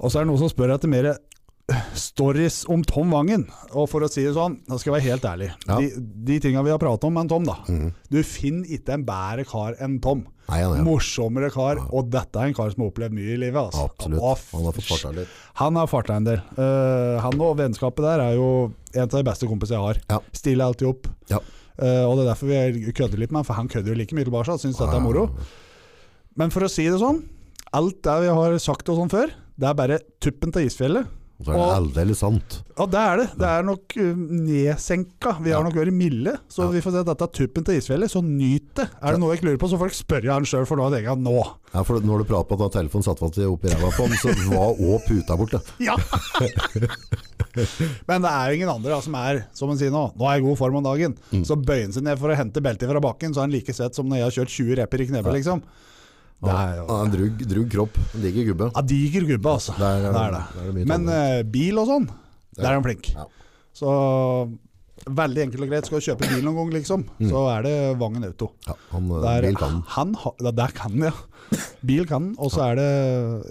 Og 0.00 0.10
så 0.10 0.18
er 0.18 0.24
det 0.24 0.32
noen 0.32 0.42
som 0.42 0.52
spør 0.52 0.74
etter 0.74 0.90
mer 0.90 1.14
stories 1.96 2.64
om 2.68 2.82
Tom 2.84 3.12
Vangen. 3.14 3.46
Og 3.72 3.88
for 3.88 4.04
å 4.04 4.08
si 4.10 4.24
det 4.26 4.34
sånn, 4.36 4.58
da 4.68 4.76
skal 4.76 4.92
jeg 4.92 4.96
være 4.98 5.08
helt 5.14 5.26
ærlig. 5.28 5.48
Ja. 5.64 5.78
De, 5.80 6.04
de 6.28 6.38
tinga 6.44 6.64
vi 6.66 6.72
har 6.74 6.80
pratet 6.82 7.06
om 7.08 7.16
med 7.16 7.30
Tom, 7.32 7.46
da. 7.48 7.56
Mm. 7.68 7.90
Du 8.12 8.20
finner 8.26 8.76
ikke 8.76 8.98
en 8.98 9.06
bedre 9.08 9.46
kar 9.48 9.78
enn 9.82 9.96
Tom. 10.04 10.26
Nei, 10.44 10.58
nei, 10.60 10.68
nei. 10.74 10.84
Morsommere 10.84 11.48
kar. 11.54 11.80
Og 11.88 12.10
dette 12.12 12.40
er 12.40 12.50
en 12.50 12.56
kar 12.56 12.72
som 12.74 12.84
har 12.84 12.92
opplevd 12.92 13.16
mye 13.16 13.32
i 13.32 13.40
livet. 13.40 13.60
Altså. 13.62 13.86
Absolutt. 13.88 14.20
Han 14.52 14.68
har 14.68 14.76
fått 14.76 14.90
farta 14.90 15.12
litt. 15.16 15.36
han 15.62 15.80
har 15.80 15.90
farta 15.90 16.18
en 16.20 16.28
del. 16.28 16.42
Uh, 16.58 17.16
han 17.24 17.40
og 17.40 17.56
vennskapet 17.62 18.04
der 18.04 18.24
er 18.26 18.36
jo 18.36 18.48
en 18.94 19.06
av 19.06 19.14
de 19.16 19.26
beste 19.30 19.48
kompisene 19.50 19.78
jeg 19.78 19.86
har. 19.88 20.02
Ja. 20.12 20.20
Stiller 20.36 20.68
alltid 20.68 20.90
opp. 20.90 21.08
Ja. 21.32 21.40
Uh, 21.80 22.04
og 22.06 22.18
det 22.18 22.26
er 22.26 22.28
derfor 22.34 22.50
vi 22.52 22.92
kødder 22.94 23.22
litt 23.22 23.32
med 23.32 23.40
han, 23.40 23.48
for 23.48 23.58
han 23.58 23.70
kødder 23.72 23.94
jo 23.94 24.02
like 24.02 24.18
mye 24.18 24.28
tilbake. 24.28 24.58
Syns 24.60 24.76
dette 24.82 25.00
er 25.00 25.02
moro. 25.02 25.30
Men 26.36 26.52
for 26.52 26.66
å 26.66 26.70
si 26.70 26.84
det 26.90 27.00
sånn, 27.00 27.22
alt 27.74 28.02
det 28.04 28.18
vi 28.26 28.36
har 28.36 28.58
sagt 28.62 28.90
og 28.92 29.00
sånn 29.00 29.10
før, 29.10 29.32
det 29.58 29.68
er 29.70 29.74
bare 29.78 30.00
tuppen 30.20 30.52
til 30.52 30.66
isfjellet. 30.70 31.06
Og 31.34 31.46
det 31.48 31.50
er 31.50 31.58
Og- 31.58 31.72
aldeles 31.74 32.20
sant. 32.22 32.60
Ja, 32.78 32.84
det 32.86 33.00
er 33.00 33.16
det. 33.18 33.24
Det 33.40 33.46
er 33.50 33.64
nok 33.66 33.94
uh, 33.98 34.14
nedsenka. 34.14 35.32
Vi 35.42 35.50
har 35.50 35.64
nok 35.66 35.74
vært 35.74 35.90
milde. 35.92 36.36
Så 36.48 36.62
Ja. 36.62 36.68
vi 36.70 36.80
får 36.80 36.92
se 36.94 37.00
at 37.02 37.06
dette 37.10 37.24
er 37.26 37.32
tuppen 37.34 37.64
til 37.66 37.74
isfjellet, 37.80 38.08
så 38.12 38.22
nyt 38.22 38.68
det. 38.78 38.86
Er 39.02 39.12
det 39.12 39.18
noe 39.20 39.32
jeg 39.34 39.40
ikke 39.42 39.48
lurer 39.50 39.58
på, 39.58 39.68
så 39.68 39.76
får 39.80 39.90
dere 39.90 39.98
spørre 39.98 40.32
han 40.32 40.44
sjøl, 40.46 40.64
for 40.70 40.76
nå 40.78 40.86
tenker 40.94 41.10
jeg 41.10 41.18
nå. 41.26 41.34
Ja, 41.74 41.82
for 41.82 41.98
når 42.00 42.22
du 42.22 42.24
prater 42.30 42.56
på 42.56 42.64
at 42.68 42.72
telefonen 42.78 43.02
satt 43.08 43.18
fast 43.18 43.38
oppi 43.42 43.66
ræva 43.68 43.90
på 43.90 44.06
han, 44.06 44.14
så 44.22 44.30
var 44.54 44.78
òg 44.78 45.08
puta 45.08 45.36
borte. 45.36 45.60
Ja! 45.82 45.96
Men 48.08 48.22
det 48.24 48.30
er 48.30 48.48
jo 48.50 48.56
ingen 48.58 48.70
andre 48.72 48.94
da, 48.94 49.00
som 49.04 49.14
er, 49.18 49.42
som 49.54 49.70
han 49.70 49.78
sier 49.78 49.92
nå, 49.94 50.04
nå 50.18 50.26
er 50.28 50.38
jeg 50.38 50.44
i 50.44 50.46
god 50.48 50.58
form 50.60 50.78
om 50.80 50.86
dagen. 50.86 51.16
Mm. 51.32 51.44
Så 51.46 51.58
bøyer 51.60 51.84
han 51.88 51.94
seg 51.94 52.06
ned 52.06 52.18
for 52.20 52.30
å 52.30 52.38
hente 52.38 52.62
beltet 52.64 52.90
fra 52.90 53.02
bakken, 53.04 53.34
så 53.34 53.42
er 53.42 53.48
han 53.48 53.54
like 53.54 53.74
svett 53.74 53.94
som 53.98 54.06
når 54.10 54.22
jeg 54.22 54.26
har 54.28 54.36
kjørt 54.38 54.54
20 54.54 54.78
reper 54.82 55.02
i 55.04 55.08
knebet, 55.10 55.30
Ja. 55.30 55.36
liksom. 55.38 55.62
Det 56.44 56.56
er 56.60 56.74
jo 56.80 56.98
en 57.00 57.14
drugg, 57.14 57.44
drug 57.54 57.70
kropp. 57.72 57.98
En 58.14 58.22
diger 58.26 58.50
gubbe. 58.52 58.70
ja, 58.74 58.82
diger 58.94 59.26
gubbe, 59.32 59.54
altså. 59.58 59.74
Der 59.78 59.96
er, 59.96 60.04
det 60.04 60.20
er 60.24 60.36
det. 60.36 60.42
der 60.58 60.68
er 60.68 60.76
det 60.78 60.86
Men 60.92 61.08
eh, 61.08 61.42
bil 61.56 61.78
og 61.82 61.88
sånn, 61.90 62.06
der 62.58 62.68
er 62.70 62.78
han 62.78 62.84
flink. 62.86 63.10
Ja. 63.16 63.26
Så 63.74 63.90
veldig 65.04 65.42
enkelt 65.42 65.64
og 65.66 65.68
greit, 65.72 65.88
skal 65.88 66.00
du 66.00 66.04
kjøpe 66.06 66.28
bil 66.30 66.44
noen 66.46 66.56
gang, 66.60 66.68
liksom, 66.78 67.02
så 67.28 67.40
er 67.52 67.64
det 67.66 67.74
Vangen 68.00 68.24
Auto. 68.24 68.52
Ja, 68.68 68.76
han, 68.94 69.08
eh, 69.10 69.22
Der, 69.26 69.46
bil 69.48 69.58
kan. 69.60 69.80
Han, 69.96 70.14
ha- 70.22 70.34
der 70.54 70.72
kan 70.76 70.94
han, 70.94 71.10
ja. 71.10 71.58
Bil 71.84 72.06
kan 72.08 72.22
han, 72.22 72.34
og 72.40 72.50
så 72.54 72.62
er 72.70 72.78
det 72.78 72.86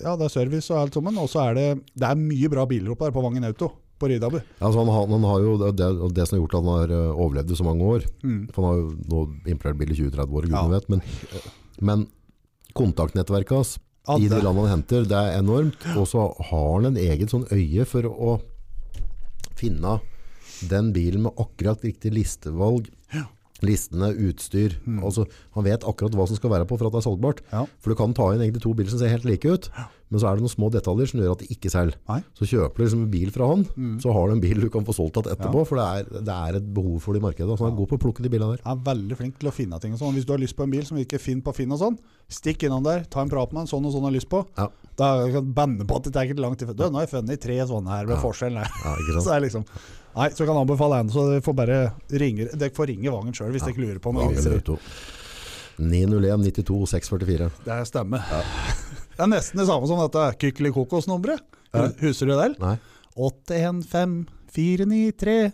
Ja, 0.01 0.15
det 0.17 0.25
er 0.29 0.33
service 0.33 0.71
og 0.73 0.79
alt 0.85 0.95
sammen. 0.97 1.17
Og 1.21 1.27
så 1.29 1.43
er 1.49 1.53
det 1.59 1.67
Det 1.93 2.07
er 2.09 2.15
mye 2.17 2.49
bra 2.49 2.65
biler 2.65 2.95
oppe 2.95 3.05
her 3.05 3.13
på 3.13 3.21
Vangen 3.21 3.45
Auto, 3.45 3.69
på 4.01 4.09
Rydabu. 4.09 4.39
Ja, 4.39 4.65
altså 4.71 4.81
han, 4.87 5.11
han 5.13 5.27
har 5.29 5.43
jo 5.45 5.53
det, 5.61 5.69
det, 5.77 5.91
det 6.17 6.25
som 6.27 6.39
har 6.39 6.41
gjort 6.41 6.55
at 6.57 6.63
han 6.63 6.73
har 6.79 6.95
eh, 6.97 7.21
overlevd 7.27 7.51
i 7.53 7.59
så 7.59 7.67
mange 7.67 7.83
år. 7.91 8.07
Mm. 8.23 8.41
For 8.55 8.63
han 8.63 8.71
har 8.71 8.81
jo 8.81 8.89
nå 9.13 9.21
importert 9.53 9.77
bil 9.83 9.93
i 9.93 9.99
20-30 9.99 10.23
år, 10.39 10.47
gudene 10.49 10.63
Ja. 10.63 10.67
vet. 10.73 10.89
Men, 10.89 11.03
men 11.91 12.07
kontaktnettverket 12.75 13.55
hans 13.57 13.77
i 14.19 14.27
de 14.27 14.29
det- 14.35 14.43
landene 14.43 14.67
han 14.67 14.79
henter, 14.81 15.05
det 15.07 15.15
er 15.19 15.37
enormt. 15.39 15.85
Og 15.95 16.07
så 16.07 16.25
har 16.49 16.73
han 16.81 16.85
en 16.91 16.97
egen 16.97 17.27
sånn 17.31 17.47
øye 17.51 17.85
for 17.87 18.03
å 18.03 18.41
finne 19.55 19.99
den 20.69 20.91
bilen 20.95 21.23
med 21.23 21.35
akkurat 21.39 21.81
riktig 21.85 22.13
listevalg. 22.15 22.89
Listene, 23.63 24.09
utstyr. 24.27 24.73
Altså, 24.99 25.23
han 25.55 25.63
vet 25.63 25.85
akkurat 25.87 26.11
hva 26.11 26.25
som 26.27 26.35
skal 26.35 26.49
være 26.51 26.65
på 26.67 26.75
for 26.77 26.87
at 26.89 26.91
det 26.91 26.99
er 26.99 27.05
salgbart. 27.07 27.39
Ja. 27.53 27.61
For 27.79 27.93
du 27.93 27.95
kan 27.95 28.13
ta 28.13 28.25
inn 28.33 28.41
egentlig 28.41 28.61
to 28.65 28.73
biler 28.75 28.89
som 28.91 28.99
ser 28.99 29.07
helt 29.13 29.23
like 29.23 29.45
ut, 29.47 29.69
men 30.13 30.21
så 30.21 30.29
er 30.29 30.37
det 30.37 30.43
noen 30.45 30.51
små 30.53 30.67
detaljer 30.69 31.09
som 31.09 31.19
gjør 31.23 31.31
at 31.33 31.41
de 31.41 31.47
ikke 31.55 31.71
selger. 31.73 31.95
Nei. 32.11 32.19
Så 32.37 32.45
kjøper 32.51 32.77
du 32.77 32.83
liksom 32.85 33.01
en 33.07 33.11
bil 33.15 33.31
fra 33.33 33.47
han, 33.49 33.63
så 34.03 34.13
har 34.13 34.29
du 34.29 34.35
en 34.37 34.43
bil 34.43 34.61
du 34.61 34.67
kan 34.69 34.85
få 34.85 34.93
solgt 34.93 35.17
igjen 35.17 35.33
etterpå, 35.33 35.63
Ja. 35.63 35.67
for 35.71 35.81
det 35.81 35.87
er, 35.89 36.21
det 36.29 36.35
er 36.37 36.59
et 36.61 36.67
behov 36.77 36.99
for 37.01 37.17
det 37.17 37.23
i 37.23 37.25
markedet. 37.25 37.57
Så 37.57 37.65
han 37.65 37.73
er 37.73 37.79
god 37.81 37.89
på 37.89 37.97
å 37.97 38.03
plukke 38.05 38.21
de 38.23 38.29
bilene 38.29 38.53
der. 38.55 38.61
Han 38.67 38.77
er 38.77 38.85
veldig 38.93 39.17
flink 39.17 39.39
til 39.41 39.49
å 39.49 39.55
finne 39.57 39.79
ting 39.81 39.97
og 39.97 39.99
sånn. 40.03 40.13
Hvis 40.13 40.29
du 40.29 40.35
har 40.35 40.39
lyst 40.45 40.55
på 40.55 40.67
en 40.67 40.75
bil 40.77 40.85
som 40.85 41.01
virker 41.01 41.19
finner 41.23 41.43
på 41.49 41.55
Finn 41.57 41.73
og 41.73 41.81
sånn, 41.81 41.97
stikk 42.29 42.67
innom 42.69 42.85
der, 42.85 43.03
ta 43.09 43.25
en 43.25 43.33
prat 43.33 43.51
med 43.57 43.65
en 43.65 43.71
sånn 43.73 43.89
og 43.89 43.95
sånn 43.97 44.05
har 44.05 44.13
lyst 44.13 44.29
på. 44.29 44.45
Ja. 44.61 44.69
Da 44.95 45.09
kan 45.33 45.47
du 45.49 45.53
banne 45.57 45.87
på 45.89 45.97
at 45.97 46.05
det 46.05 46.13
tar 46.13 46.29
ikke 46.29 46.39
lang 46.45 46.55
tid. 46.55 46.69
Du, 46.77 46.85
nå 46.85 47.01
har 47.01 47.07
jeg 47.07 47.15
funnet 47.17 47.41
tre 47.41 47.57
sånne 47.65 47.89
her 47.89 48.05
med 48.05 48.21
forskjell 48.21 48.61
her. 48.61 48.69
Ja. 48.85 49.19
Så 49.25 49.33
er 49.33 49.41
liksom 49.47 49.65
Nei, 50.13 50.27
så 50.29 50.45
kan 50.45 50.53
jeg 50.53 50.61
anbefale 50.67 50.99
en, 51.01 51.07
så 51.09 51.23
dere 51.25 51.41
får 51.41 51.55
bare 51.57 51.77
ringe 52.21 52.45
Dere 52.53 52.69
får 52.69 52.85
ringe 52.91 53.09
Vangen 53.09 53.33
sjøl 53.33 53.49
hvis 53.55 53.63
dere 53.65 53.81
lurer 53.81 53.97
på 53.97 54.11
noe. 54.13 54.29
901 55.81 56.43
92 56.53 56.85
644. 56.91 57.49
Det 57.65 57.79
stemmer. 57.89 58.21
Det 59.13 59.25
er 59.25 59.29
nesten 59.29 59.61
det 59.61 59.67
samme 59.69 59.89
som 59.89 59.99
dette 60.01 60.23
Kykelikokos-nummeret. 60.41 61.43
Husker 62.01 62.29
du 62.29 62.33
det? 62.37 62.49
Nei. 62.61 62.77
815 63.15 64.23
493 64.53 65.51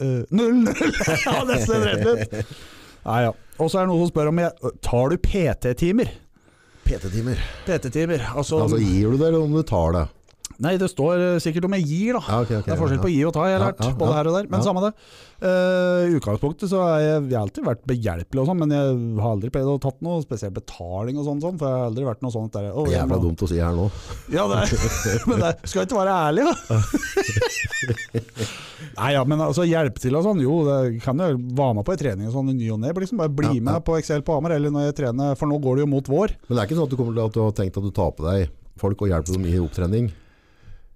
øh, 0.00 0.22
00 0.30 0.68
Ja, 1.26 1.36
nesten 1.48 1.84
rett 1.84 2.06
ut. 2.06 2.34
Nei, 3.08 3.20
ja. 3.26 3.32
Og 3.58 3.70
så 3.70 3.80
er 3.80 3.86
det 3.86 3.90
noen 3.92 4.04
som 4.04 4.10
spør 4.12 4.30
om 4.30 4.40
jeg 4.42 4.72
Tar 4.84 5.12
du 5.12 5.16
PT-timer? 5.24 6.12
PT-timer. 6.88 7.40
PT-timer, 7.66 8.24
altså, 8.32 8.62
Altså 8.64 8.78
gir 8.80 9.12
du 9.12 9.18
det, 9.20 9.26
eller 9.28 9.42
om 9.44 9.52
du 9.52 9.62
tar 9.66 9.92
det? 9.96 10.04
Nei, 10.58 10.72
det 10.80 10.88
står 10.90 11.20
eh, 11.22 11.36
sikkert 11.38 11.68
om 11.68 11.74
jeg 11.76 11.84
gir, 11.86 12.16
da. 12.18 12.20
Ja, 12.26 12.38
okay, 12.42 12.56
okay, 12.58 12.66
det 12.66 12.72
er 12.74 12.78
forskjell 12.80 12.98
på 12.98 13.06
å 13.06 13.12
gi 13.12 13.20
og 13.28 13.32
ta, 13.36 13.44
jeg 13.46 13.60
har 13.60 13.68
lært. 13.68 13.78
både 14.00 14.14
her 14.16 14.26
og 14.30 14.34
der. 14.34 14.46
Men 14.50 14.64
samme 14.66 14.80
det. 14.82 14.88
I 15.38 15.50
I 16.08 16.16
utgangspunktet 16.18 16.66
så 16.72 16.80
har 16.82 16.96
jeg, 16.98 17.20
jeg 17.30 17.36
har 17.38 17.44
alltid 17.44 17.62
vært 17.68 17.84
behjelpelig 17.86 18.42
og 18.42 18.48
sånn, 18.50 18.58
men 18.64 18.74
jeg 18.74 18.96
har 19.22 19.36
aldri 19.36 19.52
pleid 19.54 19.68
å 19.70 19.76
tatt 19.78 20.00
noe 20.02 20.18
spesiell 20.24 20.50
betaling 20.56 21.20
og 21.20 21.28
sånn, 21.28 21.38
sånn, 21.44 21.60
for 21.60 21.70
jeg 21.70 21.78
har 21.78 21.86
aldri 21.92 22.08
vært 22.08 22.24
noe 22.26 22.34
sånt 22.34 22.58
der. 22.58 22.72
«Å, 22.72 22.82
jeg 22.90 22.98
Jævla 22.98 23.20
dumt 23.22 23.44
å 23.46 23.50
si 23.52 23.60
her 23.62 23.76
nå. 23.78 23.86
Ja, 24.34 24.48
det 24.50 24.64
er, 24.64 24.74
men 25.30 25.44
det 25.44 25.52
skal 25.70 25.86
ikke 25.86 26.00
være 26.00 26.16
ærlig, 26.26 26.48
da. 26.50 26.54
Nei, 28.98 29.10
ja, 29.14 29.22
men 29.30 29.44
altså 29.46 29.62
hjelpe 29.68 30.02
til 30.02 30.18
og 30.18 30.26
sånn, 30.26 30.42
jo, 30.42 30.58
det 30.66 30.98
kan 31.06 31.22
jo 31.22 31.30
være 31.38 31.78
med 31.78 31.86
på 31.86 31.94
i 31.94 32.00
trening 32.02 32.26
og 32.30 32.34
sånn 32.34 32.50
i 32.50 32.56
ny 32.58 32.72
og 32.74 32.82
ne. 32.82 32.90
Liksom, 32.98 33.20
bare 33.22 33.30
bli 33.30 33.52
Ja, 33.52 33.60
ja. 33.60 33.66
med 33.70 33.86
på 33.86 33.94
Excel 34.00 34.26
på 34.26 34.34
Hamar, 34.34 34.56
eller 34.58 34.74
når 34.74 34.88
jeg 34.90 34.98
trener, 35.04 35.38
for 35.38 35.46
nå 35.50 35.60
går 35.62 35.78
det 35.78 35.86
jo 35.86 35.92
mot 35.94 36.10
vår. 36.18 36.34
Men 36.48 36.56
det 36.58 36.64
er 36.64 36.66
ikke 36.70 36.80
sånn 36.80 36.88
at 36.90 36.94
du 36.94 36.98
kommer 36.98 37.14
til 37.14 37.26
at 37.28 37.36
du 37.38 37.42
har 37.46 37.54
tenkt 37.62 37.78
at 37.78 37.86
du 37.86 37.92
tar 37.94 38.10
på 38.18 38.26
deg 38.26 38.48
folk 38.78 39.06
og 39.06 39.10
hjelper 39.14 39.38
dem 39.38 39.46
i 39.50 39.54
opptrening 39.62 40.10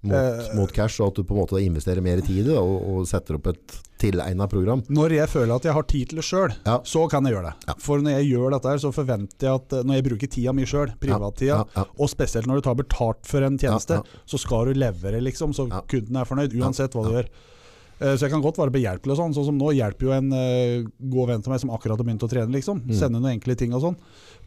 mot, 0.02 0.14
Eh. 0.14 0.54
mot 0.58 0.72
cash, 0.74 1.00
og 1.00 1.08
at 1.12 1.14
du 1.14 1.22
på 1.24 1.34
en 1.36 1.40
måte 1.44 1.60
investerer 1.62 2.02
mer 2.02 2.20
tid 2.20 2.40
i 2.42 2.48
det 2.48 2.56
og, 2.58 2.82
og 2.90 3.06
setter 3.06 3.36
opp 3.38 3.46
et 3.52 3.76
tilegnet 4.02 4.50
program. 4.50 4.82
Når 4.90 5.14
jeg 5.14 5.28
føler 5.30 5.54
at 5.54 5.62
jeg 5.68 5.72
har 5.76 5.82
tid 5.86 6.08
til 6.10 6.18
det 6.18 6.24
sjøl, 6.26 6.54
Ja. 6.66 6.80
så 6.82 7.04
kan 7.08 7.24
jeg 7.24 7.36
gjøre 7.36 7.52
det. 7.52 7.68
Ja. 7.68 7.74
For 7.78 7.98
når 8.02 8.16
jeg 8.18 8.32
gjør 8.32 8.50
dette, 8.56 8.68
her, 8.72 8.78
så 8.82 8.90
forventer 8.92 9.46
jeg 9.46 9.54
at 9.54 9.72
eh, 9.78 9.82
når 9.86 9.94
jeg 10.00 10.04
bruker 10.10 10.32
tida 10.34 10.52
mi 10.52 10.64
sjøl, 10.66 10.90
privattida, 10.98 11.62
Ja, 11.76 11.84
og 11.98 12.10
spesielt 12.10 12.46
når 12.50 12.58
du 12.60 12.66
tar 12.66 12.74
betalt 12.82 13.24
for 13.30 13.42
en 13.46 13.56
tjeneste, 13.58 14.02
så 14.26 14.38
skal 14.42 14.66
du 14.66 14.74
levere, 14.74 15.22
liksom, 15.22 15.54
så 15.54 15.68
kunden 15.86 16.16
er 16.18 16.24
fornøyd, 16.26 16.52
uansett 16.58 16.92
hva 16.98 17.04
du 17.06 17.10
gjør. 17.14 17.28
Eh, 18.02 18.16
Så 18.16 18.26
jeg 18.26 18.30
kan 18.32 18.42
godt 18.42 18.56
være 18.58 18.72
behjelpelig 18.74 19.12
og 19.14 19.18
sånn. 19.20 19.34
Sånn 19.36 19.44
som 19.46 19.58
nå 19.60 19.70
hjelper 19.78 20.08
jo 20.08 20.10
en 20.10 20.32
uh, 20.34 20.82
god 21.08 21.28
venn 21.28 21.42
til 21.44 21.52
meg 21.52 21.60
som 21.62 21.70
akkurat 21.70 21.94
har 21.96 22.02
begynt 22.04 22.24
å 22.26 22.28
trene, 22.28 22.50
liksom. 22.50 22.80
Mm. 22.82 22.94
Sende 22.98 23.20
noen 23.20 23.36
enkle 23.38 23.54
ting 23.56 23.72
og 23.72 23.82
sånn. 23.84 23.96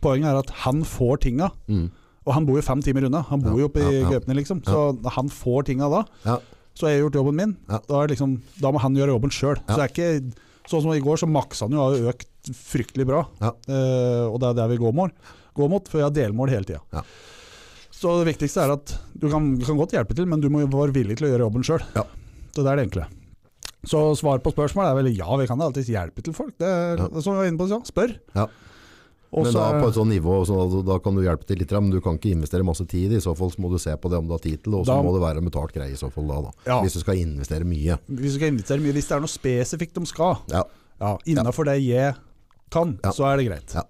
Poenget 0.03 0.27
er 0.33 0.39
at 0.41 0.49
han 0.65 0.83
får 0.83 1.21
tinga. 1.23 1.47
Mm. 1.71 1.85
Og 2.25 2.33
han 2.33 2.45
bor 2.47 2.57
jo 2.57 2.65
fem 2.65 2.81
timer 2.81 3.05
unna. 3.07 3.21
Han 3.29 3.43
bor 3.43 3.59
jo 3.61 3.69
oppe 3.69 3.83
i. 3.85 4.01
Gaupne, 4.09 4.35
liksom. 4.39 4.63
Så 4.65 4.81
han 5.17 5.29
får 5.29 5.67
tinga 5.69 5.89
da. 5.93 6.01
Ja. 6.25 6.39
Så 6.75 6.87
har 6.87 6.95
jeg 6.95 7.05
gjort 7.05 7.19
jobben 7.21 7.37
min. 7.39 7.53
Da, 7.69 8.01
er 8.01 8.11
liksom, 8.11 8.39
da 8.59 8.71
må 8.73 8.81
han 8.83 8.97
gjøre 8.97 9.13
jobben 9.13 9.31
sjøl. 9.33 9.59
Så 9.63 9.77
det 9.77 9.85
er 9.85 9.93
ikke 9.93 10.41
Sånn 10.65 10.81
som 10.81 10.95
i 10.95 11.01
går, 11.03 11.19
så 11.21 11.27
maksa 11.29 11.67
han 11.67 11.75
jo 11.75 11.83
har 11.83 12.07
økt 12.09 12.49
fryktelig 12.57 13.05
bra. 13.05 13.19
Ja. 13.37 13.51
Uh, 13.69 14.31
og 14.31 14.39
det 14.41 14.47
er 14.49 14.55
der 14.57 14.71
vi 14.71 14.79
går, 14.81 14.95
mål, 14.97 15.11
går 15.53 15.69
mot, 15.69 15.91
for 15.91 16.01
jeg 16.01 16.07
har 16.07 16.15
delmål 16.15 16.49
hele 16.49 16.65
tida. 16.65 16.79
Ja. 16.89 17.03
Så 17.93 18.15
det 18.19 18.31
viktigste 18.31 18.63
er 18.63 18.73
at 18.73 18.95
du 19.13 19.27
kan, 19.29 19.51
du 19.59 19.65
kan 19.67 19.77
godt 19.77 19.93
hjelpe 19.93 20.17
til, 20.17 20.25
men 20.29 20.41
du 20.41 20.49
må 20.49 20.63
være 20.65 20.95
villig 20.95 21.19
til 21.19 21.27
å 21.27 21.31
gjøre 21.31 21.45
jobben 21.45 21.67
sjøl. 21.67 21.85
Ja. 21.93 22.03
Så 22.49 22.65
det 22.65 22.71
er 22.71 22.81
det 22.81 22.87
enkle. 22.87 23.05
Så 23.85 24.01
svar 24.17 24.41
på 24.41 24.55
spørsmålet 24.55 24.89
er 24.89 24.97
vel 24.97 25.11
ja, 25.13 25.29
vi 25.37 25.45
kan 25.49 25.61
alltids 25.61 25.91
hjelpe 25.93 26.25
til 26.25 26.33
folk. 26.33 26.55
Det 26.57 26.69
Ja. 26.97 27.07
Som 27.21 27.35
vi 27.35 27.43
var 27.43 27.51
inne 27.51 27.61
på, 27.61 27.69
ja, 27.69 27.79
spør. 27.85 28.15
Ja. 29.25 29.39
Og 29.39 29.43
Men 29.47 29.53
da 29.57 29.63
på 29.81 29.87
et 29.89 29.95
sånt 29.97 30.11
nivå, 30.13 30.35
så 30.47 30.55
da, 30.71 30.81
da 30.93 30.95
kan 31.03 31.15
du 31.17 31.21
hjelpe 31.25 31.43
til 31.49 31.57
litt, 31.59 31.71
men 31.75 31.89
du 31.91 31.97
kan 31.99 32.15
ikke 32.19 32.31
investere 32.31 32.63
masse 32.63 32.85
tid 32.87 33.11
i 33.11 33.19
så 33.19 33.33
fall, 33.35 33.49
så 33.51 33.59
må 33.59 33.71
du 33.73 33.77
se 33.81 33.91
på 33.99 34.07
det 34.11 34.17
om 34.21 34.27
du 34.29 34.35
har 34.37 34.39
tid 34.43 34.61
til 34.63 34.71
det, 34.71 34.79
og 34.79 34.85
så 34.87 34.95
må 35.03 35.11
det 35.15 35.23
være 35.25 35.41
en 35.43 35.49
betalt 35.49 35.73
greie 35.75 35.91
i 35.91 35.99
så 35.99 36.07
fall 36.13 36.29
da, 36.29 36.37
da. 36.45 36.53
Ja. 36.69 36.77
Hvis 36.85 36.95
du 36.95 37.01
skal 37.03 37.19
investere 37.19 37.67
mye. 37.67 37.97
Hvis 38.07 38.37
du 38.37 38.39
skal 38.39 38.53
investere 38.53 38.79
mye, 38.85 38.93
hvis 38.95 39.09
det 39.09 39.17
er 39.17 39.25
noe 39.25 39.33
spesifikt 39.33 39.97
de 39.99 40.05
skal, 40.07 40.37
Ja. 40.53 40.63
ja, 41.01 41.15
innafor 41.27 41.67
det 41.67 41.81
jeg 41.83 42.15
kan, 42.71 42.95
så 43.11 43.27
er 43.33 43.41
det 43.41 43.49
greit. 43.49 43.75
Ja. 43.75 43.83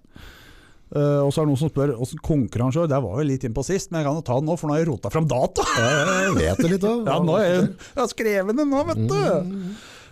Eh, 0.96 1.18
og 1.26 1.32
så 1.34 1.42
er 1.42 1.46
det 1.46 1.50
noen 1.50 1.58
som 1.58 1.70
spør 1.72 1.92
åssen 1.98 2.20
konkurranse. 2.22 2.84
Der 2.90 3.00
var 3.02 3.16
vi 3.18 3.24
litt 3.26 3.42
inn 3.46 3.54
på 3.56 3.64
sist, 3.66 3.90
men 3.90 4.00
jeg 4.02 4.06
kan 4.06 4.18
jo 4.20 4.22
ta 4.26 4.36
den 4.38 4.46
nå, 4.46 4.54
for 4.58 4.70
nå 4.70 4.76
har 4.76 4.84
jeg 4.84 4.88
rota 4.92 5.10
fram 5.10 5.26
data! 5.30 5.64
Jeg 5.76 6.34
vet 6.36 6.60
det 6.62 6.70
litt 6.76 6.84
da. 6.84 6.92
Ja, 7.10 7.16
nå 7.26 7.34
er 7.40 7.46
jeg, 7.48 7.62
jeg 7.74 8.00
har 8.02 8.10
skrevet 8.12 8.58
det 8.60 8.66
nå, 8.70 8.82
vet 8.90 9.02
du! 9.10 9.62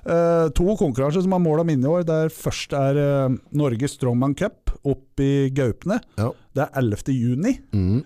Eh, 0.05 0.47
to 0.53 0.75
konkurranser 0.77 1.23
som 1.25 1.33
har 1.33 1.41
mål 1.41 1.63
om 1.63 1.71
inne 1.73 1.87
i 1.87 1.91
år. 1.91 2.05
Der 2.09 2.33
først 2.33 2.75
er 2.77 2.99
uh, 3.01 3.37
Norges 3.57 3.97
Strongman 3.97 4.35
Cup 4.37 4.75
opp 4.85 5.21
i 5.23 5.49
Gaupne. 5.55 6.01
Ja. 6.21 6.29
Det 6.53 6.67
er 6.67 6.81
11. 6.83 7.15
juni. 7.15 7.55
Mm. 7.73 8.03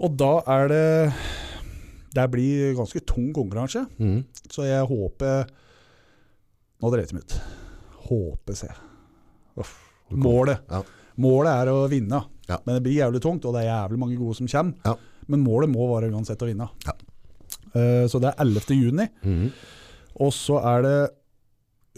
Og 0.00 0.14
da 0.16 0.30
er 0.48 0.70
det 0.72 0.84
Det 2.16 2.24
blir 2.32 2.76
ganske 2.78 3.02
tung 3.04 3.28
konkurranse. 3.36 3.84
Mm. 3.98 4.24
Så 4.48 4.64
jeg 4.64 4.86
håper 4.88 5.50
Nå 6.80 6.90
dreit 6.94 7.12
meg 7.12 7.26
ut. 7.28 7.34
Håper, 8.08 8.56
se 8.56 8.70
jeg. 8.70 8.78
Uff. 9.60 9.74
Målet. 10.08 10.62
Ja. 10.70 10.80
Målet 11.20 11.52
er 11.52 11.70
å 11.74 11.82
vinne. 11.92 12.22
Ja. 12.48 12.56
Men 12.64 12.78
det 12.78 12.84
blir 12.86 12.96
jævlig 12.96 13.20
tungt, 13.20 13.44
og 13.44 13.52
det 13.52 13.66
er 13.66 13.68
jævlig 13.68 14.00
mange 14.00 14.16
gode 14.16 14.38
som 14.38 14.48
kommer. 14.48 14.80
Ja. 14.88 14.94
Men 15.28 15.44
målet 15.44 15.68
må 15.70 15.84
være 15.90 16.08
uansett 16.08 16.40
å 16.40 16.48
vinne. 16.48 16.70
Ja. 16.86 16.96
Uh, 17.76 18.08
så 18.08 18.18
det 18.22 18.32
er 18.32 18.40
11. 18.40 18.80
juni. 18.80 19.06
Mm. 19.20 19.52
Og 20.18 20.32
så 20.34 20.58
er 20.58 20.82
det 20.86 20.96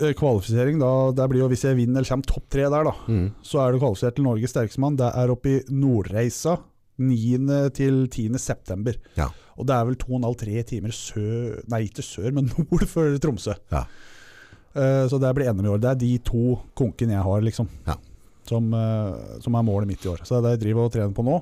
eh, 0.02 0.12
kvalifisering. 0.18 0.78
Da, 0.82 0.90
det 1.16 1.28
blir 1.30 1.40
jo 1.44 1.48
Hvis 1.52 1.64
jeg 1.64 1.76
vinner 1.78 2.01
eller 2.02 2.09
kommer 2.10 2.28
topp 2.28 2.48
tre 2.52 2.66
der, 2.68 2.84
da, 2.90 2.93
Mm. 3.09 3.30
så 3.43 3.60
er 3.64 3.72
du 3.72 3.78
kvalifisert 3.82 4.16
til 4.16 4.24
Norges 4.24 4.51
sterkeste 4.55 4.80
mann. 4.84 4.97
Det 5.01 5.09
er 5.14 5.30
oppe 5.32 5.48
i 5.56 5.62
Nordreisa 5.72 6.59
9. 6.98 7.70
til 7.74 8.06
10. 8.09 8.39
september. 8.39 8.94
Ja. 9.16 9.28
Og 9.56 9.66
det 9.66 9.74
er 9.74 9.84
vel 9.89 9.97
2,5-3 9.97 10.62
timer 10.64 10.93
sør 10.97 11.60
Nei, 11.68 11.82
ikke 11.89 12.02
sør, 12.05 12.30
men 12.32 12.51
nord 12.56 12.86
for 12.89 13.16
Tromsø. 13.18 13.55
Ja. 13.72 13.84
Uh, 14.72 15.05
så 15.09 15.18
det 15.20 15.34
blir 15.36 15.51
NM 15.52 15.66
i 15.66 15.68
år. 15.68 15.80
Det 15.82 15.90
er 15.90 15.98
de 16.01 16.12
to 16.24 16.59
konkene 16.78 17.12
jeg 17.18 17.22
har, 17.26 17.40
liksom. 17.44 17.68
Ja. 17.86 17.97
Som, 18.48 18.72
uh, 18.72 19.39
som 19.44 19.55
er 19.55 19.62
målet 19.66 19.86
mitt 19.90 20.05
i 20.06 20.09
år. 20.09 20.22
Så 20.24 20.39
det 20.39 20.39
er 20.39 20.43
det 20.47 20.52
jeg 20.56 20.62
driver 20.64 20.86
og 20.89 20.93
trener 20.94 21.12
på 21.16 21.24
nå. 21.26 21.36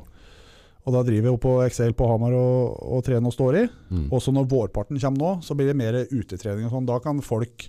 Og 0.90 0.96
da 0.96 1.04
driver 1.06 1.30
jeg 1.30 1.36
opp 1.36 1.44
på 1.44 1.56
Excel 1.62 1.92
på 1.94 2.08
Hamar 2.10 2.34
og, 2.34 2.80
og 2.98 3.04
trener 3.06 3.30
og 3.30 3.36
står 3.36 3.60
i. 3.60 3.66
Mm. 3.94 4.08
Også 4.16 4.34
når 4.34 4.48
vårparten 4.50 4.98
kommer 4.98 5.22
nå, 5.22 5.34
så 5.46 5.54
blir 5.54 5.70
det 5.70 5.78
mer 5.78 6.00
utetrening 6.10 6.66
og 6.66 6.74
sånn. 6.74 6.88
Da 6.88 6.98
kan 7.04 7.22
folk 7.22 7.68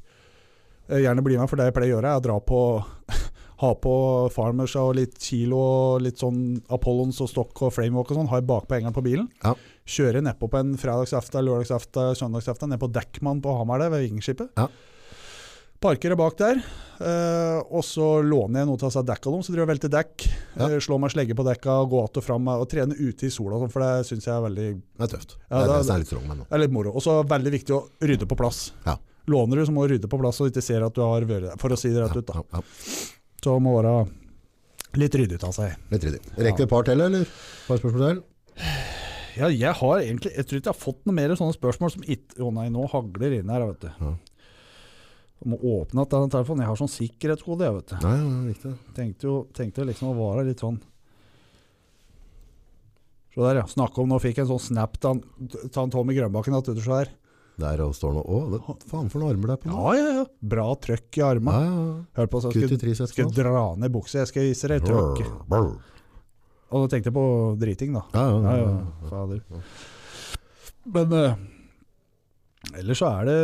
eh, 0.89 1.03
gjerne 1.03 1.23
bli 1.25 1.37
med, 1.37 1.49
for 1.51 1.61
det 1.61 1.69
jeg 1.69 1.77
pleier 1.77 1.93
å 1.93 1.99
gjøre, 1.99 2.15
er 2.15 2.23
å 2.23 2.25
dra 2.25 2.39
på 2.41 2.63
Ha 3.61 3.75
på 3.77 3.95
farmers 4.33 4.73
og 4.81 4.95
litt 4.97 5.19
kilo 5.21 5.59
og 5.61 5.99
litt 6.01 6.17
sånn 6.17 6.55
Apollons 6.73 7.19
og 7.21 7.27
stokk 7.29 7.59
og 7.67 7.73
flamewalk 7.75 8.09
og 8.09 8.17
sånn. 8.17 8.29
Ha 8.31 8.39
jeg 8.39 8.47
bakpå 8.49 8.73
hengeren 8.73 8.95
på 8.95 9.03
bilen. 9.05 9.27
Ja. 9.43 9.51
Kjøre 9.85 10.23
nedpå 10.25 10.49
på 10.49 10.57
en 10.57 10.71
fredagsaften, 10.81 11.45
lørdagsaften, 11.45 12.15
søndagsaften, 12.17 12.73
ned 12.73 12.81
på 12.81 12.89
Dekkmann 12.89 13.43
på 13.45 13.53
Hamar 13.59 13.83
der, 13.83 13.91
ved 13.93 14.07
Vikingskipet. 14.07 14.49
Ja. 14.57 14.65
Parker 15.81 16.13
jeg 16.13 16.19
bak 16.19 16.37
der, 16.39 16.61
Uh, 17.01 17.57
og 17.73 17.81
så 17.85 18.07
låner 18.21 18.61
jeg 18.61 18.67
noe 18.69 18.77
til 18.77 18.85
å 18.85 18.91
ha 18.93 19.01
dekka 19.09 19.31
dem, 19.33 19.41
så 19.41 19.53
driver 19.53 19.63
jeg 19.63 19.69
velter 19.71 19.91
dekk. 19.91 20.25
Ja. 20.53 20.67
Uh, 20.69 20.75
slår 20.85 20.99
meg 21.01 21.13
slegge 21.15 21.37
på 21.37 21.45
dekka, 21.47 21.77
går 21.89 22.03
att 22.05 22.19
og 22.21 22.25
fram 22.25 22.49
og 22.53 22.67
trener 22.69 22.99
ute 22.99 23.25
i 23.25 23.31
sola, 23.33 23.57
sånn, 23.57 23.71
for 23.73 23.81
det 23.81 24.05
syns 24.05 24.27
jeg 24.27 24.35
er 24.35 24.43
veldig 24.45 24.67
Det 24.77 25.07
er 25.07 25.13
tøft. 25.15 25.37
Ja, 25.47 25.63
det 25.63 25.63
er 25.63 25.87
det 25.87 25.95
er 25.95 26.03
litt 26.03 26.11
strong 26.11 26.29
det 26.29 26.45
er 26.45 26.61
litt 26.61 26.75
moro. 26.75 26.93
Og 26.93 27.01
så 27.01 27.15
er 27.15 27.23
det 27.23 27.33
veldig 27.33 27.53
viktig 27.57 27.77
å 27.77 27.81
rydde 28.11 28.29
på 28.29 28.37
plass. 28.37 28.61
Ja. 28.85 28.99
Låner 29.33 29.61
du, 29.61 29.65
så 29.65 29.73
må 29.73 29.87
du 29.87 29.95
rydde 29.95 30.11
på 30.11 30.21
plass, 30.21 30.37
så 30.37 30.45
du 30.45 30.53
ikke 30.53 30.65
ser 30.65 30.85
at 30.85 30.97
du 30.97 31.01
har 31.01 31.25
vært 31.25 31.47
der. 31.47 31.59
For 31.61 31.73
å 31.73 31.79
si 31.79 31.93
det 31.93 32.05
rett 32.05 32.21
ut, 32.21 32.29
da. 32.29 32.63
Så 33.41 33.57
må 33.57 33.77
være 33.79 33.97
litt 35.01 35.17
ryddig 35.17 35.41
av 35.47 35.57
seg. 35.57 35.73
Litt 35.89 36.05
ryddig. 36.05 36.21
Rekker 36.37 36.65
vi 36.65 36.69
et 36.69 36.75
par 36.75 36.85
til, 36.85 37.01
eller? 37.01 37.37
Par 37.65 37.81
spørsmål 37.81 38.05
til? 38.05 38.25
Ja, 39.31 39.47
jeg 39.47 39.71
har 39.79 40.01
egentlig 40.03 40.33
Jeg 40.35 40.43
tror 40.43 40.59
ikke 40.59 40.67
jeg 40.67 40.75
har 40.75 40.81
fått 40.81 41.05
noe 41.07 41.15
mer 41.15 41.31
sånne 41.39 41.55
spørsmål 41.55 41.93
som 41.93 42.01
ikke 42.03 42.43
Å 42.43 42.49
nei, 42.51 42.65
nå 42.67 42.83
hagler 42.91 43.37
inn 43.37 43.49
her, 43.49 43.63
vet 43.69 43.85
du. 43.87 44.09
Ja. 45.41 45.49
Må 45.49 45.57
åpne 45.57 46.03
at 46.05 46.11
den 46.13 46.29
telefonen. 46.29 46.61
Jeg 46.61 46.69
har 46.69 46.77
sånn 46.77 46.91
sikkerhetskode, 46.93 47.65
jeg, 47.65 47.73
vet 47.79 47.91
du. 47.91 47.95
Nei, 48.05 48.15
ja, 48.19 48.33
riktig. 48.51 48.73
Tenkte 48.97 49.27
jo 49.27 49.35
tenkte 49.57 49.85
liksom 49.89 50.11
å 50.11 50.17
være 50.19 50.47
litt 50.51 50.61
sånn 50.61 50.77
Se 53.31 53.39
der, 53.39 53.61
ja. 53.61 53.65
Snakke 53.71 54.01
om 54.03 54.09
Nå 54.11 54.17
fikk 54.19 54.41
jeg 54.41 54.43
en 54.43 54.49
sånn 54.51 54.65
snap 54.75 54.97
av 55.07 55.21
Tommy 55.93 56.13
Grønbakken. 56.17 56.55
At 56.57 56.67
du, 56.67 56.81
så 56.83 56.97
der. 56.99 57.11
Der 57.61 57.81
og 57.85 57.93
står 57.95 58.13
nå 58.17 58.21
Å, 58.25 58.39
det, 58.51 58.59
faen 58.89 59.07
for 59.11 59.21
noen 59.21 59.31
armer 59.35 59.51
det 59.51 59.55
er 59.55 59.61
på 59.63 59.69
nå. 59.71 59.77
Ja, 59.77 59.93
ja, 59.95 60.09
ja. 60.19 60.25
Bra 60.53 60.65
trøkk 60.83 61.17
i 61.17 61.21
Ja, 61.21 61.29
armene. 61.35 61.61
ja. 61.63 61.85
Hør 62.19 62.29
på, 62.33 62.41
så 62.43 62.51
jeg 62.51 62.67
skulle, 62.73 63.07
skal 63.13 63.31
dra 63.35 63.63
ned 63.79 63.93
buksa. 63.93 64.19
Jeg 64.23 64.31
skal 64.33 64.47
vise 64.49 64.71
deg 64.71 64.83
trøkk. 64.83 65.23
Brr, 65.23 65.31
brr. 65.47 65.71
Og 66.71 66.85
da 66.85 66.91
tenkte 66.93 67.11
jeg 67.11 67.15
på 67.17 67.25
driting, 67.59 67.95
da. 67.97 68.03
Ja, 68.15 68.27
ja, 68.27 68.37
Ja, 68.41 68.53
ja. 68.59 68.75
ja, 68.75 69.09
fader. 69.11 69.41
Men 70.91 71.15
uh, 71.15 72.77
ellers 72.79 72.99
så 73.03 73.09
er 73.19 73.27
det 73.31 73.39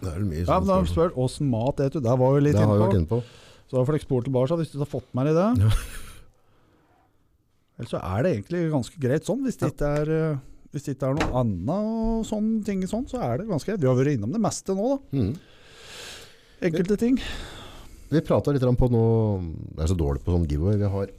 Det 0.00 0.08
er 0.10 0.16
vel 0.18 0.26
mye 0.28 0.40
Ja, 0.42 0.46
sånn 0.46 0.64
men 0.64 0.68
da 0.68 0.78
har 1.02 1.10
du 1.12 1.20
åssen 1.24 1.50
mat 1.50 1.74
spiser 1.80 1.92
du. 1.96 2.00
Der 2.04 2.16
var 2.20 2.34
vi 2.34 2.40
litt 2.48 2.56
Det 2.56 2.64
har 2.64 2.74
vi 2.74 2.82
vært 2.84 2.90
på. 2.94 2.98
inne 3.00 3.10
på. 3.12 3.20
Så 3.68 3.76
da 3.78 3.84
får 3.84 3.96
dere 3.96 4.04
spole 4.04 4.26
tilbake 4.26 4.58
hvis 4.60 4.72
du 4.74 4.78
har 4.82 4.90
fått 4.90 5.08
med 5.16 5.26
deg 5.30 5.38
det. 5.38 5.46
Ja. 5.64 5.70
Ellers 7.78 7.90
så 7.90 8.00
er 8.02 8.22
det 8.22 8.32
egentlig 8.36 8.60
ganske 8.70 9.00
greit 9.02 9.24
sånn. 9.26 9.40
Hvis 9.42 9.56
det 9.58 9.72
ikke 9.72 9.88
er, 10.02 10.10
eh, 10.14 10.36
hvis 10.74 10.84
det 10.86 10.94
ikke 10.94 11.08
er 11.10 11.16
noe 11.18 11.40
annet 11.40 11.72
og 11.74 12.26
sånne 12.28 12.62
ting 12.66 12.84
sånn, 12.86 13.06
så 13.10 13.18
er 13.24 13.38
det 13.38 13.48
ganske 13.48 13.66
greit. 13.72 13.80
Vi 13.82 13.88
har 13.90 13.96
vært 13.98 14.14
innom 14.14 14.30
det 14.34 14.42
meste 14.44 14.76
nå, 14.78 14.92
da. 14.94 15.18
Mm. 15.18 15.32
Enkelte 16.70 16.98
ting. 17.00 17.18
Vi 18.12 18.20
prata 18.22 18.52
litt 18.54 18.62
grann 18.62 18.76
på 18.78 18.86
noe 18.92 19.40
Jeg 19.74 19.82
er 19.82 19.90
så 19.90 19.96
dårlig 19.98 20.22
på 20.22 20.30
sånn 20.36 20.46
giveaway. 20.46 20.76
Vi 20.78 20.90
har 20.92 21.10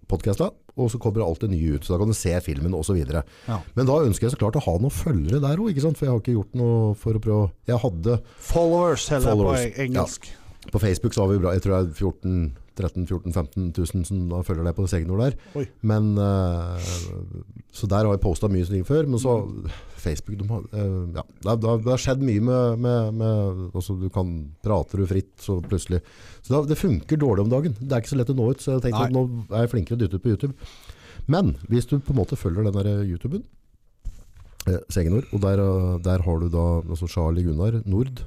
podcastene, 0.09 0.51
og 0.79 0.89
så 0.91 0.99
kommer 1.01 1.23
alt 1.25 1.43
det 1.43 1.51
nye 1.51 1.75
ut. 1.77 1.85
Så 1.85 1.93
da 1.93 1.99
kan 2.01 2.11
du 2.11 2.17
se 2.17 2.33
filmen 2.45 2.73
videre. 2.95 3.23
Ja. 3.47 3.59
Men 3.75 3.89
da 3.89 3.99
ønsker 4.05 4.27
jeg 4.27 4.35
så 4.35 4.41
klart 4.41 4.57
å 4.57 4.63
ha 4.65 4.77
noen 4.79 4.93
følgere 4.93 5.41
der 5.43 5.61
òg, 5.61 5.81
for 5.83 6.05
jeg 6.05 6.13
har 6.13 6.23
ikke 6.23 6.37
gjort 6.37 6.55
noe 6.59 6.95
for 6.97 7.13
å 7.13 7.23
prøve 7.23 7.51
Jeg 7.69 7.81
hadde 7.83 8.19
Followers, 8.39 9.07
heller 9.09 9.35
Followers, 9.35 9.67
på 9.75 9.85
engelsk. 9.85 10.31
på 10.71 10.79
Facebook 10.79 11.13
så 11.13 11.25
har 11.25 11.33
vi 11.33 11.43
bra, 11.43 11.53
jeg 11.53 11.65
tror 11.65 11.75
det 11.75 11.81
er 11.91 11.93
14 11.93 12.49
13 12.79 13.05
14 13.09 13.33
15 13.35 13.65
000 13.75 14.05
som 14.07 14.21
da 14.31 14.39
følger 14.47 14.63
deg 14.69 14.75
på 14.77 14.85
det 14.85 14.91
Segnord 14.93 15.19
der. 15.25 15.35
Oi. 15.59 15.65
Men 15.91 16.13
eh, 16.17 16.89
Så 17.75 17.89
der 17.91 18.05
har 18.07 18.15
jeg 18.15 18.23
posta 18.23 18.47
mye 18.51 18.65
ting 18.69 18.85
før. 18.87 19.05
Men 19.11 19.19
så 19.21 19.33
Facebook 19.99 20.39
de 20.39 20.47
har, 20.49 20.63
eh, 20.71 20.95
ja, 21.19 21.23
det, 21.43 21.49
har, 21.51 21.59
det 21.83 21.91
har- 21.91 21.99
skjedd 22.05 22.23
mye 22.23 22.41
med, 22.47 22.79
med, 22.85 23.13
med 23.19 23.75
altså 23.75 23.97
Du 23.99 24.07
kan 24.15 24.31
prater 24.63 25.03
du 25.03 25.05
fritt, 25.11 25.33
så 25.43 25.59
plutselig 25.61 25.99
Så 26.41 26.53
det, 26.55 26.69
det 26.71 26.79
funker 26.79 27.19
dårlig 27.19 27.43
om 27.45 27.51
dagen. 27.51 27.75
Det 27.79 27.91
er 27.91 28.01
ikke 28.03 28.13
så 28.15 28.19
lett 28.21 28.31
å 28.33 28.37
nå 28.39 28.49
ut. 28.53 28.63
Så 28.63 28.77
jeg 28.77 28.87
tenkte 28.87 29.03
Nei. 29.03 29.11
at 29.11 29.15
nå 29.19 29.25
er 29.51 29.65
jeg 29.67 29.73
flinkere 29.75 29.99
å 29.99 30.03
dytte 30.05 30.19
ut 30.19 30.23
på 30.25 30.33
YouTube. 30.33 30.55
Men 31.29 31.53
hvis 31.69 31.85
du 31.91 31.97
på 31.99 32.15
en 32.15 32.21
måte 32.23 32.39
følger 32.39 32.65
den 32.65 32.77
der 32.79 33.03
YouTuben, 33.05 33.43
eh, 34.71 34.79
Segenord, 34.89 35.27
og 35.35 35.43
der, 35.43 35.59
eh, 35.61 35.97
der 36.07 36.23
har 36.25 36.39
du 36.41 36.47
da 36.49 36.63
altså 36.81 37.07
Charlie 37.11 37.43
Gunnar 37.45 37.81
Nord 37.85 38.23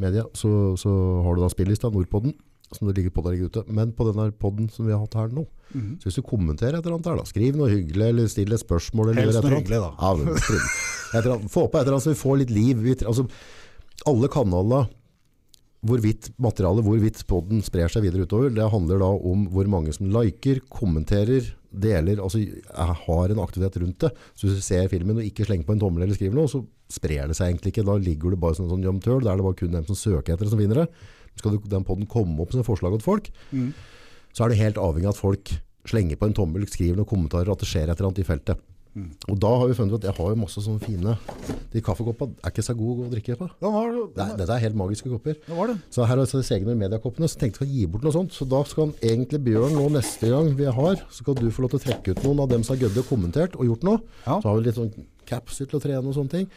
Media, 0.00 0.22
så, 0.32 0.48
så 0.80 0.88
har 1.26 1.36
du 1.36 1.42
da 1.42 1.50
spillista 1.52 1.90
Nordpodden, 1.92 2.32
som 2.72 2.86
det 2.88 2.96
ligger 3.00 3.10
på 3.16 3.22
der 3.24 3.34
ligger 3.34 3.50
ute. 3.50 3.64
Men 3.72 3.92
på 3.92 4.06
denne 4.10 4.28
podden 4.38 4.68
som 4.70 4.86
vi 4.86 4.92
har 4.94 5.00
hatt 5.02 5.14
her 5.18 5.28
nå, 5.34 5.46
Mhm. 5.74 5.98
så 6.02 6.08
hvis 6.08 6.16
du 6.18 6.22
kommenterer 6.26 6.78
et 6.78 6.84
eller 6.86 6.96
annet 6.98 7.06
her 7.06 7.16
da, 7.20 7.24
skriv 7.24 7.54
noe 7.58 7.68
hyggelig, 7.70 8.08
eller 8.08 8.26
still 8.28 8.52
et 8.52 8.60
spørsmål, 8.62 9.10
eller 9.12 9.22
Helst 9.28 9.42
noe 9.44 9.58
hyggelig, 9.60 9.80
da. 9.80 9.90
Ja, 10.00 10.14
men, 10.18 10.28
et 10.34 11.26
annet. 11.26 11.50
Få 11.50 11.68
på 11.70 11.78
et 11.78 11.84
eller 11.86 11.94
annet 11.98 12.06
så 12.08 12.14
vi 12.14 12.22
får 12.22 12.38
litt 12.42 12.50
liv. 12.50 12.76
Vi, 12.82 12.94
altså, 13.06 13.28
alle 14.06 14.28
kanaler, 14.28 14.88
hvorvidt 15.86 16.28
materialet, 16.42 16.84
hvorvidt 16.84 17.22
podden 17.30 17.62
sprer 17.64 17.88
seg 17.88 18.02
videre 18.04 18.26
utover, 18.26 18.50
det 18.52 18.66
handler 18.72 18.98
da 19.00 19.08
om 19.30 19.46
hvor 19.52 19.68
mange 19.70 19.94
som 19.96 20.10
liker, 20.12 20.60
kommenterer, 20.68 21.54
deler, 21.70 22.18
altså 22.20 22.42
har 23.06 23.30
en 23.30 23.40
aktivitet 23.40 23.78
rundt 23.80 23.98
det. 24.02 24.10
Så 24.34 24.48
hvis 24.48 24.58
du 24.58 24.64
ser 24.66 24.88
filmen 24.90 25.16
og 25.22 25.24
ikke 25.24 25.46
slenger 25.46 25.64
på 25.68 25.76
en 25.76 25.80
tommel 25.80 26.02
eller 26.04 26.18
skriver 26.18 26.34
noe, 26.36 26.50
så 26.50 26.64
sprer 26.90 27.30
det 27.30 27.36
seg 27.38 27.52
egentlig 27.52 27.72
ikke. 27.72 27.86
Da 27.86 27.94
ligger 28.02 28.34
du 28.34 28.36
bare 28.42 28.58
som 28.58 28.66
en 28.66 28.74
sånn 28.74 28.84
jomtøl, 28.84 29.22
da 29.22 29.32
er 29.32 29.38
det 29.40 29.46
bare 29.46 29.60
kun 29.62 29.70
dem 29.78 29.86
som 29.86 29.94
søker 29.96 30.34
etter 30.34 30.44
det 30.44 30.52
som 30.52 30.58
vinner 30.60 30.82
det. 30.82 30.88
Skal 31.40 31.58
den 31.72 31.86
podden 31.88 32.08
komme 32.10 32.38
opp 32.44 32.54
som 32.54 32.62
et 32.62 32.68
forslag 32.68 32.96
til 32.98 33.06
folk, 33.06 33.30
mm. 33.50 33.70
så 34.36 34.44
er 34.46 34.52
det 34.52 34.62
helt 34.62 34.80
avhengig 34.80 35.10
av 35.10 35.16
at 35.16 35.24
folk 35.24 35.54
slenger 35.88 36.18
på 36.20 36.28
en 36.28 36.36
tommel, 36.36 36.66
skriver 36.68 37.00
noen 37.00 37.08
kommentarer, 37.08 37.50
at 37.50 37.62
det 37.62 37.68
skjer 37.70 37.88
et 37.88 37.96
eller 37.96 38.10
annet 38.10 38.20
i 38.22 38.28
feltet. 38.28 38.66
Mm. 38.90 39.10
Og 39.30 39.36
da 39.38 39.50
har 39.54 39.68
vi 39.70 39.74
funnet 39.78 39.92
ut 39.94 40.00
at 40.00 40.08
jeg 40.08 40.16
har 40.16 40.30
jo 40.32 40.38
masse 40.40 40.60
sånne 40.64 40.82
fine 40.82 41.12
De 41.70 41.78
kaffekoppene 41.86 42.34
er 42.42 42.50
ikke 42.50 42.64
så 42.66 42.74
gode 42.74 43.04
å 43.04 43.10
drikke 43.12 43.36
på. 43.38 43.46
Da 43.62 43.70
var 43.70 43.92
Det 43.92 44.00
det. 44.16 44.24
er, 44.24 44.32
dette 44.40 44.56
er 44.56 44.64
helt 44.64 44.78
magiske 44.80 45.12
kopper. 45.12 45.36
Var. 45.46 45.72
Så 45.94 46.08
her 46.10 46.18
er 46.18 46.26
disse 46.26 46.56
egne 46.56 46.74
mediekoppene, 46.74 47.28
så 47.30 47.38
tenkte 47.38 47.62
jeg 47.62 47.70
å 47.70 47.76
gi 47.76 47.86
bort 47.92 48.02
noe 48.02 48.16
sånt. 48.16 48.34
Så 48.34 48.48
da 48.50 48.64
skal 48.66 48.88
han 48.88 48.94
egentlig 49.12 49.38
Bjørn 49.46 49.78
nå 49.78 49.86
neste 49.94 50.32
gang 50.32 50.50
vi 50.58 50.66
har, 50.66 51.04
så 51.06 51.22
skal 51.22 51.38
du 51.38 51.46
få 51.54 51.62
lov 51.62 51.70
til 51.76 51.78
å 51.78 51.84
trekke 51.86 52.16
ut 52.16 52.24
noen 52.26 52.42
av 52.42 52.50
dem 52.50 52.66
som 52.66 52.74
har 52.74 52.82
gødde 52.88 53.04
og 53.04 53.12
kommentert 53.12 53.54
og 53.54 53.70
gjort 53.70 53.86
noe. 53.86 54.02
Ja. 54.26 54.40
Så 54.40 54.50
har 54.50 54.58
vi 54.58 54.66
litt 54.66 54.80
sånn 54.80 54.90
capser 55.30 55.70
til 55.70 55.78
å 55.78 55.84
trene 55.86 56.02
og 56.10 56.18
sånne 56.18 56.34
ting. 56.34 56.50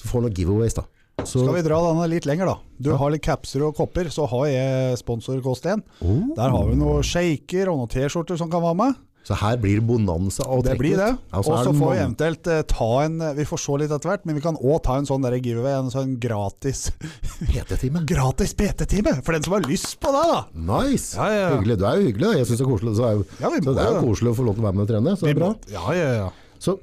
Så 0.00 0.08
får 0.08 0.24
du 0.24 0.30
noen 0.30 0.40
giveaways 0.40 0.80
da. 0.80 0.86
Så, 1.24 1.40
Skal 1.40 1.54
vi 1.56 1.62
dra 1.64 1.78
denne 1.80 2.06
litt 2.12 2.26
lenger, 2.28 2.50
da? 2.52 2.58
Du 2.78 2.90
har 3.00 3.10
litt 3.10 3.24
capser 3.24 3.62
og 3.66 3.74
kopper, 3.78 4.10
så 4.12 4.26
har 4.28 4.46
jeg 4.52 4.98
sponsor 5.00 5.40
Kost 5.42 5.64
1. 5.66 5.80
Oh. 6.04 6.20
Der 6.36 6.52
har 6.52 6.66
vi 6.68 6.76
noen 6.78 7.02
shaker 7.06 7.70
og 7.72 7.80
noen 7.80 7.90
T-skjorter 7.90 8.36
som 8.38 8.50
kan 8.52 8.60
være 8.62 8.76
med. 8.82 8.98
så 9.26 9.34
her 9.40 9.56
blir 9.58 9.80
bonanza 9.82 10.44
å 10.46 10.60
Det 10.62 10.76
trekke 10.76 10.78
blir 10.78 10.92
ut. 10.92 11.00
det. 11.00 11.08
Ja, 11.32 11.38
Og 11.40 11.44
så 11.48 11.54
er 11.56 11.64
så 11.64 11.72
det 11.72 11.80
får 11.80 11.90
vi 11.90 11.98
eventuelt 12.04 12.46
eh, 12.52 12.60
ta 12.70 12.90
en 13.02 13.16
Vi 13.34 13.44
får 13.48 13.58
se 13.64 13.72
litt 13.82 13.90
etter 13.96 14.08
hvert, 14.12 14.26
men 14.28 14.36
vi 14.36 14.42
kan 14.44 14.54
òg 14.60 14.82
ta 14.86 14.98
en 15.00 15.08
sånn 15.08 15.24
der 15.24 15.34
giveaway, 15.40 15.72
en 15.80 15.90
sånn 15.90 16.12
gratis 16.22 16.84
PT-time. 17.50 18.04
Gratis 18.06 18.52
PT-time! 18.54 19.16
For 19.26 19.32
den 19.34 19.42
som 19.42 19.56
har 19.56 19.66
lyst 19.66 19.96
på 19.98 20.12
det, 20.14 20.22
da! 20.30 20.44
Nice! 20.54 21.16
Ja, 21.16 21.26
ja, 21.32 21.40
ja. 21.48 21.48
Hyggelig. 21.56 21.78
Du 21.80 21.86
er 21.90 21.96
jo 21.96 22.06
hyggelig. 22.12 22.26
da. 22.28 22.36
Jeg 22.38 22.46
synes 22.52 22.60
det 22.60 22.66
er 22.68 22.70
koselig. 22.76 22.94
Så, 23.00 23.08
er 23.08 23.16
jo, 23.18 23.24
Ja, 23.40 23.50
så 23.56 23.72
det 23.74 23.82
er 23.88 23.96
jo 23.96 24.04
koselig 24.04 24.30
å 24.30 24.36
få 24.38 24.46
lov 24.46 24.54
til 24.60 24.62
å 24.62 24.68
være 24.68 24.78
med 24.78 24.84
og 24.86 24.92
trene. 24.92 25.16
Så 25.16 25.26
det 25.26 25.34
er 25.34 25.40
bra. 25.42 25.50
Ja, 25.74 25.86
ja, 25.96 26.12
ja. 26.20 26.28
Så 26.62 26.76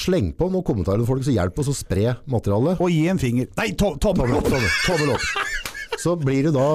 sleng 0.00 0.32
på 0.36 0.50
noen 0.52 0.64
kommentarer 0.66 1.06
folk, 1.08 1.24
så 1.26 1.34
hjelp 1.34 1.58
oss 1.62 1.72
å 1.72 1.76
spre 1.76 2.16
materialet. 2.30 2.78
Og 2.80 2.92
gi 2.92 3.06
en 3.12 3.18
finger. 3.22 3.48
Nei, 3.58 3.70
to 3.78 3.94
tommel 4.02 4.36
opp! 4.38 4.48
tommel, 4.86 5.14
opp. 5.16 5.26
Så 6.00 6.14
blir 6.20 6.48
det 6.48 6.52
da, 6.54 6.66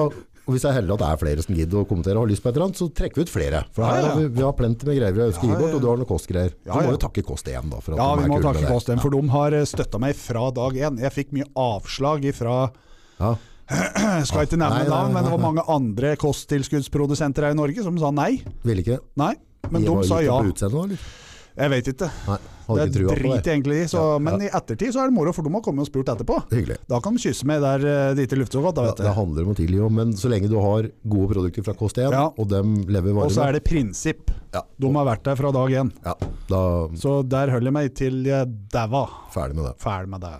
og 0.42 0.50
hvis 0.56 0.64
jeg 0.66 0.72
er 0.72 0.80
heldig 0.80 0.96
at 0.96 1.02
det 1.04 1.08
er 1.12 1.20
flere 1.20 1.42
som 1.44 1.54
gidder 1.54 1.78
å 1.84 1.86
kommentere 1.86 2.18
og 2.18 2.24
har 2.26 2.32
lyst 2.32 2.42
på 2.42 2.50
et 2.50 2.56
eller 2.58 2.66
annet, 2.66 2.80
så 2.80 2.88
trekker 2.90 3.20
vi 3.20 3.26
ut 3.28 3.30
flere. 3.32 3.60
For 3.76 3.86
her 3.86 4.00
Ja, 4.02 4.08
ja. 4.08 4.16
vi, 4.18 4.26
vi 4.34 4.42
har 4.42 4.56
plenty 4.58 4.88
med 4.88 4.98
greier 4.98 5.14
vi 5.14 5.22
ønsker 5.28 5.46
Ja, 5.52 5.58
bort, 5.60 5.70
ja. 5.70 5.76
og 5.78 5.84
du 5.84 5.86
har 5.92 6.00
noen 6.00 6.10
kostgreier. 6.10 6.50
Så 6.56 6.66
Ja, 6.66 6.80
må 6.82 6.96
vi 6.96 7.00
takke 7.04 7.22
Kost 7.28 7.46
igjen 7.52 7.70
da. 7.70 7.78
For 7.84 7.94
at 7.94 8.02
Ja, 8.02 8.08
vi 8.18 8.26
må 8.32 8.40
takke. 8.42 8.64
Kost 8.66 8.90
1, 8.90 9.00
for 9.04 9.14
de 9.14 9.22
har 9.36 9.56
støtta 9.70 10.00
meg 10.02 10.18
fra 10.18 10.48
dag 10.58 10.76
én. 10.82 10.98
Jeg 11.06 11.14
fikk 11.14 11.32
mye 11.38 11.46
avslag 11.54 12.26
ifra 12.32 12.56
Ja. 13.22 13.32
Skal 14.28 14.48
ikke 14.48 14.58
nevne 14.58 14.82
navn, 14.90 15.14
men 15.14 15.24
det 15.24 15.30
var 15.32 15.40
mange 15.46 15.62
andre 15.70 16.16
kosttilskuddsprodusenter 16.20 17.46
her 17.46 17.54
i 17.54 17.58
Norge 17.62 17.84
som 17.86 17.96
sa 18.02 18.10
nei. 18.12 18.42
Ville 18.66 18.82
ikke. 18.84 18.98
Nei, 19.22 19.32
men 19.70 19.86
De 19.86 19.94
de 19.94 20.08
sa 20.10 20.18
ja. 20.20 20.40
Da, 20.42 20.66
eller? 20.66 20.98
Jeg 21.56 21.68
vet 21.68 21.88
ikke. 21.92 22.08
Nei, 22.28 22.36
Det 22.72 22.82
er 22.82 23.16
drit 23.16 23.48
egentlig 23.52 23.82
i, 23.82 23.86
så, 23.90 23.98
Ja, 24.00 24.12
ja. 24.14 24.18
men 24.24 24.40
i 24.40 24.48
ettertid 24.48 24.94
så 24.94 25.02
er 25.02 25.10
det 25.10 25.14
moro, 25.16 25.32
for 25.36 25.44
de 25.44 25.50
har 25.52 25.60
kommet 25.60 25.84
og 25.84 25.88
spurt 25.90 26.08
etterpå. 26.08 26.38
Hyggelig. 26.48 26.78
Da 26.88 27.00
kan 27.04 27.12
de 27.18 27.20
kysse 27.20 27.44
meg 27.44 27.60
der 27.60 27.84
eh, 27.84 28.14
det 28.16 28.24
ikke 28.28 28.38
lufter 28.40 28.58
så 28.60 28.62
godt. 28.64 28.78
Da, 28.80 28.94
det 29.04 29.12
handler 29.18 29.44
om 29.44 29.52
å 29.52 29.56
tilgi 29.58 29.90
men 29.92 30.14
så 30.16 30.30
lenge 30.32 30.48
du 30.48 30.56
har 30.62 30.88
gode 31.04 31.28
produkter 31.34 31.66
fra 31.66 31.74
Kost 31.76 31.98
1, 32.00 32.10
Ja. 32.14 32.30
og 32.32 32.48
dem 32.48 32.72
lever 32.88 33.12
Og 33.20 33.30
så 33.34 33.44
er 33.48 33.52
det 33.58 33.64
prinsipp. 33.68 34.30
De 34.52 34.92
har 34.96 35.04
vært 35.10 35.22
der 35.28 35.36
fra 35.36 35.52
dag 35.52 35.68
én. 35.82 35.92
ja, 36.04 36.14
da 36.48 36.62
Så 36.96 37.20
der 37.28 37.50
holder 37.52 37.68
jeg 37.68 37.72
meg 37.76 37.94
til 37.94 38.24
jeg 38.24 38.48
daua. 38.72 39.04
ferdig 39.34 39.56
med 39.56 39.64
det. 39.68 39.76
Ferdig 39.82 40.08
med 40.08 40.20
det. 40.24 40.32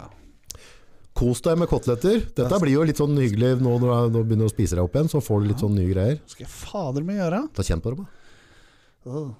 Kos 1.12 1.42
deg 1.44 1.58
med 1.58 1.68
koteletter. 1.68 2.22
Dette 2.34 2.58
blir 2.62 2.72
jo 2.72 2.82
litt 2.88 2.96
sånn 2.96 3.12
hyggelig 3.20 3.60
nå 3.60 3.76
når 3.82 4.08
du 4.14 4.22
begynner 4.24 4.48
å 4.48 4.50
spise 4.54 4.74
deg 4.78 4.80
opp 4.86 4.94
igjen, 4.96 5.10
så 5.12 5.20
får 5.20 5.42
du 5.42 5.48
litt 5.52 5.60
sånn 5.60 5.74
nye 5.76 5.92
greier. 5.92 6.20
Skal 6.26 6.46
jeg 6.46 6.52
fader 6.56 7.04
meg 7.04 7.18
gjøre? 7.20 7.42
Ta 7.52 7.62
kjenn 7.62 7.82
på 7.84 7.92
det, 7.92 8.00
bare. 8.00 9.34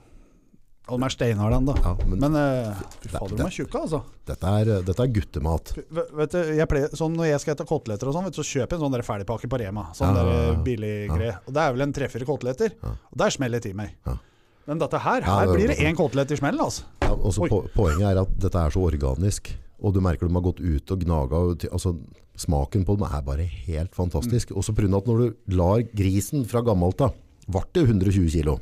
De 0.93 1.06
er 1.06 1.14
steinharde 1.14 1.60
da. 1.69 1.74
Ja, 1.85 1.93
men 2.06 2.23
Men 2.23 2.39
uh, 2.39 2.82
fy 3.02 3.12
fader, 3.12 3.36
de 3.39 3.47
er 3.47 3.55
tjukke, 3.56 3.85
altså. 3.86 4.02
dette 4.28 4.56
er, 4.60 4.73
dette 4.86 5.06
er 5.06 5.14
guttemat. 5.19 5.73
V 5.78 6.05
vet 6.20 6.35
du, 6.35 6.40
jeg 6.59 6.69
pleier, 6.70 6.93
sånn 6.98 7.16
Når 7.19 7.31
jeg 7.31 7.44
skal 7.44 7.56
spise 7.56 7.69
koteletter, 7.70 8.10
og 8.10 8.16
sånn, 8.16 8.28
vet 8.28 8.36
du, 8.36 8.43
så 8.43 8.48
kjøper 8.48 8.77
jeg 8.77 8.82
en 8.82 8.85
sånn 8.89 9.06
ferdigpakke 9.09 9.51
på 9.52 9.62
Rema. 9.62 9.89
Sånn 9.97 10.19
Ja, 10.19 10.27
ja, 10.28 10.43
ja. 10.51 10.59
billig 10.66 10.93
greie. 11.12 11.39
Og 11.47 11.56
det 11.56 11.64
er 11.64 11.74
vel 11.77 11.86
en 11.86 11.97
tre-fire 11.97 12.28
koteletter. 12.28 12.77
Og 12.85 13.19
der 13.24 13.35
smeller 13.35 13.62
det 13.62 13.73
i 13.73 13.78
meg. 13.78 13.97
Ja. 14.06 14.19
Men 14.69 14.78
dette 14.78 15.01
her, 15.02 15.24
her 15.27 15.48
det 15.48 15.56
blir 15.56 15.73
det 15.73 15.81
én 15.82 15.97
kotelett 15.98 16.31
i 16.31 16.39
smellen, 16.39 16.62
altså. 16.62 16.86
Ja, 17.02 17.16
og 17.16 17.35
så 17.35 17.48
po 17.51 17.64
poenget 17.74 18.06
er 18.12 18.20
at 18.23 18.35
dette 18.44 18.60
er 18.60 18.74
så 18.74 18.85
organisk, 18.86 19.51
og 19.82 19.97
du 19.97 19.98
merker 20.05 20.28
de 20.28 20.36
har 20.39 20.44
gått 20.44 20.62
ut 20.62 20.94
og 20.94 21.02
gnaga. 21.02 21.40
Altså, 21.73 21.97
smaken 22.39 22.86
på 22.86 22.97
dem 22.98 23.09
er 23.09 23.24
bare 23.27 23.47
helt 23.66 23.97
fantastisk. 23.98 24.52
Mm. 24.52 24.60
Og 24.60 24.66
så 24.66 24.74
pga. 24.77 24.93
at 25.01 25.10
når 25.10 25.23
du 25.24 25.56
lar 25.59 25.82
grisen 25.90 26.47
fra 26.48 26.62
gammelt 26.62 27.02
av 27.02 27.16
ble 27.51 27.64
det 27.74 27.82
120 27.89 28.31
kilo. 28.31 28.60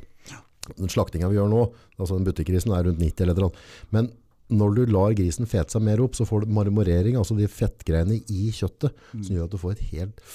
Den 0.77 0.91
slaktinga 0.93 1.29
vi 1.31 1.39
gjør 1.39 1.49
nå, 1.49 1.61
altså 1.97 2.17
den 2.19 2.27
butikkgrisen 2.27 2.73
er 2.75 2.85
rundt 2.85 3.01
90 3.01 3.25
eller 3.25 3.47
noe. 3.47 3.67
Men 3.93 4.11
når 4.51 4.73
du 4.77 4.81
lar 4.91 5.13
grisen 5.17 5.47
fete 5.49 5.73
seg 5.73 5.83
mer 5.85 6.01
opp, 6.03 6.17
så 6.17 6.27
får 6.27 6.43
du 6.43 6.55
marmorering, 6.55 7.15
altså 7.17 7.37
de 7.37 7.47
fettgreiene 7.49 8.19
i 8.29 8.49
kjøttet, 8.53 8.91
som 9.13 9.31
gjør 9.31 9.47
at 9.47 9.53
du 9.53 9.61
får 9.61 9.77
et 9.77 9.85
helt 9.93 10.25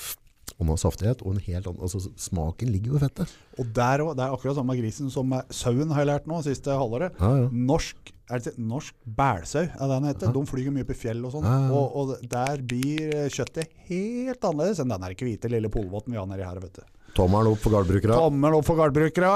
annen 0.57 0.81
saftighet, 0.81 1.21
og 1.21 1.35
en 1.35 1.43
helt 1.45 1.69
annen, 1.69 1.83
altså 1.85 2.01
smaken 2.21 2.71
ligger 2.73 2.95
jo 2.95 3.01
i 3.01 3.03
fettet. 3.05 3.33
Og 3.61 3.69
der 3.77 4.03
også, 4.05 4.17
det 4.17 4.25
er 4.25 4.37
akkurat 4.37 4.59
samme 4.59 4.77
grisen 4.79 5.13
som 5.13 5.29
med 5.29 5.53
sauen, 5.53 5.93
har 5.93 6.05
jeg 6.05 6.11
lært 6.15 6.29
nå 6.31 6.41
siste 6.47 6.73
halvåret. 6.73 7.19
Ja, 7.21 7.33
ja. 7.43 7.51
Norsk 7.53 8.13
er 8.33 8.43
det, 8.43 8.57
norsk 8.59 8.97
bælsau 9.19 9.67
er 9.67 9.77
det 9.85 9.93
den 9.93 10.09
heter. 10.09 10.33
De 10.35 10.45
flyger 10.49 10.75
mye 10.75 10.89
på 10.89 10.97
fjell 10.99 11.21
og 11.29 11.35
sånn. 11.37 11.47
Ja, 11.47 11.59
ja. 11.69 11.77
Og, 11.77 11.99
og 12.01 12.31
der 12.33 12.63
blir 12.73 13.13
eh, 13.13 13.29
kjøttet 13.31 13.75
helt 13.91 14.49
annerledes 14.49 14.81
enn 14.83 14.91
den 14.91 15.07
her 15.07 15.15
hvite 15.21 15.53
lille 15.53 15.71
polvotten 15.73 16.17
vi 16.17 16.19
har 16.19 16.27
nedi 16.31 16.47
her. 16.47 16.63
vet 16.65 16.81
du. 16.81 16.96
Tommelen 17.17 17.55
opp 17.55 17.63
for 17.63 17.73
gardbrukere. 17.75 18.17
Tommel 18.17 18.57
opp 18.59 18.67
for 18.69 18.79
gardbrukere. 18.79 19.33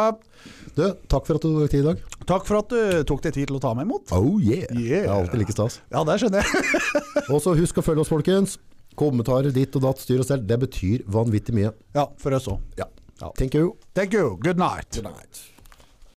Du, 0.76 0.84
takk 1.10 1.26
for 1.26 1.38
at 1.40 1.44
du 1.44 1.48
tok 1.56 1.72
tid 1.72 1.80
i 1.82 1.86
dag. 1.88 2.02
Takk 2.28 2.46
for 2.48 2.60
at 2.60 2.72
du 2.72 3.04
tok 3.08 3.22
deg 3.24 3.36
tid 3.36 3.50
til 3.50 3.58
å 3.58 3.62
ta 3.62 3.72
meg 3.76 3.88
imot. 3.88 4.12
Oh 4.16 4.36
yeah! 4.36 4.66
Yeah. 4.76 5.06
Det 5.06 5.06
er 5.06 5.14
alltid 5.16 5.42
like 5.42 5.56
stas. 5.56 5.80
Ja, 5.92 6.04
det 6.06 6.18
skjønner 6.22 6.44
jeg. 6.44 6.82
Og 7.32 7.40
så 7.44 7.56
husk 7.58 7.80
å 7.80 7.86
følge 7.86 8.04
oss, 8.04 8.12
folkens. 8.12 8.58
Kommentarer 9.00 9.54
ditt 9.54 9.76
og 9.78 9.86
datt, 9.86 10.02
styr 10.02 10.20
og 10.22 10.28
stell. 10.28 10.44
Det 10.46 10.60
betyr 10.66 11.06
vanvittig 11.10 11.56
mye. 11.56 11.72
Ja, 11.96 12.10
for 12.20 12.36
oss 12.36 12.50
òg. 12.52 12.60
Ja. 12.80 12.90
Ja. 13.20 13.32
Thank 13.36 13.54
you. 13.54 13.76
Thank 13.94 14.14
you. 14.16 14.36
Good 14.40 14.60
night. 14.60 14.94
Good 14.94 15.04
night. 15.04 15.49